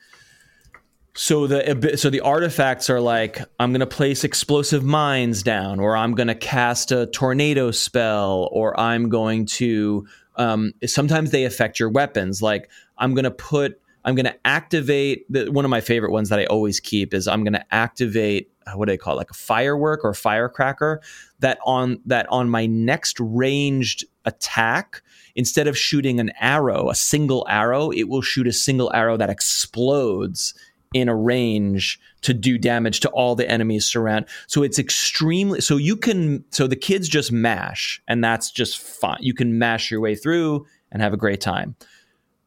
so 1.17 1.47
the 1.47 1.97
so 1.97 2.11
the 2.11 2.21
artifacts 2.21 2.91
are 2.91 3.01
like 3.01 3.41
I'm 3.59 3.73
going 3.73 3.81
to 3.81 3.87
place 3.87 4.23
explosive 4.23 4.85
mines 4.85 5.43
down, 5.43 5.81
or 5.81 5.97
I'm 5.97 6.13
going 6.13 6.29
to 6.29 6.35
cast 6.35 6.93
a 6.93 7.07
tornado 7.07 7.71
spell, 7.71 8.49
or 8.53 8.79
I'm 8.79 9.09
going 9.09 9.47
to. 9.47 10.07
Um, 10.37 10.75
sometimes 10.85 11.31
they 11.31 11.45
affect 11.45 11.81
your 11.81 11.89
weapons. 11.89 12.43
Like 12.43 12.69
I'm 12.99 13.15
going 13.15 13.25
to 13.25 13.31
put, 13.31 13.81
I'm 14.07 14.15
going 14.15 14.27
to 14.27 14.47
activate. 14.47 15.31
The, 15.31 15.51
one 15.51 15.65
of 15.65 15.71
my 15.71 15.81
favorite 15.81 16.13
ones 16.13 16.29
that 16.29 16.39
I 16.39 16.47
always 16.47 16.81
keep 16.81 17.13
is 17.13 17.27
I'm 17.27 17.43
going 17.43 17.53
to 17.55 17.75
activate. 17.75 18.51
uh, 18.67 18.73
What 18.77 18.87
do 18.87 18.93
they 18.93 18.97
call 18.97 19.15
it? 19.15 19.19
Like 19.19 19.31
a 19.31 19.35
firework 19.35 20.05
or 20.05 20.15
firecracker 20.15 21.03
that 21.41 21.59
on 21.67 22.01
that 22.07 22.27
on 22.31 22.49
my 22.49 22.67
next 22.67 23.19
ranged 23.21 24.05
attack 24.25 25.03
instead 25.35 25.67
of 25.67 25.77
shooting 25.77 26.21
an 26.21 26.33
arrow, 26.41 26.89
a 26.89 26.95
single 26.95 27.45
arrow, 27.51 27.91
it 27.91 28.05
will 28.09 28.23
shoot 28.23 28.47
a 28.47 28.53
single 28.53 28.93
arrow 28.95 29.17
that 29.17 29.29
explodes 29.29 30.55
in 30.95 31.09
a 31.09 31.17
range 31.17 32.01
to 32.23 32.33
do 32.33 32.57
damage 32.57 33.01
to 33.01 33.11
all 33.11 33.35
the 33.35 33.49
enemies 33.51 33.85
surround. 33.85 34.25
So 34.47 34.63
it's 34.63 34.79
extremely 34.79 35.61
so 35.61 35.77
you 35.77 35.97
can 35.97 36.45
so 36.51 36.67
the 36.69 36.77
kids 36.77 37.09
just 37.09 37.33
mash 37.33 38.01
and 38.07 38.23
that's 38.23 38.53
just 38.53 38.79
fine. 38.79 39.19
You 39.21 39.35
can 39.35 39.59
mash 39.59 39.91
your 39.91 40.01
way 40.01 40.15
through 40.15 40.65
and 40.93 41.03
have 41.03 41.13
a 41.13 41.19
great 41.19 41.41
time. 41.41 41.75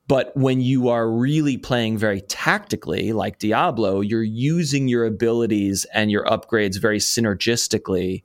But 0.10 0.36
when 0.36 0.60
you 0.60 0.90
are 0.90 1.07
really 1.07 1.56
playing 1.56 1.99
very 1.99 2.22
tactically 2.22 3.14
like 3.14 3.38
Diablo, 3.38 4.02
you're 4.02 4.23
using 4.23 4.88
your 4.88 5.06
abilities 5.06 5.86
and 5.94 6.10
your 6.10 6.26
upgrades 6.26 6.81
very 6.81 6.98
synergistically 6.98 8.23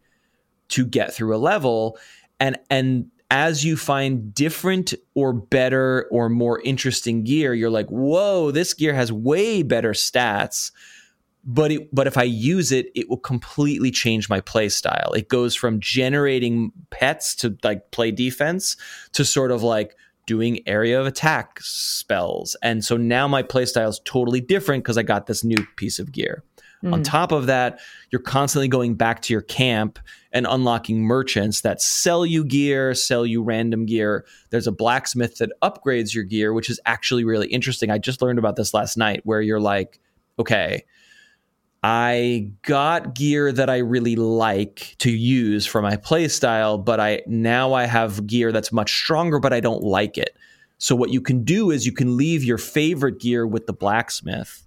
to 0.70 0.86
get 0.86 1.12
through 1.12 1.36
a 1.36 1.38
level 1.38 1.98
and 2.40 2.58
and 2.70 3.10
as 3.30 3.64
you 3.64 3.76
find 3.76 4.32
different 4.34 4.94
or 5.14 5.32
better 5.32 6.06
or 6.10 6.28
more 6.28 6.60
interesting 6.60 7.24
gear, 7.24 7.52
you're 7.52 7.70
like, 7.70 7.88
whoa, 7.88 8.50
this 8.50 8.72
gear 8.74 8.94
has 8.94 9.10
way 9.10 9.62
better 9.62 9.92
stats. 9.92 10.70
But 11.44 11.72
it, 11.72 11.94
but 11.94 12.06
if 12.06 12.16
I 12.16 12.22
use 12.22 12.70
it, 12.70 12.90
it 12.94 13.10
will 13.10 13.18
completely 13.18 13.90
change 13.90 14.28
my 14.28 14.40
play 14.40 14.68
style. 14.68 15.12
It 15.14 15.28
goes 15.28 15.54
from 15.54 15.80
generating 15.80 16.72
pets 16.90 17.34
to 17.36 17.58
like 17.62 17.90
play 17.90 18.10
defense 18.10 18.76
to 19.12 19.24
sort 19.24 19.50
of 19.50 19.62
like 19.62 19.96
doing 20.26 20.60
area 20.66 21.00
of 21.00 21.06
attack 21.06 21.58
spells. 21.60 22.56
And 22.62 22.84
so 22.84 22.96
now 22.96 23.28
my 23.28 23.42
playstyle 23.42 23.88
is 23.88 24.00
totally 24.04 24.40
different 24.40 24.84
because 24.84 24.98
I 24.98 25.02
got 25.02 25.26
this 25.26 25.44
new 25.44 25.66
piece 25.76 25.98
of 25.98 26.12
gear. 26.12 26.42
On 26.84 26.98
hmm. 26.98 27.02
top 27.02 27.32
of 27.32 27.46
that, 27.46 27.80
you're 28.10 28.20
constantly 28.20 28.68
going 28.68 28.94
back 28.94 29.22
to 29.22 29.32
your 29.32 29.42
camp 29.42 29.98
and 30.32 30.46
unlocking 30.46 31.02
merchants 31.02 31.62
that 31.62 31.80
sell 31.80 32.26
you 32.26 32.44
gear, 32.44 32.94
sell 32.94 33.24
you 33.24 33.42
random 33.42 33.86
gear. 33.86 34.26
There's 34.50 34.66
a 34.66 34.72
blacksmith 34.72 35.38
that 35.38 35.50
upgrades 35.62 36.14
your 36.14 36.24
gear, 36.24 36.52
which 36.52 36.68
is 36.68 36.78
actually 36.84 37.24
really 37.24 37.46
interesting. 37.48 37.90
I 37.90 37.98
just 37.98 38.20
learned 38.20 38.38
about 38.38 38.56
this 38.56 38.74
last 38.74 38.98
night 38.98 39.22
where 39.24 39.40
you're 39.40 39.60
like, 39.60 39.98
okay, 40.38 40.84
I 41.86 42.50
got 42.62 43.14
gear 43.14 43.52
that 43.52 43.68
I 43.68 43.76
really 43.76 44.16
like 44.16 44.96
to 45.00 45.10
use 45.10 45.66
for 45.66 45.82
my 45.82 45.96
playstyle, 45.96 46.82
but 46.82 46.98
I 46.98 47.20
now 47.26 47.74
I 47.74 47.84
have 47.84 48.26
gear 48.26 48.52
that's 48.52 48.72
much 48.72 48.90
stronger, 48.90 49.38
but 49.38 49.52
I 49.52 49.60
don't 49.60 49.82
like 49.82 50.16
it. 50.16 50.34
So 50.78 50.96
what 50.96 51.10
you 51.10 51.20
can 51.20 51.44
do 51.44 51.70
is 51.70 51.84
you 51.84 51.92
can 51.92 52.16
leave 52.16 52.42
your 52.42 52.56
favorite 52.56 53.20
gear 53.20 53.46
with 53.46 53.66
the 53.66 53.74
blacksmith 53.74 54.66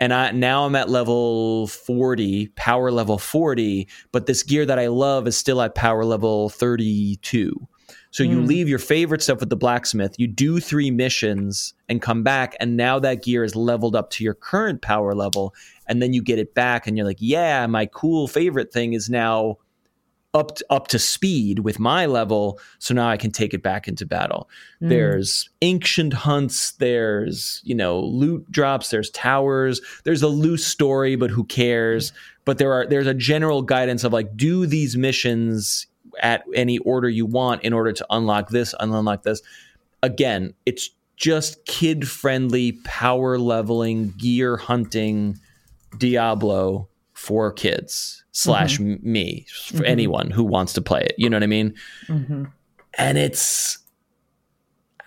and 0.00 0.14
I 0.14 0.30
now 0.32 0.64
I'm 0.64 0.74
at 0.76 0.88
level 0.88 1.66
40, 1.66 2.48
power 2.56 2.90
level 2.90 3.18
40, 3.18 3.86
but 4.10 4.26
this 4.26 4.42
gear 4.42 4.66
that 4.66 4.78
I 4.78 4.88
love 4.88 5.26
is 5.26 5.36
still 5.36 5.60
at 5.60 5.74
power 5.74 6.04
level 6.04 6.48
32. 6.48 7.68
So 8.10 8.22
you 8.22 8.38
Mm. 8.38 8.46
leave 8.46 8.68
your 8.68 8.78
favorite 8.78 9.22
stuff 9.22 9.40
with 9.40 9.50
the 9.50 9.56
blacksmith, 9.56 10.14
you 10.18 10.26
do 10.26 10.58
3 10.60 10.90
missions 10.90 11.74
and 11.88 12.00
come 12.00 12.22
back 12.22 12.56
and 12.60 12.76
now 12.76 12.98
that 12.98 13.22
gear 13.22 13.44
is 13.44 13.54
leveled 13.54 13.94
up 13.94 14.10
to 14.10 14.24
your 14.24 14.34
current 14.34 14.82
power 14.82 15.14
level 15.14 15.54
and 15.86 16.02
then 16.02 16.12
you 16.12 16.22
get 16.22 16.38
it 16.38 16.54
back 16.54 16.86
and 16.86 16.96
you're 16.96 17.06
like, 17.06 17.18
"Yeah, 17.20 17.66
my 17.66 17.86
cool 17.86 18.28
favorite 18.28 18.72
thing 18.72 18.92
is 18.92 19.10
now 19.10 19.58
up 20.32 20.56
to, 20.56 20.66
up 20.68 20.88
to 20.88 20.98
speed 20.98 21.60
with 21.60 21.78
my 21.78 22.06
level, 22.06 22.58
so 22.78 22.92
now 22.94 23.08
I 23.08 23.16
can 23.16 23.30
take 23.30 23.54
it 23.54 23.62
back 23.62 23.86
into 23.88 24.06
battle." 24.06 24.48
Mm. 24.82 24.88
There's 24.88 25.48
ancient 25.62 26.12
hunts, 26.12 26.72
there's, 26.72 27.60
you 27.64 27.74
know, 27.74 28.00
loot 28.00 28.50
drops, 28.50 28.90
there's 28.90 29.10
towers, 29.10 29.80
there's 30.04 30.22
a 30.22 30.28
loose 30.28 30.66
story, 30.66 31.16
but 31.16 31.30
who 31.30 31.44
cares? 31.44 32.12
But 32.44 32.58
there 32.58 32.72
are 32.72 32.86
there's 32.86 33.06
a 33.06 33.14
general 33.14 33.62
guidance 33.62 34.04
of 34.04 34.12
like 34.12 34.36
do 34.36 34.66
these 34.66 34.96
missions 34.96 35.86
at 36.20 36.44
any 36.54 36.78
order 36.78 37.08
you 37.08 37.26
want 37.26 37.62
in 37.62 37.72
order 37.72 37.92
to 37.92 38.06
unlock 38.10 38.50
this, 38.50 38.74
unlock 38.80 39.22
this. 39.22 39.42
Again, 40.02 40.54
it's 40.66 40.90
just 41.16 41.64
kid 41.64 42.08
friendly 42.08 42.72
power 42.84 43.38
leveling 43.38 44.12
gear 44.18 44.56
hunting 44.56 45.38
Diablo 45.98 46.88
for 47.12 47.52
kids 47.52 48.24
slash 48.32 48.80
m 48.80 48.98
me 49.02 49.46
for 49.70 49.78
Mhm. 49.78 49.86
anyone 49.88 50.30
who 50.30 50.42
wants 50.44 50.72
to 50.74 50.82
play 50.82 51.00
it. 51.02 51.14
You 51.16 51.30
know 51.30 51.36
what 51.36 51.42
I 51.44 51.46
mean? 51.48 51.74
Mhm. 52.08 52.50
and 52.96 53.18
it's 53.18 53.78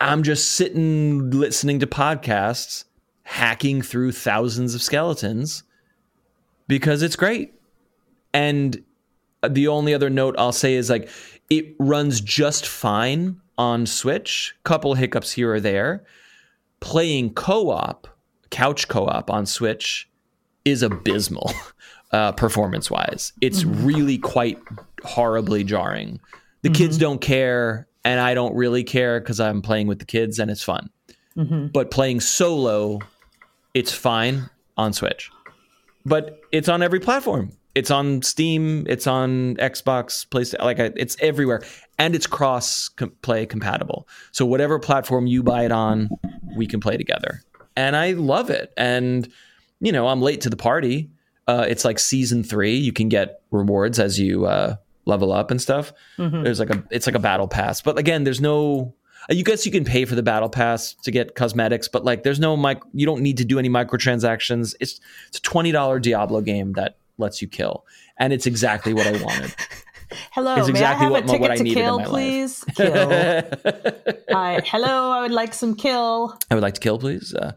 i'm 0.02 0.22
just 0.22 0.52
sitting 0.52 1.30
listening 1.32 1.80
to 1.80 1.88
podcasts 1.88 2.84
hacking 3.24 3.82
through 3.82 4.12
thousands 4.12 4.76
of 4.76 4.82
skeletons 4.82 5.64
because 6.68 7.02
it's 7.02 7.16
great 7.16 7.54
and 8.34 8.84
the 9.48 9.70
only 9.70 9.94
other 9.94 10.10
note 10.10 10.36
i'll 10.38 10.52
say 10.52 10.74
is 10.76 10.90
like 10.90 11.10
it 11.50 11.66
runs 11.80 12.20
just 12.20 12.68
fine 12.68 13.40
on 13.58 13.86
switch 13.86 14.54
couple 14.66 14.94
hiccups 14.96 15.32
here 15.32 15.54
or 15.54 15.62
there 15.62 16.04
playing 16.82 17.34
co-op 17.34 18.06
couch 18.50 18.90
co-op 18.90 19.32
on 19.32 19.46
switch 19.46 20.10
is 20.68 20.84
abysmal 20.84 21.52
uh, 22.12 22.32
performance 22.34 22.90
wise 22.92 23.34
it's 23.42 23.64
really 23.64 24.18
quite 24.18 24.60
horribly 25.04 25.64
jarring. 25.64 26.20
The 26.64 26.70
kids 26.70 26.98
don't 26.98 27.22
care 27.22 27.88
and 28.04 28.20
i 28.20 28.34
don't 28.34 28.56
really 28.56 28.84
care 28.84 29.20
because 29.20 29.40
i'm 29.40 29.62
playing 29.62 29.88
with 29.88 30.00
the 30.00 30.06
kids 30.06 30.40
and 30.40 30.50
it's 30.52 30.64
fun. 30.64 30.90
Mhm. 31.38 31.72
but 31.72 31.92
playing 31.92 32.20
solo 32.20 33.00
it's 33.74 33.92
fine 33.92 34.50
on 34.76 34.92
switch. 34.94 35.30
But 36.06 36.40
it's 36.52 36.68
on 36.70 36.82
every 36.82 37.00
platform. 37.00 37.52
It's 37.76 37.92
on 37.92 38.22
steam 38.24 38.86
it's 38.90 39.06
on 39.08 39.56
xbox 39.58 40.26
playstation 40.28 40.64
like 40.64 40.80
it's 40.80 41.16
everywhere 41.22 41.62
and 42.00 42.16
it's 42.16 42.28
cross 42.28 42.90
play 43.22 43.46
compatible. 43.46 44.08
So 44.32 44.46
whatever 44.46 44.80
platform 44.80 45.28
you 45.28 45.44
buy 45.44 45.64
it 45.66 45.72
on 45.72 46.10
we 46.56 46.66
can 46.68 46.80
play 46.80 46.98
together. 46.98 47.44
And 47.76 47.96
i 47.96 48.12
love 48.14 48.50
it 48.50 48.74
and 48.78 49.30
you 49.80 49.92
know 49.92 50.08
i'm 50.08 50.22
late 50.22 50.42
to 50.42 50.50
the 50.50 50.58
party 50.58 51.10
uh, 51.48 51.66
it's 51.68 51.86
like 51.86 51.98
season 52.00 52.44
three 52.44 52.76
you 52.76 52.92
can 52.92 53.08
get 53.10 53.42
rewards 53.52 54.00
as 54.00 54.20
you 54.20 54.46
uh, 54.46 54.76
level 55.06 55.32
up 55.32 55.50
and 55.52 55.62
stuff 55.62 55.94
Mhm. 56.18 56.44
there's 56.44 56.60
like 56.60 56.70
a 56.70 56.84
it's 56.92 57.06
like 57.08 57.16
a 57.16 57.20
battle 57.20 57.48
pass 57.48 57.82
but 57.82 57.98
again 57.98 58.24
there's 58.24 58.42
no 58.42 58.94
you 59.30 59.44
guess 59.44 59.66
you 59.66 59.72
can 59.72 59.84
pay 59.86 60.06
for 60.06 60.16
the 60.16 60.24
battle 60.24 60.50
pass 60.50 60.94
to 61.04 61.12
get 61.12 61.36
cosmetics 61.36 61.88
but 61.88 62.04
like 62.06 62.24
there's 62.24 62.40
no 62.40 62.56
mic 62.58 62.80
you 62.94 63.06
don't 63.06 63.22
need 63.22 63.38
to 63.38 63.46
do 63.46 63.60
any 63.60 63.70
microtransactions 63.70 64.76
it's 64.80 65.00
it's 65.30 65.38
a 65.38 65.42
$20 65.42 66.02
diablo 66.02 66.42
game 66.42 66.74
that 66.74 66.98
lets 67.18 67.42
you 67.42 67.48
kill 67.48 67.86
and 68.18 68.32
it's 68.34 68.46
exactly 68.46 68.94
what 68.94 69.06
i 69.08 69.12
wanted 69.24 69.54
Hello, 70.32 70.56
It's 70.56 70.70
may 70.72 70.82
I 70.86 70.94
have 70.94 71.12
what- 71.12 71.24
a 71.26 71.28
ticket 71.28 71.42
what 71.42 71.52
I 71.52 71.58
to 71.58 71.64
kill, 71.66 71.98
my 72.00 72.06
life. 72.06 72.10
please? 72.10 72.64
Kill. 72.78 73.10
Hi. 74.32 74.62
Hello, 74.66 75.12
I 75.12 75.20
would 75.20 75.32
like 75.34 75.54
some 75.54 75.76
kill. 75.76 76.38
I 76.50 76.56
would 76.56 76.62
like 76.64 76.76
to 76.76 76.80
kill, 76.80 76.98
please. 76.98 77.34
Uh, 77.36 77.52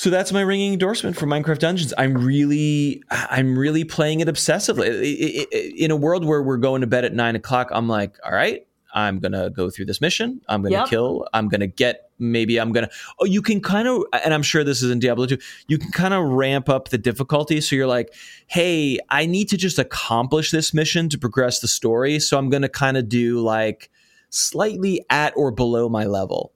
so 0.00 0.08
that's 0.08 0.32
my 0.32 0.40
ringing 0.40 0.72
endorsement 0.72 1.14
for 1.14 1.26
Minecraft 1.26 1.58
Dungeons. 1.58 1.92
I'm 1.98 2.14
really, 2.16 3.02
I'm 3.10 3.58
really 3.58 3.84
playing 3.84 4.20
it 4.20 4.28
obsessively. 4.28 4.86
I- 4.88 5.40
I- 5.42 5.46
I- 5.58 5.72
In 5.76 5.90
a 5.90 5.96
world 5.96 6.24
where 6.24 6.42
we're 6.42 6.56
going 6.56 6.80
to 6.80 6.86
bed 6.86 7.04
at 7.04 7.12
nine 7.12 7.36
o'clock, 7.36 7.68
I'm 7.70 7.86
like, 7.86 8.16
all 8.24 8.32
right, 8.32 8.66
I'm 8.94 9.18
gonna 9.18 9.50
go 9.50 9.68
through 9.68 9.84
this 9.84 10.00
mission. 10.00 10.40
I'm 10.48 10.62
gonna 10.62 10.76
Yep. 10.76 10.88
kill. 10.88 11.28
I'm 11.34 11.48
gonna 11.48 11.66
get. 11.66 12.08
Maybe 12.18 12.56
I'm 12.58 12.72
gonna. 12.72 12.88
Oh, 13.20 13.26
you 13.26 13.42
can 13.42 13.60
kind 13.60 13.86
of, 13.86 14.04
and 14.24 14.32
I'm 14.32 14.42
sure 14.42 14.64
this 14.64 14.82
is 14.82 14.90
in 14.90 15.00
Diablo 15.00 15.26
2. 15.26 15.36
You 15.68 15.76
can 15.76 15.90
kind 15.92 16.14
of 16.14 16.24
ramp 16.24 16.70
up 16.70 16.88
the 16.88 16.96
difficulty. 16.98 17.60
So 17.60 17.76
you're 17.76 17.86
like, 17.86 18.14
hey, 18.46 18.98
I 19.10 19.26
need 19.26 19.50
to 19.50 19.58
just 19.58 19.78
accomplish 19.78 20.50
this 20.50 20.72
mission 20.72 21.10
to 21.10 21.18
progress 21.18 21.60
the 21.60 21.68
story. 21.68 22.18
So 22.20 22.38
I'm 22.38 22.48
gonna 22.48 22.70
kind 22.70 22.96
of 22.96 23.06
do 23.06 23.40
like 23.42 23.90
slightly 24.30 25.04
at 25.10 25.34
or 25.36 25.50
below 25.50 25.90
my 25.90 26.04
level 26.06 26.52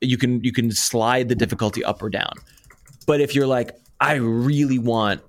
you 0.00 0.16
can 0.16 0.40
you 0.44 0.52
can 0.52 0.70
slide 0.70 1.28
the 1.28 1.34
difficulty 1.34 1.82
up 1.84 2.00
or 2.00 2.08
down. 2.08 2.32
But 3.08 3.20
if 3.20 3.34
you're 3.34 3.46
like, 3.46 3.72
I 4.00 4.14
really 4.14 4.78
want 4.78 5.22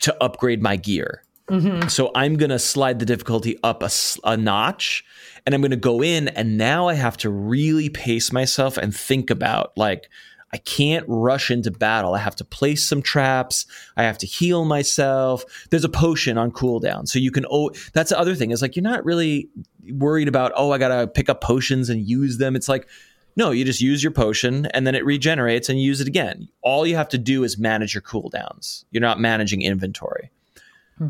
to 0.00 0.16
upgrade 0.22 0.60
my 0.62 0.76
gear, 0.76 1.22
Mhm. 1.50 1.90
so 1.90 2.10
I'm 2.14 2.36
gonna 2.36 2.58
slide 2.58 2.98
the 2.98 3.06
difficulty 3.06 3.56
up 3.62 3.82
a 4.24 4.36
notch, 4.36 5.04
and 5.46 5.54
I'm 5.54 5.60
gonna 5.62 5.76
go 5.76 6.02
in, 6.02 6.28
and 6.28 6.58
now 6.58 6.88
I 6.88 6.94
have 6.94 7.16
to 7.18 7.30
really 7.30 7.88
pace 7.90 8.32
myself 8.32 8.76
and 8.76 8.94
think 8.96 9.30
about 9.30 9.72
like. 9.76 10.08
I 10.50 10.56
can't 10.56 11.04
rush 11.08 11.50
into 11.50 11.70
battle. 11.70 12.14
I 12.14 12.20
have 12.20 12.34
to 12.36 12.44
place 12.44 12.82
some 12.82 13.02
traps. 13.02 13.66
I 13.98 14.04
have 14.04 14.16
to 14.16 14.26
heal 14.26 14.64
myself. 14.64 15.44
There's 15.68 15.84
a 15.84 15.90
potion 15.90 16.38
on 16.38 16.52
cooldown. 16.52 17.06
So 17.06 17.18
you 17.18 17.30
can 17.30 17.44
oh 17.50 17.70
that's 17.92 18.08
the 18.08 18.18
other 18.18 18.34
thing 18.34 18.50
is 18.50 18.62
like 18.62 18.74
you're 18.74 18.82
not 18.82 19.04
really 19.04 19.50
worried 19.92 20.26
about, 20.26 20.52
oh, 20.56 20.70
I 20.70 20.78
gotta 20.78 21.06
pick 21.06 21.28
up 21.28 21.42
potions 21.42 21.90
and 21.90 22.00
use 22.08 22.38
them. 22.38 22.56
It's 22.56 22.66
like, 22.66 22.88
No, 23.36 23.50
you 23.50 23.64
just 23.64 23.80
use 23.80 24.02
your 24.02 24.12
potion 24.12 24.66
and 24.66 24.86
then 24.86 24.94
it 24.94 25.04
regenerates 25.04 25.68
and 25.68 25.80
you 25.80 25.86
use 25.86 26.00
it 26.00 26.08
again. 26.08 26.48
All 26.62 26.86
you 26.86 26.96
have 26.96 27.08
to 27.10 27.18
do 27.18 27.44
is 27.44 27.56
manage 27.56 27.94
your 27.94 28.02
cooldowns. 28.02 28.84
You're 28.90 29.00
not 29.00 29.20
managing 29.20 29.62
inventory. 29.62 30.30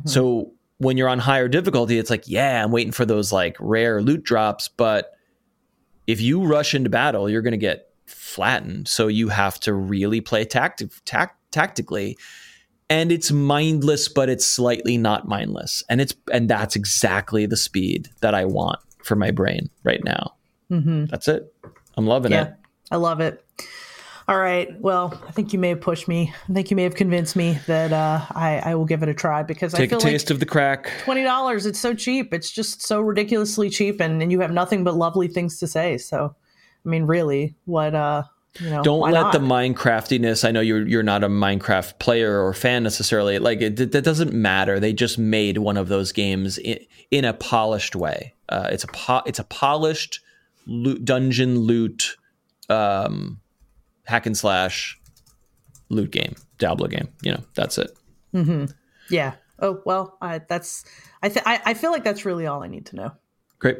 So 0.04 0.52
when 0.78 0.96
you're 0.96 1.08
on 1.08 1.18
higher 1.18 1.48
difficulty, 1.48 1.98
it's 1.98 2.10
like, 2.10 2.28
yeah, 2.28 2.62
I'm 2.62 2.70
waiting 2.70 2.92
for 2.92 3.06
those 3.06 3.32
like 3.32 3.56
rare 3.58 4.02
loot 4.02 4.22
drops, 4.22 4.68
but 4.68 5.12
if 6.06 6.20
you 6.20 6.44
rush 6.44 6.74
into 6.74 6.90
battle, 6.90 7.28
you're 7.28 7.42
going 7.42 7.52
to 7.52 7.58
get 7.58 7.90
flattened. 8.06 8.88
So 8.88 9.08
you 9.08 9.28
have 9.28 9.58
to 9.60 9.72
really 9.72 10.20
play 10.20 10.44
tactic, 10.44 10.90
tac- 11.04 11.36
tactically. 11.50 12.16
And 12.90 13.12
it's 13.12 13.30
mindless, 13.30 14.08
but 14.08 14.28
it's 14.28 14.46
slightly 14.46 14.96
not 14.96 15.28
mindless. 15.28 15.82
And 15.90 16.00
it's 16.00 16.14
and 16.32 16.48
that's 16.48 16.74
exactly 16.74 17.44
the 17.44 17.56
speed 17.56 18.08
that 18.22 18.34
I 18.34 18.46
want 18.46 18.78
for 19.04 19.14
my 19.14 19.30
brain 19.30 19.68
right 19.84 20.02
now. 20.02 20.34
Mm-hmm. 20.70 21.06
That's 21.06 21.28
it. 21.28 21.54
I'm 21.98 22.06
loving 22.06 22.32
Yeah, 22.32 22.44
it. 22.44 22.54
I 22.90 22.96
love 22.96 23.20
it. 23.20 23.44
All 24.28 24.38
right. 24.38 24.78
Well, 24.80 25.18
I 25.26 25.32
think 25.32 25.52
you 25.54 25.58
may 25.58 25.70
have 25.70 25.80
pushed 25.80 26.06
me. 26.06 26.32
I 26.48 26.52
think 26.52 26.70
you 26.70 26.76
may 26.76 26.82
have 26.82 26.94
convinced 26.94 27.34
me 27.34 27.58
that 27.66 27.92
uh, 27.92 28.24
I, 28.30 28.58
I 28.64 28.74
will 28.74 28.84
give 28.84 29.02
it 29.02 29.08
a 29.08 29.14
try 29.14 29.42
because 29.42 29.72
I 29.74 29.78
Take 29.78 29.86
a 29.86 29.90
feel 29.92 29.98
like 30.00 30.12
taste 30.12 30.30
of 30.30 30.38
the 30.38 30.46
crack. 30.46 30.90
twenty 31.04 31.22
dollars. 31.24 31.64
It's 31.66 31.80
so 31.80 31.94
cheap. 31.94 32.32
It's 32.34 32.50
just 32.50 32.86
so 32.86 33.00
ridiculously 33.00 33.70
cheap, 33.70 34.00
and, 34.00 34.22
and 34.22 34.30
you 34.30 34.40
have 34.40 34.52
nothing 34.52 34.84
but 34.84 34.94
lovely 34.96 35.28
things 35.28 35.58
to 35.60 35.66
say. 35.66 35.96
So, 35.98 36.34
I 36.84 36.88
mean, 36.88 37.04
really, 37.04 37.54
what? 37.64 37.94
uh 37.94 38.24
you 38.60 38.70
know, 38.70 38.82
Don't 38.82 39.00
let 39.00 39.12
not? 39.12 39.32
the 39.32 39.38
Minecraftiness. 39.38 40.46
I 40.46 40.50
know 40.50 40.60
you're 40.60 40.86
you're 40.86 41.02
not 41.02 41.22
a 41.24 41.28
Minecraft 41.28 41.98
player 41.98 42.44
or 42.44 42.52
fan 42.52 42.82
necessarily. 42.82 43.38
Like 43.38 43.60
it, 43.60 43.92
that 43.92 44.02
doesn't 44.04 44.32
matter. 44.32 44.78
They 44.80 44.92
just 44.92 45.18
made 45.18 45.58
one 45.58 45.76
of 45.76 45.88
those 45.88 46.12
games 46.12 46.58
in, 46.58 46.78
in 47.10 47.24
a 47.24 47.32
polished 47.32 47.94
way. 47.96 48.34
Uh, 48.48 48.68
it's 48.72 48.84
a 48.84 48.88
po- 48.88 49.22
it's 49.26 49.38
a 49.38 49.44
polished 49.44 50.20
loot, 50.68 51.04
dungeon 51.04 51.58
loot, 51.58 52.16
um, 52.68 53.40
hack 54.04 54.26
and 54.26 54.36
slash 54.36 54.98
loot 55.88 56.12
game, 56.12 56.34
Diablo 56.58 56.86
game. 56.86 57.08
You 57.22 57.32
know, 57.32 57.42
that's 57.54 57.78
it. 57.78 57.90
Yeah. 59.10 59.34
Oh 59.58 59.82
well, 59.84 60.16
I, 60.20 60.38
that's. 60.38 60.84
I, 61.22 61.28
th- 61.28 61.44
I 61.44 61.60
I 61.64 61.74
feel 61.74 61.90
like 61.90 62.04
that's 62.04 62.24
really 62.24 62.46
all 62.46 62.62
I 62.62 62.68
need 62.68 62.86
to 62.86 62.96
know. 62.96 63.12
Great. 63.58 63.78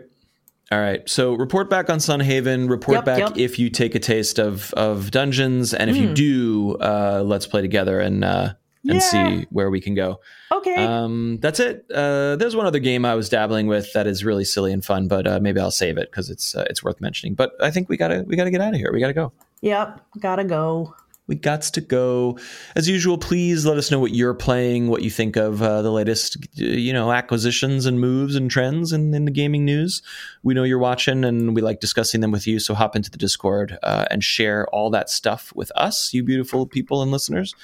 All 0.73 0.81
right. 0.81 1.09
So 1.09 1.35
report 1.35 1.71
back 1.71 1.89
on 1.89 2.01
Sun 2.01 2.21
Haven. 2.21 2.69
Report 2.69 2.97
Yep, 2.97 3.05
back 3.05 3.19
yep. 3.21 3.33
If 3.37 3.59
you 3.59 3.71
take 3.71 3.95
a 3.95 3.99
taste 3.99 4.39
of 4.39 4.73
of 4.75 5.11
dungeons, 5.11 5.73
and 5.73 5.89
if 5.89 5.97
you 5.97 6.13
do, 6.13 6.77
uh, 6.81 7.23
let's 7.25 7.47
play 7.47 7.63
together 7.63 8.01
and 8.01 8.25
uh, 8.25 8.55
and 8.85 8.95
Yeah. 8.95 8.99
see 9.01 9.47
where 9.51 9.71
we 9.71 9.81
can 9.81 9.95
go. 9.95 10.21
Okay. 10.53 10.77
Um, 10.77 11.39
that's 11.41 11.61
it. 11.61 11.85
Uh, 11.93 12.37
there's 12.37 12.55
one 12.57 12.67
other 12.67 12.79
game 12.79 13.05
I 13.05 13.15
was 13.15 13.29
dabbling 13.29 13.67
with 13.67 13.93
that 13.93 14.07
is 14.07 14.25
really 14.25 14.45
silly 14.45 14.73
and 14.73 14.85
fun, 14.85 15.09
but 15.09 15.27
uh, 15.27 15.41
maybe 15.41 15.61
I'll 15.61 15.71
save 15.71 15.99
it 15.99 16.11
because 16.11 16.31
it's 16.31 16.55
uh, 16.55 16.65
it's 16.71 16.83
worth 16.83 17.01
mentioning. 17.01 17.35
But 17.35 17.53
I 17.61 17.71
think 17.71 17.89
we 17.89 17.97
gotta 17.97 18.25
we 18.27 18.37
gotta 18.37 18.51
get 18.51 18.61
out 18.61 18.75
of 18.75 18.81
here. 18.81 18.93
We 18.93 19.01
gotta 19.01 19.13
go. 19.15 19.33
yep. 19.61 20.01
Gotta 20.21 20.45
go. 20.45 20.95
We 21.27 21.35
got 21.35 21.61
to 21.61 21.83
go. 21.83 22.39
As 22.75 22.89
usual, 22.89 23.19
please 23.19 23.67
let 23.67 23.77
us 23.77 23.91
know 23.91 24.01
what 24.01 24.15
you're 24.15 24.33
playing, 24.33 24.89
what 24.89 25.03
you 25.03 25.11
think 25.11 25.37
of 25.37 25.61
uh, 25.61 25.83
the 25.83 25.91
latest, 25.93 26.39
you 26.55 26.91
know, 26.95 27.13
acquisitions 27.13 27.85
and 27.85 28.01
moves 28.01 28.35
and 28.35 28.51
trends 28.51 28.95
in, 28.95 29.13
in 29.13 29.27
the 29.27 29.31
gaming 29.31 29.67
news. 29.67 30.01
We 30.43 30.55
know 30.55 30.63
you're 30.65 30.79
watching, 30.79 31.27
and 31.27 31.55
we 31.55 31.61
like 31.61 31.81
discussing 31.81 32.23
them 32.23 32.31
with 32.31 32.47
you. 32.47 32.59
So 32.59 32.73
hop 32.73 32.97
into 32.97 33.11
the 33.11 33.19
Discord 33.19 33.77
uh, 33.83 34.07
and 34.11 34.25
share 34.25 34.67
all 34.69 34.89
that 34.89 35.11
stuff 35.11 35.53
with 35.55 35.71
us, 35.77 36.15
you 36.15 36.23
beautiful 36.23 36.67
people 36.67 37.03
and 37.03 37.11
listeners. 37.11 37.55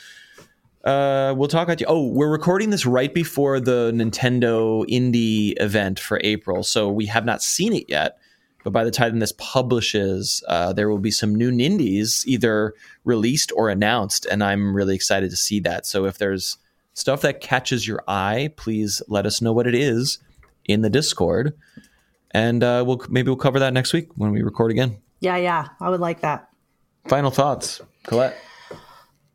Uh, 0.85 1.35
we'll 1.35 1.49
talk 1.49 1.69
at 1.71 1.81
you. 1.81 1.87
Oh, 1.89 2.07
we're 2.07 2.31
recording 2.31 2.69
this 2.69 2.85
right 2.85 3.13
before 3.13 3.59
the 3.59 3.91
Nintendo 3.95 4.87
Indie 4.87 5.55
event 5.57 5.99
for 5.99 6.21
April, 6.23 6.63
so 6.63 6.91
we 6.91 7.07
have 7.07 7.25
not 7.25 7.43
seen 7.43 7.73
it 7.73 7.87
yet. 7.89 8.19
But 8.65 8.73
by 8.73 8.85
the 8.85 8.91
time 8.91 9.19
this 9.19 9.33
publishes, 9.33 10.43
uh, 10.49 10.73
there 10.75 10.91
will 10.91 10.99
be 10.99 11.11
some 11.11 11.35
new 11.35 11.51
Nindies 11.51 12.27
either 12.27 12.75
released 13.05 13.51
or 13.57 13.71
announced, 13.71 14.27
and 14.27 14.45
I'm 14.45 14.75
really 14.75 14.95
excited 14.95 15.31
to 15.31 15.37
see 15.37 15.59
that. 15.61 15.87
So 15.87 16.05
if 16.05 16.19
there's 16.19 16.59
stuff 16.93 17.23
that 17.23 17.41
catches 17.41 17.87
your 17.87 18.03
eye, 18.07 18.53
please 18.57 19.03
let 19.09 19.27
us 19.27 19.41
know 19.41 19.53
what 19.53 19.67
it 19.67 19.75
is 19.75 20.19
in 20.67 20.83
the 20.83 20.91
Discord, 20.91 21.57
and 22.31 22.63
uh, 22.63 22.85
we'll 22.87 23.03
maybe 23.09 23.29
we'll 23.29 23.37
cover 23.37 23.59
that 23.59 23.73
next 23.73 23.95
week 23.95 24.09
when 24.17 24.33
we 24.33 24.43
record 24.43 24.71
again. 24.71 24.99
Yeah, 25.21 25.37
yeah. 25.37 25.69
I 25.81 25.89
would 25.89 26.01
like 26.01 26.21
that. 26.21 26.51
Final 27.09 27.31
thoughts, 27.31 27.81
Colette. 28.05 28.37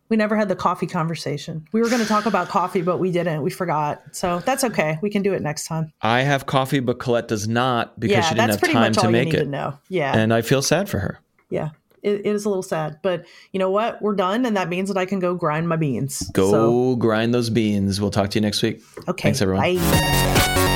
We 0.09 0.17
never 0.17 0.35
had 0.35 0.49
the 0.49 0.55
coffee 0.55 0.87
conversation. 0.87 1.65
We 1.71 1.81
were 1.81 1.89
going 1.89 2.01
to 2.01 2.07
talk 2.07 2.25
about 2.25 2.47
coffee, 2.49 2.81
but 2.81 2.97
we 2.97 3.11
didn't. 3.11 3.43
We 3.43 3.51
forgot. 3.51 4.01
So 4.11 4.39
that's 4.39 4.63
okay. 4.63 4.97
We 5.01 5.09
can 5.09 5.21
do 5.21 5.33
it 5.33 5.41
next 5.41 5.65
time. 5.67 5.93
I 6.01 6.21
have 6.21 6.45
coffee, 6.47 6.79
but 6.79 6.99
Colette 6.99 7.27
does 7.27 7.47
not 7.47 7.99
because 7.99 8.15
yeah, 8.15 8.21
she 8.23 8.29
didn't 8.35 8.37
that's 8.47 8.51
have 8.55 8.59
pretty 8.59 8.73
time 8.73 8.91
much 8.93 8.97
to 9.03 9.11
make 9.11 9.33
it. 9.33 9.45
to. 9.45 9.79
Yeah, 9.89 10.17
and 10.17 10.33
I 10.33 10.41
feel 10.41 10.61
sad 10.61 10.89
for 10.89 10.99
her. 10.99 11.19
yeah. 11.49 11.69
It, 12.01 12.21
it 12.21 12.27
is 12.27 12.45
a 12.45 12.49
little 12.49 12.63
sad, 12.63 12.99
but 13.01 13.25
you 13.51 13.59
know 13.59 13.69
what? 13.69 14.01
We're 14.01 14.15
done, 14.15 14.45
and 14.45 14.55
that 14.55 14.69
means 14.69 14.87
that 14.87 14.97
I 14.97 15.05
can 15.05 15.19
go 15.19 15.35
grind 15.35 15.67
my 15.67 15.75
beans. 15.75 16.21
Go 16.31 16.49
So, 16.49 16.95
grind 16.95 17.33
those 17.33 17.49
beans. 17.49 17.99
We'll 17.99 18.09
talk 18.09 18.29
to 18.29 18.35
you 18.37 18.41
next 18.41 18.63
week. 18.63 18.81
okay. 19.09 19.23
Thanks, 19.23 19.41
everyone. 19.41 19.75
Bye. 19.75 20.75